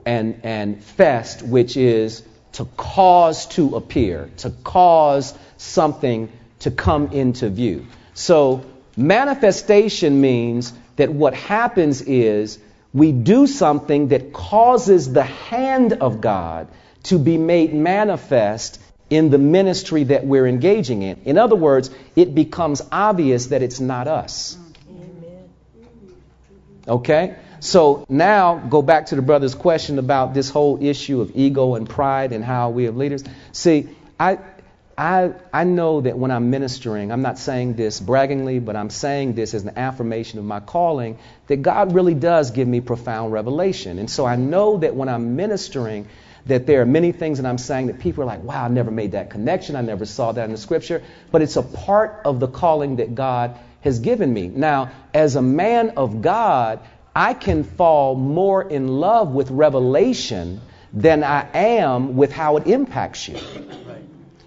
and, 0.06 0.40
and 0.42 0.82
fest, 0.82 1.42
which 1.42 1.76
is 1.76 2.22
to 2.52 2.64
cause 2.76 3.46
to 3.46 3.76
appear, 3.76 4.30
to 4.38 4.51
cause 4.51 5.36
something 5.56 6.30
to 6.60 6.70
come 6.70 7.09
into 7.12 7.48
view. 7.51 7.86
So, 8.14 8.64
manifestation 8.96 10.20
means 10.20 10.72
that 10.96 11.12
what 11.12 11.34
happens 11.34 12.02
is 12.02 12.59
we 12.92 13.10
do 13.10 13.46
something 13.46 14.09
that 14.09 14.32
causes 14.32 15.12
the 15.12 15.24
hand 15.24 15.94
of 15.94 16.20
God 16.20 16.68
to 17.05 17.18
be 17.18 17.36
made 17.36 17.74
manifest 17.74 18.80
in 19.15 19.31
the 19.31 19.39
ministry 19.39 20.05
that 20.05 20.27
we're 20.27 20.47
engaging 20.47 21.03
in. 21.03 21.20
In 21.24 21.39
other 21.39 21.57
words, 21.57 21.91
it 22.16 22.35
becomes 22.35 22.82
obvious 22.91 23.47
that 23.47 23.62
it's 23.62 23.81
not 23.81 24.09
us. 24.09 24.59
Okay? 26.86 27.36
So 27.61 28.05
now 28.09 28.59
go 28.59 28.82
back 28.82 29.07
to 29.07 29.16
the 29.16 29.23
brother's 29.23 29.55
question 29.55 29.99
about 29.99 30.35
this 30.35 30.51
whole 30.51 30.82
issue 30.82 31.20
of 31.20 31.32
ego 31.35 31.77
and 31.77 31.89
pride 31.89 32.32
and 32.32 32.45
how 32.45 32.70
we 32.70 32.85
have 32.85 32.97
leaders. 32.97 33.24
See, 33.53 33.89
I 34.20 34.39
I, 34.97 35.32
I 35.53 35.65
know 35.65 36.03
that 36.03 36.16
when 36.16 36.31
I'm 36.31 36.51
ministering, 36.51 37.11
I'm 37.11 37.23
not 37.23 37.39
saying 37.39 37.74
this 37.74 37.99
braggingly, 37.99 38.61
but 38.61 38.77
I'm 38.77 38.91
saying 38.91 39.35
this 39.35 39.53
as 39.55 39.65
an 39.65 39.77
affirmation 39.77 40.39
of 40.39 40.45
my 40.45 40.61
calling, 40.61 41.19
that 41.49 41.62
God 41.62 41.95
really 41.95 42.15
does 42.15 42.53
give 42.53 42.69
me 42.69 42.81
profound 42.81 43.32
revelation. 43.32 43.99
And 43.99 44.09
so 44.09 44.24
I 44.24 44.36
know 44.36 44.78
that 44.78 44.95
when 44.95 45.09
I'm 45.09 45.35
ministering, 45.35 46.07
that 46.47 46.66
there 46.66 46.83
are 46.83 46.87
many 46.87 47.12
things 47.12 47.39
that 47.39 47.47
I'm 47.47 47.59
saying 47.59 47.87
that 47.87 48.01
people 48.01 48.23
are 48.23 48.27
like, 48.27 48.43
wow, 48.43 48.65
I 48.65 48.69
never 48.69 48.91
made 48.91 49.12
that 49.12 49.31
connection. 49.31 49.77
I 49.77 49.81
never 49.81 50.05
saw 50.05 50.33
that 50.33 50.45
in 50.45 50.51
the 50.53 50.59
scripture. 50.59 51.03
But 51.31 51.43
it's 51.43 51.57
a 51.57 51.62
part 51.62 52.23
of 52.25 52.41
the 52.41 52.49
calling 52.49 52.97
that 52.97 53.15
God 53.15 53.59
has 53.81 53.99
given 53.99 54.33
me. 54.33 54.49
Now, 54.49 54.91
as 55.12 55.37
a 55.37 55.43
man 55.43 55.91
of 55.91 56.23
God, 56.23 56.81
I 57.15 57.35
can 57.35 57.65
fall 57.65 58.15
more 58.15 58.62
in 58.62 58.89
love 58.89 59.33
with 59.33 59.51
revelation 59.51 60.61
than 60.93 61.25
I 61.25 61.49
am 61.55 62.16
with 62.16 62.33
how 62.33 62.57
it 62.57 62.66
impacts 62.66 63.29
you. 63.29 63.39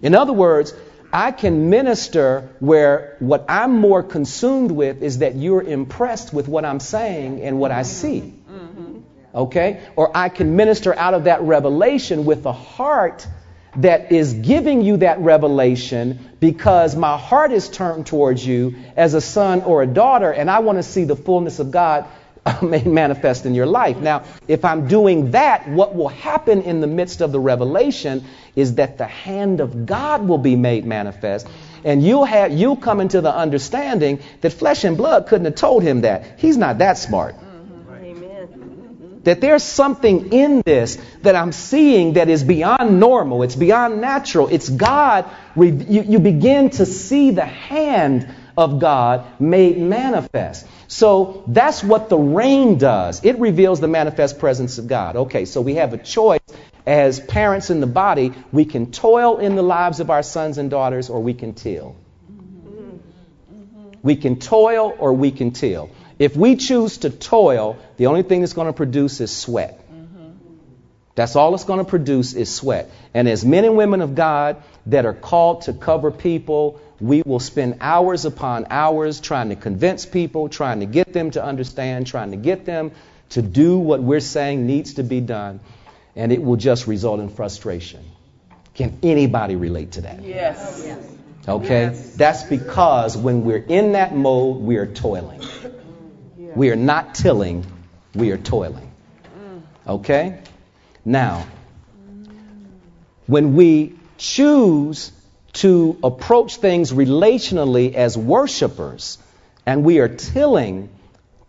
In 0.01 0.15
other 0.15 0.33
words, 0.33 0.73
I 1.11 1.31
can 1.31 1.69
minister 1.69 2.49
where 2.59 3.15
what 3.19 3.45
I'm 3.47 3.77
more 3.77 4.03
consumed 4.03 4.71
with 4.71 5.01
is 5.01 5.19
that 5.19 5.35
you're 5.35 5.63
impressed 5.63 6.33
with 6.33 6.47
what 6.47 6.65
I'm 6.65 6.79
saying 6.79 7.41
and 7.41 7.59
what 7.59 7.71
I 7.71 7.83
see. 7.83 8.33
Okay? 9.33 9.81
Or 9.95 10.15
I 10.15 10.29
can 10.29 10.55
minister 10.55 10.97
out 10.97 11.13
of 11.13 11.25
that 11.25 11.41
revelation 11.41 12.25
with 12.25 12.45
a 12.45 12.53
heart 12.53 13.27
that 13.77 14.11
is 14.11 14.33
giving 14.33 14.81
you 14.81 14.97
that 14.97 15.19
revelation 15.19 16.19
because 16.39 16.95
my 16.95 17.17
heart 17.17 17.51
is 17.51 17.69
turned 17.69 18.07
towards 18.07 18.45
you 18.45 18.75
as 18.95 19.13
a 19.13 19.21
son 19.21 19.61
or 19.61 19.83
a 19.83 19.87
daughter 19.87 20.31
and 20.31 20.49
I 20.49 20.59
want 20.59 20.79
to 20.79 20.83
see 20.83 21.03
the 21.03 21.15
fullness 21.15 21.59
of 21.59 21.69
God 21.69 22.07
made 22.61 22.87
um, 22.87 22.93
manifest 22.93 23.45
in 23.45 23.53
your 23.53 23.65
life. 23.65 23.97
Now, 23.97 24.23
if 24.47 24.63
I'm 24.65 24.87
doing 24.87 25.31
that, 25.31 25.67
what 25.67 25.95
will 25.95 26.07
happen 26.07 26.61
in 26.61 26.81
the 26.81 26.87
midst 26.87 27.21
of 27.21 27.31
the 27.31 27.39
revelation 27.39 28.23
is 28.55 28.75
that 28.75 28.97
the 28.97 29.05
hand 29.05 29.59
of 29.59 29.85
God 29.85 30.27
will 30.27 30.37
be 30.37 30.55
made 30.55 30.85
manifest. 30.85 31.47
And 31.83 32.03
you'll 32.03 32.25
have 32.25 32.51
you'll 32.51 32.77
come 32.77 32.99
into 32.99 33.21
the 33.21 33.33
understanding 33.33 34.19
that 34.41 34.51
flesh 34.51 34.83
and 34.83 34.97
blood 34.97 35.27
couldn't 35.27 35.45
have 35.45 35.55
told 35.55 35.83
him 35.83 36.01
that. 36.01 36.39
He's 36.39 36.57
not 36.57 36.79
that 36.79 36.97
smart. 36.97 37.35
That 39.27 39.41
there's 39.41 39.61
something 39.61 40.31
in 40.31 40.61
this 40.65 40.97
that 41.23 41.35
I'm 41.35 41.51
seeing 41.51 42.13
that 42.13 42.29
is 42.29 42.45
beyond 42.45 42.97
normal. 42.97 43.43
It's 43.43 43.57
beyond 43.57 43.99
natural. 43.99 44.47
It's 44.47 44.69
God. 44.69 45.25
You, 45.57 46.19
begin 46.19 46.69
to 46.69 46.85
see 46.85 47.31
the 47.31 47.43
hand 47.43 48.33
of 48.57 48.79
God 48.79 49.25
made 49.37 49.79
manifest. 49.79 50.65
So 50.87 51.43
that's 51.45 51.83
what 51.83 52.07
the 52.07 52.17
rain 52.17 52.77
does. 52.77 53.25
It 53.25 53.37
reveals 53.37 53.81
the 53.81 53.89
manifest 53.89 54.39
presence 54.39 54.77
of 54.77 54.87
God. 54.87 55.17
Okay, 55.17 55.43
so 55.43 55.59
we 55.59 55.75
have 55.75 55.93
a 55.93 55.97
choice 55.97 56.39
as 56.85 57.19
parents 57.19 57.69
in 57.69 57.81
the 57.81 57.85
body. 57.85 58.31
We 58.53 58.63
can 58.63 58.93
toil 58.93 59.39
in 59.39 59.57
the 59.57 59.61
lives 59.61 59.99
of 59.99 60.09
our 60.09 60.23
sons 60.23 60.57
and 60.57 60.69
daughters, 60.69 61.09
or 61.09 61.21
we 61.21 61.33
can 61.33 61.53
till. 61.53 61.97
We 64.01 64.15
can 64.15 64.39
toil 64.39 64.95
or 64.97 65.11
we 65.11 65.31
can 65.31 65.51
till. 65.51 65.89
If 66.19 66.35
we 66.35 66.55
choose 66.55 66.99
to 66.99 67.09
toil, 67.09 67.77
the 67.97 68.07
only 68.07 68.23
thing 68.23 68.41
that's 68.41 68.53
going 68.53 68.67
to 68.67 68.73
produce 68.73 69.21
is 69.21 69.35
sweat. 69.35 69.79
That's 71.15 71.35
all 71.35 71.55
it's 71.55 71.63
going 71.63 71.79
to 71.79 71.89
produce 71.89 72.33
is 72.33 72.53
sweat. 72.53 72.91
And 73.13 73.27
as 73.27 73.43
men 73.43 73.65
and 73.65 73.75
women 73.75 74.01
of 74.01 74.13
God 74.13 74.61
that 74.85 75.07
are 75.07 75.15
called 75.15 75.63
to 75.63 75.73
cover 75.73 76.11
people, 76.11 76.79
we 76.99 77.23
will 77.23 77.39
spend 77.39 77.77
hours 77.81 78.25
upon 78.25 78.67
hours 78.69 79.19
trying 79.19 79.49
to 79.49 79.55
convince 79.55 80.05
people, 80.05 80.47
trying 80.47 80.81
to 80.81 80.85
get 80.85 81.13
them 81.13 81.31
to 81.31 81.43
understand, 81.43 82.05
trying 82.05 82.31
to 82.31 82.37
get 82.37 82.65
them 82.65 82.91
to 83.29 83.41
do 83.41 83.79
what 83.79 84.01
we're 84.01 84.19
saying 84.19 84.67
needs 84.67 84.95
to 84.95 85.03
be 85.03 85.19
done, 85.19 85.59
and 86.15 86.31
it 86.31 86.41
will 86.41 86.55
just 86.55 86.85
result 86.85 87.19
in 87.19 87.29
frustration. 87.29 88.03
Can 88.75 88.99
anybody 89.01 89.55
relate 89.55 89.93
to 89.93 90.01
that? 90.01 90.23
Yes. 90.23 90.87
Okay? 91.47 91.81
Yes. 91.81 92.15
That's 92.15 92.43
because 92.43 93.17
when 93.17 93.43
we're 93.43 93.57
in 93.57 93.93
that 93.93 94.15
mode, 94.15 94.57
we 94.57 94.77
are 94.77 94.85
toiling. 94.85 95.41
We 96.55 96.69
are 96.71 96.75
not 96.75 97.15
tilling, 97.15 97.65
we 98.13 98.31
are 98.31 98.37
toiling. 98.37 98.91
Okay? 99.87 100.39
Now, 101.05 101.47
when 103.25 103.55
we 103.55 103.95
choose 104.17 105.11
to 105.53 105.97
approach 106.03 106.57
things 106.57 106.91
relationally 106.91 107.93
as 107.93 108.17
worshipers 108.17 109.17
and 109.65 109.83
we 109.83 109.99
are 109.99 110.07
tilling, 110.07 110.89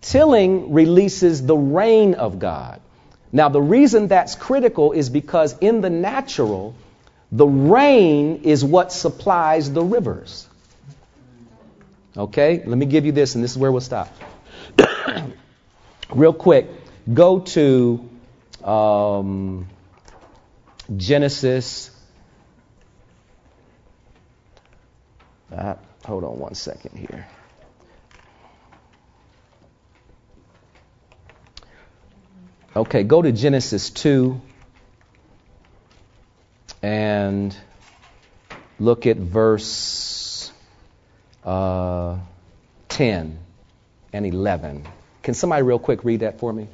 tilling 0.00 0.72
releases 0.72 1.44
the 1.44 1.56
rain 1.56 2.14
of 2.14 2.38
God. 2.38 2.80
Now, 3.30 3.48
the 3.48 3.60
reason 3.60 4.08
that's 4.08 4.34
critical 4.34 4.92
is 4.92 5.10
because 5.10 5.58
in 5.58 5.82
the 5.82 5.90
natural, 5.90 6.74
the 7.30 7.46
rain 7.46 8.42
is 8.44 8.64
what 8.64 8.92
supplies 8.92 9.70
the 9.70 9.82
rivers. 9.82 10.48
Okay? 12.16 12.62
Let 12.64 12.78
me 12.78 12.86
give 12.86 13.04
you 13.04 13.12
this, 13.12 13.34
and 13.34 13.44
this 13.44 13.52
is 13.52 13.58
where 13.58 13.70
we'll 13.70 13.82
stop. 13.82 14.08
Real 16.10 16.32
quick, 16.32 16.66
go 17.12 17.40
to 17.40 18.08
um, 18.64 19.68
Genesis. 20.96 21.90
Uh, 25.52 25.74
hold 26.04 26.24
on 26.24 26.38
one 26.38 26.54
second 26.54 26.96
here. 26.98 27.26
Okay, 32.74 33.02
go 33.02 33.20
to 33.20 33.32
Genesis 33.32 33.90
2 33.90 34.40
and 36.82 37.56
look 38.78 39.06
at 39.06 39.16
verse 39.16 40.52
uh, 41.44 42.18
10 42.88 43.38
and 44.12 44.26
11. 44.26 44.86
Can 45.28 45.34
somebody 45.34 45.62
real 45.62 45.78
quick 45.78 46.04
read 46.04 46.20
that 46.20 46.38
for 46.38 46.54
me? 46.54 46.68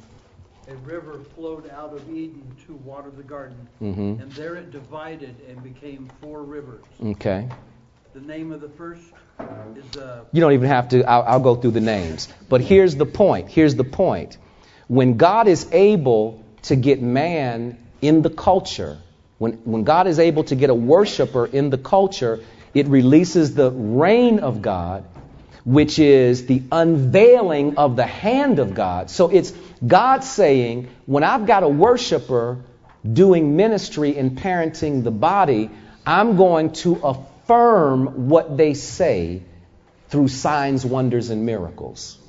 A 0.69 0.75
river 0.75 1.19
flowed 1.35 1.69
out 1.71 1.93
of 1.93 2.09
Eden 2.09 2.41
to 2.65 2.75
water 2.75 3.09
the 3.09 3.21
garden, 3.21 3.67
Mm-hmm. 3.81 4.21
and 4.21 4.31
there 4.31 4.55
it 4.55 4.71
divided 4.71 5.35
and 5.49 5.61
became 5.61 6.09
four 6.21 6.41
rivers. 6.41 6.81
Okay. 7.03 7.49
The 8.13 8.21
name 8.21 8.53
of 8.53 8.61
the 8.61 8.69
first 8.69 9.01
is 9.75 9.97
uh, 9.97 10.23
You 10.31 10.39
don't 10.39 10.53
even 10.53 10.69
have 10.69 10.87
to, 10.87 11.03
I'll, 11.03 11.23
I'll 11.23 11.39
go 11.41 11.55
through 11.55 11.71
the 11.71 11.81
names. 11.81 12.29
But 12.47 12.61
here's 12.61 12.95
the 12.95 13.05
point. 13.05 13.49
Here's 13.49 13.75
the 13.75 13.83
point. 13.83 14.37
When 14.87 15.17
God 15.17 15.49
is 15.49 15.67
able 15.73 16.41
to 16.61 16.77
get 16.77 17.01
man 17.01 17.77
in 18.01 18.21
the 18.21 18.29
culture, 18.29 18.99
when, 19.37 19.55
when 19.65 19.83
God 19.83 20.07
is 20.07 20.17
able 20.17 20.45
to 20.45 20.55
get 20.55 20.69
a 20.69 20.73
worshiper 20.73 21.45
in 21.45 21.71
the 21.71 21.77
culture, 21.77 22.39
it 22.73 22.87
releases 22.87 23.53
the 23.53 23.69
reign 23.69 24.39
of 24.39 24.61
God, 24.61 25.03
which 25.65 25.97
is 25.97 26.45
the 26.45 26.61
unveiling 26.71 27.77
of 27.77 27.95
the 27.95 28.05
hand 28.05 28.59
of 28.59 28.75
God. 28.75 29.09
So 29.09 29.29
it's 29.29 29.51
God 29.85 30.23
saying, 30.23 30.89
when 31.07 31.23
I've 31.23 31.47
got 31.47 31.63
a 31.63 31.67
worshiper 31.67 32.59
doing 33.11 33.55
ministry 33.55 34.17
and 34.17 34.37
parenting 34.37 35.03
the 35.03 35.11
body, 35.11 35.71
I'm 36.05 36.37
going 36.37 36.73
to 36.73 36.95
affirm 37.03 38.29
what 38.29 38.57
they 38.57 38.75
say 38.75 39.41
through 40.09 40.27
signs, 40.27 40.85
wonders, 40.85 41.31
and 41.31 41.45
miracles. 41.47 42.19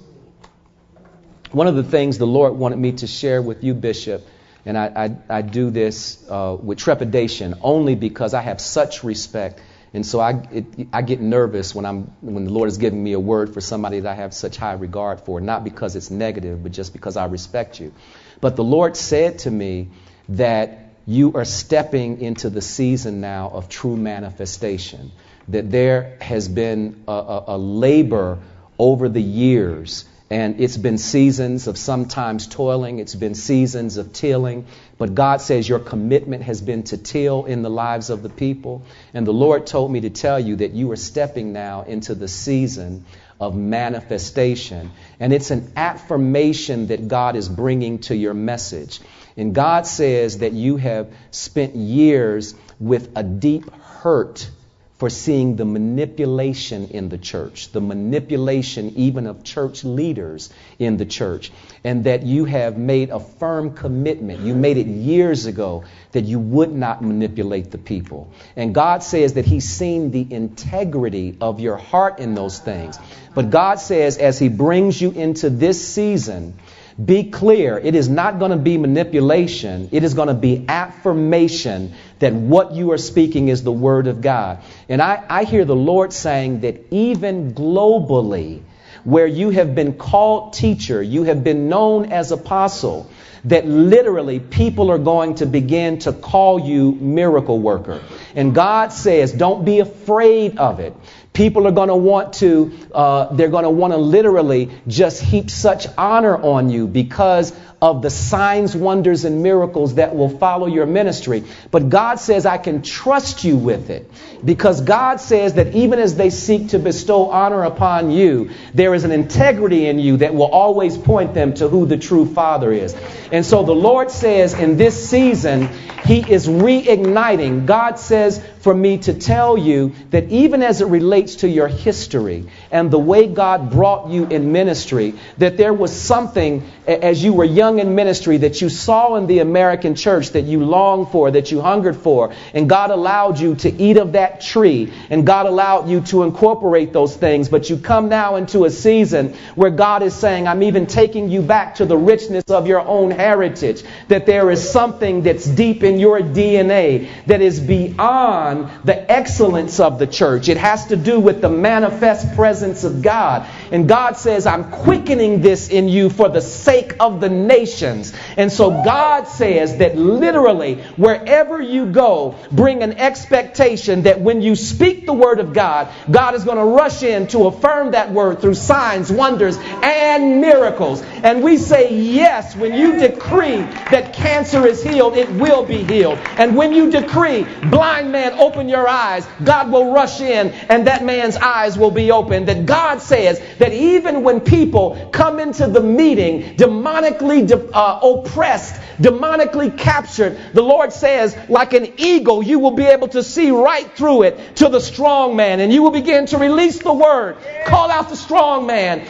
One 1.52 1.66
of 1.66 1.76
the 1.76 1.84
things 1.84 2.16
the 2.16 2.26
Lord 2.26 2.54
wanted 2.54 2.78
me 2.78 2.92
to 2.92 3.06
share 3.06 3.40
with 3.42 3.62
you, 3.62 3.74
Bishop, 3.74 4.26
and 4.64 4.76
I, 4.76 5.16
I, 5.28 5.38
I 5.38 5.42
do 5.42 5.70
this 5.70 6.24
uh, 6.28 6.56
with 6.60 6.78
trepidation 6.78 7.54
only 7.60 7.94
because 7.94 8.34
I 8.34 8.40
have 8.40 8.60
such 8.60 9.04
respect. 9.04 9.60
And 9.96 10.04
so 10.04 10.20
I, 10.20 10.46
it, 10.52 10.66
I 10.92 11.00
get 11.00 11.22
nervous 11.22 11.74
when, 11.74 11.86
I'm, 11.86 12.12
when 12.20 12.44
the 12.44 12.52
Lord 12.52 12.68
is 12.68 12.76
giving 12.76 13.02
me 13.02 13.14
a 13.14 13.18
word 13.18 13.54
for 13.54 13.62
somebody 13.62 14.00
that 14.00 14.12
I 14.12 14.14
have 14.14 14.34
such 14.34 14.58
high 14.58 14.74
regard 14.74 15.22
for, 15.22 15.40
not 15.40 15.64
because 15.64 15.96
it's 15.96 16.10
negative, 16.10 16.62
but 16.62 16.72
just 16.72 16.92
because 16.92 17.16
I 17.16 17.24
respect 17.24 17.80
you. 17.80 17.94
But 18.42 18.56
the 18.56 18.62
Lord 18.62 18.94
said 18.94 19.38
to 19.40 19.50
me 19.50 19.88
that 20.28 20.90
you 21.06 21.32
are 21.32 21.46
stepping 21.46 22.20
into 22.20 22.50
the 22.50 22.60
season 22.60 23.22
now 23.22 23.48
of 23.48 23.70
true 23.70 23.96
manifestation, 23.96 25.12
that 25.48 25.70
there 25.70 26.18
has 26.20 26.46
been 26.46 27.02
a, 27.08 27.12
a, 27.12 27.44
a 27.48 27.58
labor 27.58 28.40
over 28.78 29.08
the 29.08 29.22
years 29.22 30.04
And 30.28 30.60
it's 30.60 30.76
been 30.76 30.98
seasons 30.98 31.68
of 31.68 31.78
sometimes 31.78 32.48
toiling, 32.48 32.98
it's 32.98 33.14
been 33.14 33.36
seasons 33.36 33.96
of 33.96 34.12
tilling. 34.12 34.66
But 34.98 35.14
God 35.14 35.40
says 35.40 35.68
your 35.68 35.78
commitment 35.78 36.42
has 36.42 36.60
been 36.60 36.82
to 36.84 36.96
till 36.96 37.44
in 37.44 37.62
the 37.62 37.70
lives 37.70 38.10
of 38.10 38.24
the 38.24 38.28
people. 38.28 38.82
And 39.14 39.24
the 39.24 39.32
Lord 39.32 39.68
told 39.68 39.92
me 39.92 40.00
to 40.00 40.10
tell 40.10 40.40
you 40.40 40.56
that 40.56 40.72
you 40.72 40.90
are 40.90 40.96
stepping 40.96 41.52
now 41.52 41.82
into 41.82 42.16
the 42.16 42.26
season 42.26 43.04
of 43.40 43.54
manifestation. 43.54 44.90
And 45.20 45.32
it's 45.32 45.52
an 45.52 45.72
affirmation 45.76 46.88
that 46.88 47.06
God 47.06 47.36
is 47.36 47.48
bringing 47.48 48.00
to 48.00 48.16
your 48.16 48.34
message. 48.34 49.00
And 49.36 49.54
God 49.54 49.86
says 49.86 50.38
that 50.38 50.54
you 50.54 50.76
have 50.76 51.12
spent 51.30 51.76
years 51.76 52.54
with 52.80 53.12
a 53.14 53.22
deep 53.22 53.70
hurt 53.72 54.50
for 54.98 55.10
seeing 55.10 55.56
the 55.56 55.64
manipulation 55.64 56.88
in 56.88 57.10
the 57.10 57.18
church, 57.18 57.70
the 57.72 57.80
manipulation 57.82 58.94
even 58.96 59.26
of 59.26 59.44
church 59.44 59.84
leaders 59.84 60.48
in 60.78 60.96
the 60.96 61.04
church, 61.04 61.52
and 61.84 62.04
that 62.04 62.22
you 62.22 62.46
have 62.46 62.78
made 62.78 63.10
a 63.10 63.20
firm 63.20 63.74
commitment. 63.74 64.40
You 64.40 64.54
made 64.54 64.78
it 64.78 64.86
years 64.86 65.44
ago 65.44 65.84
that 66.12 66.24
you 66.24 66.38
would 66.38 66.72
not 66.72 67.02
manipulate 67.02 67.70
the 67.70 67.78
people. 67.78 68.32
And 68.56 68.74
God 68.74 69.02
says 69.02 69.34
that 69.34 69.44
He's 69.44 69.68
seen 69.68 70.12
the 70.12 70.26
integrity 70.30 71.36
of 71.42 71.60
your 71.60 71.76
heart 71.76 72.18
in 72.18 72.34
those 72.34 72.58
things. 72.58 72.98
But 73.34 73.50
God 73.50 73.78
says, 73.78 74.16
as 74.16 74.38
He 74.38 74.48
brings 74.48 74.98
you 74.98 75.10
into 75.10 75.50
this 75.50 75.86
season, 75.86 76.54
be 77.02 77.24
clear, 77.30 77.76
it 77.78 77.94
is 77.94 78.08
not 78.08 78.38
going 78.38 78.52
to 78.52 78.56
be 78.56 78.78
manipulation. 78.78 79.90
It 79.92 80.02
is 80.02 80.14
going 80.14 80.28
to 80.28 80.34
be 80.34 80.64
affirmation 80.66 81.92
that 82.20 82.32
what 82.32 82.72
you 82.72 82.92
are 82.92 82.98
speaking 82.98 83.48
is 83.48 83.62
the 83.62 83.72
Word 83.72 84.06
of 84.06 84.22
God. 84.22 84.62
And 84.88 85.02
I, 85.02 85.22
I 85.28 85.44
hear 85.44 85.66
the 85.66 85.76
Lord 85.76 86.12
saying 86.12 86.60
that 86.60 86.86
even 86.90 87.52
globally, 87.52 88.62
where 89.04 89.26
you 89.26 89.50
have 89.50 89.74
been 89.74 89.92
called 89.92 90.54
teacher, 90.54 91.02
you 91.02 91.24
have 91.24 91.44
been 91.44 91.68
known 91.68 92.12
as 92.12 92.32
apostle, 92.32 93.08
that 93.44 93.66
literally 93.66 94.40
people 94.40 94.90
are 94.90 94.98
going 94.98 95.36
to 95.36 95.46
begin 95.46 96.00
to 96.00 96.12
call 96.12 96.58
you 96.58 96.92
miracle 96.92 97.60
worker. 97.60 98.02
And 98.34 98.54
God 98.54 98.92
says, 98.92 99.32
don't 99.32 99.64
be 99.64 99.78
afraid 99.78 100.58
of 100.58 100.80
it. 100.80 100.96
People 101.36 101.66
are 101.66 101.72
going 101.72 101.88
to 101.90 101.96
want 101.96 102.32
to, 102.34 102.72
uh, 102.94 103.34
they're 103.34 103.50
going 103.50 103.64
to 103.64 103.70
want 103.70 103.92
to 103.92 103.98
literally 103.98 104.70
just 104.88 105.22
heap 105.22 105.50
such 105.50 105.86
honor 105.98 106.34
on 106.34 106.70
you 106.70 106.86
because 106.86 107.52
of 107.86 108.02
the 108.02 108.10
signs, 108.10 108.74
wonders, 108.74 109.24
and 109.24 109.44
miracles 109.44 109.94
that 109.94 110.16
will 110.16 110.28
follow 110.28 110.66
your 110.66 110.86
ministry. 110.86 111.44
But 111.70 111.88
God 111.88 112.16
says, 112.16 112.44
I 112.44 112.58
can 112.58 112.82
trust 112.82 113.44
you 113.44 113.56
with 113.56 113.90
it. 113.90 114.10
Because 114.44 114.80
God 114.80 115.20
says 115.20 115.54
that 115.54 115.72
even 115.72 116.00
as 116.00 116.16
they 116.16 116.30
seek 116.30 116.70
to 116.70 116.80
bestow 116.80 117.30
honor 117.30 117.62
upon 117.62 118.10
you, 118.10 118.50
there 118.74 118.92
is 118.92 119.04
an 119.04 119.12
integrity 119.12 119.86
in 119.86 120.00
you 120.00 120.16
that 120.16 120.34
will 120.34 120.50
always 120.50 120.98
point 120.98 121.32
them 121.32 121.54
to 121.54 121.68
who 121.68 121.86
the 121.86 121.96
true 121.96 122.26
Father 122.26 122.72
is. 122.72 122.92
And 123.30 123.46
so 123.46 123.62
the 123.62 123.74
Lord 123.74 124.10
says 124.10 124.52
in 124.52 124.76
this 124.76 125.08
season, 125.08 125.68
He 126.04 126.28
is 126.28 126.48
reigniting. 126.48 127.66
God 127.66 128.00
says 128.00 128.44
for 128.66 128.74
me 128.74 128.98
to 128.98 129.14
tell 129.14 129.56
you 129.56 129.94
that 130.10 130.24
even 130.30 130.60
as 130.60 130.80
it 130.80 130.86
relates 130.86 131.36
to 131.36 131.48
your 131.48 131.68
history 131.68 132.48
and 132.72 132.90
the 132.90 132.98
way 132.98 133.28
God 133.28 133.70
brought 133.70 134.10
you 134.10 134.26
in 134.26 134.50
ministry, 134.50 135.14
that 135.38 135.56
there 135.56 135.72
was 135.72 135.94
something 135.94 136.68
as 136.84 137.22
you 137.22 137.32
were 137.32 137.44
young 137.44 137.75
in 137.78 137.94
ministry 137.94 138.38
that 138.38 138.60
you 138.60 138.68
saw 138.68 139.16
in 139.16 139.26
the 139.26 139.40
American 139.40 139.94
church 139.94 140.30
that 140.30 140.42
you 140.42 140.64
longed 140.64 141.08
for, 141.08 141.30
that 141.30 141.50
you 141.50 141.60
hungered 141.60 141.96
for, 141.96 142.34
and 142.54 142.68
God 142.68 142.90
allowed 142.90 143.38
you 143.38 143.54
to 143.56 143.70
eat 143.70 143.96
of 143.96 144.12
that 144.12 144.40
tree, 144.40 144.92
and 145.10 145.26
God 145.26 145.46
allowed 145.46 145.88
you 145.88 146.00
to 146.02 146.22
incorporate 146.22 146.92
those 146.92 147.16
things. 147.16 147.48
But 147.48 147.70
you 147.70 147.76
come 147.76 148.08
now 148.08 148.36
into 148.36 148.64
a 148.64 148.70
season 148.70 149.34
where 149.54 149.70
God 149.70 150.02
is 150.02 150.14
saying, 150.14 150.46
I'm 150.46 150.62
even 150.62 150.86
taking 150.86 151.30
you 151.30 151.42
back 151.42 151.76
to 151.76 151.86
the 151.86 151.96
richness 151.96 152.44
of 152.50 152.66
your 152.66 152.80
own 152.80 153.10
heritage, 153.10 153.82
that 154.08 154.26
there 154.26 154.50
is 154.50 154.68
something 154.68 155.22
that's 155.22 155.46
deep 155.46 155.82
in 155.82 155.98
your 155.98 156.20
DNA 156.20 157.08
that 157.26 157.40
is 157.40 157.60
beyond 157.60 158.70
the 158.84 159.10
excellence 159.10 159.80
of 159.80 159.98
the 159.98 160.06
church. 160.06 160.48
It 160.48 160.56
has 160.56 160.86
to 160.86 160.96
do 160.96 161.20
with 161.20 161.40
the 161.40 161.50
manifest 161.50 162.34
presence 162.34 162.84
of 162.84 163.02
God. 163.02 163.48
And 163.70 163.88
God 163.88 164.16
says, 164.16 164.46
I'm 164.46 164.70
quickening 164.70 165.40
this 165.40 165.68
in 165.68 165.88
you 165.88 166.10
for 166.10 166.28
the 166.28 166.40
sake 166.40 166.96
of 167.00 167.20
the 167.20 167.28
nations. 167.28 168.12
And 168.36 168.50
so 168.50 168.70
God 168.70 169.28
says 169.28 169.78
that 169.78 169.96
literally, 169.96 170.76
wherever 170.96 171.60
you 171.60 171.86
go, 171.86 172.36
bring 172.50 172.82
an 172.82 172.98
expectation 172.98 174.02
that 174.02 174.20
when 174.20 174.42
you 174.42 174.56
speak 174.56 175.06
the 175.06 175.12
word 175.12 175.40
of 175.40 175.52
God, 175.52 175.88
God 176.10 176.34
is 176.34 176.44
going 176.44 176.58
to 176.58 176.64
rush 176.64 177.02
in 177.02 177.26
to 177.28 177.46
affirm 177.46 177.92
that 177.92 178.12
word 178.12 178.40
through 178.40 178.54
signs, 178.54 179.10
wonders, 179.10 179.56
and 179.82 180.40
miracles. 180.40 181.02
And 181.02 181.42
we 181.42 181.56
say, 181.56 181.94
yes, 181.94 182.54
when 182.56 182.74
you 182.74 182.98
decree 182.98 183.62
that 183.90 184.12
cancer 184.14 184.66
is 184.66 184.82
healed, 184.82 185.16
it 185.16 185.30
will 185.30 185.64
be 185.64 185.82
healed. 185.82 186.18
And 186.38 186.56
when 186.56 186.72
you 186.72 186.90
decree, 186.90 187.44
blind 187.70 188.12
man, 188.12 188.32
open 188.34 188.68
your 188.68 188.88
eyes, 188.88 189.26
God 189.42 189.70
will 189.70 189.92
rush 189.92 190.20
in 190.20 190.50
and 190.68 190.86
that 190.86 191.04
man's 191.04 191.36
eyes 191.36 191.78
will 191.78 191.90
be 191.90 192.10
opened. 192.10 192.48
That 192.48 192.66
God 192.66 193.00
says 193.00 193.40
that 193.58 193.72
even 193.72 194.22
when 194.22 194.40
people 194.40 195.10
come 195.12 195.40
into 195.40 195.66
the 195.66 195.80
meeting 195.80 196.56
demonically 196.56 197.46
de- 197.46 197.72
uh, 197.72 198.00
oppressed, 198.02 198.74
demonically 198.98 199.76
captured, 199.76 200.38
the 200.52 200.62
Lord 200.62 200.92
says, 200.92 201.36
like 201.48 201.72
an 201.72 201.94
eagle, 201.98 202.42
you 202.42 202.58
will 202.58 202.72
be 202.72 202.84
able 202.84 203.08
to 203.08 203.22
see 203.22 203.50
right 203.50 203.90
through 203.96 204.22
it 204.22 204.56
to 204.56 204.68
the 204.68 204.80
strong 204.80 205.36
man 205.36 205.60
and 205.60 205.72
you 205.72 205.82
will 205.82 205.90
begin 205.90 206.26
to 206.26 206.38
release 206.38 206.78
the 206.78 206.92
word. 206.92 207.36
Call 207.66 207.90
out 207.90 208.08
the 208.08 208.16
strong 208.16 208.66
man. 208.66 209.06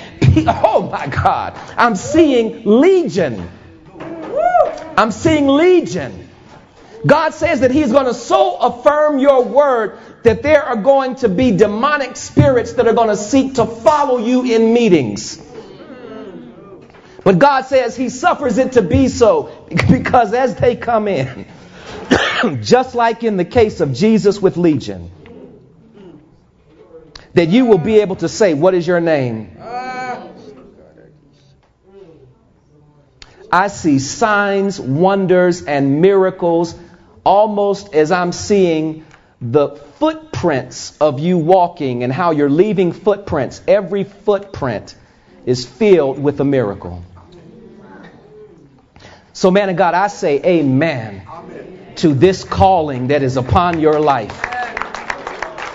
Oh 0.48 0.88
my 0.92 1.06
God. 1.06 1.58
I'm 1.76 1.96
seeing 1.96 2.62
legion. 2.64 3.48
I'm 4.96 5.10
seeing 5.10 5.46
legion. 5.46 6.28
God 7.06 7.34
says 7.34 7.60
that 7.60 7.70
He's 7.70 7.92
going 7.92 8.06
to 8.06 8.14
so 8.14 8.56
affirm 8.56 9.18
your 9.18 9.44
word 9.44 9.98
that 10.26 10.42
there 10.42 10.60
are 10.60 10.74
going 10.74 11.14
to 11.14 11.28
be 11.28 11.56
demonic 11.56 12.16
spirits 12.16 12.72
that 12.72 12.88
are 12.88 12.92
going 12.92 13.08
to 13.08 13.16
seek 13.16 13.54
to 13.54 13.64
follow 13.64 14.18
you 14.18 14.44
in 14.44 14.74
meetings. 14.74 15.40
But 17.22 17.38
God 17.38 17.62
says 17.62 17.96
He 17.96 18.08
suffers 18.08 18.58
it 18.58 18.72
to 18.72 18.82
be 18.82 19.06
so 19.06 19.66
because 19.88 20.34
as 20.34 20.56
they 20.56 20.74
come 20.74 21.06
in, 21.06 21.46
just 22.60 22.96
like 22.96 23.22
in 23.22 23.36
the 23.36 23.44
case 23.44 23.80
of 23.80 23.92
Jesus 23.92 24.42
with 24.42 24.56
Legion, 24.56 25.12
that 27.34 27.48
you 27.48 27.66
will 27.66 27.78
be 27.78 28.00
able 28.00 28.16
to 28.16 28.28
say, 28.28 28.52
What 28.52 28.74
is 28.74 28.84
your 28.84 29.00
name? 29.00 29.56
I 33.52 33.68
see 33.68 34.00
signs, 34.00 34.80
wonders, 34.80 35.62
and 35.62 36.00
miracles 36.00 36.74
almost 37.24 37.94
as 37.94 38.10
I'm 38.10 38.32
seeing 38.32 39.04
the 39.40 39.68
footprints 39.68 40.96
of 40.98 41.20
you 41.20 41.38
walking 41.38 42.02
and 42.02 42.12
how 42.12 42.30
you're 42.30 42.50
leaving 42.50 42.92
footprints. 42.92 43.60
Every 43.68 44.04
footprint 44.04 44.94
is 45.44 45.66
filled 45.66 46.18
with 46.18 46.40
a 46.40 46.44
miracle. 46.44 47.02
So, 49.32 49.50
man 49.50 49.68
of 49.68 49.76
God, 49.76 49.92
I 49.92 50.08
say 50.08 50.40
amen, 50.42 51.26
amen. 51.28 51.92
to 51.96 52.14
this 52.14 52.42
calling 52.42 53.08
that 53.08 53.22
is 53.22 53.36
upon 53.36 53.80
your 53.80 54.00
life. 54.00 54.42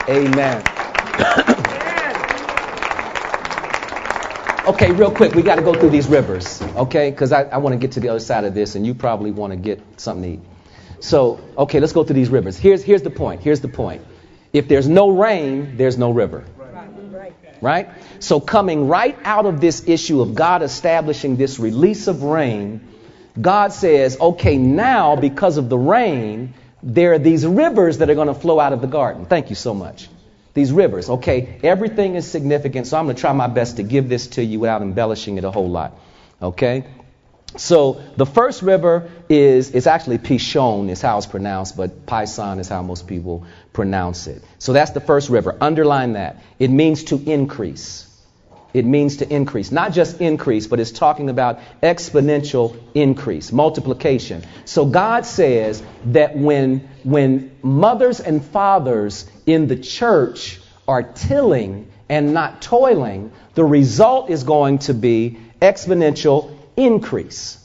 Amen. 0.10 0.58
okay, 4.68 4.92
real 4.92 5.12
quick, 5.12 5.36
we 5.36 5.44
got 5.44 5.58
to 5.58 5.62
go 5.62 5.76
through 5.76 5.92
these 5.92 6.08
rivers, 6.08 6.60
okay? 6.76 7.12
Because 7.12 7.32
I, 7.32 7.44
I 7.44 7.58
want 7.58 7.74
to 7.74 7.78
get 7.78 7.92
to 7.92 8.00
the 8.00 8.10
other 8.10 8.20
side 8.20 8.46
of 8.46 8.56
this, 8.56 8.74
and 8.74 8.84
you 8.84 8.96
probably 8.96 9.30
want 9.30 9.54
to 9.54 9.58
get 9.58 9.80
something 9.98 10.24
to 10.24 10.44
eat. 10.44 10.51
So, 11.02 11.40
okay, 11.58 11.80
let's 11.80 11.94
go 11.94 12.04
through 12.04 12.16
these 12.16 12.30
rivers. 12.30 12.58
Here's, 12.58 12.84
here's 12.84 13.02
the 13.02 13.10
point. 13.10 13.42
Here's 13.42 13.60
the 13.60 13.68
point. 13.68 14.06
If 14.54 14.68
there's 14.68 14.88
no 14.88 15.10
rain, 15.10 15.76
there's 15.76 15.98
no 15.98 16.12
river. 16.12 16.46
Right? 17.60 17.90
So, 18.20 18.40
coming 18.40 18.88
right 18.88 19.18
out 19.24 19.46
of 19.46 19.62
this 19.62 19.88
issue 19.88 20.22
of 20.22 20.36
God 20.36 20.62
establishing 20.62 21.38
this 21.38 21.60
release 21.60 22.08
of 22.08 22.24
rain, 22.24 22.88
God 23.40 23.74
says, 23.74 24.20
okay, 24.20 24.58
now 24.58 25.16
because 25.16 25.58
of 25.58 25.70
the 25.70 25.78
rain, 25.78 26.54
there 26.84 27.14
are 27.14 27.20
these 27.20 27.46
rivers 27.46 28.00
that 28.00 28.10
are 28.10 28.16
going 28.16 28.28
to 28.28 28.34
flow 28.34 28.60
out 28.60 28.74
of 28.74 28.82
the 28.82 28.88
garden. 28.88 29.26
Thank 29.26 29.50
you 29.50 29.56
so 29.56 29.74
much. 29.74 30.08
These 30.54 30.72
rivers, 30.72 31.10
okay, 31.10 31.60
everything 31.64 32.16
is 32.16 32.30
significant, 32.30 32.88
so 32.88 32.98
I'm 32.98 33.06
going 33.06 33.16
to 33.16 33.22
try 33.22 33.32
my 33.32 33.48
best 33.48 33.78
to 33.78 33.84
give 33.84 34.10
this 34.10 34.28
to 34.28 34.44
you 34.44 34.60
without 34.60 34.82
embellishing 34.82 35.38
it 35.38 35.46
a 35.46 35.52
whole 35.52 35.70
lot. 35.70 35.98
Okay? 36.42 36.86
So 37.58 38.02
the 38.16 38.26
first 38.26 38.62
river 38.62 39.10
is 39.28 39.72
it's 39.72 39.88
actually 39.88 40.20
Pishon 40.20 40.90
is 40.90 41.02
how 41.02 41.18
it's 41.18 41.28
pronounced, 41.28 41.76
but 41.76 42.06
Pison 42.06 42.60
is 42.60 42.70
how 42.70 42.82
most 42.82 43.08
people 43.08 43.46
pronounce 43.74 44.28
it. 44.28 44.44
So 44.60 44.74
that's 44.74 44.92
the 44.92 45.02
first 45.02 45.30
river. 45.30 45.58
Underline 45.60 46.14
that. 46.14 46.42
It 46.60 46.70
means 46.70 47.06
to 47.06 47.18
increase. 47.18 48.08
It 48.74 48.86
means 48.86 49.18
to 49.18 49.30
increase. 49.30 49.72
Not 49.72 49.92
just 49.92 50.22
increase, 50.22 50.68
but 50.68 50.80
it's 50.80 50.92
talking 50.92 51.30
about 51.30 51.60
exponential 51.84 52.78
increase, 52.94 53.52
multiplication. 53.52 54.44
So 54.64 54.86
God 54.86 55.26
says 55.26 55.84
that 56.06 56.38
when 56.38 56.90
when 57.04 57.52
mothers 57.62 58.22
and 58.22 58.44
fathers 58.44 59.30
in 59.46 59.68
the 59.68 59.76
church 59.76 60.62
are 60.88 61.04
tilling 61.04 61.92
and 62.08 62.34
not 62.34 62.62
toiling, 62.62 63.34
the 63.56 63.66
result 63.66 64.30
is 64.30 64.44
going 64.44 64.80
to 64.80 64.94
be 64.94 65.38
exponential 65.62 66.58
increase. 66.86 67.58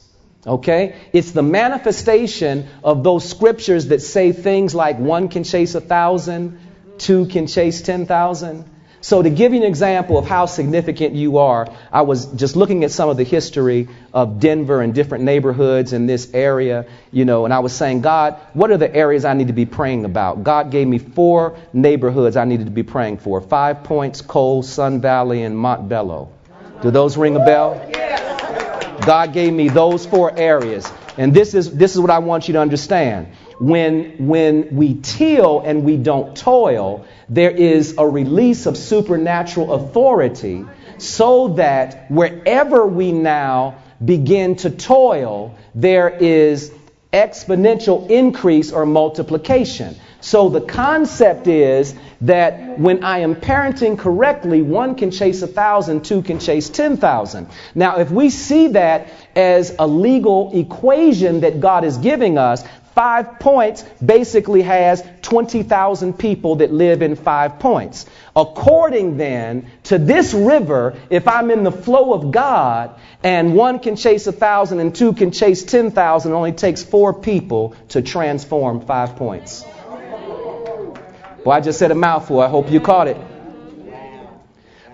Okay? 0.47 0.97
It's 1.13 1.33
the 1.33 1.43
manifestation 1.43 2.69
of 2.85 3.03
those 3.03 3.29
scriptures 3.29 3.89
that 3.89 4.01
say 4.03 4.33
things 4.33 4.75
like 4.75 4.99
one 4.99 5.29
can 5.29 5.45
chase 5.45 5.75
a 5.75 5.81
thousand, 5.81 6.59
two 6.99 7.27
can 7.27 7.47
chase 7.47 7.83
ten 7.83 8.07
thousand. 8.07 8.71
So, 9.03 9.23
to 9.23 9.31
give 9.31 9.53
you 9.53 9.61
an 9.61 9.67
example 9.67 10.19
of 10.19 10.27
how 10.27 10.47
significant 10.47 11.15
you 11.15 11.39
are, 11.39 11.69
I 11.93 12.03
was 12.03 12.27
just 12.27 12.57
looking 12.57 12.83
at 12.83 12.91
some 12.91 13.09
of 13.09 13.17
the 13.17 13.23
history 13.23 13.89
of 14.13 14.41
Denver 14.41 14.81
and 14.81 14.93
different 14.93 15.23
neighborhoods 15.23 15.93
in 15.93 16.07
this 16.07 16.35
area, 16.35 16.87
you 17.13 17.25
know, 17.25 17.45
and 17.45 17.55
I 17.55 17.61
was 17.61 17.73
saying, 17.73 18.01
God, 18.01 18.37
what 18.53 18.73
are 18.73 18.77
the 18.79 18.93
areas 18.93 19.25
I 19.25 19.35
need 19.35 19.47
to 19.47 19.53
be 19.53 19.65
praying 19.67 20.07
about? 20.07 20.43
God 20.43 20.73
gave 20.73 20.89
me 20.89 20.99
four 20.99 21.57
neighborhoods 21.73 22.37
I 22.37 22.47
needed 22.47 22.65
to 22.65 22.73
be 22.73 22.83
praying 22.83 23.19
for 23.19 23.41
Five 23.41 23.85
Points, 23.85 24.23
Cole, 24.23 24.65
Sun 24.65 25.03
Valley, 25.03 25.43
and 25.43 25.57
Montbello. 25.57 26.31
Do 26.83 26.91
those 26.91 27.17
ring 27.17 27.37
a 27.37 27.45
bell? 27.45 27.81
God 29.07 29.33
gave 29.33 29.53
me 29.53 29.69
those 29.69 30.05
four 30.05 30.37
areas. 30.37 30.91
And 31.17 31.33
this 31.33 31.55
is, 31.55 31.75
this 31.75 31.95
is 31.95 32.01
what 32.01 32.11
I 32.11 32.19
want 32.19 32.49
you 32.49 32.55
to 32.55 32.61
understand. 32.61 33.29
When, 33.59 34.27
when 34.27 34.77
we 34.77 34.95
till 34.95 35.61
and 35.61 35.85
we 35.85 35.97
don't 35.97 36.37
toil, 36.37 37.07
there 37.29 37.51
is 37.53 37.95
a 37.97 38.07
release 38.07 38.67
of 38.67 38.77
supernatural 38.77 39.73
authority 39.73 40.65
so 40.99 41.49
that 41.55 42.11
wherever 42.11 42.87
we 42.87 43.13
now 43.13 43.79
begin 44.05 44.57
to 44.57 44.71
toil, 44.71 45.55
there 45.75 46.09
is 46.09 46.73
exponential 47.13 48.11
increase 48.11 48.73
or 48.73 48.85
multiplication. 48.85 49.97
So 50.27 50.49
the 50.49 50.61
concept 50.61 51.47
is 51.47 51.95
that 52.23 52.81
when 52.81 53.05
I 53.05 53.21
am 53.21 53.37
parenting 53.37 53.97
correctly, 53.97 54.61
one 54.61 54.97
can 54.97 55.13
chase 55.13 55.41
a 55.43 55.47
thousand, 55.47 56.05
two 56.05 56.21
can 56.23 56.41
chase 56.41 56.69
ten 56.69 56.97
thousand. 56.97 57.47
Now, 57.77 58.01
if 58.01 58.11
we 58.11 58.31
see 58.31 58.67
that 58.79 59.07
as 59.37 59.77
a 59.79 59.87
legal 59.87 60.51
equation 60.53 61.43
that 61.43 61.61
God 61.61 61.85
is 61.85 61.97
giving 61.99 62.39
us, 62.39 62.65
Five 62.93 63.39
Points 63.39 63.85
basically 64.05 64.63
has 64.63 65.01
20,000 65.23 66.19
people 66.19 66.57
that 66.57 66.73
live 66.73 67.03
in 67.03 67.15
Five 67.15 67.61
Points. 67.61 68.07
According 68.35 69.19
then 69.19 69.71
to 69.85 69.97
this 69.97 70.35
river, 70.35 70.97
if 71.09 71.29
I'm 71.29 71.53
in 71.53 71.63
the 71.63 71.71
flow 71.71 72.15
of 72.15 72.33
God 72.33 72.99
and 73.23 73.55
one 73.55 73.79
can 73.79 73.95
chase 73.95 74.27
a 74.27 74.33
thousand 74.33 74.81
and 74.81 74.93
two 74.93 75.13
can 75.13 75.31
chase 75.31 75.63
10,000, 75.63 76.33
it 76.33 76.35
only 76.35 76.51
takes 76.51 76.83
four 76.83 77.15
people 77.15 77.77
to 77.91 78.03
transform 78.03 78.81
Five 78.81 79.15
Points. 79.15 79.65
Well, 81.47 81.57
I 81.57 81.61
just 81.61 81.79
said 81.79 81.93
a 81.93 81.95
mouthful. 81.95 82.41
I 82.41 82.49
hope 82.49 82.69
you 82.73 82.81
caught 82.81 83.07
it 83.07 83.17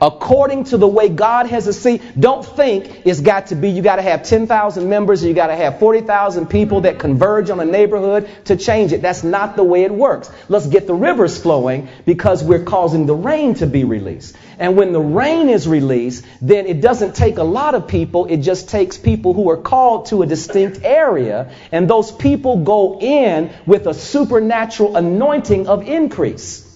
according 0.02 0.64
to 0.64 0.76
the 0.76 0.88
way 0.88 1.08
God 1.08 1.46
has 1.46 1.68
a 1.68 1.72
seat. 1.72 2.02
Don't 2.18 2.44
think 2.44 3.06
it's 3.06 3.20
got 3.20 3.46
to 3.46 3.54
be, 3.54 3.70
you 3.70 3.82
got 3.82 3.96
to 3.96 4.02
have 4.02 4.24
10,000 4.24 4.88
members 4.88 5.22
you 5.22 5.32
got 5.32 5.46
to 5.46 5.54
have 5.54 5.78
40,000 5.78 6.48
people 6.48 6.82
that 6.82 6.98
converge 6.98 7.50
on 7.50 7.60
a 7.60 7.64
neighborhood 7.64 8.28
to 8.46 8.56
change 8.56 8.92
it. 8.92 9.00
That's 9.00 9.22
not 9.22 9.54
the 9.54 9.62
way 9.62 9.84
it 9.84 9.92
works. 9.92 10.28
Let's 10.48 10.66
get 10.66 10.88
the 10.88 10.94
rivers 10.94 11.40
flowing 11.40 11.88
because 12.04 12.42
we're 12.42 12.64
causing 12.64 13.06
the 13.06 13.14
rain 13.14 13.54
to 13.54 13.66
be 13.68 13.84
released. 13.84 14.36
And 14.58 14.76
when 14.76 14.92
the 14.92 15.00
rain 15.00 15.48
is 15.48 15.68
released, 15.68 16.24
then 16.40 16.66
it 16.66 16.80
doesn't 16.80 17.14
take 17.14 17.38
a 17.38 17.44
lot 17.44 17.76
of 17.76 17.86
people. 17.86 18.26
It 18.26 18.38
just 18.38 18.68
takes 18.68 18.98
people 18.98 19.34
who 19.34 19.48
are 19.50 19.56
called 19.56 20.06
to 20.06 20.22
a 20.22 20.26
distinct 20.26 20.80
area. 20.82 21.54
And 21.70 21.88
those 21.88 22.10
people 22.10 22.64
go 22.64 22.98
in 23.00 23.52
with 23.66 23.86
a 23.86 23.94
supernatural 23.94 24.96
anointing 24.96 25.68
of 25.68 25.86
increase. 25.86 26.68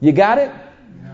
You 0.00 0.10
got 0.10 0.38
it? 0.38 0.50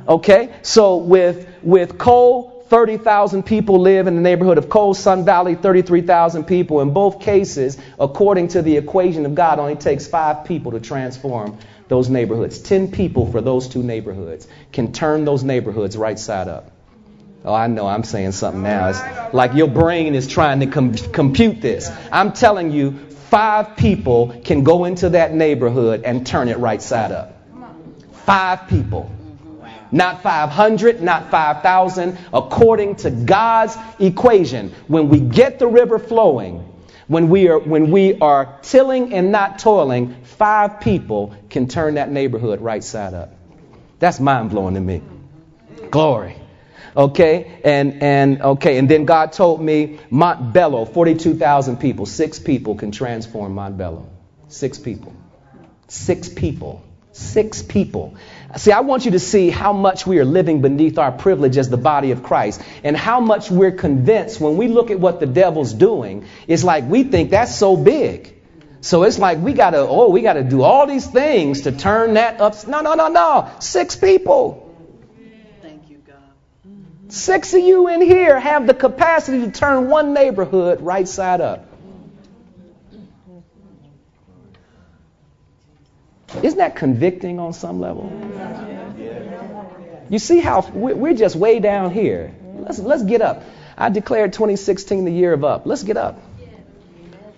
Okay? 0.09 0.53
So 0.63 0.97
with, 0.97 1.49
with 1.63 1.99
Cole, 1.99 2.65
30,000 2.69 3.43
people 3.43 3.81
live 3.81 4.07
in 4.07 4.15
the 4.15 4.21
neighborhood 4.21 4.57
of 4.57 4.69
Cole, 4.69 4.95
Sun 4.95 5.25
Valley, 5.25 5.57
33,000 5.57 6.45
people. 6.45 6.81
In 6.81 6.93
both 6.93 7.21
cases, 7.21 7.77
according 7.99 8.49
to 8.49 8.63
the 8.63 8.77
equation 8.77 9.27
of 9.27 9.35
God, 9.35 9.59
only 9.59 9.75
takes 9.75 10.07
five 10.07 10.45
people 10.45 10.71
to 10.73 10.81
transform 10.81 11.59
those 11.89 12.09
neighborhoods. 12.09 12.61
Ten 12.61 12.93
people 12.93 13.31
for 13.31 13.41
those 13.41 13.67
two 13.67 13.83
neighborhoods 13.83 14.47
can 14.73 14.93
turn 14.93 15.25
those 15.25 15.43
neighborhoods 15.43 15.97
right 15.97 16.19
side 16.19 16.47
up. 16.47 16.71
Oh, 17.45 17.53
I 17.53 17.67
know 17.67 17.89
I'm 17.89 18.05
saying 18.05 18.33
something 18.33 18.63
now. 18.63 18.91
It's 18.91 19.35
like 19.35 19.55
your 19.55 19.67
brain 19.67 20.15
is 20.15 20.29
trying 20.29 20.61
to 20.61 20.67
com- 20.67 20.95
compute 20.95 21.61
this. 21.61 21.91
I'm 22.13 22.33
telling 22.33 22.71
you, 22.71 22.93
five 23.31 23.77
people 23.77 24.41
can 24.45 24.63
go 24.63 24.85
into 24.85 25.11
that 25.11 25.35
neighborhood 25.35 26.03
and 26.05 26.25
turn 26.25 26.49
it 26.49 26.59
right 26.59 26.81
side 26.81 27.11
up. 27.11 27.35
Five 28.13 28.69
people. 28.69 29.11
Not 29.93 30.23
500, 30.23 31.03
not 31.03 31.31
5,000, 31.31 32.19
according 32.33 32.97
to 32.97 33.11
God's 33.11 33.77
equation. 33.99 34.73
When 34.87 35.09
we 35.09 35.21
get 35.21 35.59
the 35.59 35.67
river 35.67 35.99
flowing, 35.99 36.71
when 37.09 37.29
we 37.29 37.49
are 37.49 37.59
when 37.59 37.91
we 37.91 38.21
are 38.21 38.59
tilling 38.63 39.13
and 39.15 39.33
not 39.33 39.59
toiling, 39.59 40.15
five 40.23 40.81
people 40.81 41.35
can 41.51 41.67
turn 41.67 41.95
that 41.95 42.09
neighborhood 42.09 42.61
right 42.61 42.85
side 42.85 43.15
up. 43.15 43.35
That's 43.99 44.21
mind 44.21 44.51
blowing 44.51 44.75
to 44.75 44.81
me. 44.81 45.03
Glory. 45.91 46.37
Okay, 46.97 47.61
and 47.65 48.03
and 48.03 48.43
okay, 48.43 48.79
and 48.79 48.89
then 48.89 49.07
God 49.07 49.33
told 49.33 49.61
me 49.61 49.99
Montbello, 50.11 50.93
42,000 50.93 51.79
people, 51.79 52.07
six 52.07 52.39
people 52.39 52.77
can 52.77 52.93
transform 52.93 53.55
Montbello. 53.55 54.07
Six 54.47 54.79
people. 54.79 55.15
Six 55.89 56.29
people. 56.29 56.83
Six 57.13 57.63
people. 57.63 58.17
See, 58.57 58.73
I 58.73 58.81
want 58.81 59.05
you 59.05 59.13
to 59.13 59.21
see 59.21 59.49
how 59.49 59.73
much 59.73 60.07
we 60.07 60.19
are 60.19 60.25
living 60.25 60.61
beneath 60.61 60.99
our 60.99 61.13
privilege 61.13 61.57
as 61.57 61.69
the 61.69 61.77
body 61.77 62.11
of 62.11 62.25
Christ 62.25 62.61
and 62.83 62.97
how 62.97 63.21
much 63.21 63.49
we're 63.51 63.71
convinced 63.71 64.41
when 64.41 64.57
we 64.57 64.67
look 64.67 64.91
at 64.91 64.99
what 64.99 65.21
the 65.21 65.27
devil's 65.27 65.73
doing, 65.73 66.27
it's 66.49 66.65
like 66.65 66.85
we 66.85 67.05
think 67.05 67.31
that's 67.31 67.55
so 67.55 67.77
big. 67.77 68.37
So 68.81 69.05
it's 69.05 69.19
like 69.19 69.39
we 69.39 69.53
gotta, 69.53 69.79
oh, 69.79 70.09
we 70.09 70.23
gotta 70.23 70.43
do 70.43 70.63
all 70.63 70.87
these 70.87 71.07
things 71.07 71.63
to 71.63 71.73
turn 71.73 72.15
that 72.15 72.41
up. 72.41 72.67
No, 72.67 72.81
no, 72.81 72.95
no, 72.95 73.09
no. 73.09 73.51
Six 73.61 73.95
people. 73.95 74.75
Thank 75.63 75.89
you, 75.89 75.99
God. 75.99 77.13
Six 77.13 77.55
of 77.55 77.61
you 77.61 77.87
in 77.89 78.01
here 78.01 78.41
have 78.41 78.67
the 78.67 78.75
capacity 78.75 79.43
to 79.43 79.53
turn 79.53 79.89
one 79.89 80.13
neighborhood 80.13 80.81
right 80.81 81.07
side 81.07 81.41
up. 81.41 81.70
Isn't 86.43 86.59
that 86.59 86.77
convicting 86.77 87.39
on 87.39 87.53
some 87.53 87.81
level? 87.81 88.11
You 90.09 90.19
see 90.19 90.41
how 90.41 90.69
we're 90.73 91.15
just 91.15 91.37
way 91.37 91.61
down 91.61 91.91
here. 91.93 92.33
Let's, 92.57 92.79
let's 92.79 93.03
get 93.03 93.23
up. 93.23 93.43
I 93.77 93.89
declared 93.89 94.33
2016 94.33 95.05
the 95.05 95.13
year 95.13 95.33
of 95.33 95.45
up. 95.45 95.67
Let's 95.67 95.83
get 95.83 95.97
up. 95.97 96.21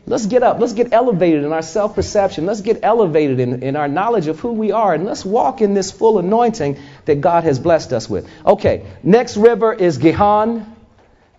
Let's 0.04 0.26
get 0.26 0.42
up. 0.42 0.58
Let's 0.58 0.72
get 0.72 0.92
elevated 0.92 1.44
in 1.44 1.52
our 1.52 1.62
self 1.62 1.94
perception. 1.94 2.44
Let's 2.44 2.60
get 2.60 2.80
elevated 2.82 3.40
in, 3.40 3.62
in 3.62 3.76
our 3.76 3.88
knowledge 3.88 4.26
of 4.26 4.40
who 4.40 4.52
we 4.52 4.72
are. 4.72 4.94
And 4.94 5.04
let's 5.04 5.24
walk 5.24 5.60
in 5.60 5.74
this 5.74 5.92
full 5.92 6.18
anointing 6.18 6.78
that 7.04 7.20
God 7.20 7.44
has 7.44 7.58
blessed 7.58 7.92
us 7.92 8.10
with. 8.10 8.28
Okay, 8.44 8.84
next 9.02 9.36
river 9.36 9.72
is 9.72 9.98
Gihon, 9.98 10.76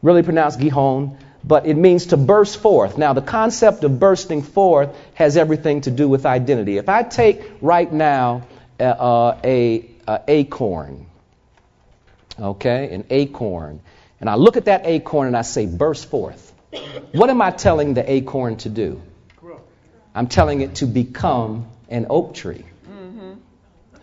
really 0.01 0.23
pronounced 0.23 0.59
Gihon 0.59 1.17
but 1.43 1.65
it 1.65 1.75
means 1.75 2.07
to 2.07 2.17
burst 2.17 2.57
forth. 2.61 2.97
Now, 2.97 3.13
the 3.13 3.21
concept 3.21 3.83
of 3.83 3.99
bursting 3.99 4.41
forth 4.41 4.95
has 5.15 5.37
everything 5.37 5.81
to 5.81 5.91
do 5.91 6.07
with 6.07 6.25
identity. 6.25 6.77
If 6.77 6.89
I 6.89 7.03
take 7.03 7.41
right 7.61 7.91
now 7.91 8.47
uh, 8.79 8.83
uh, 8.83 9.39
a, 9.43 9.89
a 10.07 10.21
acorn, 10.27 11.05
okay, 12.39 12.93
an 12.93 13.05
acorn, 13.09 13.81
and 14.19 14.29
I 14.29 14.35
look 14.35 14.55
at 14.55 14.65
that 14.65 14.85
acorn 14.85 15.27
and 15.27 15.35
I 15.35 15.41
say, 15.41 15.65
burst 15.65 16.09
forth. 16.09 16.51
What 17.11 17.29
am 17.29 17.41
I 17.41 17.51
telling 17.51 17.93
the 17.93 18.09
acorn 18.09 18.57
to 18.57 18.69
do? 18.69 19.01
I'm 20.15 20.27
telling 20.27 20.61
it 20.61 20.75
to 20.75 20.85
become 20.85 21.67
an 21.89 22.07
oak 22.09 22.35
tree. 22.35 22.65
Mm-hmm. 22.87 23.33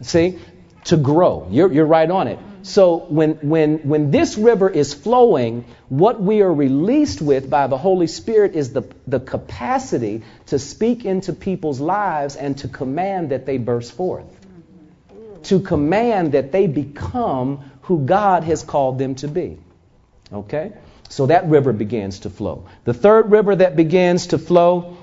See? 0.02 0.38
To 0.84 0.96
grow. 0.96 1.46
You're, 1.50 1.72
you're 1.72 1.86
right 1.86 2.10
on 2.10 2.28
it. 2.28 2.38
So 2.62 2.99
when, 3.09 3.35
when, 3.37 3.78
when 3.78 4.11
this 4.11 4.37
river 4.37 4.69
is 4.69 4.93
flowing, 4.93 5.65
what 5.89 6.20
we 6.20 6.43
are 6.43 6.53
released 6.53 7.23
with 7.23 7.49
by 7.49 7.66
the 7.66 7.78
Holy 7.78 8.07
Spirit 8.07 8.55
is 8.55 8.73
the, 8.73 8.82
the 9.07 9.20
capacity 9.20 10.23
to 10.47 10.59
speak 10.59 11.05
into 11.05 11.32
people's 11.32 11.81
lives 11.81 12.37
and 12.37 12.59
to 12.59 12.69
command 12.69 13.31
that 13.31 13.47
they 13.47 13.59
burst 13.59 13.93
forth. 13.93 14.27
To 15.45 15.61
command 15.61 16.32
that 16.32 16.53
they 16.53 16.66
become 16.66 17.70
who 17.82 18.05
God 18.05 18.45
has 18.45 18.62
called 18.62 18.99
them 18.99 19.15
to 19.16 19.28
be. 19.28 19.59
Okay? 20.32 20.73
So 21.09 21.27
that 21.27 21.49
river 21.49 21.73
begins 21.73 22.20
to 22.20 22.31
flow. 22.31 22.66
The 22.85 22.95
third 22.95 23.31
river 23.31 23.57
that 23.57 23.74
begins 23.74 24.28
to 24.28 24.39
flow 24.39 24.97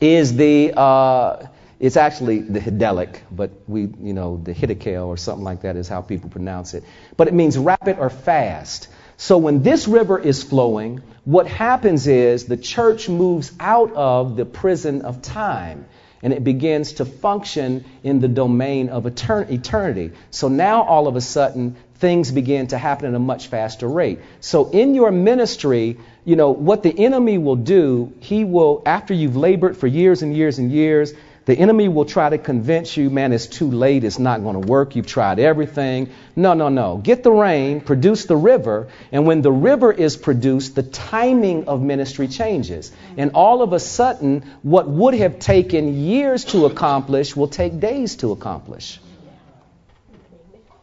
is 0.00 0.34
the 0.34 0.72
uh, 0.76 1.46
it's 1.78 1.96
actually 1.96 2.40
the 2.40 2.60
Hiddelik, 2.60 3.20
but 3.30 3.50
we, 3.66 3.82
you 3.82 4.14
know, 4.14 4.40
the 4.42 4.54
Hiddekel 4.54 5.06
or 5.06 5.16
something 5.16 5.44
like 5.44 5.62
that 5.62 5.76
is 5.76 5.88
how 5.88 6.00
people 6.00 6.30
pronounce 6.30 6.74
it. 6.74 6.84
But 7.16 7.28
it 7.28 7.34
means 7.34 7.58
rapid 7.58 7.98
or 7.98 8.10
fast. 8.10 8.88
So 9.18 9.38
when 9.38 9.62
this 9.62 9.88
river 9.88 10.18
is 10.18 10.42
flowing, 10.42 11.02
what 11.24 11.46
happens 11.46 12.06
is 12.06 12.46
the 12.46 12.56
church 12.56 13.08
moves 13.08 13.52
out 13.60 13.92
of 13.94 14.36
the 14.36 14.44
prison 14.44 15.02
of 15.02 15.22
time. 15.22 15.86
and 16.22 16.32
it 16.32 16.42
begins 16.42 16.94
to 16.94 17.04
function 17.04 17.84
in 18.02 18.20
the 18.20 18.26
domain 18.26 18.88
of 18.88 19.04
etern- 19.04 19.50
eternity. 19.50 20.12
So 20.30 20.48
now 20.48 20.82
all 20.82 21.06
of 21.06 21.14
a 21.14 21.20
sudden, 21.20 21.76
things 21.96 22.30
begin 22.30 22.66
to 22.68 22.78
happen 22.78 23.06
at 23.06 23.14
a 23.14 23.18
much 23.18 23.46
faster 23.46 23.88
rate. 23.88 24.18
So 24.40 24.70
in 24.70 24.94
your 24.94 25.10
ministry, 25.10 25.98
you 26.24 26.36
know, 26.36 26.50
what 26.50 26.82
the 26.82 26.98
enemy 26.98 27.38
will 27.38 27.56
do, 27.56 28.12
he 28.20 28.44
will, 28.44 28.82
after 28.84 29.14
you've 29.14 29.36
labored 29.36 29.76
for 29.76 29.86
years 29.86 30.22
and 30.22 30.36
years 30.36 30.58
and 30.58 30.72
years, 30.72 31.14
the 31.46 31.56
enemy 31.56 31.86
will 31.86 32.04
try 32.04 32.28
to 32.28 32.38
convince 32.38 32.96
you, 32.96 33.08
man, 33.08 33.32
it's 33.32 33.46
too 33.46 33.70
late, 33.70 34.02
it's 34.02 34.18
not 34.18 34.42
going 34.42 34.60
to 34.60 34.66
work, 34.66 34.96
you've 34.96 35.06
tried 35.06 35.38
everything. 35.38 36.10
No, 36.34 36.54
no, 36.54 36.68
no. 36.68 36.96
Get 36.96 37.22
the 37.22 37.30
rain, 37.30 37.80
produce 37.80 38.24
the 38.26 38.36
river, 38.36 38.88
and 39.12 39.26
when 39.26 39.42
the 39.42 39.52
river 39.52 39.92
is 39.92 40.16
produced, 40.16 40.74
the 40.74 40.82
timing 40.82 41.68
of 41.68 41.80
ministry 41.80 42.26
changes. 42.26 42.90
And 43.16 43.30
all 43.34 43.62
of 43.62 43.72
a 43.72 43.78
sudden, 43.78 44.42
what 44.62 44.88
would 44.88 45.14
have 45.14 45.38
taken 45.38 45.94
years 45.94 46.44
to 46.46 46.66
accomplish 46.66 47.36
will 47.36 47.48
take 47.48 47.78
days 47.78 48.16
to 48.16 48.32
accomplish. 48.32 49.00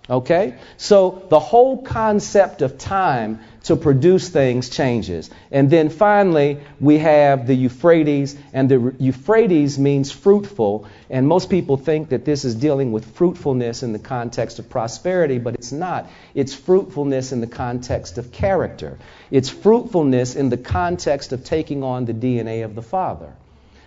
Okay? 0.09 0.55
So 0.77 1.25
the 1.29 1.39
whole 1.41 1.81
concept 1.81 2.61
of 2.61 2.77
time 2.77 3.41
to 3.63 3.75
produce 3.77 4.29
things 4.29 4.69
changes. 4.69 5.29
And 5.51 5.69
then 5.69 5.89
finally, 5.89 6.59
we 6.79 6.97
have 6.99 7.47
the 7.47 7.55
Euphrates, 7.55 8.35
and 8.51 8.69
the 8.69 8.95
Euphrates 8.99 9.79
means 9.79 10.11
fruitful. 10.11 10.87
And 11.09 11.27
most 11.27 11.49
people 11.49 11.77
think 11.77 12.09
that 12.09 12.25
this 12.25 12.43
is 12.43 12.55
dealing 12.55 12.91
with 12.91 13.15
fruitfulness 13.15 13.81
in 13.81 13.93
the 13.93 13.99
context 13.99 14.59
of 14.59 14.69
prosperity, 14.69 15.39
but 15.39 15.55
it's 15.55 15.71
not. 15.71 16.09
It's 16.35 16.53
fruitfulness 16.53 17.31
in 17.31 17.39
the 17.41 17.47
context 17.47 18.17
of 18.17 18.31
character, 18.31 18.99
it's 19.31 19.49
fruitfulness 19.49 20.35
in 20.35 20.49
the 20.49 20.57
context 20.57 21.31
of 21.31 21.43
taking 21.43 21.83
on 21.83 22.05
the 22.05 22.13
DNA 22.13 22.65
of 22.65 22.75
the 22.75 22.81
Father. 22.81 23.33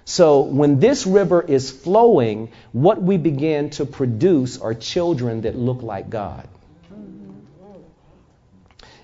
So 0.09 0.43
when 0.43 0.78
this 0.78 1.05
river 1.05 1.43
is 1.43 1.70
flowing, 1.70 2.53
what 2.73 3.03
we 3.03 3.16
begin 3.16 3.70
to 3.70 3.85
produce 3.85 4.57
are 4.59 4.73
children 4.73 5.40
that 5.40 5.57
look 5.57 5.82
like 5.82 6.09
God. 6.09 6.48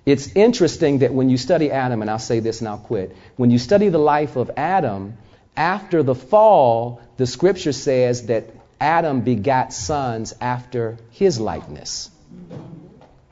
It's 0.04 0.34
interesting 0.34 0.98
that 0.98 1.14
when 1.14 1.30
you 1.30 1.36
study 1.36 1.70
Adam, 1.70 2.02
and 2.02 2.10
I'll 2.10 2.18
say 2.18 2.40
this 2.40 2.60
and 2.60 2.68
I'll 2.68 2.78
quit, 2.78 3.16
when 3.36 3.50
you 3.50 3.58
study 3.58 3.88
the 3.88 3.98
life 3.98 4.36
of 4.36 4.50
Adam, 4.56 5.16
after 5.56 6.02
the 6.02 6.14
fall, 6.14 7.00
the 7.18 7.26
scripture 7.26 7.72
says 7.72 8.26
that 8.26 8.50
Adam 8.80 9.20
begat 9.20 9.72
sons 9.72 10.34
after 10.40 10.98
his 11.10 11.38
likeness. 11.38 12.10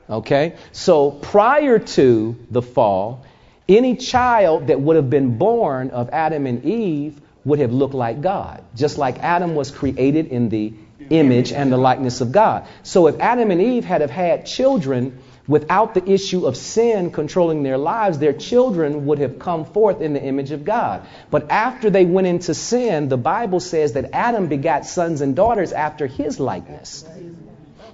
Okay? 0.09 0.55
So 0.71 1.11
prior 1.11 1.79
to 1.79 2.37
the 2.49 2.61
fall, 2.61 3.25
any 3.67 3.97
child 3.97 4.67
that 4.67 4.79
would 4.79 4.95
have 4.95 5.09
been 5.09 5.37
born 5.37 5.89
of 5.89 6.09
Adam 6.11 6.45
and 6.45 6.63
Eve 6.63 7.19
would 7.43 7.59
have 7.59 7.73
looked 7.73 7.93
like 7.93 8.21
God, 8.21 8.63
just 8.75 8.97
like 8.97 9.19
Adam 9.19 9.55
was 9.55 9.71
created 9.71 10.27
in 10.27 10.49
the 10.49 10.73
image 11.09 11.51
and 11.51 11.71
the 11.71 11.77
likeness 11.77 12.21
of 12.21 12.31
God. 12.31 12.67
So 12.83 13.07
if 13.07 13.19
Adam 13.19 13.51
and 13.51 13.61
Eve 13.61 13.83
had 13.83 14.01
have 14.01 14.11
had 14.11 14.45
children 14.45 15.19
without 15.51 15.93
the 15.93 16.09
issue 16.09 16.45
of 16.47 16.57
sin 16.57 17.11
controlling 17.11 17.61
their 17.61 17.77
lives, 17.77 18.17
their 18.17 18.33
children 18.33 19.05
would 19.05 19.19
have 19.19 19.37
come 19.37 19.65
forth 19.65 20.01
in 20.01 20.13
the 20.13 20.23
image 20.23 20.51
of 20.51 20.63
God. 20.63 21.05
But 21.29 21.51
after 21.51 21.89
they 21.89 22.05
went 22.05 22.27
into 22.27 22.53
sin, 22.53 23.09
the 23.09 23.17
Bible 23.17 23.59
says 23.59 23.93
that 23.93 24.11
Adam 24.13 24.47
begat 24.47 24.85
sons 24.85 25.21
and 25.21 25.35
daughters 25.35 25.73
after 25.73 26.07
his 26.07 26.39
likeness. 26.39 27.05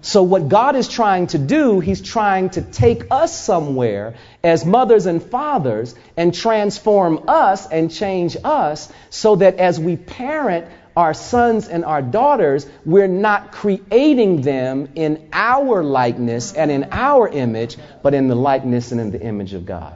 So, 0.01 0.21
what 0.23 0.47
God 0.47 0.75
is 0.75 0.87
trying 0.87 1.27
to 1.27 1.39
do, 1.39 1.79
He's 1.79 2.01
trying 2.01 2.51
to 2.51 2.61
take 2.61 3.05
us 3.09 3.37
somewhere 3.37 4.13
as 4.43 4.63
mothers 4.63 5.07
and 5.07 5.21
fathers 5.21 5.95
and 6.15 6.33
transform 6.33 7.25
us 7.27 7.67
and 7.67 7.91
change 7.91 8.37
us 8.43 8.91
so 9.09 9.37
that 9.37 9.55
as 9.57 9.79
we 9.79 9.97
parent 9.97 10.67
our 10.97 11.13
sons 11.13 11.67
and 11.67 11.85
our 11.85 12.01
daughters, 12.01 12.65
we're 12.83 13.07
not 13.07 13.51
creating 13.51 14.41
them 14.41 14.89
in 14.95 15.29
our 15.31 15.83
likeness 15.83 16.53
and 16.53 16.71
in 16.71 16.87
our 16.91 17.27
image, 17.29 17.77
but 18.01 18.15
in 18.15 18.27
the 18.27 18.35
likeness 18.35 18.91
and 18.91 18.99
in 18.99 19.11
the 19.11 19.21
image 19.21 19.53
of 19.53 19.63
God. 19.63 19.95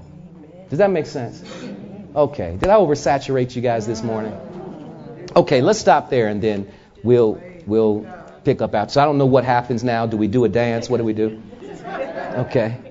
Does 0.69 0.77
that 0.77 0.91
make 0.91 1.07
sense? 1.07 1.43
Okay. 2.15 2.55
Did 2.55 2.69
I 2.69 2.75
oversaturate 2.75 3.55
you 3.55 3.63
guys 3.63 3.87
this 3.87 4.03
morning? 4.03 4.39
Okay, 5.35 5.61
let's 5.61 5.79
stop 5.79 6.11
there 6.11 6.27
and 6.27 6.39
then 6.39 6.71
we'll 7.03 7.41
we'll 7.65 8.05
pick 8.43 8.61
up 8.61 8.75
after. 8.75 8.93
So 8.93 9.01
I 9.01 9.05
don't 9.05 9.17
know 9.17 9.25
what 9.25 9.43
happens 9.43 9.83
now. 9.83 10.05
Do 10.05 10.17
we 10.17 10.27
do 10.27 10.45
a 10.45 10.49
dance? 10.49 10.87
What 10.87 10.97
do 10.97 11.03
we 11.03 11.13
do? 11.13 11.41
Okay. 12.35 12.90